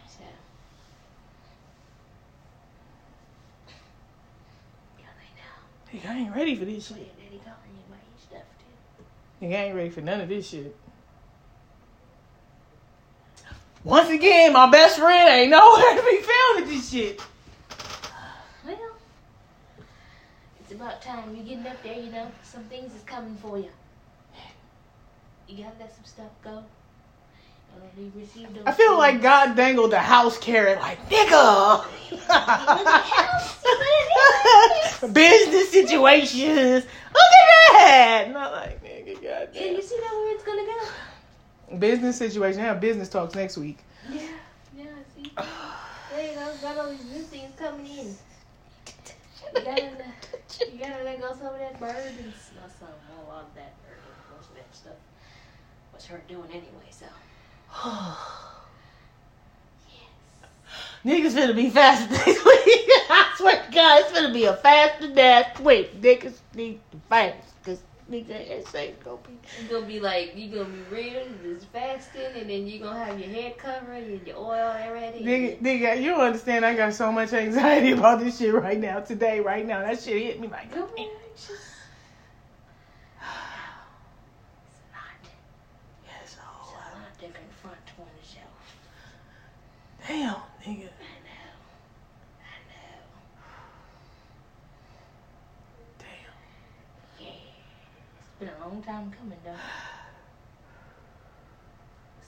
So. 0.09 0.25
Yeah, 4.99 5.07
Nigga, 5.93 6.11
I 6.11 6.19
ain't 6.19 6.35
ready 6.35 6.57
for 6.57 6.65
this 6.65 6.89
shit. 6.89 6.97
your 6.97 7.07
daddy 7.07 7.41
calling 7.45 7.73
you 7.75 7.83
about 7.89 8.01
your 8.11 8.19
stuff 8.19 8.43
too. 8.59 9.47
Nigga, 9.47 9.53
I 9.53 9.65
ain't 9.67 9.77
ready 9.77 9.91
for 9.91 10.01
none 10.01 10.21
of 10.21 10.29
this 10.29 10.49
shit. 10.49 10.77
Once 13.85 14.11
again, 14.11 14.53
my 14.53 14.69
best 14.69 14.99
friend 14.99 15.29
ain't 15.29 15.51
nowhere 15.53 15.95
to 15.95 16.03
be 16.03 16.17
found 16.17 16.61
with 16.61 16.69
this 16.69 16.91
shit. 16.91 17.21
Well, 18.65 18.77
it's 20.61 20.73
about 20.73 21.01
time 21.01 21.37
You're 21.37 21.45
getting 21.45 21.67
up 21.67 21.81
there, 21.85 21.95
you 21.95 22.11
know. 22.11 22.31
Some 22.43 22.65
things 22.65 22.93
is 22.93 23.03
coming 23.03 23.37
for 23.37 23.59
you. 23.59 23.71
You 25.47 25.63
gotta 25.63 25.79
let 25.79 25.95
some 25.95 26.05
stuff 26.05 26.33
go. 26.43 26.51
Uh, 26.51 26.59
you 26.59 26.65
received 26.65 26.65
those 26.65 27.66
I 28.67 28.73
feel 28.73 28.99
like 28.99 29.23
God 29.23 29.57
dangled 29.57 29.93
the 29.93 29.99
house 29.99 30.37
carrot 30.39 30.79
like, 30.81 30.99
nigga. 31.09 31.85
Business 35.13 35.71
situations. 35.71 36.85
Look 36.85 37.33
at 37.33 37.73
that. 37.73 38.31
Not 38.33 38.53
like, 38.53 38.85
nigga, 38.85 39.15
God. 39.15 39.23
Yeah, 39.23 39.45
goddamn. 39.47 39.75
you 39.75 39.83
see 39.83 39.97
that 39.97 40.13
where 40.13 40.35
it's 40.35 40.45
gonna 40.45 40.67
go? 40.67 40.77
Business 41.79 42.19
situation. 42.19 42.61
I 42.61 42.65
have 42.65 42.81
business 42.81 43.09
talks 43.09 43.35
next 43.35 43.57
week. 43.57 43.79
Yeah, 44.11 44.21
yeah, 44.77 44.85
see. 45.15 45.33
There 46.15 46.29
you 46.29 46.35
go. 46.35 46.53
Got 46.61 46.77
all 46.79 46.91
these 46.91 47.05
new 47.05 47.23
things 47.23 47.53
coming 47.59 47.87
in. 47.87 48.15
You 49.55 49.63
gotta, 49.65 49.91
you 50.73 50.79
gotta 50.79 51.05
let 51.05 51.21
go 51.21 51.33
some 51.35 51.55
of 51.55 51.61
that 51.61 51.79
burden. 51.79 52.33
Not 52.61 52.71
some, 52.79 52.89
a 52.89 53.29
lot 53.29 53.45
of 53.45 53.55
that 53.55 53.75
burden. 53.83 54.03
Most 54.35 54.49
of 54.51 54.57
that 54.57 54.75
stuff 54.75 54.97
was 55.95 56.05
her 56.07 56.21
doing 56.29 56.51
anyway, 56.51 56.91
so. 56.91 57.07
Niggas 61.05 61.33
finna 61.35 61.55
be 61.55 61.71
faster 61.71 62.09
this 62.09 62.27
week. 62.27 62.37
I 63.09 63.35
swear 63.37 63.63
to 63.65 63.71
God, 63.73 64.01
it's 64.03 64.11
finna 64.19 64.33
be 64.33 64.45
a 64.45 64.57
faster 64.57 65.13
dash 65.15 65.59
week. 65.61 66.01
Niggas 66.01 66.39
need 66.55 66.81
to 66.91 66.99
fast. 67.09 67.37
Cause 67.65 67.81
Nigga, 68.11 68.31
it's 68.31 68.73
ain't 68.75 69.03
gonna 69.03 69.17
be. 69.19 69.37
Gonna 69.69 69.85
be 69.85 69.99
like, 69.99 70.37
you 70.37 70.49
gonna 70.49 70.69
be 70.69 70.83
real, 70.95 71.25
just 71.43 71.67
fasting, 71.67 72.23
and 72.37 72.49
then 72.49 72.65
you 72.67 72.79
gonna 72.79 73.05
have 73.05 73.19
your 73.19 73.29
head 73.29 73.59
covered 73.59 74.05
and 74.05 74.25
your 74.25 74.37
oil 74.37 74.53
already. 74.53 75.25
Nigga, 75.25 75.61
nigga, 75.61 76.01
you 76.01 76.15
understand. 76.15 76.65
I 76.65 76.75
got 76.75 76.95
so 76.95 77.11
much 77.11 77.33
anxiety 77.33 77.91
about 77.99 78.21
this 78.21 78.39
shit 78.39 78.55
right 78.55 78.79
now, 78.79 79.01
today, 79.01 79.41
right 79.41 79.67
now. 79.67 79.81
That 79.83 80.01
shit 80.01 80.23
hit 80.23 80.41
me 80.41 80.47
like. 80.47 80.71
Come 80.73 80.85
on, 80.85 81.09
it's 81.33 81.49
just- 81.49 81.63
Yes, 86.05 86.23
It's 86.25 86.37
oh, 86.41 86.75
a 86.75 86.95
lot 86.95 87.19
different 87.21 87.53
front 87.61 87.77
to 87.87 88.03
on 88.03 88.09
the 88.21 88.27
shelf. 88.27 88.77
Damn, 90.09 90.37
nigga. 90.65 90.65
I 90.65 90.69
know. 90.69 90.89
I 92.41 92.59
know. 92.71 93.03
Damn. 95.99 96.09
Yeah. 97.21 97.29
It's 98.21 98.31
been 98.41 98.51
a 98.51 98.69
long 98.69 98.83
time 98.83 99.13
coming, 99.13 99.39
though. 99.45 99.53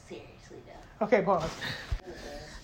Seriously, 0.08 0.58
though. 0.66 1.06
Okay, 1.06 1.22
pause. 1.22 1.50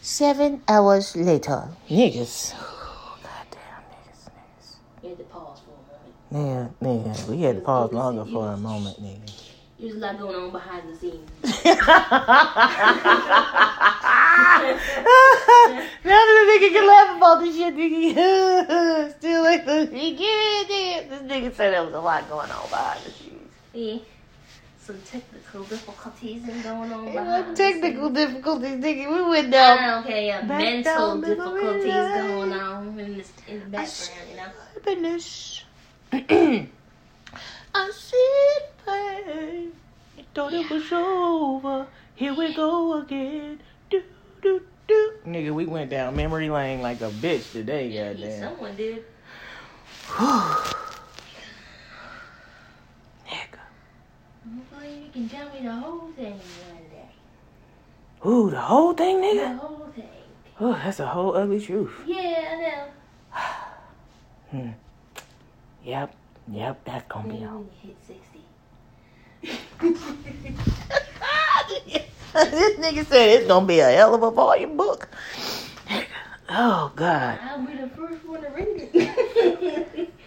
Seven 0.03 0.63
hours 0.69 1.17
later. 1.17 1.69
Niggas. 1.91 2.53
Goddamn, 3.23 3.85
niggas, 3.93 4.31
niggas. 4.31 4.77
You 5.03 5.09
had 5.11 5.19
to 5.19 5.25
pause 5.25 5.61
for 5.61 5.73
a 5.73 6.35
moment. 6.35 6.81
Nigga, 6.83 6.83
nigga, 6.83 7.29
we 7.29 7.43
had 7.43 7.57
to 7.57 7.63
pause 7.63 7.93
longer 7.93 8.25
for 8.27 8.49
a 8.51 8.57
moment, 8.57 9.03
nigga. 9.03 9.44
There's 9.79 9.95
a 9.97 9.99
lot 9.99 10.19
going 10.19 10.37
on 10.37 10.51
behind 10.53 10.89
the 10.89 10.97
scenes. 10.97 11.31
now 11.43 11.51
that 16.05 16.47
the 16.47 16.47
nigga 16.53 16.69
can 16.73 16.87
laugh 16.87 17.17
about 17.17 17.41
this 17.41 17.57
shit, 17.57 17.75
nigga. 17.77 19.11
Still 19.19 19.43
like 19.43 19.67
the 19.67 19.87
he. 19.87 20.15
This 20.15 21.23
nigga 21.23 21.55
said 21.55 21.75
there 21.75 21.85
was 21.85 21.95
a 21.95 22.01
lot 22.01 22.29
going 22.29 22.51
on 22.51 22.69
behind 22.69 23.01
the 23.05 23.11
scenes. 23.11 23.51
Yeah. 23.73 23.99
Some 24.79 25.01
technical 25.03 25.65
difficulties 25.65 26.43
and 26.47 26.63
going 26.63 26.93
on 26.93 27.09
It 27.09 27.13
behind 27.13 27.29
wasn't 27.29 27.57
the 27.57 27.63
technical 27.63 28.15
scenes. 28.15 28.29
difficulties, 28.29 28.77
nigga. 28.85 29.11
We 29.13 29.23
went 29.31 29.51
down. 29.51 30.05
Okay, 30.05 30.27
yeah, 30.29 30.41
Back 30.43 30.61
mental 30.61 30.95
down 30.95 31.21
difficulties 31.21 31.85
going 31.85 32.53
on 32.53 32.99
in, 33.01 33.17
this, 33.17 33.33
in 33.49 33.61
the 33.61 33.67
background, 33.67 34.31
you 34.31 34.37
know. 34.37 34.49
Happiness. 34.75 35.65
I 37.75 37.91
see 37.91 38.17
it, 38.17 38.73
babe. 38.87 39.73
Thought 40.35 40.53
it 40.53 40.71
was 40.71 40.93
over. 40.93 41.87
Here 42.15 42.35
we 42.35 42.55
go 42.55 43.01
again. 43.01 43.61
Do, 43.91 44.03
do, 44.43 44.61
do. 44.89 45.13
Nigga, 45.27 45.53
we 45.53 45.67
went 45.67 45.91
down 45.91 46.15
memory 46.17 46.49
lane 46.51 46.81
like 46.83 47.01
a 47.01 47.11
bitch 47.11 47.53
today, 47.53 47.89
Yeah, 47.89 48.13
goddamn. 48.13 48.41
someone 48.41 48.77
did. 48.77 49.05
Nigga. 53.27 53.59
Hopefully 54.57 55.05
you 55.07 55.11
can 55.13 55.29
tell 55.29 55.49
me 55.53 55.61
the 55.63 55.73
whole 55.73 56.09
thing 56.17 56.33
one 56.33 56.89
day. 56.91 57.09
Ooh, 58.29 58.51
the 58.51 58.61
whole 58.61 58.93
thing, 58.95 59.17
nigga? 59.19 59.53
The 59.53 59.57
whole 59.67 59.89
thing. 59.95 60.09
Oh, 60.61 60.73
that's 60.73 61.01
a 61.01 61.07
whole 61.07 61.37
ugly 61.37 61.61
truth. 61.61 61.93
Yeah, 62.07 62.45
I 62.53 62.57
know. 62.61 62.85
Hmm. 64.63 64.71
Yep. 65.85 66.15
Yep, 66.51 66.85
that's 66.85 67.09
gonna 67.13 67.27
Maybe 67.29 67.39
be 67.41 67.45
all. 67.47 67.59
when 67.59 67.69
you 67.83 67.89
hit 67.89 67.97
60. 68.07 68.41
this 72.35 72.79
nigga 72.79 73.05
said 73.07 73.29
it's 73.31 73.47
gonna 73.49 73.67
be 73.67 73.81
a 73.81 73.91
hell 73.91 74.15
of 74.15 74.23
a 74.23 74.31
volume 74.31 74.77
book. 74.77 75.09
Oh 76.49 76.93
God. 76.95 77.39
I'll 77.43 77.65
be 77.67 77.75
the 77.77 77.89
first 77.89 78.25
one 78.27 78.43
to 78.43 78.49
read 78.51 78.91
it. 78.93 80.11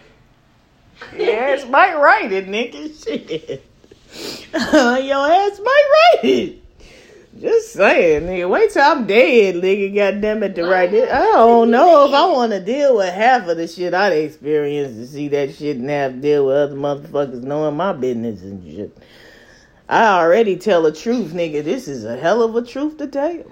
Yes, 1.16 1.64
might 1.68 1.94
write 1.96 2.32
it, 2.32 2.48
nigga. 2.48 2.92
Shit. 3.04 3.30
Your 4.52 5.30
ass 5.30 5.60
might 5.62 5.88
write 5.92 6.24
it. 6.24 6.62
Just 7.40 7.72
saying, 7.72 8.22
nigga. 8.22 8.48
Wait 8.48 8.72
till 8.72 8.82
I'm 8.82 9.06
dead, 9.06 9.56
nigga. 9.56 9.94
Goddamn 9.94 10.42
it, 10.42 10.54
to 10.56 10.64
write 10.64 10.92
it. 10.92 11.08
I 11.08 11.20
don't 11.20 11.70
know 11.70 12.06
if 12.06 12.12
I 12.12 12.26
want 12.26 12.52
to 12.52 12.60
deal 12.60 12.96
with 12.96 13.12
half 13.12 13.46
of 13.46 13.56
the 13.56 13.68
shit 13.68 13.94
I'd 13.94 14.12
experienced 14.12 14.96
to 14.96 15.06
see 15.06 15.28
that 15.28 15.54
shit 15.54 15.76
and 15.76 15.88
have 15.88 16.14
to 16.14 16.20
deal 16.20 16.46
with 16.46 16.56
other 16.56 16.74
motherfuckers 16.74 17.42
knowing 17.42 17.76
my 17.76 17.92
business 17.92 18.42
and 18.42 18.64
shit. 18.64 18.98
I 19.88 20.20
already 20.20 20.56
tell 20.56 20.82
the 20.82 20.92
truth, 20.92 21.32
nigga. 21.32 21.62
This 21.62 21.86
is 21.86 22.04
a 22.04 22.16
hell 22.16 22.42
of 22.42 22.56
a 22.56 22.62
truth 22.62 22.98
to 22.98 23.06
tell. 23.06 23.44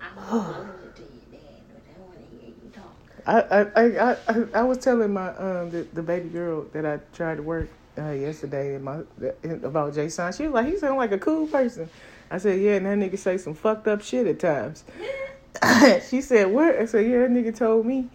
I'm 0.00 0.28
gonna 0.28 0.70
it 0.84 0.96
to 0.96 1.02
you, 1.02 1.08
Dad, 1.32 1.40
but 1.72 1.82
I 1.88 2.00
want 2.00 2.18
to 2.18 2.36
hear 2.36 2.54
you 2.62 2.70
talk. 2.72 2.94
I 3.26 3.40
I, 3.40 4.12
I, 4.12 4.16
I, 4.28 4.60
I 4.60 4.62
was 4.62 4.78
telling 4.78 5.12
my 5.12 5.28
um 5.36 5.70
the, 5.70 5.86
the 5.94 6.02
baby 6.02 6.28
girl 6.28 6.66
that 6.72 6.84
I 6.84 7.00
tried 7.14 7.36
to 7.36 7.42
work 7.42 7.68
uh, 7.98 8.10
yesterday 8.10 8.74
in 8.74 8.84
my 8.84 9.00
in, 9.42 9.64
about 9.64 9.94
Jason. 9.94 10.32
She 10.32 10.44
was 10.44 10.52
like, 10.52 10.66
he 10.66 10.78
sound 10.78 10.98
like 10.98 11.12
a 11.12 11.18
cool 11.18 11.46
person. 11.46 11.88
I 12.32 12.38
said, 12.38 12.60
yeah, 12.60 12.76
and 12.76 12.86
that 12.86 12.96
nigga 12.98 13.18
say 13.18 13.36
some 13.36 13.52
fucked 13.52 13.86
up 13.86 14.00
shit 14.00 14.26
at 14.26 14.40
times. 14.40 14.84
she 16.08 16.22
said, 16.22 16.50
what? 16.50 16.76
I 16.76 16.86
said, 16.86 17.06
yeah, 17.06 17.18
that 17.18 17.30
nigga 17.30 17.54
told 17.54 17.84
me 17.84 18.08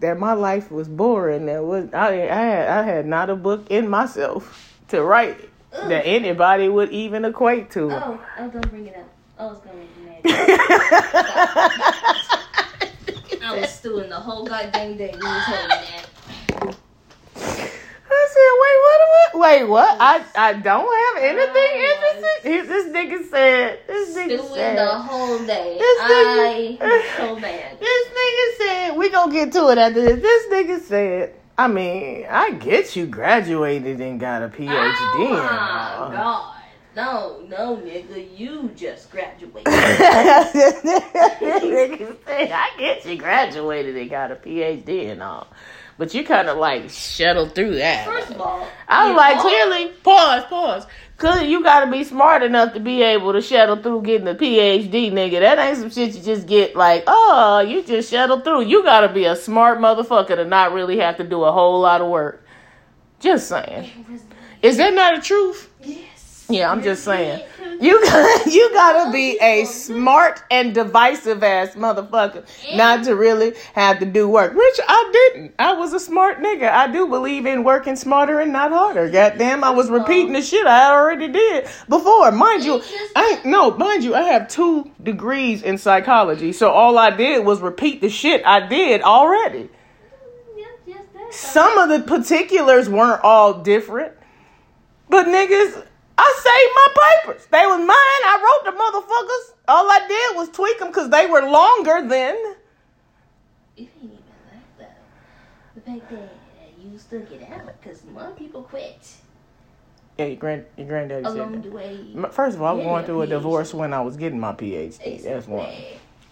that 0.00 0.18
my 0.18 0.32
life 0.32 0.70
was 0.70 0.88
boring. 0.88 1.44
That 1.46 1.62
was 1.62 1.92
I 1.92 2.22
I 2.22 2.24
had 2.40 2.68
I 2.68 2.82
had 2.82 3.06
not 3.06 3.28
a 3.28 3.36
book 3.36 3.70
in 3.70 3.90
myself 3.90 4.80
to 4.88 5.02
write 5.02 5.38
it 5.38 5.50
that 5.70 6.06
anybody 6.06 6.70
would 6.70 6.90
even 6.90 7.26
equate 7.26 7.70
to. 7.72 7.92
Oh, 7.92 8.18
oh, 8.38 8.48
don't 8.48 8.70
bring 8.70 8.86
it 8.86 8.96
up. 8.96 9.06
Oh, 9.38 9.52
it's 9.52 9.60
gonna 9.60 9.76
make 9.76 9.90
you 9.98 10.04
mad. 10.06 10.20
I 13.42 13.60
was 13.60 13.70
stewing 13.70 14.08
the 14.08 14.16
whole 14.16 14.46
goddamn 14.46 14.96
day 14.96 15.12
you 15.12 15.20
told 15.20 15.28
me 15.28 15.68
that. 15.68 16.06
I 18.28 18.34
said, 18.34 18.50
wait, 18.60 18.78
what? 18.84 19.00
what? 19.14 19.50
Wait, 19.50 19.64
what? 19.64 19.96
I 20.00 20.48
I 20.48 20.52
don't 20.52 21.14
have 21.14 21.22
anything 21.22 21.54
oh, 21.56 21.90
interesting. 21.90 22.52
He- 22.52 22.68
This 22.68 22.86
nigga 22.88 23.30
said. 23.30 23.80
This 23.86 24.16
nigga 24.16 24.38
Stewing 24.38 24.54
said. 24.54 24.78
the 24.78 24.98
whole 24.98 25.38
day. 25.46 25.76
This 25.78 26.00
nigga- 26.00 26.80
was 26.80 27.04
so 27.16 27.36
mad. 27.38 27.78
This 27.80 28.08
nigga 28.08 28.58
said. 28.58 28.96
We 28.96 29.10
gonna 29.10 29.32
get 29.32 29.52
to 29.52 29.68
it 29.68 29.78
after 29.78 30.02
this. 30.02 30.20
This 30.20 30.46
nigga 30.52 30.80
said. 30.80 31.34
I 31.56 31.66
mean, 31.66 32.26
I 32.30 32.52
get 32.52 32.94
you 32.94 33.06
graduated 33.06 34.00
and 34.00 34.20
got 34.20 34.42
a 34.42 34.48
PhD. 34.48 34.68
Oh 34.68 36.08
my 36.08 36.14
god. 36.14 36.54
No, 36.94 37.44
no, 37.48 37.76
nigga, 37.76 38.36
you 38.36 38.70
just 38.76 39.10
graduated. 39.10 39.66
this 39.66 40.74
nigga 40.82 42.16
said, 42.26 42.52
I 42.52 42.70
get 42.78 43.04
you 43.06 43.16
graduated 43.16 43.96
and 43.96 44.10
got 44.10 44.32
a 44.32 44.36
PhD 44.36 45.10
and 45.12 45.22
all. 45.22 45.46
But 45.98 46.14
you 46.14 46.24
kind 46.24 46.48
of 46.48 46.56
like 46.56 46.90
shuttled 46.90 47.56
through 47.56 47.74
that. 47.76 48.06
First 48.06 48.30
of 48.30 48.40
all, 48.40 48.66
I 48.86 49.08
was 49.08 49.16
like, 49.16 49.40
clearly, 49.40 49.88
pause, 50.04 50.44
pause. 50.44 50.86
Cause 51.16 51.42
you 51.42 51.64
gotta 51.64 51.90
be 51.90 52.04
smart 52.04 52.44
enough 52.44 52.74
to 52.74 52.80
be 52.80 53.02
able 53.02 53.32
to 53.32 53.42
shuttle 53.42 53.74
through 53.74 54.02
getting 54.02 54.28
a 54.28 54.36
PhD, 54.36 55.10
nigga. 55.10 55.40
That 55.40 55.58
ain't 55.58 55.78
some 55.78 55.90
shit 55.90 56.14
you 56.14 56.22
just 56.22 56.46
get 56.46 56.76
like, 56.76 57.02
oh, 57.08 57.58
you 57.58 57.82
just 57.82 58.08
shuttle 58.08 58.38
through. 58.40 58.66
You 58.66 58.84
gotta 58.84 59.12
be 59.12 59.24
a 59.24 59.34
smart 59.34 59.78
motherfucker 59.78 60.36
to 60.36 60.44
not 60.44 60.72
really 60.72 60.98
have 60.98 61.16
to 61.16 61.24
do 61.24 61.42
a 61.42 61.50
whole 61.50 61.80
lot 61.80 62.00
of 62.00 62.08
work. 62.08 62.46
Just 63.18 63.48
saying. 63.48 63.90
Is 64.62 64.76
that 64.76 64.94
not 64.94 65.18
a 65.18 65.20
truth? 65.20 65.68
Yes. 65.82 66.07
Yeah, 66.50 66.72
I'm 66.72 66.82
just 66.82 67.04
saying. 67.04 67.44
You 67.80 68.00
you 68.46 68.70
gotta 68.72 69.12
be 69.12 69.38
a 69.40 69.64
smart 69.64 70.42
and 70.50 70.74
divisive 70.74 71.42
ass 71.42 71.74
motherfucker 71.76 72.44
not 72.74 73.04
to 73.04 73.14
really 73.14 73.54
have 73.74 73.98
to 74.00 74.06
do 74.06 74.28
work. 74.28 74.54
Which 74.54 74.80
I 74.88 75.10
didn't. 75.12 75.54
I 75.58 75.74
was 75.74 75.92
a 75.92 76.00
smart 76.00 76.40
nigga. 76.40 76.70
I 76.70 76.90
do 76.90 77.06
believe 77.06 77.46
in 77.46 77.64
working 77.64 77.96
smarter 77.96 78.40
and 78.40 78.52
not 78.52 78.72
harder. 78.72 79.10
Goddamn, 79.10 79.62
I 79.62 79.70
was 79.70 79.90
repeating 79.90 80.32
the 80.32 80.42
shit 80.42 80.66
I 80.66 80.90
already 80.90 81.28
did 81.28 81.68
before. 81.88 82.32
Mind 82.32 82.64
you, 82.64 82.82
I 83.14 83.40
no, 83.44 83.70
mind 83.72 84.02
you, 84.02 84.14
I 84.14 84.22
have 84.22 84.48
two 84.48 84.90
degrees 85.02 85.62
in 85.62 85.78
psychology. 85.78 86.52
So 86.52 86.70
all 86.70 86.98
I 86.98 87.10
did 87.10 87.44
was 87.44 87.60
repeat 87.60 88.00
the 88.00 88.10
shit 88.10 88.42
I 88.44 88.66
did 88.66 89.02
already. 89.02 89.68
Yes, 90.56 90.70
yes, 90.86 91.02
that's 91.14 91.36
Some 91.36 91.78
of 91.78 91.90
the 91.90 92.00
particulars 92.00 92.88
weren't 92.88 93.22
all 93.22 93.62
different. 93.62 94.14
But 95.10 95.26
niggas, 95.26 95.86
I 96.20 96.34
saved 96.34 96.74
my 96.74 96.88
papers. 97.32 97.46
They 97.46 97.64
was 97.64 97.78
mine. 97.78 98.22
I 98.26 98.36
wrote 98.42 98.64
the 98.72 98.76
motherfuckers. 98.76 99.54
All 99.68 99.88
I 99.88 100.06
did 100.08 100.36
was 100.36 100.48
tweak 100.48 100.78
them 100.80 100.88
because 100.88 101.10
they 101.10 101.26
were 101.26 101.42
longer 101.42 102.08
than. 102.08 102.34
It 103.76 103.82
ain't 103.82 103.90
even 104.02 104.10
like 104.10 104.78
that 104.78 104.96
though. 105.76 105.80
The 105.80 105.80
fact 105.80 106.10
that 106.10 106.28
you 106.82 106.98
still 106.98 107.20
get 107.20 107.48
out 107.52 107.66
because 107.80 108.04
more 108.06 108.30
people 108.32 108.62
quit 108.62 109.06
Yeah, 110.18 110.26
your, 110.26 110.36
grand, 110.36 110.64
your 110.76 110.88
granddaddy 110.88 111.24
along 111.24 111.54
said 111.54 111.62
the 111.62 111.70
way. 111.70 112.14
First 112.32 112.56
of 112.56 112.62
all, 112.62 112.68
I 112.68 112.72
was 112.72 112.84
going 112.84 113.04
through 113.04 113.22
a 113.22 113.26
PhD. 113.26 113.30
divorce 113.30 113.72
when 113.74 113.94
I 113.94 114.00
was 114.00 114.16
getting 114.16 114.40
my 114.40 114.52
PhD. 114.52 115.22
That's 115.22 115.46
one. 115.46 115.72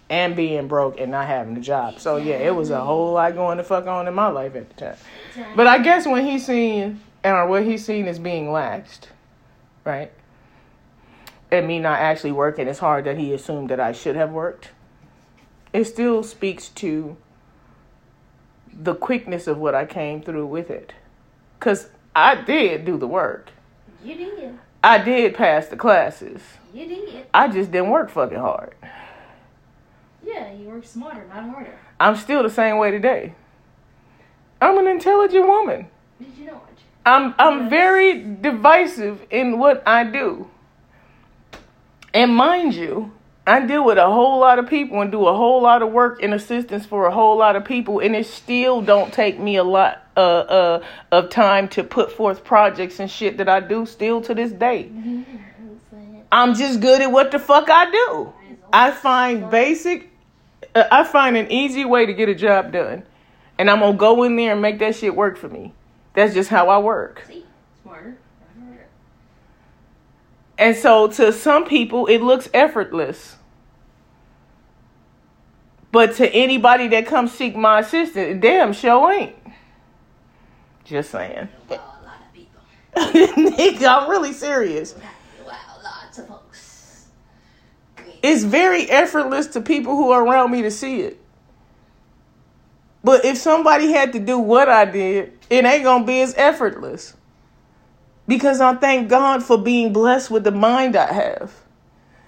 And 0.09 0.35
being 0.35 0.67
broke 0.67 0.99
and 0.99 1.11
not 1.11 1.27
having 1.27 1.55
a 1.57 1.61
job. 1.61 1.99
So 1.99 2.17
yeah, 2.17 2.35
it 2.35 2.55
was 2.55 2.69
a 2.71 2.81
whole 2.81 3.13
lot 3.13 3.33
going 3.35 3.57
to 3.57 3.63
fuck 3.63 3.87
on 3.87 4.07
in 4.07 4.13
my 4.13 4.27
life 4.27 4.55
at 4.55 4.69
the 4.69 4.75
time. 4.75 4.97
But 5.55 5.67
I 5.67 5.79
guess 5.79 6.05
when 6.05 6.25
he's 6.25 6.45
seen, 6.45 7.01
or 7.23 7.47
what 7.47 7.63
he's 7.65 7.85
seen 7.85 8.07
as 8.07 8.17
being 8.19 8.47
laxed, 8.47 9.07
right? 9.87 10.11
And 11.49 11.65
me 11.65 11.79
not 11.79 11.99
actually 11.99 12.33
working 12.33 12.67
as 12.67 12.79
hard 12.79 13.05
that 13.05 13.17
he 13.17 13.33
assumed 13.33 13.69
that 13.69 13.79
I 13.79 13.93
should 13.93 14.17
have 14.17 14.31
worked, 14.31 14.69
it 15.71 15.85
still 15.85 16.23
speaks 16.23 16.67
to 16.69 17.15
the 18.71 18.93
quickness 18.93 19.47
of 19.47 19.57
what 19.57 19.73
I 19.73 19.85
came 19.85 20.21
through 20.21 20.45
with 20.47 20.69
it. 20.69 20.93
Because 21.57 21.89
I 22.13 22.35
did 22.35 22.85
do 22.85 22.97
the 22.97 23.07
work. 23.07 23.51
You 24.03 24.15
did. 24.15 24.59
I 24.83 24.97
did 24.99 25.35
pass 25.35 25.67
the 25.67 25.77
classes. 25.77 26.41
You 26.73 26.85
did. 26.85 27.25
I 27.33 27.47
just 27.47 27.71
didn't 27.71 27.89
work 27.89 28.09
fucking 28.09 28.37
hard. 28.37 28.75
Yeah, 30.23 30.51
you 30.53 30.67
work 30.67 30.85
smarter, 30.85 31.25
not 31.29 31.49
harder. 31.49 31.79
I'm 31.99 32.17
still 32.17 32.43
the 32.43 32.49
same 32.49 32.77
way 32.77 32.91
today. 32.91 33.33
I'm 34.61 34.77
an 34.77 34.87
intelligent 34.87 35.47
woman. 35.47 35.87
Did 36.19 36.37
you 36.37 36.45
know? 36.47 36.61
I'm 37.07 37.33
I'm 37.39 37.69
very 37.69 38.21
divisive 38.21 39.25
in 39.29 39.59
what 39.59 39.81
I 39.87 40.03
do. 40.03 40.49
And 42.13 42.35
mind 42.35 42.73
you, 42.73 43.13
I 43.45 43.65
deal 43.65 43.85
with 43.85 43.97
a 43.97 44.07
whole 44.07 44.41
lot 44.41 44.59
of 44.59 44.67
people 44.67 44.99
and 44.99 45.09
do 45.09 45.25
a 45.25 45.33
whole 45.33 45.61
lot 45.61 45.81
of 45.81 45.93
work 45.93 46.21
and 46.21 46.33
assistance 46.33 46.85
for 46.85 47.05
a 47.05 47.11
whole 47.11 47.37
lot 47.37 47.55
of 47.55 47.63
people 47.63 47.99
and 47.99 48.13
it 48.13 48.25
still 48.25 48.81
don't 48.81 49.13
take 49.13 49.39
me 49.39 49.55
a 49.55 49.63
lot 49.63 50.05
uh, 50.17 50.19
uh, 50.19 50.83
of 51.13 51.29
time 51.29 51.69
to 51.69 51.83
put 51.85 52.11
forth 52.11 52.43
projects 52.43 52.99
and 52.99 53.09
shit 53.09 53.37
that 53.37 53.47
I 53.47 53.61
do 53.61 53.85
still 53.85 54.19
to 54.23 54.33
this 54.33 54.51
day. 54.51 54.91
I'm 56.31 56.55
just 56.55 56.81
good 56.81 57.01
at 57.01 57.09
what 57.09 57.31
the 57.31 57.39
fuck 57.39 57.69
I 57.69 57.89
do. 57.89 58.33
I 58.73 58.91
find 58.91 59.49
basic 59.49 60.09
uh, 60.75 60.83
I 60.91 61.05
find 61.05 61.37
an 61.37 61.53
easy 61.53 61.85
way 61.85 62.05
to 62.05 62.13
get 62.13 62.27
a 62.27 62.35
job 62.35 62.73
done. 62.73 63.03
And 63.57 63.69
I'm 63.69 63.79
going 63.79 63.93
to 63.93 63.97
go 63.97 64.23
in 64.23 64.35
there 64.35 64.51
and 64.51 64.61
make 64.61 64.79
that 64.79 64.95
shit 64.95 65.15
work 65.15 65.37
for 65.37 65.47
me. 65.47 65.73
That's 66.17 66.33
just 66.33 66.49
how 66.49 66.69
I 66.69 66.79
work. 66.79 67.23
See, 67.27 67.45
smarter. 67.83 68.17
And 70.57 70.75
so 70.75 71.09
to 71.09 71.31
some 71.31 71.65
people, 71.65 72.07
it 72.07 72.23
looks 72.23 72.49
effortless. 72.55 73.35
But 75.91 76.15
to 76.15 76.27
anybody 76.27 76.87
that 76.87 77.05
comes 77.05 77.33
seek 77.33 77.55
my 77.55 77.81
assistance, 77.81 78.41
damn 78.41 78.73
sure 78.73 79.11
ain't. 79.11 79.35
Just 80.85 81.11
saying. 81.11 81.49
Wow, 81.69 81.75
a 81.75 82.03
lot 82.03 82.19
of 82.25 82.33
people. 82.33 83.85
I'm 83.87 84.09
really 84.09 84.33
serious. 84.33 84.95
Wow, 85.45 85.53
lots 85.83 86.17
of 86.17 86.27
folks. 86.29 87.05
It's 88.23 88.43
very 88.43 88.89
effortless 88.89 89.45
to 89.49 89.61
people 89.61 89.95
who 89.95 90.09
are 90.09 90.25
around 90.25 90.49
me 90.49 90.63
to 90.63 90.71
see 90.71 91.01
it. 91.01 91.21
But 93.03 93.23
if 93.23 93.37
somebody 93.37 93.91
had 93.91 94.13
to 94.13 94.19
do 94.19 94.39
what 94.39 94.67
I 94.67 94.85
did, 94.85 95.36
it 95.49 95.65
ain't 95.65 95.83
gonna 95.83 96.05
be 96.05 96.21
as 96.21 96.33
effortless. 96.35 97.13
Because 98.27 98.59
I 98.59 98.75
thank 98.75 99.09
God 99.09 99.43
for 99.43 99.57
being 99.57 99.93
blessed 99.93 100.29
with 100.29 100.43
the 100.43 100.51
mind 100.51 100.95
I 100.95 101.11
have. 101.13 101.53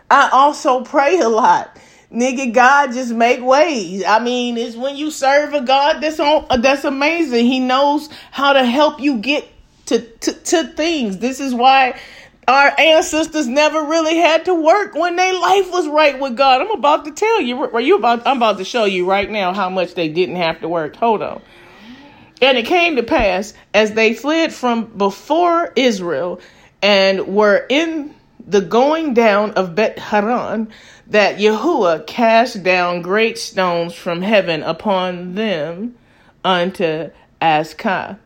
I 0.10 0.30
also 0.32 0.84
pray 0.84 1.20
a 1.20 1.30
lot. 1.30 1.78
Nigga, 2.12 2.52
God 2.54 2.94
just 2.94 3.14
make 3.14 3.42
ways. 3.42 4.04
I 4.04 4.20
mean, 4.20 4.58
it's 4.58 4.76
when 4.76 4.96
you 4.96 5.12
serve 5.12 5.54
a 5.54 5.62
God 5.62 6.02
that's 6.02 6.20
on 6.20 6.62
that's 6.62 6.84
amazing. 6.84 7.46
He 7.46 7.60
knows 7.60 8.10
how 8.32 8.54
to 8.54 8.66
help 8.66 9.00
you 9.00 9.18
get 9.18 9.48
to, 9.88 10.02
to, 10.02 10.34
to 10.34 10.64
things. 10.70 11.18
This 11.18 11.40
is 11.40 11.54
why 11.54 12.00
our 12.48 12.74
ancestors 12.80 13.48
never 13.48 13.84
really 13.84 14.18
had 14.18 14.46
to 14.46 14.56
work 14.56 14.96
when 14.96 15.16
their 15.18 15.34
life 15.34 15.70
was 15.72 15.88
right 15.88 16.20
with 16.20 16.36
God. 16.36 16.62
I'm 16.62 16.72
about 16.72 17.06
to 17.06 17.12
tell 17.12 17.42
you. 17.42 17.62
Are 17.64 17.82
you 17.82 17.98
about? 17.98 18.26
I'm 18.26 18.38
about 18.38 18.58
to 18.58 18.66
show 18.66 18.86
you 18.86 19.08
right 19.08 19.30
now 19.30 19.54
how 19.54 19.70
much 19.70 19.94
they 19.94 20.10
didn't 20.10 20.38
have 20.38 20.62
to 20.62 20.70
work. 20.70 20.96
Hold 20.96 21.22
on. 21.22 21.44
And 22.42 22.58
it 22.58 22.66
came 22.66 22.96
to 22.96 23.04
pass 23.04 23.54
as 23.74 23.94
they 23.94 24.14
fled 24.14 24.54
from 24.54 24.86
before 24.86 25.74
Israel 25.76 26.40
and 26.82 27.36
were 27.36 27.66
in 27.70 28.16
the 28.48 28.62
going 28.62 29.14
down 29.14 29.52
of 29.52 29.76
Bet 29.76 30.00
Haran 30.00 30.70
that 31.08 31.38
Yahuah 31.38 32.06
cast 32.08 32.64
down 32.64 33.02
great 33.02 33.38
stones 33.38 33.94
from 33.94 34.22
heaven 34.22 34.64
upon 34.64 35.36
them 35.36 35.96
unto 36.44 37.10
Azkah, 37.42 38.18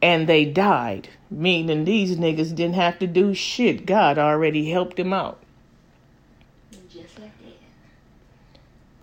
and 0.00 0.26
they 0.26 0.44
died. 0.44 1.08
Meaning 1.30 1.84
these 1.84 2.16
niggas 2.16 2.54
didn't 2.54 2.74
have 2.74 2.98
to 2.98 3.06
do 3.06 3.34
shit. 3.34 3.86
God 3.86 4.18
already 4.18 4.70
helped 4.70 4.96
them 4.96 5.12
out. 5.12 5.38
Just 6.90 7.18
like 7.18 7.30
that. 7.42 7.54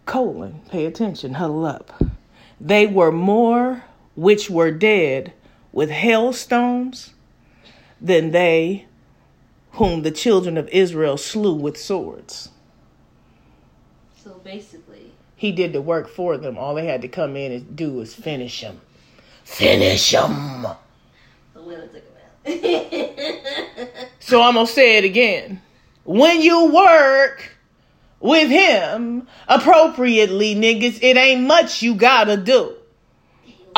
colon, 0.06 0.62
pay 0.70 0.86
attention, 0.86 1.34
huddle 1.36 1.66
up. 1.66 2.04
They 2.62 2.86
were 2.86 3.12
more 3.12 3.84
which 4.20 4.50
were 4.50 4.70
dead 4.72 5.32
with 5.72 5.90
hailstones 5.90 7.14
than 8.02 8.32
they 8.32 8.86
whom 9.74 10.02
the 10.02 10.12
children 10.12 10.58
of 10.58 10.68
Israel 10.70 11.16
slew 11.18 11.54
with 11.54 11.78
swords. 11.78 12.50
So 14.22 14.42
basically, 14.44 15.14
He 15.38 15.54
did 15.54 15.72
the 15.72 15.82
work 15.82 16.10
for 16.10 16.38
them. 16.38 16.58
All 16.58 16.76
they 16.76 16.86
had 16.86 17.02
to 17.04 17.08
come 17.08 17.38
in 17.38 17.52
and 17.54 17.76
do 17.78 17.94
was 17.94 18.14
finish 18.14 18.60
them. 18.60 18.82
Finish 19.46 20.12
them. 20.12 20.68
the 21.54 21.62
winner 21.62 21.88
took 21.88 22.04
him 22.04 22.74
out. 22.84 23.90
So 24.20 24.44
I'm 24.44 24.54
going 24.54 24.68
to 24.68 24.72
say 24.72 24.98
it 24.98 25.06
again. 25.06 25.60
When 26.04 26.40
you 26.42 26.72
work 26.72 27.58
with 28.20 28.50
him 28.50 29.28
appropriately, 29.48 30.54
niggas, 30.54 31.00
it 31.02 31.18
ain't 31.18 31.48
much 31.48 31.82
you 31.82 31.96
got 31.96 32.26
to 32.26 32.38
do. 32.38 32.76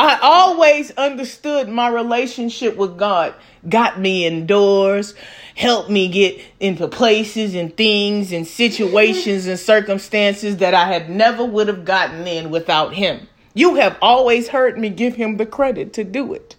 I 0.01 0.17
always 0.23 0.89
understood 0.97 1.69
my 1.69 1.87
relationship 1.87 2.75
with 2.75 2.97
God 2.97 3.35
got 3.69 3.99
me 3.99 4.25
indoors, 4.25 5.13
helped 5.53 5.91
me 5.91 6.07
get 6.07 6.41
into 6.59 6.87
places 6.87 7.53
and 7.53 7.77
things 7.77 8.31
and 8.31 8.47
situations 8.47 9.45
and 9.45 9.59
circumstances 9.59 10.57
that 10.57 10.73
I 10.73 10.91
had 10.91 11.11
never 11.11 11.45
would 11.45 11.67
have 11.67 11.85
gotten 11.85 12.25
in 12.25 12.49
without 12.49 12.95
him. 12.95 13.27
You 13.53 13.75
have 13.75 13.95
always 14.01 14.47
heard 14.47 14.75
me 14.79 14.89
give 14.89 15.17
him 15.17 15.37
the 15.37 15.45
credit 15.45 15.93
to 15.93 16.03
do 16.03 16.33
it. 16.33 16.55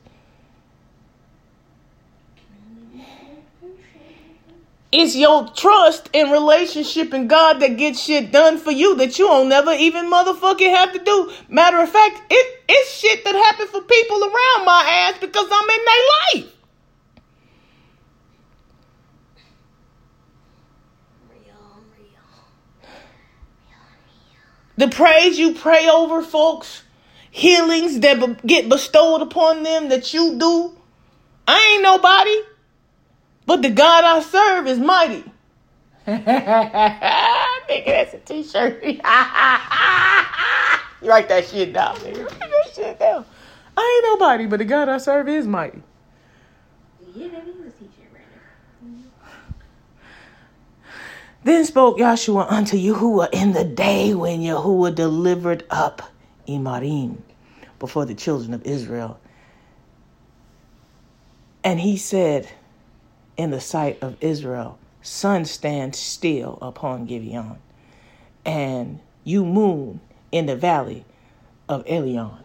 It's 4.93 5.17
your 5.17 5.49
trust 5.49 6.11
and 6.13 6.31
relationship 6.31 7.15
in 7.15 7.27
God 7.27 7.61
that 7.61 7.79
gets 7.79 7.99
shit 7.99 8.31
done 8.31 8.59
for 8.59 8.71
you 8.71 8.95
that 8.97 9.19
you 9.19 9.27
don't 9.27 9.49
never 9.49 9.73
even 9.73 10.11
motherfucking 10.11 10.71
have 10.71 10.93
to 10.93 10.99
do. 10.99 11.33
Matter 11.49 11.81
of 11.81 11.89
fact, 11.89 12.21
it, 12.31 12.63
it's 12.69 12.91
shit 12.93 13.25
that 13.25 13.35
happened 13.35 13.71
for 13.71 13.81
people 13.81 14.23
around 14.23 14.67
my 14.67 15.09
ass 15.09 15.19
because 15.19 15.49
I'm 15.51 15.71
in 15.71 15.85
their 15.87 16.43
life. 16.45 16.53
The 24.77 24.89
praise 24.89 25.39
you 25.39 25.55
pray 25.55 25.89
over 25.89 26.23
folks, 26.23 26.83
healings 27.31 28.01
that 28.01 28.21
be- 28.21 28.47
get 28.47 28.69
bestowed 28.69 29.23
upon 29.23 29.63
them 29.63 29.89
that 29.91 30.13
you 30.13 30.39
do, 30.39 30.77
I 31.47 31.75
ain't 31.75 31.83
nobody. 31.83 32.52
But 33.47 33.63
the 33.63 33.71
God 33.71 34.05
I 34.05 34.21
serve 34.21 34.67
is 34.67 34.79
mighty. 34.79 35.25
nigga, 36.07 37.87
that's 37.87 38.15
a 38.15 38.19
t-shirt. 38.19 38.83
you 38.85 38.99
write 41.09 41.29
that 41.29 41.47
shit 41.47 41.73
down, 41.73 41.97
nigga. 41.97 42.25
Write 42.29 42.39
that 42.39 42.73
shit 42.75 42.99
down. 42.99 43.25
I 43.77 44.03
ain't 44.05 44.21
nobody, 44.21 44.47
but 44.47 44.59
the 44.59 44.65
God 44.65 44.89
I 44.89 44.99
serve 44.99 45.29
is 45.29 45.47
mighty. 45.47 45.83
Yeah, 47.15 47.29
that 47.29 47.47
is 47.47 47.57
a 47.57 47.71
t-shirt 47.71 48.11
right 48.13 48.25
there. 48.33 48.93
Then 51.45 51.65
spoke 51.65 51.99
Joshua 51.99 52.47
unto 52.49 52.77
Yahuah 52.77 53.29
in 53.33 53.53
the 53.53 53.65
day 53.65 54.15
when 54.15 54.41
Yahuah 54.41 54.95
delivered 54.95 55.65
up 55.71 56.03
Imarim 56.49 57.19
before 57.79 58.05
the 58.05 58.15
children 58.15 58.55
of 58.55 58.65
Israel. 58.65 59.19
And 61.65 61.81
he 61.81 61.97
said 61.97 62.49
in 63.43 63.51
the 63.51 63.61
sight 63.61 63.99
of 64.01 64.17
Israel, 64.21 64.79
Sun 65.03 65.45
stand 65.47 65.97
still 65.97 66.59
upon 66.63 67.07
Gibeon, 67.07 67.59
and 68.45 69.01
you 69.25 69.45
moon 69.45 70.01
in 70.31 70.47
the 70.47 70.55
valley 70.55 71.05
of 71.69 71.85
Elion. 71.87 72.39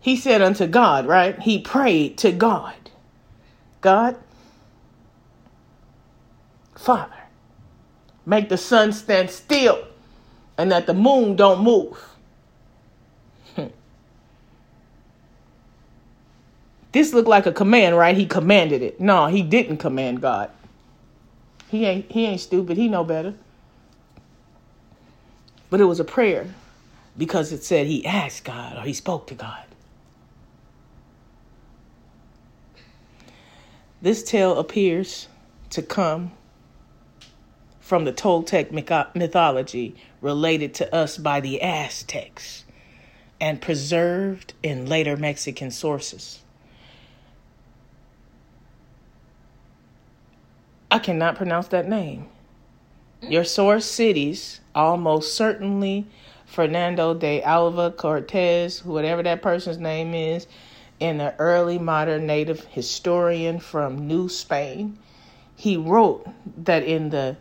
He 0.00 0.16
said 0.16 0.42
unto 0.42 0.66
God, 0.66 1.06
right? 1.06 1.38
He 1.38 1.60
prayed 1.60 2.18
to 2.18 2.32
God. 2.32 2.74
God, 3.80 4.16
Father, 6.74 7.12
make 8.26 8.48
the 8.48 8.58
sun 8.58 8.92
stand 8.92 9.30
still 9.30 9.86
and 10.58 10.72
that 10.72 10.86
the 10.88 10.94
moon 10.94 11.36
don't 11.36 11.62
move. 11.62 12.13
This 16.94 17.12
looked 17.12 17.28
like 17.28 17.44
a 17.44 17.52
command, 17.52 17.96
right? 17.96 18.16
He 18.16 18.24
commanded 18.24 18.80
it. 18.80 19.00
No, 19.00 19.26
he 19.26 19.42
didn't 19.42 19.78
command 19.78 20.22
God. 20.22 20.48
He 21.68 21.84
ain't 21.84 22.10
he 22.10 22.24
ain't 22.24 22.40
stupid. 22.40 22.76
He 22.76 22.86
know 22.86 23.02
better. 23.02 23.34
But 25.70 25.80
it 25.80 25.86
was 25.86 25.98
a 25.98 26.04
prayer 26.04 26.46
because 27.18 27.50
it 27.50 27.64
said 27.64 27.88
he 27.88 28.06
asked 28.06 28.44
God 28.44 28.78
or 28.78 28.82
he 28.82 28.92
spoke 28.92 29.26
to 29.26 29.34
God. 29.34 29.64
This 34.00 34.22
tale 34.22 34.56
appears 34.56 35.26
to 35.70 35.82
come 35.82 36.30
from 37.80 38.04
the 38.04 38.12
Toltec 38.12 38.70
mythology 38.70 39.96
related 40.20 40.74
to 40.74 40.94
us 40.94 41.18
by 41.18 41.40
the 41.40 41.60
Aztecs 41.60 42.64
and 43.40 43.60
preserved 43.60 44.54
in 44.62 44.86
later 44.86 45.16
Mexican 45.16 45.72
sources. 45.72 46.43
I 50.90 50.98
cannot 50.98 51.36
pronounce 51.36 51.68
that 51.68 51.88
name. 51.88 52.26
Your 53.22 53.44
source 53.44 53.86
cities 53.86 54.60
almost 54.74 55.34
certainly 55.34 56.06
Fernando 56.46 57.14
de 57.14 57.42
Alva 57.42 57.90
Cortés, 57.90 58.84
whatever 58.84 59.22
that 59.22 59.40
person's 59.42 59.78
name 59.78 60.14
is, 60.14 60.46
in 61.00 61.20
an 61.20 61.34
early 61.38 61.78
modern 61.78 62.26
native 62.26 62.64
historian 62.66 63.58
from 63.58 64.06
New 64.06 64.28
Spain. 64.28 64.98
He 65.56 65.76
wrote 65.76 66.26
that 66.64 66.84
in 66.84 67.10
the 67.10 67.36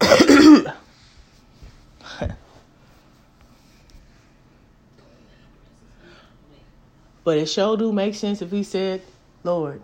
but 7.24 7.38
it 7.38 7.46
sure 7.46 7.76
do 7.76 7.92
make 7.92 8.14
sense 8.14 8.40
if 8.40 8.52
he 8.52 8.62
said, 8.62 9.02
Lord, 9.44 9.82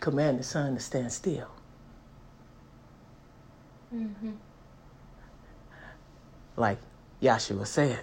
command 0.00 0.38
the 0.38 0.42
sun 0.42 0.74
to 0.74 0.80
stand 0.80 1.12
still. 1.12 1.48
Mm-hmm. 3.94 4.32
Like 6.56 6.78
Yahshua 7.22 7.66
said. 7.66 8.00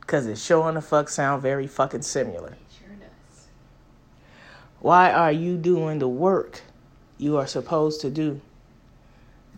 Because 0.00 0.26
it 0.26 0.38
sure 0.38 0.70
the 0.72 0.80
fuck 0.80 1.08
sound 1.08 1.42
very 1.42 1.66
fucking 1.66 2.02
similar. 2.02 2.50
It 2.50 2.58
sure 2.78 2.94
does. 2.96 3.46
Why 4.80 5.10
are 5.10 5.32
you 5.32 5.56
doing 5.56 5.98
the 5.98 6.08
work 6.08 6.60
you 7.18 7.36
are 7.38 7.46
supposed 7.46 8.00
to 8.02 8.10
do? 8.10 8.40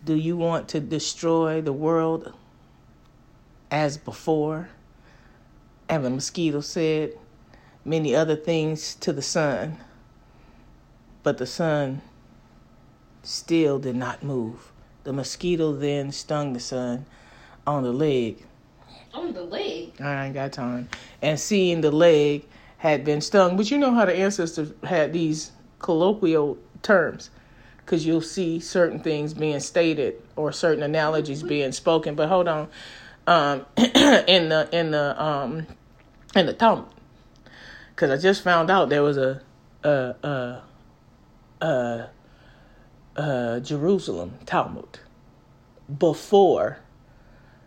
Do 0.05 0.15
you 0.15 0.37
want 0.37 0.69
to 0.69 0.79
destroy 0.79 1.61
the 1.61 1.73
world 1.73 2.33
as 3.69 3.97
before? 3.97 4.69
And 5.89 6.03
the 6.03 6.09
mosquito 6.09 6.61
said 6.61 7.13
many 7.87 8.15
other 8.15 8.35
things 8.35 8.95
to 8.95 9.13
the 9.13 9.21
sun, 9.21 9.77
but 11.23 11.37
the 11.37 11.45
sun 11.45 12.01
still 13.23 13.79
did 13.79 13.95
not 13.95 14.23
move. 14.23 14.71
The 15.05 15.13
mosquito 15.13 15.73
then 15.73 16.11
stung 16.11 16.53
the 16.53 16.59
sun 16.59 17.05
on 17.65 17.83
the 17.83 17.93
leg. 17.93 18.43
On 19.13 19.33
the 19.33 19.43
leg? 19.43 19.93
I 20.01 20.25
ain't 20.25 20.33
got 20.33 20.51
time. 20.51 20.89
And 21.21 21.39
seeing 21.39 21.81
the 21.81 21.91
leg 21.91 22.45
had 22.77 23.03
been 23.05 23.21
stung, 23.21 23.57
but 23.57 23.71
you 23.71 23.77
know 23.77 23.93
how 23.93 24.05
the 24.05 24.15
ancestors 24.15 24.73
had 24.83 25.13
these 25.13 25.51
colloquial 25.79 26.57
terms 26.83 27.29
because 27.77 28.05
you'll 28.05 28.21
see 28.21 28.59
certain 28.59 28.99
things 28.99 29.33
being 29.33 29.61
stated 29.61 30.21
or 30.35 30.51
certain 30.51 30.83
analogies 30.83 31.41
being 31.41 31.71
spoken. 31.71 32.15
But 32.15 32.27
hold 32.27 32.47
on, 32.49 32.67
um, 33.25 33.65
in 33.77 34.49
the 34.49 34.67
in 34.73 34.91
the 34.91 35.23
um, 35.23 35.65
in 36.35 36.45
the 36.45 36.53
Talmud, 36.53 36.85
because 37.97 38.11
I 38.11 38.21
just 38.21 38.43
found 38.43 38.69
out 38.69 38.89
there 38.89 39.01
was 39.01 39.17
a 39.17 39.41
a 39.83 40.61
a, 41.59 42.09
a, 43.15 43.59
Jerusalem 43.61 44.37
Talmud 44.45 44.99
before. 45.97 46.77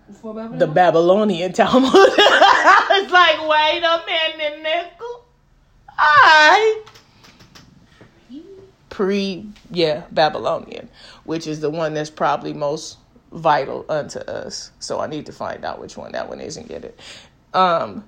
Before 0.07 0.35
Babylon? 0.35 0.59
The 0.59 0.66
Babylonian 0.69 1.52
Talmud. 1.52 1.90
it's 1.94 3.12
like, 3.12 3.48
wait 3.48 3.82
a 3.82 4.02
minute, 4.07 4.62
nickel. 4.62 5.24
I 5.98 6.82
pre 8.89 9.47
yeah 9.70 10.02
babylonian 10.11 10.89
which 11.24 11.47
is 11.47 11.61
the 11.61 11.70
one 11.70 11.94
that's 11.94 12.11
probably 12.11 12.52
most 12.52 12.98
vital 13.31 13.86
unto 13.89 14.19
us 14.19 14.73
so 14.81 14.98
i 14.98 15.07
need 15.07 15.24
to 15.24 15.32
find 15.32 15.65
out 15.65 15.81
which 15.81 15.97
one 15.97 16.11
that 16.11 16.28
one 16.28 16.40
is 16.40 16.57
and 16.57 16.69
get 16.69 16.85
it 16.85 16.98
um 17.55 18.05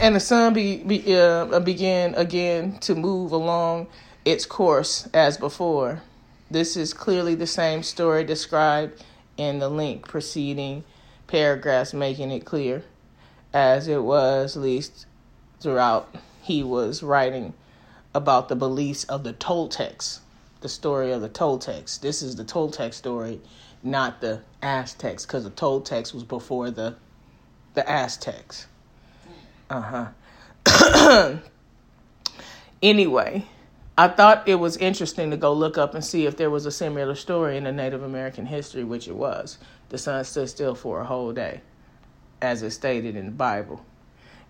and 0.00 0.16
the 0.16 0.20
sun 0.20 0.52
be, 0.52 0.78
be, 0.78 1.16
uh, 1.16 1.60
began 1.60 2.14
again 2.14 2.78
to 2.78 2.94
move 2.94 3.32
along 3.32 3.86
its 4.24 4.46
course 4.46 5.08
as 5.14 5.36
before 5.36 6.02
this 6.50 6.76
is 6.76 6.94
clearly 6.94 7.34
the 7.34 7.46
same 7.46 7.82
story 7.82 8.24
described 8.24 9.02
in 9.36 9.58
the 9.58 9.68
link 9.68 10.06
preceding 10.08 10.84
paragraphs 11.26 11.92
making 11.92 12.30
it 12.30 12.44
clear 12.44 12.84
as 13.52 13.88
it 13.88 14.02
was 14.02 14.56
at 14.56 14.62
least 14.62 15.06
throughout 15.60 16.14
he 16.42 16.62
was 16.62 17.02
writing 17.02 17.54
about 18.14 18.48
the 18.48 18.56
beliefs 18.56 19.04
of 19.04 19.24
the 19.24 19.32
Toltecs, 19.32 20.20
the 20.60 20.68
story 20.68 21.10
of 21.10 21.22
the 21.22 21.28
Toltecs. 21.28 21.98
This 21.98 22.22
is 22.22 22.36
the 22.36 22.44
Toltec 22.44 22.92
story, 22.92 23.40
not 23.82 24.20
the 24.20 24.42
Aztecs, 24.62 25.24
because 25.26 25.44
the 25.44 25.50
Toltecs 25.50 26.12
was 26.12 26.22
before 26.22 26.70
the 26.70 26.96
the 27.74 27.88
Aztecs. 27.90 28.66
Uh 29.70 30.08
huh. 30.66 31.38
anyway, 32.82 33.44
I 33.96 34.08
thought 34.08 34.48
it 34.48 34.56
was 34.56 34.76
interesting 34.76 35.30
to 35.30 35.36
go 35.36 35.52
look 35.52 35.78
up 35.78 35.94
and 35.94 36.04
see 36.04 36.26
if 36.26 36.36
there 36.36 36.50
was 36.50 36.66
a 36.66 36.70
similar 36.70 37.14
story 37.14 37.56
in 37.56 37.64
the 37.64 37.72
Native 37.72 38.02
American 38.02 38.46
history, 38.46 38.84
which 38.84 39.08
it 39.08 39.16
was. 39.16 39.58
The 39.88 39.98
sun 39.98 40.24
stood 40.24 40.48
still 40.48 40.74
for 40.74 41.00
a 41.00 41.04
whole 41.04 41.32
day, 41.32 41.60
as 42.42 42.62
it 42.62 42.70
stated 42.70 43.16
in 43.16 43.26
the 43.26 43.32
Bible. 43.32 43.84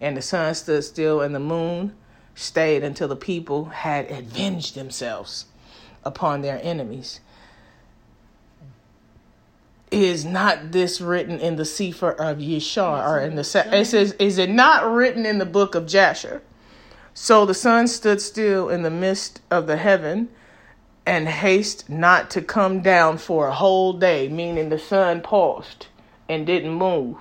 And 0.01 0.16
the 0.16 0.23
sun 0.23 0.55
stood 0.55 0.82
still, 0.85 1.20
and 1.20 1.35
the 1.35 1.41
moon 1.41 1.95
stayed 2.35 2.82
until 2.82 3.09
the 3.09 3.16
people 3.16 3.66
had 3.66 4.11
avenged 4.11 4.74
themselves 4.74 5.47
upon 6.05 6.43
their 6.43 6.61
enemies. 6.62 7.20
Is 9.90 10.24
not 10.24 10.73
this 10.73 11.01
written 11.01 11.39
in 11.39 11.56
the 11.56 11.65
Sefer 11.65 12.11
of 12.11 12.39
Yeshar 12.39 13.06
or 13.06 13.20
in 13.20 13.36
the 13.36 13.43
it 13.73 13.85
says 13.86 14.12
is 14.19 14.39
it 14.39 14.51
not 14.51 14.85
written 14.90 15.24
in 15.24 15.39
the 15.39 15.47
book 15.47 15.74
of 15.74 15.86
Jasher? 15.86 16.43
So 17.12 17.47
the 17.47 17.55
sun 17.55 17.86
stood 17.86 18.20
still 18.20 18.69
in 18.69 18.82
the 18.82 18.90
midst 18.90 19.40
of 19.51 19.66
the 19.69 19.77
heaven 19.77 20.31
and 21.06 21.28
haste 21.28 21.89
not 21.89 22.31
to 22.31 22.43
come 22.43 22.81
down 22.81 23.19
for 23.19 23.48
a 23.48 23.55
whole 23.55 23.93
day, 23.93 24.28
meaning 24.28 24.69
the 24.69 24.78
sun 24.78 25.20
paused 25.20 25.86
and 26.28 26.47
didn't 26.47 26.73
move 26.73 27.19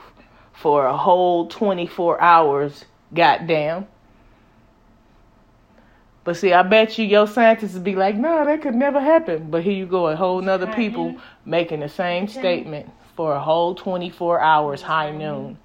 for 0.53 0.85
a 0.85 0.97
whole 0.97 1.47
24 1.47 2.21
hours, 2.21 2.85
goddamn. 3.13 3.87
But 6.23 6.37
see, 6.37 6.53
I 6.53 6.63
bet 6.63 6.97
you 6.97 7.05
your 7.05 7.27
scientists 7.27 7.73
would 7.73 7.83
be 7.83 7.95
like, 7.95 8.15
no, 8.15 8.45
that 8.45 8.61
could 8.61 8.75
never 8.75 9.01
happen. 9.01 9.49
But 9.49 9.63
here 9.63 9.73
you 9.73 9.85
go, 9.85 10.07
a 10.07 10.15
whole 10.15 10.41
nother 10.41 10.67
people 10.67 11.17
making 11.45 11.81
the 11.81 11.89
same 11.89 12.27
statement 12.27 12.89
for 13.15 13.33
a 13.33 13.39
whole 13.39 13.75
24 13.75 14.39
hours, 14.39 14.81
high 14.81 15.11
noon. 15.11 15.57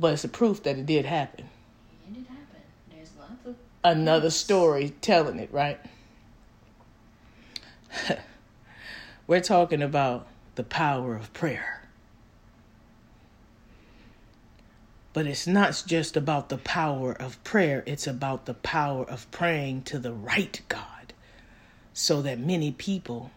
But 0.00 0.14
it's 0.14 0.24
a 0.24 0.28
proof 0.28 0.62
that 0.62 0.78
it 0.78 0.86
did 0.86 1.04
happen. 1.04 1.48
It 2.06 2.14
did 2.14 2.26
happen. 2.26 2.44
There's 2.94 3.10
lots 3.18 3.44
of 3.46 3.56
another 3.82 4.30
story 4.30 4.94
telling 5.00 5.38
it, 5.38 5.52
right? 5.52 5.78
We're 9.26 9.40
talking 9.40 9.82
about 9.82 10.28
the 10.54 10.62
power 10.62 11.16
of 11.16 11.32
prayer. 11.32 11.77
But 15.18 15.26
it's 15.26 15.48
not 15.48 15.82
just 15.84 16.16
about 16.16 16.48
the 16.48 16.58
power 16.58 17.10
of 17.10 17.42
prayer, 17.42 17.82
it's 17.86 18.06
about 18.06 18.46
the 18.46 18.54
power 18.54 19.04
of 19.04 19.28
praying 19.32 19.82
to 19.86 19.98
the 19.98 20.12
right 20.12 20.60
God. 20.68 21.12
So 21.92 22.22
that 22.22 22.38
many 22.38 22.70
people, 22.70 23.32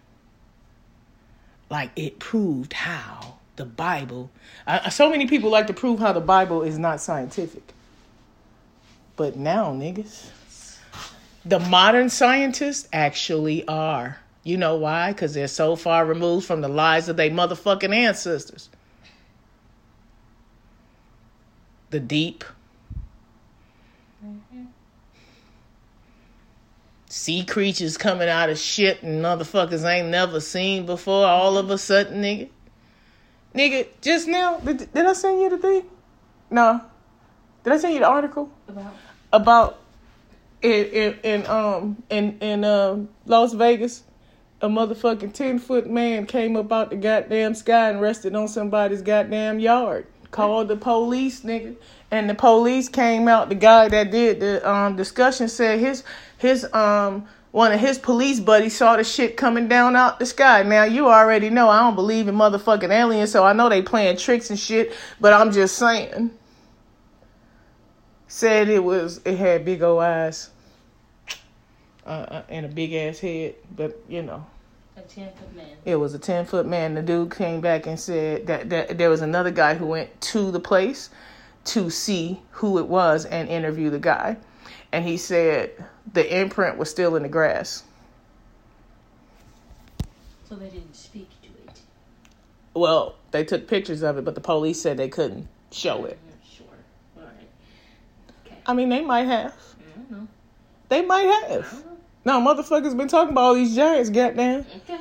like 1.72 1.90
it 1.96 2.20
proved 2.20 2.74
how 2.74 3.40
the 3.56 3.66
Bible. 3.66 4.30
So 4.92 5.10
many 5.10 5.26
people 5.26 5.50
like 5.50 5.66
to 5.66 5.74
prove 5.74 5.98
how 5.98 6.14
the 6.14 6.20
Bible 6.20 6.62
is 6.62 6.78
not 6.78 7.02
scientific. 7.02 7.74
But 9.16 9.36
now, 9.36 9.74
niggas, 9.74 10.30
the 11.44 11.58
modern 11.62 12.12
scientists 12.12 12.88
actually 12.94 13.68
are. 13.68 14.20
You 14.44 14.58
know 14.58 14.76
why? 14.76 15.14
Because 15.14 15.34
they're 15.34 15.48
so 15.48 15.76
far 15.76 16.06
removed 16.06 16.46
from 16.46 16.62
the 16.62 16.70
lies 16.70 17.10
of 17.10 17.18
their 17.18 17.32
motherfucking 17.32 17.92
ancestors. 17.92 18.70
The 21.92 22.00
deep. 22.00 22.44
Sea 27.08 27.44
creatures 27.44 27.98
coming 27.98 28.30
out 28.30 28.50
of 28.50 28.58
shit 28.58 29.04
and 29.04 29.22
motherfuckers 29.24 29.84
ain't 29.84 30.08
never 30.08 30.40
seen 30.40 30.86
before 30.86 31.26
all 31.26 31.58
of 31.58 31.70
a 31.70 31.78
sudden, 31.78 32.22
nigga. 32.22 32.50
Nigga, 33.54 33.88
just 34.02 34.30
now, 34.30 34.58
did, 34.60 34.92
did 34.94 35.06
I 35.06 35.12
send 35.12 35.42
you 35.42 35.50
the 35.50 35.58
thing? 35.58 35.84
No. 36.50 36.82
Did 37.66 37.74
I 37.74 37.78
send 37.78 37.94
you 37.96 38.00
the 38.00 38.08
article? 38.08 38.50
About 38.70 38.94
About 39.34 39.80
in 40.62 40.86
in, 40.86 41.20
in 41.24 41.46
um 41.48 42.04
in 42.10 42.38
in 42.40 42.64
um 42.64 43.10
Las 43.26 43.52
Vegas, 43.52 44.04
a 44.62 44.70
motherfucking 44.70 45.34
ten 45.34 45.60
foot 45.60 45.90
man 45.90 46.26
came 46.26 46.56
up 46.56 46.72
out 46.72 46.92
the 46.92 46.96
goddamn 46.96 47.54
sky 47.54 47.90
and 47.90 48.00
rested 48.00 48.34
on 48.36 48.48
somebody's 48.48 49.02
goddamn 49.02 49.60
yard. 49.60 50.08
Called 50.32 50.70
the 50.70 50.78
police, 50.78 51.42
nigga, 51.42 51.76
and 52.10 52.30
the 52.30 52.34
police 52.34 52.88
came 52.88 53.28
out. 53.28 53.50
The 53.50 53.56
guy 53.56 53.90
that 53.90 54.12
did 54.12 54.40
the 54.40 54.70
um 54.70 54.96
discussion 54.96 55.50
said 55.50 55.80
his 55.80 56.04
his 56.38 56.66
um 56.74 57.28
one 57.52 57.74
of 57.74 57.82
his 57.82 57.98
police 57.98 58.40
buddies 58.40 58.78
saw 58.78 58.96
the 58.96 59.04
shit 59.04 59.36
coming 59.36 59.68
down 59.68 59.98
out 59.98 60.20
the 60.20 60.26
sky. 60.26 60.64
Now 60.64 60.86
you 60.86 61.08
already 61.10 61.50
know 61.50 61.68
I 61.68 61.80
don't 61.80 61.96
believe 61.96 62.30
in 62.30 62.36
motherfucking 62.36 62.90
aliens, 62.90 63.32
so 63.32 63.44
I 63.44 63.52
know 63.52 63.68
they 63.68 63.82
playing 63.82 64.18
tricks 64.18 64.50
and 64.50 64.58
shit. 64.58 64.94
But 65.20 65.34
I'm 65.34 65.52
just 65.52 65.78
saying. 65.78 66.32
Said 68.28 68.70
it 68.70 68.82
was 68.82 69.20
it 69.26 69.38
had 69.38 69.66
big 69.66 69.84
old 69.84 70.02
eyes, 70.02 70.50
uh, 72.06 72.10
uh, 72.10 72.44
and 72.48 72.66
a 72.66 72.70
big 72.70 72.94
ass 72.94 73.20
head. 73.20 73.56
But 73.76 74.00
you 74.08 74.22
know, 74.22 74.46
a 75.12 75.16
ten 75.16 75.32
foot 75.34 75.56
man. 75.56 75.66
it 75.86 75.96
was 75.96 76.14
a 76.14 76.20
ten 76.20 76.46
foot 76.46 76.66
man. 76.66 76.96
The 76.96 77.02
dude 77.02 77.32
came 77.36 77.62
back 77.62 77.88
and 77.88 78.00
said 78.00 78.48
that, 78.48 78.70
that 78.70 78.98
there 78.98 79.10
was 79.10 79.22
another 79.22 79.52
guy 79.52 79.76
who 79.76 79.86
went 79.86 80.20
to 80.22 80.52
the 80.52 80.60
place 80.60 81.10
to 81.66 81.90
see 81.90 82.42
who 82.52 82.80
it 82.80 82.88
was 82.88 83.26
and 83.26 83.48
interview 83.50 83.90
the 83.90 84.00
guy, 84.00 84.38
and 84.92 85.06
he 85.06 85.18
said 85.18 85.72
the 86.14 86.40
imprint 86.40 86.78
was 86.78 86.90
still 86.90 87.16
in 87.16 87.24
the 87.24 87.30
grass. 87.30 87.84
So 90.48 90.56
they 90.56 90.70
didn't 90.70 90.96
speak 90.96 91.30
to 91.44 91.48
it. 91.70 91.82
Well, 92.74 93.16
they 93.32 93.44
took 93.44 93.68
pictures 93.68 94.02
of 94.02 94.18
it, 94.18 94.26
but 94.26 94.36
the 94.36 94.42
police 94.42 94.82
said 94.82 94.98
they 94.98 95.08
couldn't 95.10 95.48
show 95.72 96.06
it. 96.06 96.18
Sure. 96.46 96.66
All 97.18 97.24
right. 97.24 97.32
Okay. 98.46 98.58
I 98.66 98.74
mean, 98.74 98.90
they 98.90 99.02
might 99.02 99.28
have. 99.28 99.54
I 99.54 99.98
don't 99.98 100.12
know. 100.12 100.28
They 100.90 101.02
might 101.04 101.48
have. 101.50 101.84
No, 102.24 102.40
motherfuckers 102.40 102.96
been 102.96 103.08
talking 103.08 103.32
about 103.32 103.42
all 103.42 103.54
these 103.56 103.76
giants, 103.76 104.10
goddamn. 104.10 104.66
Okay. 104.78 105.00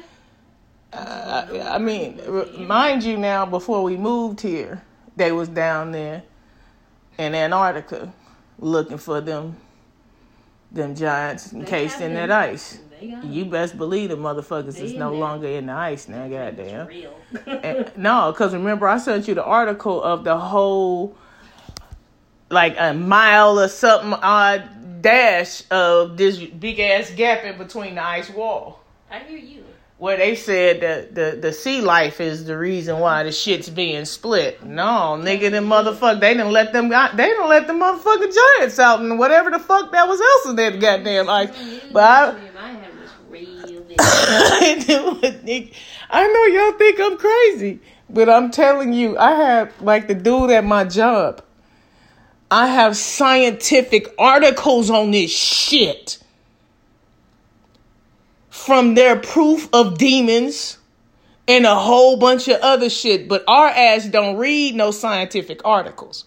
Uh, 0.92 1.46
I, 1.52 1.60
I 1.74 1.78
mean, 1.78 2.20
mind 2.66 3.04
you, 3.04 3.16
now 3.16 3.46
before 3.46 3.82
we 3.82 3.96
moved 3.96 4.40
here, 4.40 4.82
they 5.16 5.30
was 5.32 5.48
down 5.48 5.92
there 5.92 6.22
in 7.18 7.34
Antarctica 7.34 8.12
looking 8.58 8.98
for 8.98 9.20
them, 9.20 9.56
them 10.72 10.94
giants 10.94 11.52
encased 11.52 12.00
in 12.00 12.14
that 12.14 12.30
ice. 12.30 12.78
You 13.00 13.44
best 13.46 13.78
believe 13.78 14.10
the 14.10 14.16
motherfuckers 14.16 14.76
They 14.76 14.84
is 14.84 14.92
no 14.94 15.10
there. 15.10 15.20
longer 15.20 15.46
in 15.48 15.66
the 15.66 15.72
ice 15.72 16.08
now, 16.08 16.26
goddamn. 16.28 16.88
And- 17.46 17.92
no, 17.96 18.32
because 18.32 18.52
remember 18.52 18.88
I 18.88 18.98
sent 18.98 19.28
you 19.28 19.34
the 19.34 19.44
article 19.44 20.02
of 20.02 20.24
the 20.24 20.36
whole, 20.36 21.16
like 22.50 22.74
a 22.78 22.92
mile 22.92 23.58
or 23.60 23.68
something 23.68 24.12
odd 24.14 24.68
dash 25.00 25.62
of 25.70 26.16
this 26.16 26.38
big 26.38 26.80
ass 26.80 27.10
gap 27.10 27.44
in 27.44 27.58
between 27.58 27.94
the 27.94 28.04
ice 28.04 28.30
wall 28.30 28.80
I 29.10 29.20
hear 29.20 29.38
you. 29.38 29.64
where 29.98 30.16
they 30.16 30.34
said 30.36 30.80
that 30.80 31.14
the, 31.14 31.38
the 31.40 31.52
sea 31.52 31.80
life 31.80 32.20
is 32.20 32.44
the 32.44 32.56
reason 32.56 32.98
why 33.00 33.22
the 33.22 33.32
shit's 33.32 33.68
being 33.68 34.04
split. 34.04 34.64
No, 34.64 35.18
nigga, 35.20 35.50
them 35.50 35.66
motherfucker, 35.66 36.20
they 36.20 36.34
didn't 36.34 36.52
let 36.52 36.72
them, 36.72 36.88
they 36.88 37.26
didn't 37.26 37.48
let 37.48 37.66
the 37.66 37.72
motherfucking 37.72 38.34
giants 38.58 38.78
out 38.78 39.00
and 39.00 39.18
whatever 39.18 39.50
the 39.50 39.58
fuck 39.58 39.90
that 39.92 40.06
was 40.06 40.20
else 40.20 40.46
in 40.46 40.56
that 40.56 40.80
goddamn 40.80 41.26
mm-hmm. 41.26 41.52
ice. 41.52 41.80
But 41.92 42.04
I, 42.04 42.30
You 42.30 42.52
might 42.52 42.68
have 42.68 42.94
this 43.00 43.10
real 43.28 43.82
big. 43.82 43.96
I 44.00 44.84
do 44.86 45.18
it, 45.26 45.44
nigga. 45.44 45.74
I 46.08 46.26
know 46.26 46.44
y'all 46.44 46.78
think 46.78 47.00
I'm 47.00 47.16
crazy, 47.16 47.80
but 48.08 48.28
I'm 48.28 48.50
telling 48.50 48.92
you, 48.92 49.18
I 49.18 49.32
have 49.32 49.82
like 49.82 50.08
the 50.08 50.14
dude 50.14 50.50
at 50.50 50.64
my 50.64 50.84
job. 50.84 51.42
I 52.50 52.66
have 52.66 52.96
scientific 52.96 54.12
articles 54.18 54.90
on 54.90 55.12
this 55.12 55.30
shit. 55.30 56.18
From 58.48 58.94
their 58.94 59.16
proof 59.16 59.68
of 59.72 59.98
demons 59.98 60.78
and 61.46 61.64
a 61.64 61.74
whole 61.74 62.16
bunch 62.16 62.48
of 62.48 62.60
other 62.60 62.90
shit, 62.90 63.28
but 63.28 63.44
our 63.46 63.68
ass 63.68 64.06
don't 64.06 64.36
read 64.36 64.74
no 64.74 64.90
scientific 64.90 65.60
articles. 65.64 66.24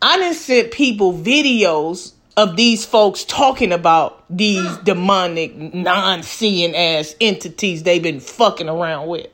I 0.00 0.18
didn't 0.18 0.36
send 0.36 0.70
people 0.70 1.12
videos 1.12 2.12
of 2.36 2.56
these 2.56 2.84
folks 2.84 3.24
talking 3.24 3.72
about 3.72 4.24
these 4.28 4.76
demonic, 4.78 5.56
non-seeing 5.56 6.74
ass 6.74 7.14
entities 7.20 7.82
they've 7.82 8.02
been 8.02 8.20
fucking 8.20 8.68
around 8.68 9.08
with. 9.08 9.28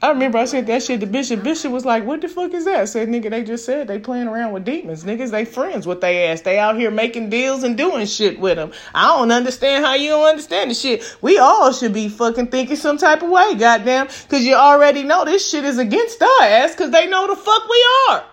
I 0.00 0.10
remember 0.10 0.38
I 0.38 0.44
sent 0.44 0.68
that 0.68 0.84
shit 0.84 1.00
to 1.00 1.06
Bishop. 1.06 1.42
Bishop 1.42 1.72
was 1.72 1.84
like, 1.84 2.04
"What 2.04 2.20
the 2.20 2.28
fuck 2.28 2.54
is 2.54 2.66
that?" 2.66 2.80
I 2.80 2.84
said, 2.84 3.08
"Nigga, 3.08 3.30
they 3.30 3.42
just 3.42 3.64
said 3.64 3.88
they 3.88 3.98
playing 3.98 4.28
around 4.28 4.52
with 4.52 4.64
demons. 4.64 5.02
Niggas, 5.02 5.30
they 5.32 5.44
friends 5.44 5.88
with 5.88 6.00
they 6.00 6.28
ass. 6.28 6.42
They 6.42 6.56
out 6.56 6.76
here 6.76 6.92
making 6.92 7.30
deals 7.30 7.64
and 7.64 7.76
doing 7.76 8.06
shit 8.06 8.38
with 8.38 8.56
them. 8.56 8.70
I 8.94 9.08
don't 9.08 9.32
understand 9.32 9.84
how 9.84 9.94
you 9.94 10.10
don't 10.10 10.28
understand 10.28 10.70
the 10.70 10.74
shit. 10.74 11.02
We 11.20 11.38
all 11.38 11.72
should 11.72 11.92
be 11.92 12.08
fucking 12.08 12.46
thinking 12.46 12.76
some 12.76 12.96
type 12.96 13.22
of 13.22 13.30
way, 13.30 13.56
goddamn, 13.56 14.06
because 14.06 14.44
you 14.44 14.54
already 14.54 15.02
know 15.02 15.24
this 15.24 15.50
shit 15.50 15.64
is 15.64 15.78
against 15.78 16.22
our 16.22 16.42
ass, 16.42 16.76
because 16.76 16.92
they 16.92 17.08
know 17.08 17.26
the 17.26 17.34
fuck 17.34 17.68
we 17.68 17.86
are, 18.08 18.24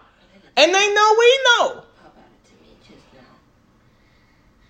and 0.58 0.72
they 0.72 0.94
know 0.94 1.16
we 1.18 1.40
know." 1.46 1.68
Pop 1.70 2.16
out 2.16 2.30
it 2.30 2.46
to 2.46 2.54
me 2.62 2.78
just 2.88 3.02
now. 3.16 3.22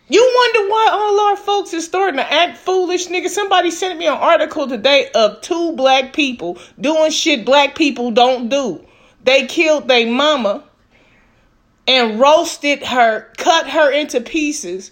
You 0.07 0.21
wonder 0.35 0.69
why 0.69 0.89
all 0.91 1.19
our 1.29 1.35
folks 1.35 1.73
is 1.73 1.85
starting 1.85 2.17
to 2.17 2.31
act 2.33 2.57
foolish, 2.57 3.07
nigga. 3.07 3.27
Somebody 3.27 3.71
sent 3.71 3.97
me 3.97 4.05
an 4.05 4.13
article 4.13 4.67
today 4.67 5.09
of 5.15 5.41
two 5.41 5.73
black 5.73 6.13
people 6.13 6.59
doing 6.79 7.09
shit 7.11 7.43
black 7.43 7.73
people 7.75 8.11
don't 8.11 8.47
do. 8.49 8.85
They 9.23 9.47
killed 9.47 9.87
their 9.87 10.05
mama 10.05 10.63
and 11.87 12.19
roasted 12.19 12.83
her, 12.83 13.31
cut 13.37 13.67
her 13.69 13.91
into 13.91 14.21
pieces 14.21 14.91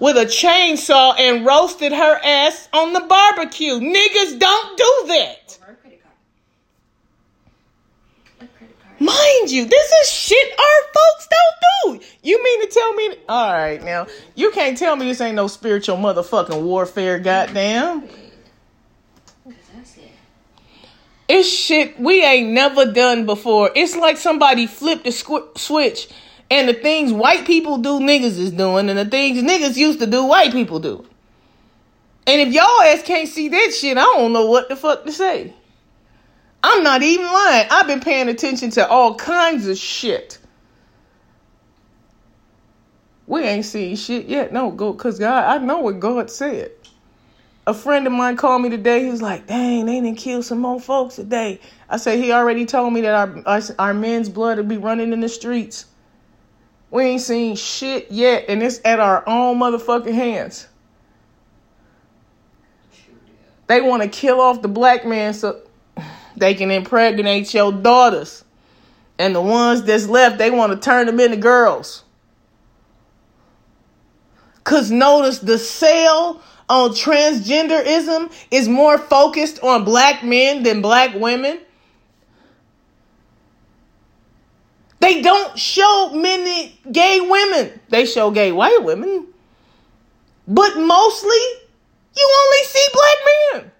With 0.00 0.16
a 0.16 0.24
chainsaw. 0.26 1.14
and 1.18 1.46
roasted 1.46 1.92
her 1.92 2.18
ass 2.24 2.68
on 2.72 2.92
the 2.92 3.00
barbecue. 3.00 3.74
Niggas 3.74 4.38
don't 4.38 4.76
do 4.76 5.04
that. 5.08 5.58
Over 5.62 5.72
a 5.72 5.76
credit 5.76 6.02
card. 6.02 6.14
A 8.40 8.46
credit 8.58 8.80
card. 8.80 8.90
Mind 9.02 9.50
you, 9.50 9.64
this 9.64 9.92
is 10.02 10.12
shit 10.12 10.52
our 10.52 10.92
folks 10.94 11.28
don't 11.28 12.00
do. 12.00 12.06
You 12.22 12.42
mean 12.42 12.68
to 12.68 12.72
tell 12.72 12.92
me? 12.94 13.16
All 13.28 13.52
right, 13.52 13.82
now 13.82 14.06
you 14.36 14.52
can't 14.52 14.78
tell 14.78 14.94
me 14.94 15.06
this 15.06 15.20
ain't 15.20 15.34
no 15.34 15.48
spiritual 15.48 15.96
motherfucking 15.96 16.62
warfare, 16.62 17.18
goddamn. 17.18 18.08
It's 21.26 21.48
shit 21.48 21.98
we 21.98 22.24
ain't 22.24 22.50
never 22.50 22.92
done 22.92 23.26
before. 23.26 23.70
It's 23.74 23.96
like 23.96 24.18
somebody 24.18 24.68
flipped 24.68 25.02
the 25.02 25.10
squ- 25.10 25.58
switch, 25.58 26.08
and 26.48 26.68
the 26.68 26.74
things 26.74 27.12
white 27.12 27.44
people 27.44 27.78
do, 27.78 27.98
niggas 27.98 28.38
is 28.38 28.52
doing, 28.52 28.88
and 28.88 28.98
the 28.98 29.06
things 29.06 29.42
niggas 29.42 29.76
used 29.76 29.98
to 29.98 30.06
do, 30.06 30.24
white 30.24 30.52
people 30.52 30.78
do. 30.78 31.04
And 32.28 32.40
if 32.40 32.54
y'all 32.54 32.82
ass 32.82 33.02
can't 33.02 33.28
see 33.28 33.48
that 33.48 33.74
shit, 33.74 33.96
I 33.96 34.02
don't 34.02 34.32
know 34.32 34.46
what 34.46 34.68
the 34.68 34.76
fuck 34.76 35.04
to 35.06 35.12
say. 35.12 35.54
I'm 36.62 36.82
not 36.82 37.02
even 37.02 37.26
lying. 37.26 37.66
I've 37.70 37.86
been 37.86 38.00
paying 38.00 38.28
attention 38.28 38.70
to 38.72 38.88
all 38.88 39.14
kinds 39.16 39.66
of 39.66 39.76
shit. 39.76 40.38
We 43.26 43.42
ain't 43.42 43.64
seen 43.64 43.96
shit 43.96 44.26
yet. 44.26 44.52
No, 44.52 44.70
go, 44.70 44.92
cause 44.94 45.18
God, 45.18 45.44
I 45.44 45.64
know 45.64 45.78
what 45.78 46.00
God 46.00 46.30
said. 46.30 46.72
A 47.66 47.74
friend 47.74 48.06
of 48.06 48.12
mine 48.12 48.36
called 48.36 48.62
me 48.62 48.70
today. 48.70 49.04
He 49.04 49.10
was 49.10 49.22
like, 49.22 49.46
"Dang, 49.46 49.86
they 49.86 50.00
didn't 50.00 50.18
kill 50.18 50.42
some 50.42 50.58
more 50.58 50.80
folks 50.80 51.14
today." 51.14 51.60
I 51.88 51.96
said, 51.96 52.18
"He 52.18 52.32
already 52.32 52.66
told 52.66 52.92
me 52.92 53.02
that 53.02 53.14
our 53.14 53.42
our, 53.46 53.62
our 53.78 53.94
men's 53.94 54.28
blood 54.28 54.58
will 54.58 54.64
be 54.64 54.76
running 54.76 55.12
in 55.12 55.20
the 55.20 55.28
streets. 55.28 55.86
We 56.90 57.04
ain't 57.04 57.20
seen 57.20 57.54
shit 57.54 58.10
yet, 58.10 58.46
and 58.48 58.62
it's 58.62 58.80
at 58.84 58.98
our 58.98 59.22
own 59.28 59.58
motherfucking 59.58 60.12
hands. 60.12 60.66
They 63.68 63.80
want 63.80 64.02
to 64.02 64.08
kill 64.08 64.40
off 64.40 64.60
the 64.60 64.68
black 64.68 65.06
man 65.06 65.32
so 65.32 65.62
they 66.42 66.54
can 66.54 66.72
impregnate 66.72 67.54
your 67.54 67.70
daughters, 67.70 68.44
and 69.16 69.32
the 69.32 69.40
ones 69.40 69.84
that's 69.84 70.08
left, 70.08 70.38
they 70.38 70.50
want 70.50 70.72
to 70.72 70.78
turn 70.78 71.06
them 71.06 71.20
into 71.20 71.36
girls." 71.36 72.02
Cause 74.64 74.90
notice 74.90 75.38
the 75.38 75.58
sale 75.58 76.40
on 76.68 76.90
transgenderism 76.90 78.32
is 78.50 78.68
more 78.68 78.98
focused 78.98 79.62
on 79.62 79.84
black 79.84 80.24
men 80.24 80.62
than 80.62 80.82
black 80.82 81.14
women. 81.14 81.60
They 85.00 85.20
don't 85.20 85.58
show 85.58 86.10
many 86.14 86.78
gay 86.90 87.20
women. 87.20 87.80
They 87.88 88.06
show 88.06 88.30
gay 88.30 88.52
white 88.52 88.84
women. 88.84 89.26
But 90.46 90.76
mostly, 90.76 91.42
you 92.16 92.30
only 92.44 92.64
see 92.64 92.86
black 92.92 93.16
men. 93.62 93.71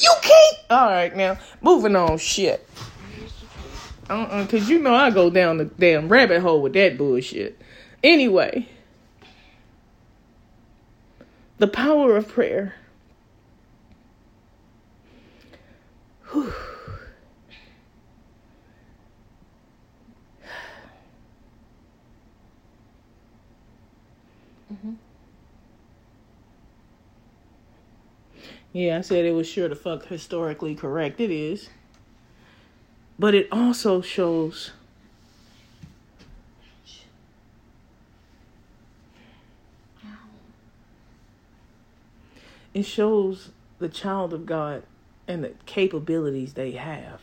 You 0.00 0.12
can't. 0.22 0.56
All 0.70 0.88
right, 0.88 1.14
now 1.16 1.38
moving 1.62 1.96
on. 1.96 2.18
Shit. 2.18 2.68
Uh-uh, 4.10 4.46
cause 4.46 4.68
you 4.68 4.78
know 4.80 4.94
I 4.94 5.10
go 5.10 5.30
down 5.30 5.56
the 5.56 5.64
damn 5.64 6.08
rabbit 6.08 6.42
hole 6.42 6.60
with 6.60 6.74
that 6.74 6.98
bullshit. 6.98 7.58
Anyway, 8.02 8.68
the 11.58 11.66
power 11.66 12.16
of 12.16 12.28
prayer. 12.28 12.74
Whew. 16.32 16.52
Yeah, 28.74 28.98
I 28.98 29.00
said 29.02 29.24
it 29.24 29.30
was 29.30 29.46
sure 29.48 29.68
the 29.68 29.76
fuck 29.76 30.06
historically 30.06 30.74
correct. 30.74 31.20
It 31.20 31.30
is. 31.30 31.68
But 33.16 33.32
it 33.32 33.46
also 33.52 34.00
shows 34.00 34.72
it 42.74 42.82
shows 42.82 43.50
the 43.78 43.88
child 43.88 44.34
of 44.34 44.44
God 44.44 44.82
and 45.28 45.44
the 45.44 45.52
capabilities 45.66 46.54
they 46.54 46.72
have 46.72 47.20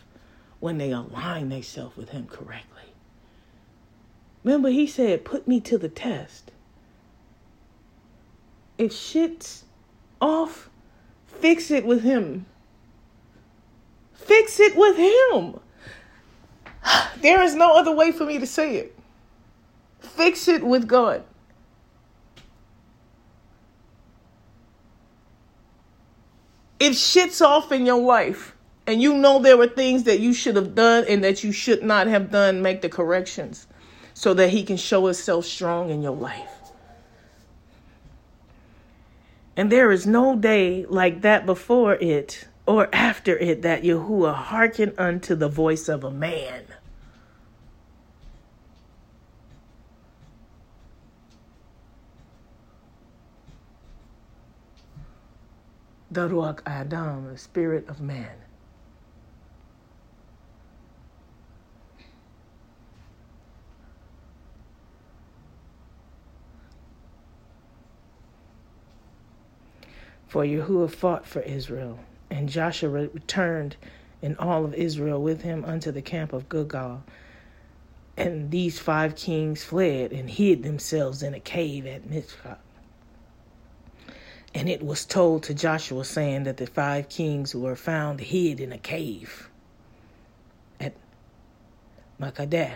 when 0.61 0.77
they 0.77 0.91
align 0.91 1.49
themselves 1.49 1.97
with 1.97 2.09
him 2.09 2.27
correctly. 2.27 2.93
Remember 4.45 4.69
he 4.69 4.87
said, 4.87 5.25
"Put 5.25 5.49
me 5.49 5.59
to 5.59 5.77
the 5.77 5.89
test." 5.89 6.51
If 8.77 8.93
shit's 8.93 9.65
off, 10.21 10.70
fix 11.41 11.71
it 11.71 11.85
with 11.85 12.03
him. 12.03 12.45
Fix 14.13 14.59
it 14.59 14.75
with 14.75 14.97
him. 14.97 15.59
There 17.21 17.43
is 17.43 17.53
no 17.53 17.77
other 17.77 17.95
way 17.95 18.11
for 18.11 18.25
me 18.25 18.39
to 18.39 18.47
say 18.47 18.77
it. 18.77 18.97
Fix 19.99 20.47
it 20.47 20.63
with 20.63 20.87
God. 20.87 21.23
If 26.79 26.95
shit's 26.95 27.41
off 27.41 27.71
in 27.71 27.85
your 27.85 28.01
life 28.01 28.55
and 28.87 28.99
you 28.99 29.13
know 29.13 29.37
there 29.39 29.55
were 29.55 29.67
things 29.67 30.03
that 30.05 30.19
you 30.19 30.33
should 30.33 30.55
have 30.55 30.73
done 30.73 31.05
and 31.07 31.23
that 31.23 31.43
you 31.43 31.51
should 31.51 31.83
not 31.83 32.07
have 32.07 32.31
done, 32.31 32.63
make 32.63 32.81
the 32.81 32.89
corrections 32.89 33.67
so 34.15 34.33
that 34.33 34.49
He 34.49 34.63
can 34.63 34.77
show 34.77 35.05
Himself 35.05 35.45
strong 35.45 35.91
in 35.91 36.01
your 36.01 36.15
life. 36.15 36.60
And 39.57 39.71
there 39.71 39.91
is 39.91 40.07
no 40.07 40.35
day 40.35 40.85
like 40.87 41.21
that 41.21 41.45
before 41.45 41.95
it 41.95 42.47
or 42.65 42.87
after 42.93 43.37
it 43.37 43.61
that 43.63 43.83
Yahuah 43.83 44.33
hearken 44.33 44.93
unto 44.97 45.35
the 45.35 45.49
voice 45.49 45.89
of 45.89 46.03
a 46.03 46.11
man. 46.11 46.65
The 56.09 56.27
Ruach 56.27 56.59
Adam, 56.65 57.27
the 57.31 57.37
spirit 57.37 57.87
of 57.87 58.01
man. 58.01 58.35
For 70.31 70.45
Yahuah 70.45 70.89
fought 70.89 71.27
for 71.27 71.41
Israel, 71.41 71.99
and 72.29 72.47
Joshua 72.47 73.09
returned 73.09 73.75
and 74.21 74.37
all 74.37 74.63
of 74.63 74.73
Israel 74.73 75.21
with 75.21 75.41
him 75.41 75.65
unto 75.65 75.91
the 75.91 76.01
camp 76.01 76.31
of 76.31 76.47
Gilgal. 76.47 77.03
And 78.15 78.49
these 78.49 78.79
five 78.79 79.17
kings 79.17 79.65
fled 79.65 80.13
and 80.13 80.29
hid 80.29 80.63
themselves 80.63 81.21
in 81.21 81.33
a 81.33 81.39
cave 81.41 81.85
at 81.85 82.09
Mizpah. 82.09 82.55
And 84.53 84.69
it 84.69 84.81
was 84.81 85.03
told 85.03 85.43
to 85.43 85.53
Joshua, 85.53 86.05
saying 86.05 86.43
that 86.43 86.55
the 86.55 86.67
five 86.67 87.09
kings 87.09 87.53
were 87.53 87.75
found 87.75 88.21
hid 88.21 88.61
in 88.61 88.71
a 88.71 88.77
cave 88.77 89.49
at 90.79 90.93
Makkadah. 92.21 92.75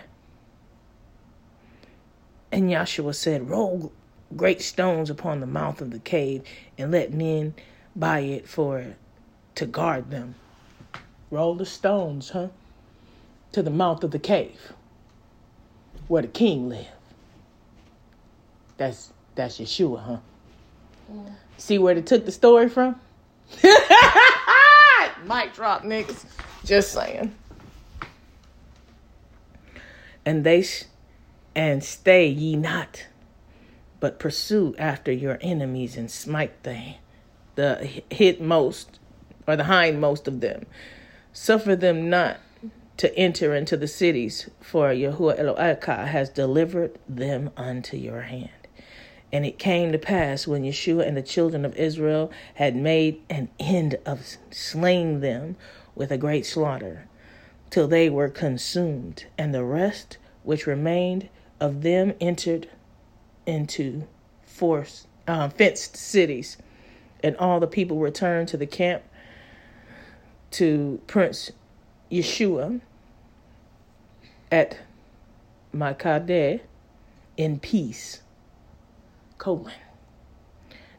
And 2.52 2.70
Joshua 2.70 3.14
said, 3.14 3.48
Roll 3.48 3.92
great 4.34 4.62
stones 4.62 5.10
upon 5.10 5.40
the 5.40 5.46
mouth 5.46 5.80
of 5.80 5.90
the 5.90 5.98
cave 5.98 6.42
and 6.78 6.90
let 6.90 7.12
men 7.12 7.54
by 7.94 8.20
it 8.20 8.48
for 8.48 8.96
to 9.54 9.66
guard 9.66 10.10
them. 10.10 10.34
Roll 11.30 11.54
the 11.54 11.66
stones, 11.66 12.30
huh? 12.30 12.48
To 13.52 13.62
the 13.62 13.70
mouth 13.70 14.04
of 14.04 14.10
the 14.10 14.18
cave 14.18 14.72
where 16.08 16.22
the 16.22 16.28
king 16.28 16.68
lived. 16.68 16.88
That's 18.76 19.12
that's 19.34 19.58
Yeshua, 19.58 20.02
huh? 20.02 20.16
Mm. 21.12 21.32
See 21.56 21.78
where 21.78 21.94
they 21.94 22.02
took 22.02 22.24
the 22.26 22.32
story 22.32 22.68
from? 22.68 23.00
Mic 23.62 25.54
drop, 25.54 25.82
niggas. 25.82 26.24
Just 26.64 26.92
saying. 26.92 27.34
And 30.24 30.44
they 30.44 30.62
sh- 30.62 30.84
and 31.54 31.82
stay 31.82 32.26
ye 32.28 32.56
not, 32.56 33.06
but 34.00 34.18
pursue 34.18 34.74
after 34.78 35.12
your 35.12 35.38
enemies 35.40 35.96
and 35.96 36.10
smite 36.10 36.62
the 36.62 36.94
the 37.54 38.02
hit 38.10 38.40
most 38.40 38.98
or 39.46 39.56
the 39.56 39.64
hindmost 39.64 40.28
of 40.28 40.40
them. 40.40 40.66
Suffer 41.32 41.74
them 41.74 42.10
not 42.10 42.38
to 42.98 43.14
enter 43.16 43.54
into 43.54 43.76
the 43.76 43.88
cities, 43.88 44.48
for 44.60 44.88
Yahuah 44.88 45.38
Elohayka 45.38 46.06
has 46.06 46.30
delivered 46.30 46.98
them 47.08 47.50
unto 47.56 47.96
your 47.96 48.22
hand. 48.22 48.50
And 49.32 49.44
it 49.44 49.58
came 49.58 49.92
to 49.92 49.98
pass 49.98 50.46
when 50.46 50.62
Yeshua 50.62 51.06
and 51.06 51.16
the 51.16 51.22
children 51.22 51.64
of 51.64 51.76
Israel 51.76 52.30
had 52.54 52.74
made 52.74 53.20
an 53.28 53.48
end 53.58 53.98
of 54.06 54.36
slaying 54.50 55.20
them 55.20 55.56
with 55.94 56.10
a 56.10 56.18
great 56.18 56.46
slaughter, 56.46 57.06
till 57.70 57.88
they 57.88 58.08
were 58.08 58.28
consumed, 58.28 59.26
and 59.36 59.54
the 59.54 59.64
rest 59.64 60.16
which 60.42 60.66
remained 60.66 61.28
of 61.60 61.82
them 61.82 62.14
entered 62.20 62.68
into 63.46 64.06
forced, 64.42 65.06
um, 65.26 65.50
fenced 65.50 65.96
cities, 65.96 66.56
and 67.22 67.36
all 67.36 67.60
the 67.60 67.66
people 67.66 67.98
returned 67.98 68.48
to 68.48 68.56
the 68.56 68.66
camp 68.66 69.02
to 70.52 71.00
Prince 71.06 71.50
Yeshua 72.10 72.80
at 74.50 74.78
Makkadah 75.74 76.60
in 77.36 77.58
peace. 77.60 78.22
Colon. 79.38 79.72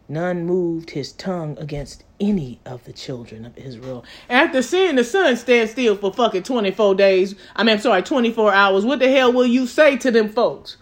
None 0.10 0.46
moved 0.46 0.92
his 0.92 1.12
tongue 1.12 1.58
against 1.60 2.06
any 2.20 2.60
of 2.66 2.86
the 2.86 2.94
children 2.94 3.46
of 3.46 3.58
Israel. 3.58 4.06
After 4.30 4.62
seeing 4.62 4.96
the 4.96 5.04
sun 5.04 5.36
stand 5.36 5.70
still 5.70 5.98
for 5.98 6.14
fucking 6.14 6.44
24 6.44 6.96
days, 6.96 7.36
I 7.56 7.64
mean, 7.64 7.76
I'm 7.76 7.82
sorry, 7.82 8.04
24 8.04 8.54
hours, 8.54 8.86
what 8.86 9.00
the 9.00 9.12
hell 9.12 9.34
will 9.34 9.46
you 9.46 9.68
say 9.68 9.98
to 9.98 10.12
them 10.12 10.30
folks? 10.30 10.78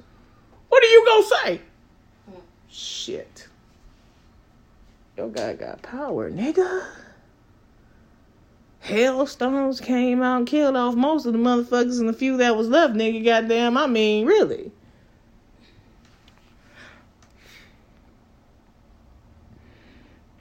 What 0.76 0.84
are 0.84 0.88
you 0.88 1.06
gonna 1.06 1.24
say? 1.24 1.62
Hmm. 2.26 2.40
Shit. 2.68 3.48
Your 5.16 5.30
guy 5.30 5.54
got 5.54 5.82
power, 5.82 6.30
nigga. 6.30 6.86
Hailstones 8.82 9.80
came 9.80 10.22
out 10.22 10.40
and 10.40 10.46
killed 10.46 10.76
off 10.76 10.94
most 10.94 11.26
of 11.26 11.32
the 11.32 11.40
motherfuckers 11.40 12.02
and 12.02 12.10
the 12.10 12.14
few 12.14 12.36
that 12.36 12.58
was 12.58 12.68
left, 12.68 12.94
nigga. 12.94 13.24
Goddamn, 13.24 13.78
I 13.78 13.88
mean, 13.88 14.26
really. 14.26 14.74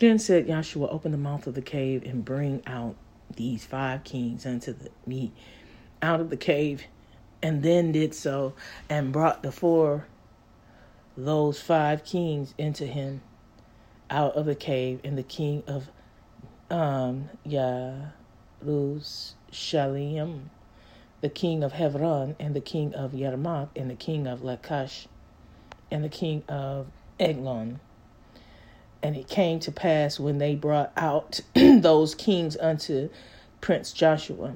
Then 0.00 0.18
said 0.18 0.48
Yahshua, 0.48 0.92
Open 0.92 1.12
the 1.12 1.16
mouth 1.16 1.46
of 1.46 1.54
the 1.54 1.62
cave 1.62 2.02
and 2.04 2.24
bring 2.24 2.60
out 2.66 2.96
these 3.36 3.64
five 3.64 4.02
kings 4.02 4.44
unto 4.46 4.72
the, 4.72 4.90
me 5.06 5.30
out 6.02 6.20
of 6.20 6.28
the 6.28 6.36
cave. 6.36 6.82
And 7.40 7.62
then 7.62 7.92
did 7.92 8.16
so 8.16 8.54
and 8.90 9.12
brought 9.12 9.44
the 9.44 9.52
four, 9.52 10.08
those 11.16 11.60
five 11.60 12.04
kings 12.04 12.54
into 12.58 12.86
him 12.86 13.22
out 14.10 14.34
of 14.36 14.46
the 14.46 14.54
cave. 14.54 15.00
And 15.04 15.18
the 15.18 15.22
king 15.22 15.62
of 15.66 15.90
um, 16.70 17.30
Yarushalayim, 17.46 18.10
the 21.20 21.28
king 21.28 21.62
of 21.64 21.72
Hebron, 21.72 22.36
and 22.40 22.54
the 22.54 22.60
king 22.60 22.94
of 22.94 23.12
Yarmuk, 23.12 23.68
and 23.76 23.90
the 23.90 23.94
king 23.94 24.26
of 24.26 24.42
Lachish, 24.42 25.08
and 25.90 26.04
the 26.04 26.08
king 26.08 26.42
of 26.48 26.88
Eglon 27.20 27.80
And 29.02 29.16
it 29.16 29.28
came 29.28 29.60
to 29.60 29.72
pass 29.72 30.18
when 30.18 30.38
they 30.38 30.54
brought 30.54 30.92
out 30.96 31.40
those 31.54 32.14
kings 32.14 32.56
unto 32.56 33.10
Prince 33.60 33.92
Joshua 33.92 34.54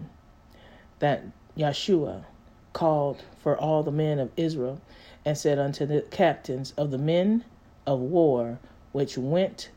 that 0.99 1.25
Yeshua 1.57 2.25
called 2.73 3.23
for 3.43 3.57
all 3.57 3.83
the 3.83 3.93
men 3.93 4.19
of 4.19 4.31
Israel 4.37 4.81
and 5.25 5.37
said 5.37 5.59
unto 5.59 5.87
the 5.87 6.03
captains 6.03 6.73
of 6.77 6.91
the 6.91 6.99
men 6.99 7.45
of 7.87 8.01
war 8.01 8.59
which 8.93 9.19
went 9.19 9.71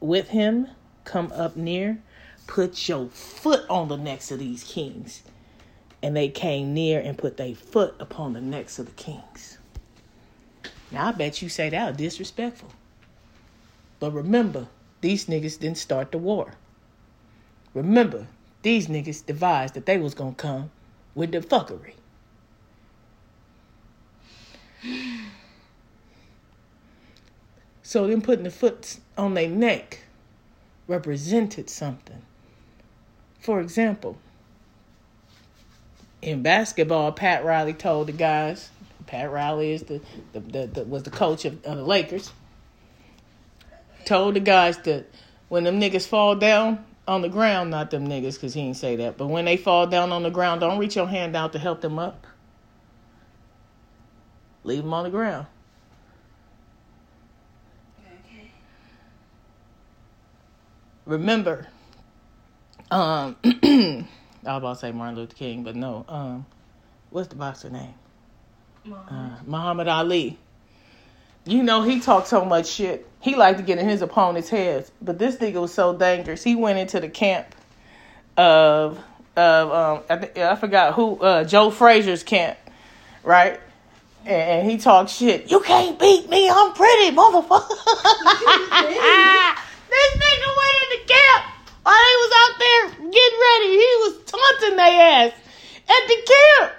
with 0.00 0.28
him, 0.28 0.68
Come 1.04 1.30
up 1.32 1.56
near, 1.56 1.98
put 2.46 2.88
your 2.88 3.06
foot 3.08 3.64
on 3.70 3.88
the 3.88 3.96
necks 3.96 4.30
of 4.30 4.38
these 4.38 4.64
kings. 4.64 5.22
And 6.02 6.16
they 6.16 6.28
came 6.28 6.74
near 6.74 7.00
and 7.00 7.16
put 7.16 7.36
their 7.36 7.54
foot 7.54 7.94
upon 7.98 8.32
the 8.32 8.40
necks 8.40 8.78
of 8.78 8.86
the 8.86 8.92
kings. 8.92 9.58
Now 10.90 11.08
I 11.08 11.12
bet 11.12 11.42
you 11.42 11.48
say 11.48 11.68
that 11.68 11.88
was 11.88 11.96
disrespectful. 11.96 12.70
But 13.98 14.12
remember, 14.12 14.68
these 15.00 15.26
niggas 15.26 15.58
didn't 15.58 15.78
start 15.78 16.12
the 16.12 16.18
war. 16.18 16.54
Remember, 17.74 18.26
these 18.62 18.88
niggas 18.88 19.24
devised 19.24 19.74
that 19.74 19.86
they 19.86 19.98
was 19.98 20.14
gonna 20.14 20.34
come 20.34 20.70
with 21.14 21.32
the 21.32 21.40
fuckery. 21.40 21.94
So 27.82 28.06
them 28.08 28.20
putting 28.20 28.44
the 28.44 28.50
foot 28.50 28.98
on 29.16 29.34
their 29.34 29.48
neck 29.48 30.00
represented 30.88 31.70
something. 31.70 32.22
For 33.38 33.60
example, 33.60 34.16
in 36.20 36.42
basketball, 36.42 37.12
Pat 37.12 37.44
Riley 37.44 37.74
told 37.74 38.08
the 38.08 38.12
guys. 38.12 38.70
Pat 39.06 39.30
Riley 39.30 39.72
is 39.72 39.84
the, 39.84 40.00
the, 40.32 40.40
the, 40.40 40.66
the 40.66 40.84
was 40.84 41.04
the 41.04 41.10
coach 41.10 41.44
of, 41.44 41.64
of 41.64 41.76
the 41.76 41.84
Lakers. 41.84 42.32
Told 44.04 44.34
the 44.34 44.40
guys 44.40 44.78
that 44.78 45.06
when 45.48 45.62
them 45.62 45.80
niggas 45.80 46.08
fall 46.08 46.34
down 46.34 46.84
on 47.06 47.22
the 47.22 47.28
ground, 47.28 47.70
not 47.70 47.92
them 47.92 48.08
niggas, 48.08 48.34
because 48.34 48.54
he 48.54 48.62
didn't 48.62 48.78
say 48.78 48.96
that, 48.96 49.16
but 49.16 49.28
when 49.28 49.44
they 49.44 49.56
fall 49.56 49.86
down 49.86 50.10
on 50.10 50.24
the 50.24 50.30
ground, 50.30 50.60
don't 50.60 50.78
reach 50.78 50.96
your 50.96 51.06
hand 51.06 51.36
out 51.36 51.52
to 51.52 51.58
help 51.58 51.80
them 51.80 51.98
up. 51.98 52.26
Leave 54.66 54.82
them 54.82 54.92
on 54.92 55.04
the 55.04 55.10
ground. 55.10 55.46
Okay. 58.04 58.50
remember, 61.04 61.68
um, 62.90 63.36
I 63.44 64.04
was 64.42 64.58
about 64.58 64.74
to 64.74 64.78
say 64.80 64.90
Martin 64.90 65.14
Luther 65.14 65.36
King, 65.36 65.62
but 65.62 65.76
no. 65.76 66.04
Um, 66.08 66.46
what's 67.10 67.28
the 67.28 67.36
boxer 67.36 67.70
name? 67.70 67.94
Mom. 68.84 69.06
Uh, 69.08 69.36
Muhammad 69.46 69.86
Ali. 69.86 70.36
You 71.44 71.62
know 71.62 71.82
he 71.82 72.00
talked 72.00 72.26
so 72.26 72.44
much 72.44 72.66
shit. 72.66 73.08
He 73.20 73.36
liked 73.36 73.58
to 73.58 73.64
get 73.64 73.78
in 73.78 73.88
his 73.88 74.02
opponent's 74.02 74.48
heads, 74.48 74.90
but 75.00 75.16
this 75.16 75.36
nigga 75.36 75.60
was 75.60 75.72
so 75.72 75.96
dangerous. 75.96 76.42
He 76.42 76.56
went 76.56 76.80
into 76.80 76.98
the 76.98 77.08
camp 77.08 77.54
of 78.36 78.98
of 79.36 79.70
um 79.70 80.02
I, 80.10 80.16
th- 80.16 80.38
I 80.38 80.56
forgot 80.56 80.94
who 80.94 81.20
uh, 81.20 81.44
Joe 81.44 81.70
Frazier's 81.70 82.24
camp, 82.24 82.58
right? 83.22 83.60
And, 84.26 84.68
he 84.68 84.76
talks 84.76 85.12
shit. 85.12 85.50
You 85.50 85.60
can't 85.60 85.98
beat 85.98 86.28
me. 86.28 86.50
I'm 86.50 86.72
pretty, 86.72 87.14
motherfucker. 87.14 87.68
this 89.88 90.10
nigga 90.16 90.50
went 90.58 90.76
in 90.82 90.88
the 90.90 91.02
camp 91.06 91.44
while 91.84 91.94
he 91.94 92.16
was 92.18 92.32
out 92.42 92.58
there 92.58 92.88
getting 93.10 93.40
ready. 93.40 93.68
He 93.70 93.92
was 94.02 94.18
taunting 94.26 94.76
their 94.76 95.00
ass 95.00 95.32
at 95.88 96.08
the 96.08 96.16
camp. 96.26 96.72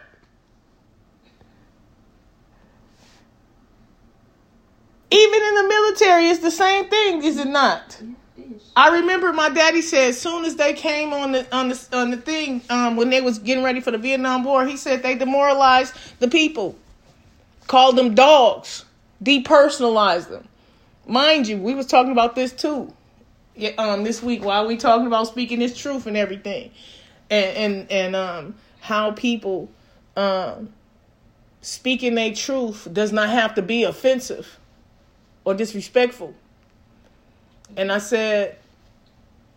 Even 5.10 5.42
in 5.42 5.56
the 5.56 5.64
military, 5.64 6.28
it's 6.28 6.42
the 6.42 6.52
same 6.52 6.90
thing, 6.90 7.24
is 7.24 7.38
it 7.38 7.48
not? 7.48 7.98
I 8.76 9.00
remember 9.00 9.32
my 9.32 9.50
daddy 9.50 9.82
said 9.82 10.10
as 10.10 10.20
soon 10.20 10.46
as 10.46 10.58
they 10.58 10.74
came 10.74 11.14
on 11.14 11.32
the 11.32 11.56
on 11.56 11.70
the 11.70 11.88
on 11.94 12.12
the 12.12 12.18
thing, 12.18 12.62
um, 12.70 12.96
when 12.96 13.10
they 13.10 13.22
was 13.22 13.40
getting 13.40 13.64
ready 13.64 13.80
for 13.80 13.92
the 13.92 13.98
Vietnam 13.98 14.44
War, 14.44 14.66
he 14.66 14.78
said 14.78 15.02
they 15.02 15.16
demoralized 15.16 15.96
the 16.20 16.28
people, 16.28 16.76
called 17.68 17.98
them 17.98 18.16
dogs, 18.16 18.86
Depersonalize 19.24 20.30
them. 20.30 20.48
Mind 21.08 21.48
you, 21.48 21.58
we 21.58 21.74
was 21.74 21.88
talking 21.88 22.12
about 22.12 22.36
this 22.36 22.52
too, 22.52 22.94
um, 23.78 24.04
this 24.04 24.22
week 24.22 24.44
while 24.44 24.68
we 24.68 24.78
talking 24.78 25.08
about 25.08 25.28
speaking 25.28 25.60
this 25.60 25.76
truth 25.76 26.06
and 26.06 26.18
everything, 26.18 26.72
and 27.30 27.58
and 27.58 27.92
and 27.92 28.16
um, 28.16 28.56
how 28.82 29.12
people 29.12 29.70
um, 30.16 30.72
speaking 31.62 32.16
their 32.16 32.34
truth 32.34 32.88
does 32.92 33.12
not 33.12 33.30
have 33.30 33.56
to 33.56 33.62
be 33.62 33.84
offensive 33.84 34.60
or 35.46 35.54
disrespectful. 35.54 36.36
And 37.76 37.92
I 37.92 37.98
said, 37.98 38.58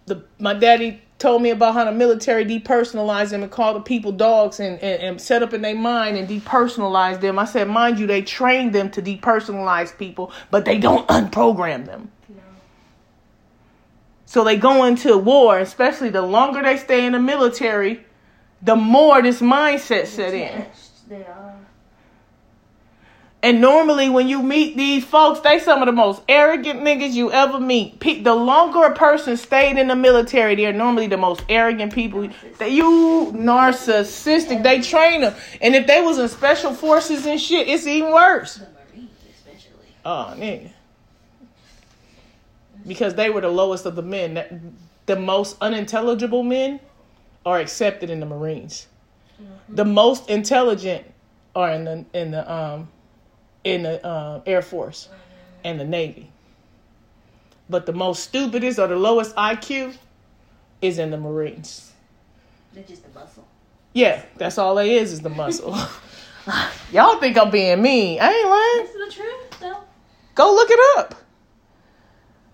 the 0.06 0.24
my 0.38 0.54
daddy 0.54 1.02
told 1.20 1.42
me 1.42 1.50
about 1.50 1.74
how 1.74 1.84
the 1.84 1.92
military 1.92 2.44
depersonalized 2.46 3.30
them 3.30 3.42
and 3.42 3.52
called 3.52 3.76
the 3.76 3.80
people 3.80 4.10
dogs 4.10 4.58
and, 4.58 4.80
and, 4.80 5.02
and 5.02 5.20
set 5.20 5.42
up 5.42 5.52
in 5.52 5.60
their 5.60 5.76
mind 5.76 6.16
and 6.16 6.26
depersonalized 6.26 7.20
them. 7.20 7.38
I 7.38 7.44
said, 7.44 7.68
mind 7.68 7.98
you, 7.98 8.06
they 8.06 8.22
train 8.22 8.72
them 8.72 8.90
to 8.92 9.02
depersonalize 9.02 9.96
people, 9.96 10.32
but 10.50 10.64
they 10.64 10.78
don't 10.78 11.06
unprogram 11.08 11.84
them. 11.84 12.10
No. 12.28 12.40
So 14.24 14.42
they 14.44 14.56
go 14.56 14.84
into 14.84 15.16
war, 15.18 15.58
especially 15.58 16.08
the 16.08 16.22
longer 16.22 16.62
they 16.62 16.78
stay 16.78 17.04
in 17.04 17.12
the 17.12 17.20
military, 17.20 18.04
the 18.62 18.74
more 18.76 19.20
this 19.20 19.40
mindset 19.42 20.06
set 20.06 20.32
in. 20.32 20.66
They 21.06 21.24
are. 21.26 21.39
And 23.42 23.62
normally, 23.62 24.10
when 24.10 24.28
you 24.28 24.42
meet 24.42 24.76
these 24.76 25.02
folks, 25.02 25.40
they 25.40 25.58
some 25.60 25.80
of 25.80 25.86
the 25.86 25.92
most 25.92 26.20
arrogant 26.28 26.80
niggas 26.80 27.12
you 27.12 27.32
ever 27.32 27.58
meet. 27.58 27.98
Pe- 27.98 28.20
the 28.20 28.34
longer 28.34 28.84
a 28.84 28.94
person 28.94 29.36
stayed 29.38 29.78
in 29.78 29.88
the 29.88 29.96
military, 29.96 30.54
they're 30.56 30.74
normally 30.74 31.06
the 31.06 31.16
most 31.16 31.42
arrogant 31.48 31.94
people. 31.94 32.28
That 32.58 32.70
you 32.72 33.32
narcissistic. 33.34 34.62
They 34.62 34.82
train 34.82 35.22
them, 35.22 35.34
and 35.62 35.74
if 35.74 35.86
they 35.86 36.02
was 36.02 36.18
in 36.18 36.28
special 36.28 36.74
forces 36.74 37.24
and 37.24 37.40
shit, 37.40 37.66
it's 37.66 37.86
even 37.86 38.12
worse. 38.12 38.56
The 38.56 38.68
Marines, 38.94 39.10
especially. 39.34 39.86
Oh, 40.04 40.34
nigga. 40.36 40.70
Because 42.86 43.14
they 43.14 43.30
were 43.30 43.40
the 43.40 43.48
lowest 43.48 43.86
of 43.86 43.96
the 43.96 44.02
men. 44.02 44.76
The 45.06 45.16
most 45.16 45.56
unintelligible 45.62 46.42
men 46.42 46.78
are 47.46 47.58
accepted 47.58 48.10
in 48.10 48.20
the 48.20 48.26
Marines. 48.26 48.86
The 49.70 49.84
most 49.84 50.28
intelligent 50.28 51.06
are 51.54 51.70
in 51.70 51.84
the 51.84 52.04
in 52.12 52.30
the 52.32 52.52
um 52.52 52.88
in 53.64 53.82
the 53.82 54.04
uh, 54.06 54.42
Air 54.46 54.62
Force 54.62 55.08
and 55.64 55.78
the 55.78 55.84
Navy. 55.84 56.30
But 57.68 57.86
the 57.86 57.92
most 57.92 58.24
stupidest 58.24 58.78
or 58.78 58.88
the 58.88 58.96
lowest 58.96 59.34
IQ 59.36 59.96
is 60.82 60.98
in 60.98 61.10
the 61.10 61.18
Marines. 61.18 61.92
They're 62.72 62.84
just 62.84 63.04
a 63.06 63.18
muscle. 63.18 63.46
Yeah, 63.92 64.22
that's 64.36 64.58
all 64.58 64.74
they 64.74 64.96
is 64.96 65.12
is 65.12 65.20
the 65.20 65.30
muscle. 65.30 65.76
Y'all 66.92 67.18
think 67.18 67.38
I'm 67.38 67.50
being 67.50 67.80
mean. 67.82 68.18
I 68.20 68.32
ain't 68.32 68.48
lying. 68.48 68.86
That's 68.86 69.16
the 69.16 69.22
truth, 69.22 69.60
though. 69.60 69.78
Go 70.34 70.54
look 70.54 70.70
it 70.70 70.98
up. 70.98 71.14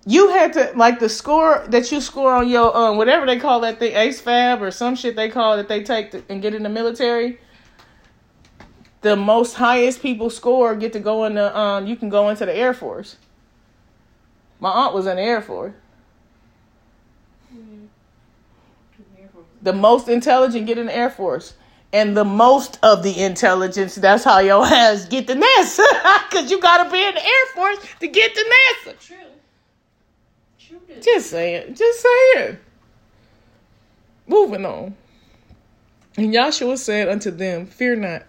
You 0.09 0.29
had 0.29 0.53
to 0.53 0.73
like 0.77 1.01
the 1.01 1.09
score 1.09 1.65
that 1.69 1.91
you 1.91 2.01
score 2.01 2.33
on 2.33 2.49
your 2.49 2.77
um 2.77 2.97
whatever 2.97 3.27
they 3.27 3.41
call 3.41 3.61
that 3.61 3.81
thing 3.81 3.93
ASVAB 3.93 4.61
or 4.61 4.71
some 4.71 4.95
shit 4.95 5.17
they 5.17 5.29
call 5.29 5.57
that 5.57 5.67
they 5.67 5.83
take 5.83 6.13
to, 6.13 6.23
and 6.29 6.41
get 6.41 6.55
in 6.55 6.63
the 6.63 6.69
military. 6.69 7.41
The 9.07 9.15
most 9.15 9.55
highest 9.55 10.03
people 10.03 10.31
score 10.31 10.75
get 10.75 10.93
to 10.95 10.99
go 10.99 11.27
in 11.27 11.37
the 11.37 11.57
um 11.57 11.87
you 11.87 11.95
can 11.95 12.09
go 12.09 12.29
into 12.29 12.45
the 12.45 12.53
Air 12.53 12.75
Force. 12.75 13.19
My 14.59 14.69
aunt 14.69 14.95
was 14.97 15.07
in 15.07 15.15
the 15.15 15.23
Air 15.23 15.41
Force. 15.41 15.75
The 19.63 19.73
most 19.73 20.09
intelligent 20.09 20.67
get 20.67 20.77
in 20.77 20.87
the 20.87 20.97
Air 20.97 21.11
Force. 21.11 21.55
And 21.93 22.17
the 22.17 22.25
most 22.25 22.81
of 22.83 23.05
the 23.05 23.23
intelligence, 23.23 23.95
that's 23.95 24.25
how 24.25 24.41
your 24.41 24.67
ass 24.67 25.05
get 25.05 25.29
to 25.29 25.35
NASA. 25.37 25.87
Because 26.29 26.51
you 26.51 26.61
got 26.61 26.83
to 26.83 26.91
be 26.91 27.01
in 27.01 27.15
the 27.15 27.25
Air 27.25 27.47
Force 27.55 27.79
to 28.01 28.09
get 28.09 28.35
to 28.35 28.55
NASA. 28.55 28.99
True. 28.99 29.17
True. 30.59 30.81
Just 31.01 31.31
saying. 31.31 31.77
Just 31.77 32.05
saying. 32.35 32.57
Moving 34.27 34.67
on. 34.67 34.97
And 36.17 36.35
Yahshua 36.35 36.77
said 36.77 37.09
unto 37.09 37.31
them, 37.31 37.67
Fear 37.67 37.97
not, 37.97 38.27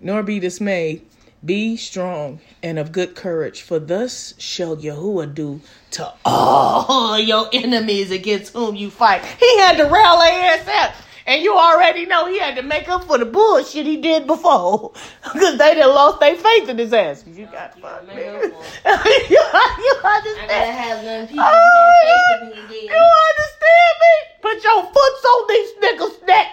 nor 0.00 0.22
be 0.22 0.38
dismayed. 0.40 1.02
Be 1.44 1.76
strong 1.76 2.40
and 2.62 2.78
of 2.78 2.90
good 2.90 3.14
courage, 3.14 3.60
for 3.60 3.78
thus 3.78 4.32
shall 4.38 4.76
Yahuah 4.76 5.34
do 5.34 5.60
to 5.92 6.10
all 6.24 7.18
your 7.32 7.48
enemies 7.52 8.10
against 8.10 8.54
whom 8.54 8.74
you 8.76 8.90
fight. 8.90 9.22
He 9.24 9.58
had 9.58 9.76
to 9.76 9.84
rail 9.84 10.18
their 10.18 10.58
ass. 10.58 10.96
And 11.26 11.42
you 11.42 11.54
already 11.56 12.04
know 12.06 12.26
he 12.28 12.38
had 12.38 12.56
to 12.56 12.62
make 12.62 12.86
up 12.88 13.04
for 13.04 13.16
the 13.18 13.24
bullshit 13.26 13.84
he 13.86 13.96
did 13.98 14.26
before. 14.26 14.92
Because 15.32 15.58
they 15.58 15.74
done 15.74 15.88
lost 15.90 16.20
their 16.20 16.36
faith 16.36 16.68
in 16.68 16.78
his 16.78 16.92
ass. 16.92 17.24
You 17.26 17.46
got 17.46 17.78
fucked, 17.78 18.06
gotta 18.06 18.06
make 18.06 18.16
nigga. 18.26 18.44
up 18.44 18.52
for 18.52 19.08
you, 19.08 19.30
you 19.30 19.40
I 19.40 20.00
gotta 20.02 20.30
understand? 20.30 20.76
have 20.78 21.04
none 21.04 21.26
people 21.28 21.44
Oh, 21.46 21.92
who 22.02 22.40
have 22.40 22.52
faith 22.52 22.68
to 22.68 22.74
you 22.86 23.04
understand 23.30 23.94
me? 24.04 24.14
Put 24.42 24.64
your 24.64 24.82
foot 24.82 25.24
on 25.32 25.48
these 25.48 25.72
niggas' 25.82 26.26
neck. 26.26 26.46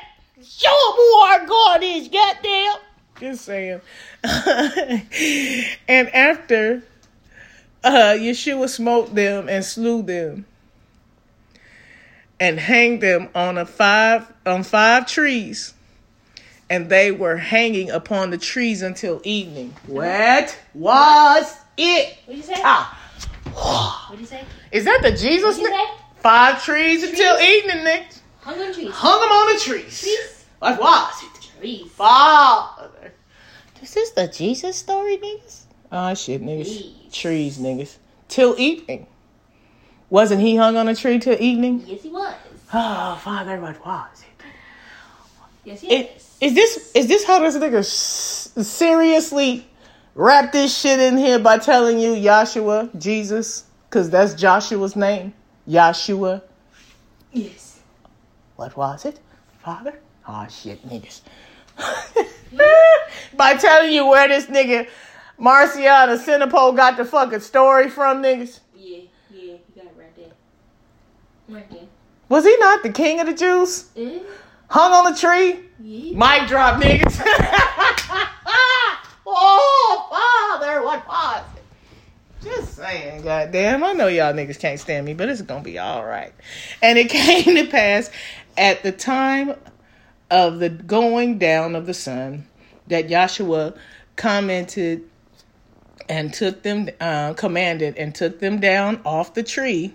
Show 0.44 0.70
them 0.70 0.96
who 0.96 1.16
our 1.20 1.46
God 1.46 1.84
is, 1.84 2.08
goddamn. 2.08 2.76
Just 3.22 3.46
saying. 3.46 3.80
and 4.24 6.10
after 6.10 6.82
uh, 7.84 8.16
Yeshua 8.18 8.68
smote 8.68 9.14
them 9.14 9.48
and 9.48 9.64
slew 9.64 10.02
them 10.02 10.46
and 12.40 12.60
hanged 12.60 13.02
them 13.04 13.30
on 13.36 13.60
a 13.60 13.66
five 13.68 14.26
on 14.46 14.64
five 14.64 15.06
trees 15.06 15.76
and 16.68 16.90
they 16.90 17.12
were 17.12 17.38
hanging 17.38 17.92
upon 17.92 18.32
the 18.32 18.38
trees 18.40 18.82
until 18.82 19.22
evening 19.24 19.76
what 19.86 20.58
was 20.74 21.56
it 21.78 22.18
What'd 22.26 22.38
you 22.38 22.56
say? 22.56 22.60
ah. 22.64 24.08
What'd 24.10 24.20
you 24.20 24.26
say? 24.26 24.44
is 24.72 24.86
that 24.86 25.02
the 25.04 25.12
jesus 25.12 25.58
What'd 25.60 25.62
you 25.62 25.68
say? 25.70 25.86
five 26.18 26.64
trees 26.64 27.04
until 27.04 27.38
evening 27.40 27.84
Nick. 27.84 28.06
Hung 28.40 28.60
on 28.60 28.74
trees. 28.74 28.90
hung 28.92 29.22
them 29.22 29.30
on 29.30 29.54
the 29.54 29.60
trees 29.60 30.00
Trees. 30.02 30.46
what 30.58 30.80
was 30.80 31.24
it 31.24 31.41
Trees. 31.62 31.92
father 31.92 33.14
This 33.80 33.96
is 33.96 34.12
the 34.12 34.28
jesus 34.28 34.78
story 34.78 35.18
niggas 35.18 35.64
oh 35.92 36.14
shit 36.16 36.42
niggas 36.42 36.66
Trees. 36.66 37.14
trees 37.14 37.58
niggas 37.58 37.98
till 38.28 38.56
evening 38.60 39.06
wasn't 40.10 40.42
he 40.42 40.56
hung 40.56 40.76
on 40.76 40.88
a 40.88 40.96
tree 40.96 41.20
till 41.20 41.38
evening 41.40 41.84
Yes, 41.86 42.02
he 42.02 42.10
was. 42.10 42.34
oh 42.74 43.20
father 43.24 43.60
what 43.62 43.84
was 43.86 44.22
it 44.22 44.28
Yes, 45.64 45.82
he 45.82 45.94
It, 45.94 46.12
is. 46.16 46.38
is 46.42 46.54
this 46.56 46.92
is 46.96 47.08
this 47.08 47.24
how 47.24 47.40
this 47.40 47.56
nigga 47.56 47.80
s- 47.80 48.52
seriously 48.68 49.68
wrap 50.16 50.52
this 50.52 50.76
shit 50.76 51.00
in 51.00 51.16
here 51.18 51.38
by 51.38 51.60
telling 51.60 52.00
you 52.00 52.20
Joshua, 52.20 52.90
Jesus, 52.98 53.66
because 53.88 54.10
that's 54.10 54.34
Joshua's 54.34 54.96
name, 54.96 55.34
Joshua. 55.70 56.42
Yes. 57.32 57.80
What 58.56 58.76
was 58.76 59.06
it, 59.06 59.20
Father? 59.64 59.94
Oh 60.28 60.48
shit, 60.50 60.84
niggas. 60.90 61.22
by 63.36 63.56
telling 63.56 63.92
you 63.92 64.06
where 64.08 64.28
this 64.28 64.46
nigga 64.48 64.88
Marcion 65.38 66.10
of 66.10 66.22
Sinope 66.22 66.76
got 66.76 66.98
the 66.98 67.06
fucking 67.06 67.40
story 67.40 67.90
from, 67.90 68.22
niggas. 68.22 68.60
Yeah, 68.76 69.00
yeah, 69.32 69.54
you 69.54 69.60
got 69.76 69.86
it 69.86 69.94
right 69.98 70.16
there. 70.16 70.32
Right 71.50 71.70
there. 71.72 71.88
Was 72.30 72.46
he 72.46 72.56
not 72.58 72.84
the 72.84 72.92
king 72.92 73.20
of 73.20 73.28
the 73.28 73.34
Jews? 73.34 73.90
Eh? 73.96 74.20
Hung 74.70 74.94
on 74.94 75.12
the 75.12 75.20
tree? 75.20 75.60
Yeah. 75.84 76.40
Mic 76.40 76.48
drop, 76.48 76.82
niggas. 76.82 77.22
oh, 79.26 80.08
father, 80.10 80.84
what 80.84 81.06
was 81.08 81.44
it? 81.56 81.62
Just 82.44 82.76
saying, 82.76 83.24
goddamn. 83.24 83.84
I 83.84 83.94
know 83.94 84.08
y'all 84.08 84.34
niggas 84.34 84.60
can't 84.60 84.80
stand 84.80 85.06
me, 85.06 85.14
but 85.14 85.28
it's 85.28 85.42
gonna 85.42 85.62
be 85.62 85.78
all 85.78 86.06
right. 86.06 86.34
And 86.82 86.98
it 86.98 87.10
came 87.10 87.56
to 87.56 87.68
pass 87.68 88.10
at 88.58 88.82
the 88.84 88.92
time 88.92 89.56
of 90.32 90.60
the 90.60 90.70
going 90.70 91.38
down 91.38 91.76
of 91.76 91.86
the 91.86 91.94
sun 91.94 92.48
that 92.88 93.10
Joshua 93.10 93.74
commented 94.16 95.04
and 96.10 96.34
took 96.34 96.64
them, 96.64 96.90
uh, 97.00 97.34
commanded 97.34 97.98
and 97.98 98.16
took 98.16 98.40
them 98.40 98.60
down 98.60 99.02
off 99.06 99.34
the 99.34 99.44
tree. 99.44 99.94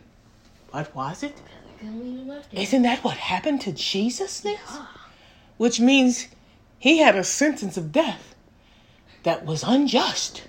What 0.71 0.95
was 0.95 1.23
it? 1.23 1.41
Isn't 2.53 2.83
that 2.83 3.03
what 3.03 3.17
happened 3.17 3.61
to 3.63 3.73
Jesus, 3.73 4.43
niggas? 4.43 4.59
Ah, 4.69 5.11
which 5.57 5.81
means 5.81 6.29
he 6.79 6.99
had 6.99 7.17
a 7.17 7.25
sentence 7.25 7.77
of 7.77 7.93
death 7.93 8.35
that 9.23 9.45
was 9.45 9.63
unjust. 9.63 10.49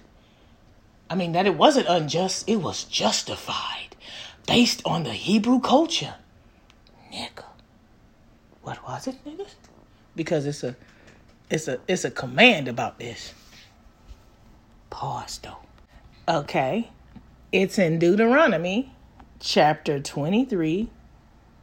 I 1.09 1.15
mean, 1.15 1.31
that 1.31 1.45
it 1.45 1.55
wasn't 1.55 1.87
unjust, 1.87 2.47
it 2.47 2.57
was 2.57 2.83
justified 2.83 3.95
based 4.45 4.81
on 4.85 5.03
the 5.03 5.13
Hebrew 5.13 5.59
culture. 5.59 6.15
Nigga. 7.11 7.45
What 8.61 8.85
was 8.87 9.07
it, 9.07 9.23
niggas? 9.25 9.55
Because 10.17 10.45
it's 10.45 10.63
a 10.63 10.75
it's 11.49 11.69
a 11.69 11.79
it's 11.87 12.03
a 12.03 12.11
command 12.11 12.67
about 12.67 12.99
this. 12.99 13.33
Pause 14.89 15.39
though. 15.39 15.57
Okay. 16.39 16.89
It's 17.53 17.79
in 17.79 17.99
Deuteronomy 17.99 18.91
chapter 19.39 20.01
23 20.01 20.89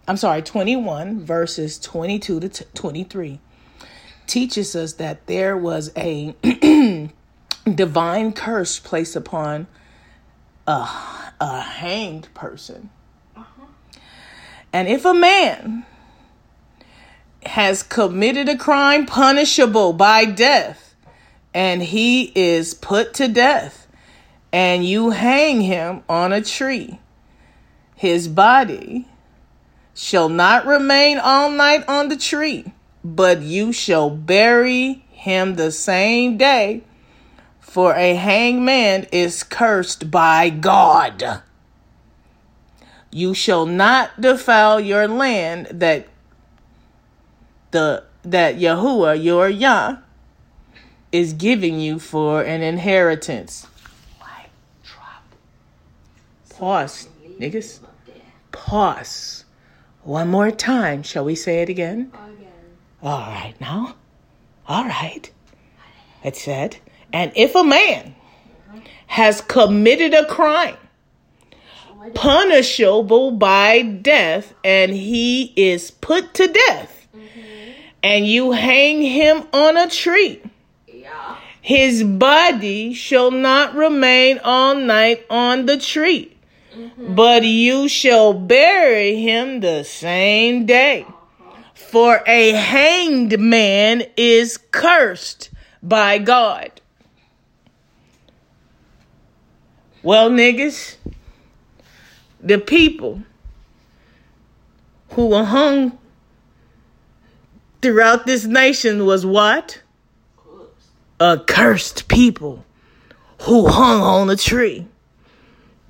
I'm 0.07 0.17
sorry, 0.19 0.43
21 0.43 1.25
verses 1.25 1.79
22 1.79 2.41
to 2.41 2.49
t- 2.49 2.65
23 2.75 3.41
teaches 4.27 4.77
us 4.77 4.95
that 4.95 5.27
there 5.27 5.57
was 5.57 5.93
a 5.97 6.35
divine 7.75 8.33
curse 8.33 8.79
placed 8.79 9.17
upon 9.17 9.67
a, 10.67 10.87
a 11.41 11.61
hanged 11.61 12.29
person. 12.35 12.91
Uh-huh. 13.35 13.67
And 14.73 14.89
if 14.89 15.07
a 15.07 15.15
man 15.15 15.87
has 17.47 17.83
committed 17.83 18.49
a 18.49 18.57
crime 18.57 19.07
punishable 19.07 19.93
by 19.93 20.25
death 20.25 20.95
and 21.53 21.83
he 21.83 22.33
is 22.35 22.75
put 22.75 23.15
to 23.15 23.29
death 23.29 23.85
and 24.55 24.87
you 24.87 25.11
hang 25.11 25.63
him 25.63 26.05
on 26.09 26.33
a 26.33 26.41
tree, 26.41 27.01
his 27.97 28.29
body 28.29 29.09
shall 29.93 30.29
not 30.29 30.65
remain 30.65 31.19
all 31.19 31.51
night 31.51 31.85
on 31.89 32.09
the 32.09 32.17
tree, 32.17 32.73
but 33.03 33.43
you 33.43 33.73
shall 33.73 34.11
bury 34.11 35.05
him 35.11 35.57
the 35.57 35.73
same 35.73 36.37
day, 36.37 36.85
for 37.59 37.97
a 37.97 38.15
hangman 38.15 39.09
is 39.11 39.43
cursed 39.43 40.09
by 40.09 40.51
God. 40.51 41.43
You 43.11 43.35
shall 43.35 43.67
not 43.67 44.21
defile 44.21 44.79
your 44.79 45.09
land 45.09 45.67
that 45.73 46.07
the 47.75 48.05
that 48.23 48.55
Yahuah 48.57 49.23
your 49.23 49.49
Yah 49.49 49.97
is 51.11 51.33
giving 51.33 51.81
you 51.81 51.99
for 51.99 52.43
an 52.43 52.63
inheritance. 52.63 53.67
Pause, 56.51 57.09
niggas. 57.41 57.81
Pause. 58.53 59.45
One 60.05 60.29
more 60.29 60.53
time. 60.53 61.03
Shall 61.03 61.25
we 61.25 61.35
say 61.35 61.63
it 61.63 61.69
again? 61.69 62.13
Again. 62.15 62.53
All 63.03 63.19
right, 63.19 63.55
now. 63.61 63.97
All 64.69 64.85
right. 64.85 65.29
It 66.23 66.37
said, 66.37 66.77
and 67.13 67.33
if 67.35 67.57
a 67.57 67.65
man 67.65 68.15
has 69.09 69.41
committed 69.41 70.15
a 70.15 70.25
crime 70.27 70.77
punishable 72.15 73.33
by 73.33 73.83
death 73.83 74.55
and 74.63 74.93
he 74.93 75.53
is 75.57 75.91
put 75.91 76.35
to 76.35 76.47
death 76.47 77.04
and 78.05 78.27
you 78.27 78.53
hang 78.53 79.01
him 79.01 79.45
on 79.55 79.79
a 79.79 79.89
tree, 79.89 80.43
Yeah. 80.87 81.37
his 81.63 82.05
body 82.05 82.93
shall 82.93 83.31
not 83.31 83.75
remain 83.75 84.39
all 84.45 84.75
night 84.75 85.25
on 85.31 85.65
the 85.65 85.79
tree, 85.79 86.37
mm-hmm. 86.77 87.15
but 87.15 87.45
you 87.45 87.89
shall 87.89 88.35
bury 88.35 89.17
him 89.17 89.61
the 89.61 89.85
same 89.85 90.67
day. 90.67 91.07
Uh-huh. 91.09 91.63
For 91.75 92.23
a 92.27 92.53
hanged 92.53 93.41
man 93.41 94.05
is 94.19 94.59
cursed 94.71 95.49
by 95.83 96.19
God. 96.19 96.83
Well, 100.03 100.29
niggas, 100.29 100.97
the 102.39 102.59
people 102.59 103.23
who 105.13 105.29
were 105.29 105.45
hung 105.45 105.99
throughout 107.85 108.25
this 108.25 108.47
nation 108.47 109.05
was 109.05 109.27
what? 109.27 109.83
A 111.21 111.39
cursed 111.39 112.09
people 112.09 112.65
who 113.43 113.67
hung 113.69 114.01
on 114.01 114.31
a 114.31 114.37
tree. 114.37 114.87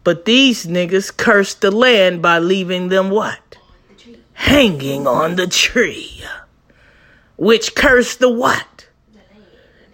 But 0.02 0.24
these 0.24 0.66
niggas 0.66 1.16
cursed 1.16 1.60
the 1.60 1.70
land 1.70 2.20
by 2.20 2.40
leaving 2.40 2.88
them 2.88 3.10
what? 3.10 3.58
Hanging 4.32 5.06
on 5.06 5.36
the 5.36 5.46
tree, 5.46 6.24
which 7.36 7.76
cursed 7.76 8.18
the 8.18 8.28
what? 8.28 8.88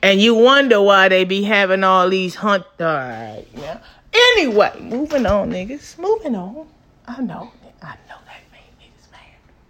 And 0.03 0.23
you 0.23 0.35
wonder 0.35 0.81
why 0.81 1.11
they 1.11 1.25
be 1.25 1.43
having 1.43 1.85
all 1.85 2.09
these 2.09 2.37
hunt. 2.37 2.65
All 2.81 2.87
right, 2.87 3.45
yeah. 3.55 3.81
Anyway, 4.15 4.73
moving 4.81 5.27
on, 5.27 5.51
niggas. 5.51 5.99
Moving 5.99 6.35
on. 6.35 6.67
I 7.07 7.21
know. 7.21 7.53
I 7.83 7.95
know 8.09 8.17
that 8.25 8.41
made 8.51 8.73
niggas 8.81 9.13
mad. 9.13 9.21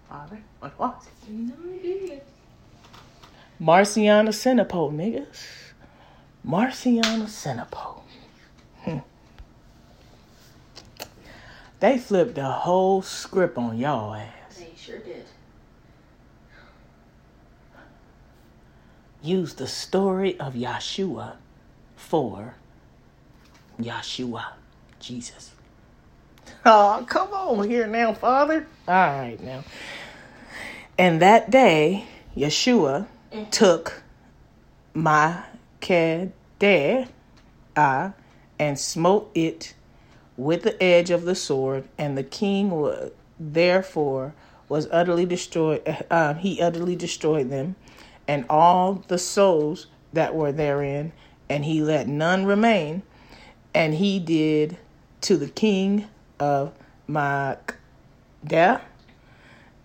Father, 0.09 0.39
what 0.61 0.79
was 0.79 1.07
it? 1.09 1.20
No. 1.31 2.21
Marcion 3.59 4.29
of 4.29 4.35
Sinope, 4.35 4.93
niggas. 4.93 5.45
Marcion 6.43 7.23
of 7.23 7.29
Sinope. 7.29 8.03
Hmm. 8.83 8.99
They 11.81 11.99
flipped 11.99 12.35
the 12.35 12.45
whole 12.45 13.03
script 13.03 13.59
on 13.59 13.79
y'all 13.79 14.15
ass. 14.15 14.57
They 14.59 14.73
sure 14.77 14.99
did. 14.99 15.25
use 19.23 19.55
the 19.55 19.67
story 19.67 20.39
of 20.41 20.55
Yeshua 20.55 21.37
for 21.97 22.55
Yeshua, 23.81 24.45
Jesus. 24.99 25.53
Oh, 26.67 27.03
come 27.09 27.29
on 27.33 27.71
here 27.71 27.87
now, 27.87 28.13
Father. 28.13 28.67
All 28.87 28.95
right, 28.95 29.41
now. 29.41 29.65
And 31.01 31.23
that 31.23 31.51
day, 31.51 32.05
Yeshua 32.37 33.07
took 33.51 34.03
my 34.93 35.45
kedeh 35.81 37.09
uh, 37.75 38.11
and 38.59 38.79
smote 38.79 39.31
it 39.35 39.73
with 40.37 40.63
the 40.63 40.81
edge 40.83 41.09
of 41.09 41.25
the 41.25 41.35
sword, 41.35 41.89
and 41.97 42.19
the 42.19 42.23
king 42.23 42.71
was, 42.71 43.13
therefore 43.39 44.35
was 44.69 44.89
utterly 44.93 45.25
destroyed. 45.25 46.05
Uh, 46.11 46.35
he 46.35 46.61
utterly 46.61 46.97
destroyed 46.97 47.49
them, 47.49 47.77
and 48.29 48.45
all 48.51 49.03
the 49.09 49.17
souls 49.17 49.87
that 50.13 50.35
were 50.35 50.53
therein, 50.53 51.13
and 51.49 51.65
he 51.65 51.81
let 51.81 52.09
none 52.09 52.45
remain. 52.45 53.03
And 53.73 53.95
he 53.95 54.19
did 54.19 54.77
to 55.23 55.39
the 55.39 55.49
king 55.49 56.09
of 56.39 56.75
Makdah, 57.09 58.83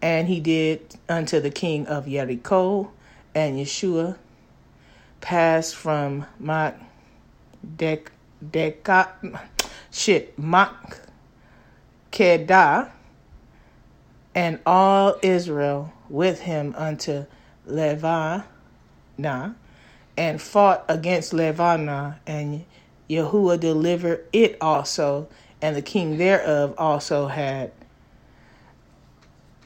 and 0.06 0.28
he 0.28 0.40
did 0.40 0.80
unto 1.10 1.40
the 1.40 1.50
king 1.50 1.88
of 1.88 2.08
Jericho, 2.08 2.92
and 3.34 3.58
Yeshua 3.58 4.16
passed 5.20 5.76
from 5.76 6.28
Mach 6.38 6.76
Dek 7.66 8.10
Deka 8.40 9.40
shit 9.92 10.38
Mach 10.38 11.00
Kedah 12.12 12.92
and 14.36 14.60
all 14.64 15.16
Israel 15.24 15.92
with 16.08 16.42
him 16.42 16.76
unto 16.78 17.26
Levana 17.66 18.46
and 20.16 20.40
fought 20.40 20.86
against 20.88 21.34
Levana 21.34 22.20
and 22.28 22.64
Yahuah 23.10 23.60
delivered 23.60 24.24
it 24.32 24.56
also 24.62 25.28
and 25.64 25.76
the 25.76 25.82
king 25.82 26.20
thereof 26.20 26.76
also 26.78 27.26
had 27.26 27.72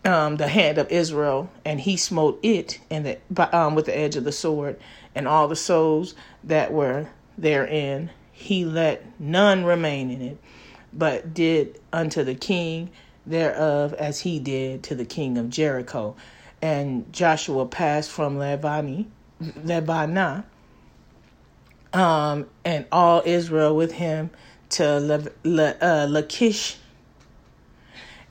um, 0.06 0.38
the 0.38 0.48
hand 0.48 0.78
of 0.78 0.92
Israel, 0.92 1.50
and 1.66 1.82
he 1.82 1.98
smote 1.98 2.40
it 2.44 2.80
in 2.90 3.04
the 3.04 3.58
um, 3.58 3.76
with 3.76 3.86
the 3.86 3.98
edge 3.98 4.16
of 4.16 4.24
the 4.24 4.32
sword, 4.32 4.80
and 5.16 5.28
all 5.28 5.48
the 5.48 5.56
souls 5.56 6.16
that 6.44 6.72
were 6.72 7.08
therein. 7.38 8.12
He 8.32 8.64
let 8.64 9.20
none 9.20 9.66
remain 9.66 10.10
in 10.10 10.22
it, 10.22 10.38
but 10.94 11.34
did 11.34 11.80
unto 11.92 12.24
the 12.24 12.36
king 12.36 12.90
thereof 13.26 13.94
as 13.94 14.22
he 14.22 14.40
did 14.40 14.84
to 14.84 14.96
the 14.96 15.06
king 15.06 15.38
of 15.38 15.50
Jericho. 15.50 16.16
And 16.62 17.12
Joshua 17.14 17.66
passed 17.66 18.10
from 18.10 18.38
Levani, 18.38 19.08
Lebana, 19.42 20.46
um, 21.94 22.48
and 22.66 22.86
all 22.92 23.22
Israel 23.26 23.76
with 23.76 23.94
him 23.94 24.30
to 24.70 25.00
Le, 25.00 25.24
Le, 25.44 25.76
uh, 25.82 26.08
Lachish 26.10 26.78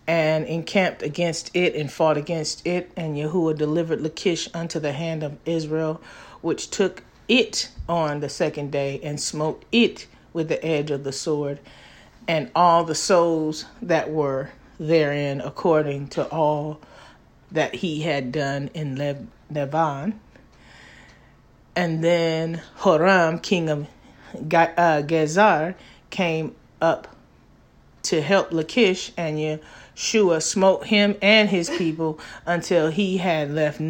and 0.09 0.47
encamped 0.47 1.03
against 1.03 1.55
it 1.55 1.75
and 1.75 1.93
fought 1.93 2.17
against 2.17 2.67
it. 2.67 2.91
And 2.97 3.17
Yahuah 3.17 3.57
delivered 3.57 4.01
Lachish 4.01 4.49
unto 4.55 4.81
the 4.81 4.93
hand 4.93 5.23
of 5.23 5.37
Israel, 5.45 6.01
which 6.41 6.71
took 6.71 7.05
it 7.29 7.69
on 7.89 8.21
the 8.21 8.31
second 8.31 8.73
day 8.73 8.99
and 9.05 9.21
smote 9.21 9.65
it 9.71 10.07
with 10.33 10.49
the 10.49 10.65
edge 10.65 10.91
of 10.91 11.05
the 11.05 11.13
sword, 11.13 11.61
and 12.27 12.51
all 12.55 12.85
the 12.85 12.95
souls 12.95 13.67
that 13.83 14.11
were 14.11 14.51
therein, 14.81 15.43
according 15.43 16.09
to 16.09 16.27
all 16.31 16.81
that 17.51 17.75
he 17.77 18.01
had 18.03 18.33
done 18.33 18.71
in 18.73 18.97
Lebanon. 19.51 20.19
And 21.77 22.03
then 22.03 22.63
Horam, 22.79 23.43
king 23.43 23.69
of 23.69 23.87
uh, 24.35 25.03
Gezer, 25.03 25.75
came 26.11 26.55
up 26.81 27.15
to 28.05 28.23
help 28.23 28.53
Lachish, 28.53 29.13
and 29.17 29.61
Yeshua 29.99 30.41
smote 30.41 30.87
him 30.87 31.17
and 31.21 31.49
his 31.49 31.69
people 31.71 32.21
until 32.47 32.89
he 32.89 33.19
had 33.19 33.51
left 33.51 33.81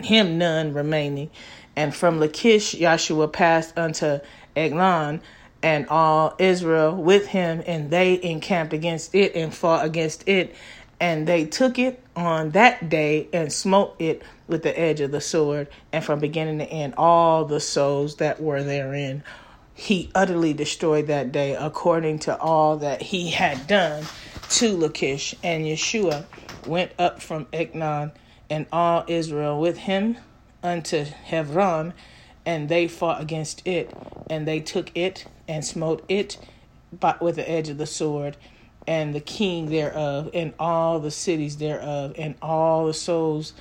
him 0.00 0.36
none 0.38 0.74
remaining. 0.74 1.30
And 1.76 1.94
from 1.94 2.18
Lachish, 2.18 2.74
Yeshua 2.74 3.32
passed 3.32 3.78
unto 3.78 4.18
Eglon, 4.56 5.20
and 5.62 5.88
all 5.88 6.34
Israel 6.40 6.96
with 6.96 7.28
him, 7.28 7.62
and 7.66 7.90
they 7.90 8.20
encamped 8.20 8.72
against 8.72 9.14
it 9.14 9.36
and 9.36 9.54
fought 9.54 9.84
against 9.84 10.28
it. 10.28 10.54
And 11.00 11.28
they 11.28 11.44
took 11.44 11.78
it 11.78 12.02
on 12.16 12.50
that 12.50 12.88
day 12.88 13.28
and 13.32 13.52
smote 13.52 13.94
it 14.00 14.22
with 14.48 14.64
the 14.64 14.78
edge 14.78 15.00
of 15.00 15.12
the 15.12 15.20
sword, 15.20 15.68
and 15.92 16.04
from 16.04 16.18
beginning 16.18 16.58
to 16.58 16.64
end, 16.64 16.94
all 16.96 17.44
the 17.44 17.60
souls 17.60 18.16
that 18.16 18.42
were 18.42 18.64
therein 18.64 19.22
he 19.74 20.10
utterly 20.14 20.52
destroyed 20.52 21.06
that 21.06 21.32
day 21.32 21.54
according 21.54 22.18
to 22.18 22.38
all 22.38 22.76
that 22.76 23.00
he 23.00 23.30
had 23.30 23.66
done 23.66 24.04
to 24.52 24.76
Lachish. 24.76 25.34
And 25.42 25.64
Yeshua 25.64 26.26
went 26.66 26.92
up 26.98 27.22
from 27.22 27.46
Eglon 27.52 28.12
and 28.50 28.66
all 28.72 29.04
Israel 29.08 29.60
with 29.60 29.78
him 29.78 30.18
unto 30.62 31.04
Hebron, 31.04 31.94
and 32.46 32.68
they 32.68 32.88
fought 32.88 33.20
against 33.20 33.66
it, 33.66 33.96
and 34.30 34.46
they 34.46 34.60
took 34.60 34.96
it 34.96 35.26
and 35.48 35.64
smote 35.64 36.04
it 36.08 36.38
by, 36.92 37.16
with 37.20 37.36
the 37.36 37.50
edge 37.50 37.68
of 37.68 37.78
the 37.78 37.86
sword, 37.86 38.36
and 38.86 39.14
the 39.14 39.20
king 39.20 39.70
thereof, 39.70 40.30
and 40.34 40.54
all 40.58 41.00
the 41.00 41.10
cities 41.10 41.56
thereof, 41.56 42.14
and 42.18 42.34
all 42.42 42.86
the 42.86 42.94
souls 42.94 43.54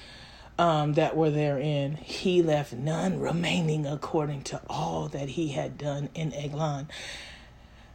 um, 0.60 0.94
that 0.94 1.16
were 1.18 1.32
therein, 1.32 1.96
he 1.96 2.42
left 2.42 2.74
none 2.74 3.20
remaining 3.20 3.86
according 3.88 4.44
to 4.44 4.62
all 4.70 5.08
that 5.08 5.30
he 5.30 5.50
had 5.50 5.78
done 5.78 6.10
in 6.14 6.34
Eglon, 6.34 6.88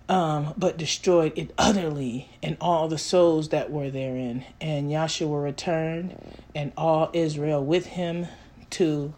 um, 0.08 0.54
but 0.56 0.76
destroyed 0.76 1.32
it 1.36 1.52
utterly, 1.58 2.30
and 2.42 2.56
all 2.60 2.88
the 2.88 2.98
souls 2.98 3.48
that 3.48 3.70
were 3.70 3.90
therein. 3.90 4.44
And 4.60 4.90
Yahshua 4.90 5.42
returned, 5.42 6.16
and 6.54 6.72
all 6.76 7.10
Israel 7.12 7.64
with 7.64 7.86
him 7.86 8.26
to 8.70 9.14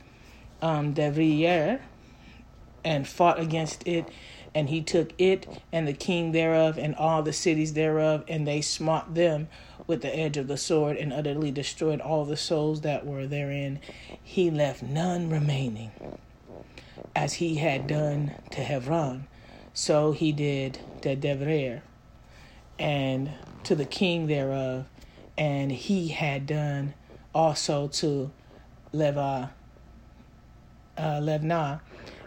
um, 0.63 0.95
Devrier, 0.95 1.81
and 2.85 3.07
fought 3.07 3.39
against 3.39 3.87
it. 3.87 4.09
And 4.55 4.71
he 4.71 4.81
took 4.81 5.13
it 5.19 5.47
and 5.73 5.87
the 5.87 5.93
king 5.93 6.33
thereof 6.33 6.79
and 6.79 6.95
all 6.97 7.23
the 7.23 7.35
cities 7.35 7.75
thereof, 7.75 8.25
and 8.27 8.47
they 8.47 8.63
smote 8.63 9.15
them 9.15 9.49
with 9.87 10.01
the 10.03 10.15
edge 10.15 10.37
of 10.37 10.49
the 10.49 10.57
sword 10.57 10.97
and 10.97 11.13
utterly 11.13 11.51
destroyed 11.51 12.01
all 12.01 12.25
the 12.25 12.37
souls 12.37 12.81
that 12.81 13.07
were 13.07 13.27
therein. 13.27 13.79
He 14.23 14.51
left 14.51 14.83
none 14.83 15.29
remaining, 15.29 15.93
as 17.15 17.35
he 17.35 17.57
had 17.57 17.87
done 17.87 18.33
to 18.53 18.63
Hebron. 18.63 19.27
So 19.79 20.11
he 20.11 20.33
did 20.33 20.81
to 21.03 21.15
Devrer 21.15 21.83
and 22.81 23.31
to 23.63 23.77
the 23.77 23.85
king 23.85 24.27
thereof, 24.27 24.87
and 25.39 25.71
he 25.71 26.09
had 26.09 26.49
done 26.49 26.95
also 27.33 27.87
to 27.87 28.33
Leva, 28.93 29.53
uh, 30.97 31.21
Levna, 31.21 31.81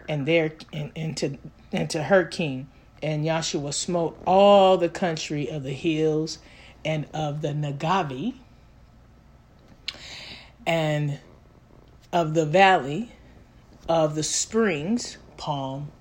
and 0.08 0.24
their 0.26 0.54
and, 0.72 0.92
and 0.96 1.14
to 1.18 1.36
and 1.72 1.90
to 1.90 2.04
her 2.04 2.24
king. 2.24 2.68
And 3.02 3.22
Yahshua 3.22 3.74
smote 3.74 4.18
all 4.26 4.78
the 4.78 4.88
country 4.88 5.50
of 5.50 5.62
the 5.62 5.74
hills 5.74 6.38
and 6.86 7.06
of 7.12 7.42
the 7.42 7.48
Nagavi 7.48 8.32
and 10.66 11.18
of 12.14 12.32
the 12.32 12.46
valley 12.46 13.12
of 13.90 14.14
the 14.14 14.22
springs, 14.22 15.18
Palm 15.36 15.92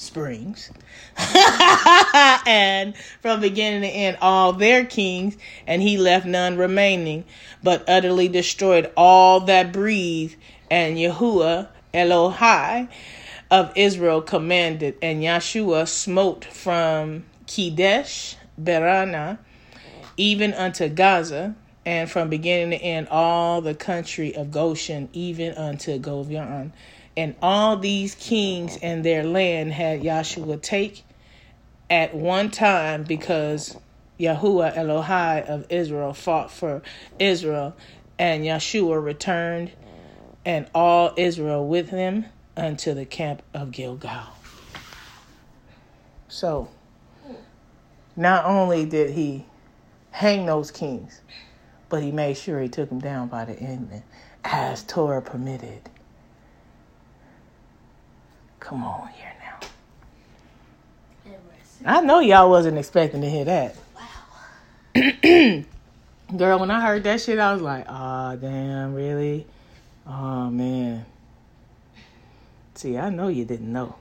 Springs, 0.00 0.70
and 2.46 2.96
from 3.20 3.38
beginning 3.38 3.82
to 3.82 3.88
end, 3.88 4.16
all 4.22 4.54
their 4.54 4.86
kings, 4.86 5.36
and 5.66 5.82
he 5.82 5.98
left 5.98 6.24
none 6.24 6.56
remaining, 6.56 7.22
but 7.62 7.84
utterly 7.86 8.26
destroyed 8.26 8.90
all 8.96 9.40
that 9.40 9.74
breathe. 9.74 10.32
And 10.70 10.96
Yahuah 10.96 11.68
Elohai 11.92 12.88
of 13.50 13.72
Israel 13.76 14.22
commanded, 14.22 14.96
and 15.02 15.22
Yeshua 15.22 15.86
smote 15.86 16.46
from 16.46 17.24
Kedesh, 17.46 18.36
Berana, 18.58 19.36
even 20.16 20.54
unto 20.54 20.88
Gaza, 20.88 21.54
and 21.84 22.10
from 22.10 22.30
beginning 22.30 22.70
to 22.70 22.82
end 22.82 23.06
all 23.08 23.60
the 23.60 23.74
country 23.74 24.34
of 24.34 24.50
Goshen, 24.50 25.10
even 25.12 25.52
unto 25.56 25.98
Gibeon. 25.98 26.72
And 27.20 27.34
all 27.42 27.76
these 27.76 28.14
kings 28.14 28.78
and 28.80 29.04
their 29.04 29.22
land 29.22 29.74
had 29.74 30.00
Yahshua 30.00 30.62
take 30.62 31.04
at 31.90 32.14
one 32.14 32.50
time 32.50 33.02
because 33.04 33.76
Yahuah 34.18 34.74
Elohai 34.74 35.44
of 35.46 35.66
Israel 35.68 36.14
fought 36.14 36.50
for 36.50 36.80
Israel, 37.18 37.76
and 38.18 38.42
Yeshua 38.42 39.04
returned, 39.04 39.70
and 40.46 40.66
all 40.74 41.12
Israel 41.18 41.68
with 41.68 41.90
him 41.90 42.24
unto 42.56 42.94
the 42.94 43.04
camp 43.04 43.42
of 43.52 43.70
Gilgal. 43.70 44.28
So, 46.28 46.70
not 48.16 48.46
only 48.46 48.86
did 48.86 49.10
he 49.10 49.44
hang 50.10 50.46
those 50.46 50.70
kings. 50.70 51.20
But 51.90 52.02
he 52.02 52.12
made 52.12 52.38
sure 52.38 52.62
he 52.62 52.68
took 52.68 52.88
them 52.88 53.00
down 53.00 53.28
by 53.28 53.44
the 53.44 53.58
end 53.58 54.02
as 54.44 54.84
Torah 54.84 55.20
permitted. 55.20 55.89
Come 58.60 58.84
on 58.84 59.08
here 59.08 59.32
now. 59.40 59.58
I 61.84 62.00
know 62.02 62.20
y'all 62.20 62.50
wasn't 62.50 62.78
expecting 62.78 63.22
to 63.22 63.28
hear 63.28 63.44
that. 63.46 63.74
Wow. 64.94 65.64
Girl, 66.36 66.60
when 66.60 66.70
I 66.70 66.80
heard 66.80 67.02
that 67.04 67.20
shit, 67.20 67.38
I 67.38 67.52
was 67.52 67.62
like, 67.62 67.86
oh, 67.88 68.36
damn, 68.36 68.94
really? 68.94 69.46
Oh, 70.06 70.50
man. 70.50 71.06
See, 72.74 72.96
I 72.96 73.10
know 73.10 73.28
you 73.28 73.44
didn't 73.44 73.72
know. 73.72 73.96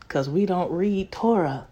Because 0.00 0.28
we 0.28 0.46
don't 0.46 0.70
read 0.70 1.10
Torah 1.10 1.66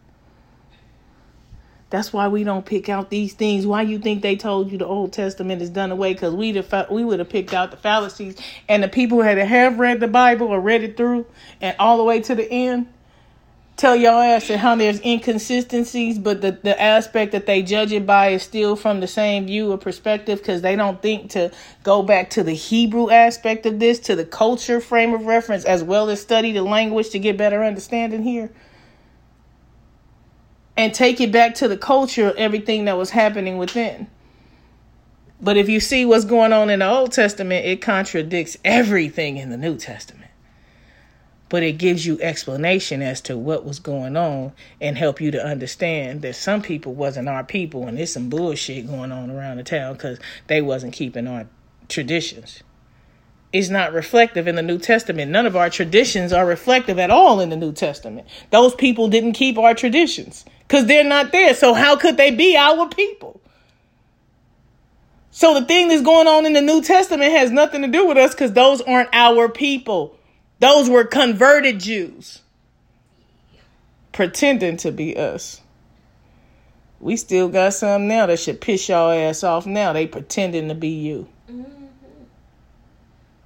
That's 1.94 2.12
why 2.12 2.26
we 2.26 2.42
don't 2.42 2.66
pick 2.66 2.88
out 2.88 3.08
these 3.08 3.34
things. 3.34 3.68
Why 3.68 3.82
you 3.82 4.00
think 4.00 4.20
they 4.20 4.34
told 4.34 4.72
you 4.72 4.78
the 4.78 4.84
Old 4.84 5.12
Testament 5.12 5.62
is 5.62 5.70
done 5.70 5.92
away? 5.92 6.12
Because 6.12 6.34
we 6.34 6.50
we 6.90 7.04
would 7.04 7.20
have 7.20 7.28
picked 7.28 7.54
out 7.54 7.70
the 7.70 7.76
fallacies 7.76 8.36
and 8.68 8.82
the 8.82 8.88
people 8.88 9.22
to 9.22 9.44
have 9.44 9.78
read 9.78 10.00
the 10.00 10.08
Bible 10.08 10.48
or 10.48 10.58
read 10.58 10.82
it 10.82 10.96
through 10.96 11.24
and 11.60 11.76
all 11.78 11.96
the 11.96 12.02
way 12.02 12.20
to 12.22 12.34
the 12.34 12.50
end. 12.50 12.88
Tell 13.76 13.94
your 13.94 14.24
ass 14.24 14.50
and 14.50 14.60
how 14.60 14.74
there's 14.74 15.00
inconsistencies, 15.02 16.18
but 16.18 16.40
the, 16.40 16.58
the 16.60 16.82
aspect 16.82 17.30
that 17.30 17.46
they 17.46 17.62
judge 17.62 17.92
it 17.92 18.04
by 18.04 18.30
is 18.30 18.42
still 18.42 18.74
from 18.74 18.98
the 18.98 19.06
same 19.06 19.46
view 19.46 19.70
or 19.70 19.78
perspective 19.78 20.40
because 20.40 20.62
they 20.62 20.74
don't 20.74 21.00
think 21.00 21.30
to 21.30 21.52
go 21.84 22.02
back 22.02 22.28
to 22.30 22.42
the 22.42 22.54
Hebrew 22.54 23.08
aspect 23.08 23.66
of 23.66 23.78
this, 23.78 24.00
to 24.00 24.16
the 24.16 24.24
culture 24.24 24.80
frame 24.80 25.14
of 25.14 25.26
reference, 25.26 25.64
as 25.64 25.84
well 25.84 26.10
as 26.10 26.20
study 26.20 26.50
the 26.50 26.62
language 26.62 27.10
to 27.10 27.20
get 27.20 27.36
better 27.36 27.62
understanding 27.62 28.24
here 28.24 28.50
and 30.76 30.92
take 30.92 31.20
it 31.20 31.30
back 31.30 31.54
to 31.56 31.68
the 31.68 31.76
culture 31.76 32.34
everything 32.36 32.86
that 32.86 32.96
was 32.96 33.10
happening 33.10 33.58
within. 33.58 34.08
But 35.40 35.56
if 35.56 35.68
you 35.68 35.80
see 35.80 36.04
what's 36.04 36.24
going 36.24 36.52
on 36.52 36.70
in 36.70 36.78
the 36.78 36.88
Old 36.88 37.12
Testament, 37.12 37.66
it 37.66 37.82
contradicts 37.82 38.56
everything 38.64 39.36
in 39.36 39.50
the 39.50 39.56
New 39.56 39.76
Testament. 39.76 40.30
But 41.48 41.62
it 41.62 41.72
gives 41.72 42.06
you 42.06 42.18
explanation 42.20 43.02
as 43.02 43.20
to 43.22 43.36
what 43.36 43.64
was 43.64 43.78
going 43.78 44.16
on 44.16 44.52
and 44.80 44.96
help 44.96 45.20
you 45.20 45.30
to 45.32 45.44
understand 45.44 46.22
that 46.22 46.34
some 46.34 46.62
people 46.62 46.94
wasn't 46.94 47.28
our 47.28 47.44
people 47.44 47.86
and 47.86 47.98
there's 47.98 48.12
some 48.12 48.30
bullshit 48.30 48.86
going 48.86 49.12
on 49.12 49.30
around 49.30 49.58
the 49.58 49.62
town 49.62 49.92
because 49.92 50.18
they 50.46 50.62
wasn't 50.62 50.94
keeping 50.94 51.26
our 51.26 51.46
traditions. 51.88 52.62
It's 53.52 53.68
not 53.68 53.92
reflective 53.92 54.48
in 54.48 54.56
the 54.56 54.62
New 54.62 54.78
Testament. 54.78 55.30
None 55.30 55.46
of 55.46 55.54
our 55.54 55.70
traditions 55.70 56.32
are 56.32 56.46
reflective 56.46 56.98
at 56.98 57.10
all 57.10 57.38
in 57.38 57.50
the 57.50 57.56
New 57.56 57.72
Testament. 57.72 58.26
Those 58.50 58.74
people 58.74 59.06
didn't 59.06 59.34
keep 59.34 59.58
our 59.58 59.74
traditions 59.74 60.44
because 60.66 60.86
they're 60.86 61.04
not 61.04 61.32
there. 61.32 61.54
So 61.54 61.74
how 61.74 61.96
could 61.96 62.16
they 62.16 62.30
be 62.30 62.56
our 62.56 62.88
people? 62.88 63.40
So 65.30 65.58
the 65.58 65.66
thing 65.66 65.88
that's 65.88 66.02
going 66.02 66.28
on 66.28 66.46
in 66.46 66.52
the 66.52 66.62
New 66.62 66.80
Testament 66.80 67.32
has 67.32 67.50
nothing 67.50 67.82
to 67.82 67.88
do 67.88 68.06
with 68.06 68.16
us 68.16 68.32
because 68.32 68.52
those 68.52 68.80
aren't 68.82 69.08
our 69.12 69.48
people. 69.48 70.16
Those 70.60 70.88
were 70.88 71.04
converted 71.04 71.80
Jews 71.80 72.40
pretending 74.12 74.76
to 74.78 74.92
be 74.92 75.16
us. 75.16 75.60
We 77.00 77.16
still 77.16 77.48
got 77.48 77.74
some 77.74 78.06
now 78.06 78.26
that 78.26 78.38
should 78.38 78.60
piss 78.60 78.88
your 78.88 79.12
ass 79.12 79.42
off 79.42 79.66
now. 79.66 79.92
They 79.92 80.06
pretending 80.06 80.68
to 80.68 80.74
be 80.74 80.88
you. 80.88 81.28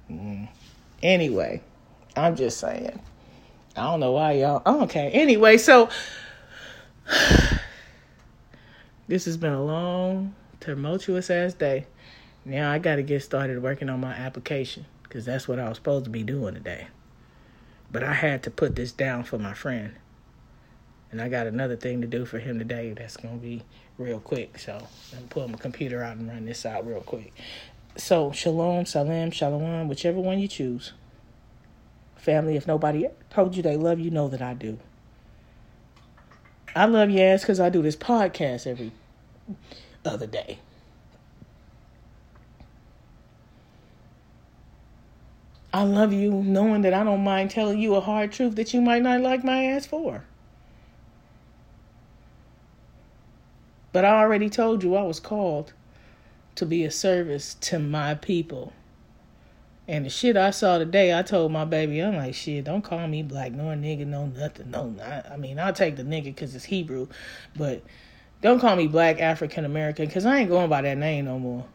Mm. 0.09 0.47
Anyway, 1.03 1.61
I'm 2.15 2.35
just 2.35 2.59
saying. 2.59 2.99
I 3.75 3.83
don't 3.83 3.99
know 3.99 4.11
why 4.11 4.33
y'all. 4.33 4.61
Okay. 4.83 5.09
Anyway, 5.11 5.57
so 5.57 5.89
this 9.07 9.25
has 9.25 9.37
been 9.37 9.53
a 9.53 9.63
long, 9.63 10.35
tumultuous 10.59 11.29
ass 11.29 11.53
day. 11.53 11.87
Now 12.45 12.71
I 12.71 12.79
got 12.79 12.95
to 12.95 13.03
get 13.03 13.23
started 13.23 13.61
working 13.61 13.89
on 13.89 13.99
my 13.99 14.13
application 14.13 14.85
because 15.03 15.25
that's 15.25 15.47
what 15.47 15.59
I 15.59 15.67
was 15.67 15.77
supposed 15.77 16.05
to 16.05 16.09
be 16.09 16.23
doing 16.23 16.53
today. 16.53 16.87
But 17.91 18.03
I 18.03 18.13
had 18.13 18.43
to 18.43 18.51
put 18.51 18.75
this 18.75 18.91
down 18.91 19.23
for 19.23 19.37
my 19.39 19.53
friend. 19.53 19.95
And 21.11 21.19
I 21.19 21.27
got 21.27 21.47
another 21.47 21.75
thing 21.75 22.01
to 22.01 22.07
do 22.07 22.23
for 22.25 22.37
him 22.37 22.59
today 22.59 22.93
that's 22.93 23.17
going 23.17 23.39
to 23.39 23.43
be 23.43 23.63
real 23.97 24.19
quick. 24.19 24.59
So 24.59 24.87
I'm 25.17 25.27
pull 25.27 25.47
my 25.47 25.57
computer 25.57 26.03
out 26.03 26.17
and 26.17 26.27
run 26.27 26.45
this 26.45 26.65
out 26.65 26.85
real 26.85 27.01
quick. 27.01 27.33
So, 27.95 28.31
shalom, 28.31 28.85
salam, 28.85 29.31
shalom, 29.31 29.87
whichever 29.87 30.19
one 30.19 30.39
you 30.39 30.47
choose. 30.47 30.93
Family, 32.15 32.55
if 32.55 32.67
nobody 32.67 33.07
told 33.29 33.55
you 33.55 33.63
they 33.63 33.75
love 33.75 33.99
you, 33.99 34.11
know 34.11 34.27
that 34.27 34.41
I 34.41 34.53
do. 34.53 34.77
I 36.79 36.85
love 36.85 37.09
you 37.09 37.19
ass 37.19 37.41
because 37.41 37.59
I 37.59 37.67
do 37.67 37.81
this 37.81 37.97
podcast 37.97 38.65
every 38.65 38.93
other 40.05 40.25
day. 40.25 40.59
I 45.73 45.83
love 45.83 46.13
you 46.13 46.31
knowing 46.31 46.83
that 46.83 46.93
I 46.93 47.03
don't 47.03 47.21
mind 47.21 47.51
telling 47.51 47.79
you 47.79 47.95
a 47.95 47.99
hard 47.99 48.31
truth 48.31 48.55
that 48.55 48.73
you 48.73 48.79
might 48.79 49.01
not 49.01 49.19
like 49.19 49.43
my 49.43 49.65
ass 49.65 49.85
for. 49.87 50.23
But 53.91 54.05
I 54.05 54.21
already 54.21 54.49
told 54.49 54.81
you 54.81 54.95
I 54.95 55.01
was 55.01 55.19
called 55.19 55.73
to 56.55 56.65
be 56.65 56.85
a 56.85 56.91
service 56.91 57.55
to 57.55 57.77
my 57.77 58.15
people. 58.15 58.71
And 59.89 60.05
the 60.05 60.09
shit 60.11 60.37
I 60.37 60.51
saw 60.51 60.77
today, 60.77 61.17
I 61.17 61.23
told 61.23 61.51
my 61.51 61.65
baby, 61.65 61.99
I'm 61.99 62.15
like, 62.15 62.35
shit, 62.35 62.63
don't 62.63 62.83
call 62.83 63.07
me 63.07 63.23
black 63.23 63.53
nor 63.53 63.73
nigga, 63.73 64.05
no 64.05 64.27
nothing, 64.27 64.69
no 64.69 64.91
not. 64.91 65.31
I 65.31 65.35
mean, 65.35 65.57
I'll 65.57 65.73
take 65.73 65.95
the 65.95 66.03
nigga 66.03 66.25
because 66.25 66.53
it's 66.53 66.65
Hebrew, 66.65 67.07
but 67.55 67.81
don't 68.43 68.59
call 68.59 68.75
me 68.75 68.85
black 68.85 69.19
African 69.19 69.65
American 69.65 70.05
because 70.05 70.27
I 70.27 70.37
ain't 70.37 70.49
going 70.49 70.69
by 70.69 70.83
that 70.83 70.95
name 70.95 71.25
no 71.25 71.39
more. 71.39 71.65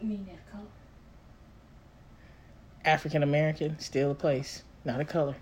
You 0.00 0.08
mean 0.08 0.24
that 0.24 0.50
color? 0.50 0.64
African 2.82 3.22
American, 3.22 3.78
still 3.78 4.12
a 4.12 4.14
place, 4.14 4.62
not 4.86 4.98
a 4.98 5.04
color. 5.04 5.36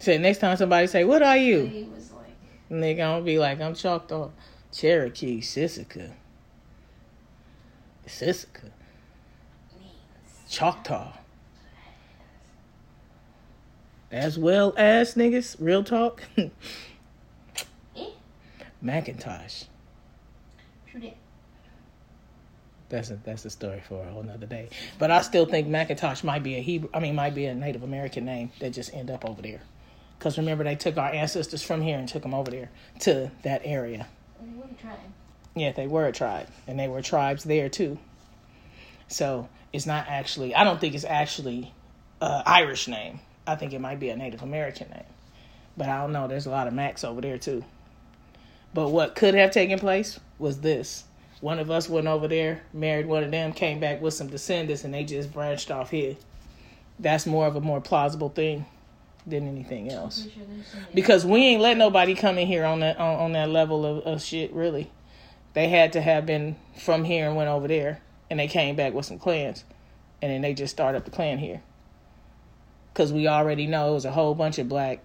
So 0.00 0.18
next 0.18 0.38
time 0.38 0.56
somebody 0.56 0.88
say, 0.88 1.04
"What 1.04 1.22
are 1.22 1.36
you?" 1.36 1.66
He 1.66 1.84
was 1.84 2.10
like, 2.10 2.34
Nigga, 2.68 2.94
I'm 2.94 2.96
gonna 2.96 3.24
be 3.24 3.38
like, 3.38 3.60
I'm 3.60 3.74
Choctaw, 3.74 4.30
Cherokee, 4.72 5.40
Sissica. 5.40 6.10
Sissica. 8.10 8.70
Choctaw. 10.48 11.12
As 14.10 14.38
well 14.38 14.74
as 14.76 15.14
niggas, 15.14 15.56
real 15.60 15.84
talk. 15.84 16.22
eh? 16.36 16.48
Macintosh. 18.82 19.64
That's 22.90 23.10
a 23.10 23.20
that's 23.24 23.44
a 23.44 23.50
story 23.50 23.80
for 23.86 24.02
a 24.02 24.10
whole 24.10 24.24
nother 24.24 24.46
day. 24.46 24.68
But 24.98 25.12
I 25.12 25.22
still 25.22 25.46
think 25.46 25.68
Macintosh 25.68 26.24
might 26.24 26.42
be 26.42 26.56
a 26.56 26.60
Hebrew. 26.60 26.90
I 26.92 26.98
mean, 26.98 27.14
might 27.14 27.36
be 27.36 27.46
a 27.46 27.54
Native 27.54 27.84
American 27.84 28.24
name 28.24 28.50
that 28.58 28.70
just 28.70 28.92
end 28.92 29.10
up 29.10 29.24
over 29.24 29.40
there. 29.40 29.60
Because 30.18 30.36
remember, 30.36 30.64
they 30.64 30.74
took 30.74 30.98
our 30.98 31.10
ancestors 31.14 31.62
from 31.62 31.82
here 31.82 31.98
and 31.98 32.08
took 32.08 32.22
them 32.22 32.34
over 32.34 32.50
there 32.50 32.68
to 33.00 33.30
that 33.44 33.62
area. 33.64 34.08
We 34.42 34.58
were 34.58 34.66
trying. 34.80 35.14
Yeah, 35.54 35.72
they 35.72 35.86
were 35.86 36.06
a 36.06 36.12
tribe, 36.12 36.48
and 36.66 36.78
they 36.78 36.88
were 36.88 37.02
tribes 37.02 37.44
there 37.44 37.68
too. 37.68 37.98
So 39.08 39.48
it's 39.72 39.86
not 39.86 40.06
actually. 40.08 40.54
I 40.54 40.64
don't 40.64 40.80
think 40.80 40.94
it's 40.94 41.04
actually 41.04 41.72
a 42.20 42.42
Irish 42.46 42.88
name. 42.88 43.20
I 43.46 43.56
think 43.56 43.72
it 43.72 43.80
might 43.80 43.98
be 43.98 44.10
a 44.10 44.16
Native 44.16 44.42
American 44.42 44.90
name, 44.90 45.04
but 45.76 45.88
I 45.88 46.00
don't 46.00 46.12
know. 46.12 46.28
There's 46.28 46.46
a 46.46 46.50
lot 46.50 46.68
of 46.68 46.74
Macs 46.74 47.04
over 47.04 47.20
there 47.20 47.38
too. 47.38 47.64
But 48.72 48.90
what 48.90 49.16
could 49.16 49.34
have 49.34 49.50
taken 49.50 49.78
place 49.78 50.20
was 50.38 50.60
this: 50.60 51.04
one 51.40 51.58
of 51.58 51.70
us 51.70 51.88
went 51.88 52.06
over 52.06 52.28
there, 52.28 52.62
married 52.72 53.06
one 53.06 53.24
of 53.24 53.30
them, 53.30 53.52
came 53.52 53.80
back 53.80 54.00
with 54.00 54.14
some 54.14 54.28
descendants, 54.28 54.84
and 54.84 54.94
they 54.94 55.04
just 55.04 55.32
branched 55.32 55.70
off 55.70 55.90
here. 55.90 56.16
That's 56.98 57.26
more 57.26 57.46
of 57.46 57.56
a 57.56 57.60
more 57.60 57.80
plausible 57.80 58.28
thing 58.28 58.66
than 59.26 59.48
anything 59.48 59.90
else. 59.90 60.28
Because 60.94 61.24
we 61.26 61.40
ain't 61.40 61.62
let 61.62 61.76
nobody 61.76 62.14
come 62.14 62.38
in 62.38 62.46
here 62.46 62.64
on 62.64 62.80
that 62.80 62.98
on, 62.98 63.20
on 63.20 63.32
that 63.32 63.48
level 63.48 63.84
of, 63.84 64.04
of 64.06 64.22
shit. 64.22 64.52
Really, 64.52 64.90
they 65.52 65.68
had 65.68 65.92
to 65.94 66.00
have 66.00 66.26
been 66.26 66.56
from 66.76 67.04
here 67.04 67.26
and 67.26 67.36
went 67.36 67.48
over 67.48 67.68
there, 67.68 68.00
and 68.28 68.38
they 68.38 68.48
came 68.48 68.76
back 68.76 68.92
with 68.92 69.06
some 69.06 69.18
clans, 69.18 69.64
and 70.22 70.30
then 70.30 70.40
they 70.42 70.54
just 70.54 70.72
started 70.72 70.98
up 70.98 71.04
the 71.04 71.10
clan 71.10 71.38
here. 71.38 71.62
Because 72.92 73.12
we 73.12 73.28
already 73.28 73.66
know 73.66 73.90
it 73.90 73.94
was 73.94 74.04
a 74.04 74.12
whole 74.12 74.34
bunch 74.34 74.58
of 74.58 74.68
black 74.68 75.04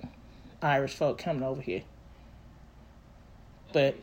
Irish 0.62 0.94
folk 0.94 1.18
coming 1.18 1.44
over 1.44 1.62
here, 1.62 1.84
but 3.74 3.96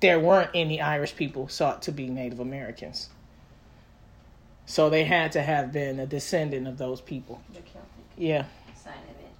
there 0.00 0.20
weren't 0.20 0.50
any 0.54 0.80
Irish 0.80 1.16
people 1.16 1.48
sought 1.48 1.82
to 1.82 1.92
be 1.92 2.08
Native 2.08 2.40
Americans. 2.40 3.08
So 4.66 4.90
they 4.90 5.04
had 5.04 5.32
to 5.32 5.42
have 5.42 5.72
been 5.72 5.98
a 5.98 6.06
descendant 6.06 6.68
of 6.68 6.76
those 6.78 7.00
people. 7.00 7.40
the 7.48 7.60
Celtic 7.60 7.80
Yeah. 8.16 8.44
side 8.76 8.92
of 8.94 9.16
it. 9.20 9.30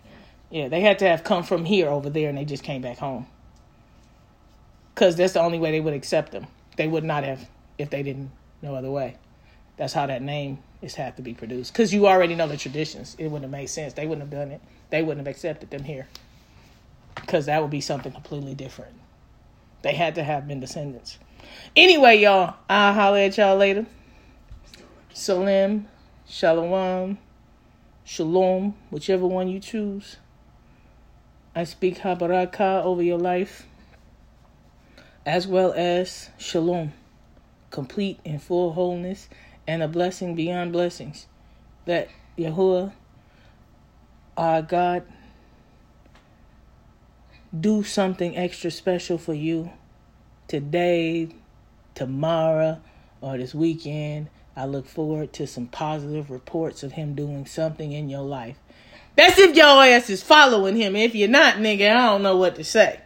Yeah. 0.50 0.62
Yeah, 0.62 0.68
they 0.68 0.80
had 0.80 0.98
to 1.00 1.06
have 1.06 1.22
come 1.22 1.42
from 1.42 1.66
here 1.66 1.88
over 1.90 2.08
there 2.08 2.30
and 2.30 2.38
they 2.38 2.46
just 2.46 2.62
came 2.62 2.80
back 2.80 2.96
home. 2.98 3.26
Because 4.98 5.14
that's 5.14 5.34
the 5.34 5.40
only 5.40 5.60
way 5.60 5.70
they 5.70 5.78
would 5.78 5.94
accept 5.94 6.32
them. 6.32 6.48
They 6.76 6.88
would 6.88 7.04
not 7.04 7.22
have 7.22 7.48
if 7.78 7.88
they 7.88 8.02
didn't 8.02 8.32
no 8.62 8.74
other 8.74 8.90
way. 8.90 9.16
That's 9.76 9.92
how 9.92 10.06
that 10.06 10.22
name 10.22 10.58
is 10.82 10.96
had 10.96 11.14
to 11.18 11.22
be 11.22 11.34
produced. 11.34 11.72
Because 11.72 11.94
you 11.94 12.08
already 12.08 12.34
know 12.34 12.48
the 12.48 12.56
traditions. 12.56 13.14
It 13.16 13.26
wouldn't 13.26 13.44
have 13.44 13.52
made 13.52 13.68
sense. 13.68 13.92
They 13.92 14.08
wouldn't 14.08 14.28
have 14.28 14.36
done 14.36 14.50
it. 14.50 14.60
They 14.90 15.02
wouldn't 15.04 15.24
have 15.24 15.32
accepted 15.32 15.70
them 15.70 15.84
here. 15.84 16.08
Because 17.14 17.46
that 17.46 17.62
would 17.62 17.70
be 17.70 17.80
something 17.80 18.10
completely 18.10 18.56
different. 18.56 18.92
They 19.82 19.94
had 19.94 20.16
to 20.16 20.24
have 20.24 20.48
been 20.48 20.58
descendants. 20.58 21.20
Anyway, 21.76 22.18
y'all, 22.18 22.56
I'll 22.68 22.92
holler 22.92 23.18
at 23.18 23.38
y'all 23.38 23.56
later. 23.56 23.86
Salim, 25.14 25.86
Shalom, 26.26 27.18
Shalom, 28.04 28.74
whichever 28.90 29.28
one 29.28 29.46
you 29.46 29.60
choose. 29.60 30.16
I 31.54 31.62
speak 31.62 31.98
Habaraka 31.98 32.82
over 32.82 33.00
your 33.00 33.18
life, 33.18 33.64
as 35.28 35.46
well 35.46 35.74
as 35.76 36.30
Shalom, 36.38 36.94
complete 37.70 38.18
and 38.24 38.42
full 38.42 38.72
wholeness, 38.72 39.28
and 39.66 39.82
a 39.82 39.88
blessing 39.88 40.34
beyond 40.34 40.72
blessings. 40.72 41.26
That 41.84 42.08
Yahuah, 42.38 42.92
our 44.38 44.62
God, 44.62 45.02
do 47.58 47.82
something 47.82 48.38
extra 48.38 48.70
special 48.70 49.18
for 49.18 49.34
you 49.34 49.70
today, 50.46 51.28
tomorrow, 51.94 52.80
or 53.20 53.36
this 53.36 53.54
weekend. 53.54 54.30
I 54.56 54.64
look 54.64 54.86
forward 54.86 55.34
to 55.34 55.46
some 55.46 55.66
positive 55.66 56.30
reports 56.30 56.82
of 56.82 56.92
him 56.92 57.14
doing 57.14 57.44
something 57.44 57.92
in 57.92 58.08
your 58.08 58.22
life. 58.22 58.56
That's 59.14 59.38
if 59.38 59.54
your 59.54 59.84
ass 59.84 60.08
is 60.08 60.22
following 60.22 60.76
him. 60.76 60.96
If 60.96 61.14
you're 61.14 61.28
not, 61.28 61.56
nigga, 61.56 61.90
I 61.90 62.06
don't 62.06 62.22
know 62.22 62.38
what 62.38 62.56
to 62.56 62.64
say. 62.64 63.00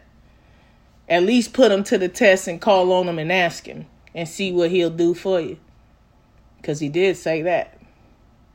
At 1.13 1.21
least 1.21 1.53
put 1.53 1.71
him 1.71 1.83
to 1.83 1.99
the 1.99 2.09
test 2.09 2.47
and 2.47 2.59
call 2.59 2.91
on 2.91 3.07
him 3.07 3.19
and 3.19 3.31
ask 3.31 3.67
him 3.67 3.85
and 4.15 4.27
see 4.27 4.51
what 4.51 4.71
he'll 4.71 4.89
do 4.89 5.13
for 5.13 5.39
you. 5.39 5.59
Because 6.57 6.79
he 6.79 6.89
did 6.89 7.17
say 7.17 7.43
that. 7.43 7.79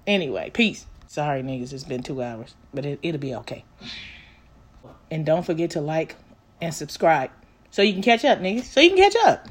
Anyway, 0.09 0.51
peace. 0.52 0.85
Sorry, 1.06 1.40
niggas, 1.40 1.72
it's 1.72 1.85
been 1.85 2.02
two 2.02 2.20
hours, 2.20 2.56
but 2.74 2.85
it, 2.85 2.98
it'll 3.01 3.20
be 3.20 3.32
okay. 3.36 3.64
And 5.09 5.24
don't 5.24 5.47
forget 5.47 5.70
to 5.70 5.80
like 5.80 6.16
and 6.60 6.74
subscribe 6.74 7.30
so 7.70 7.80
you 7.82 7.93
can 7.93 8.02
catch 8.02 8.24
up, 8.24 8.40
niggas. 8.40 8.64
So 8.64 8.80
you 8.80 8.90
can 8.90 8.98
catch 8.98 9.14
up. 9.24 9.47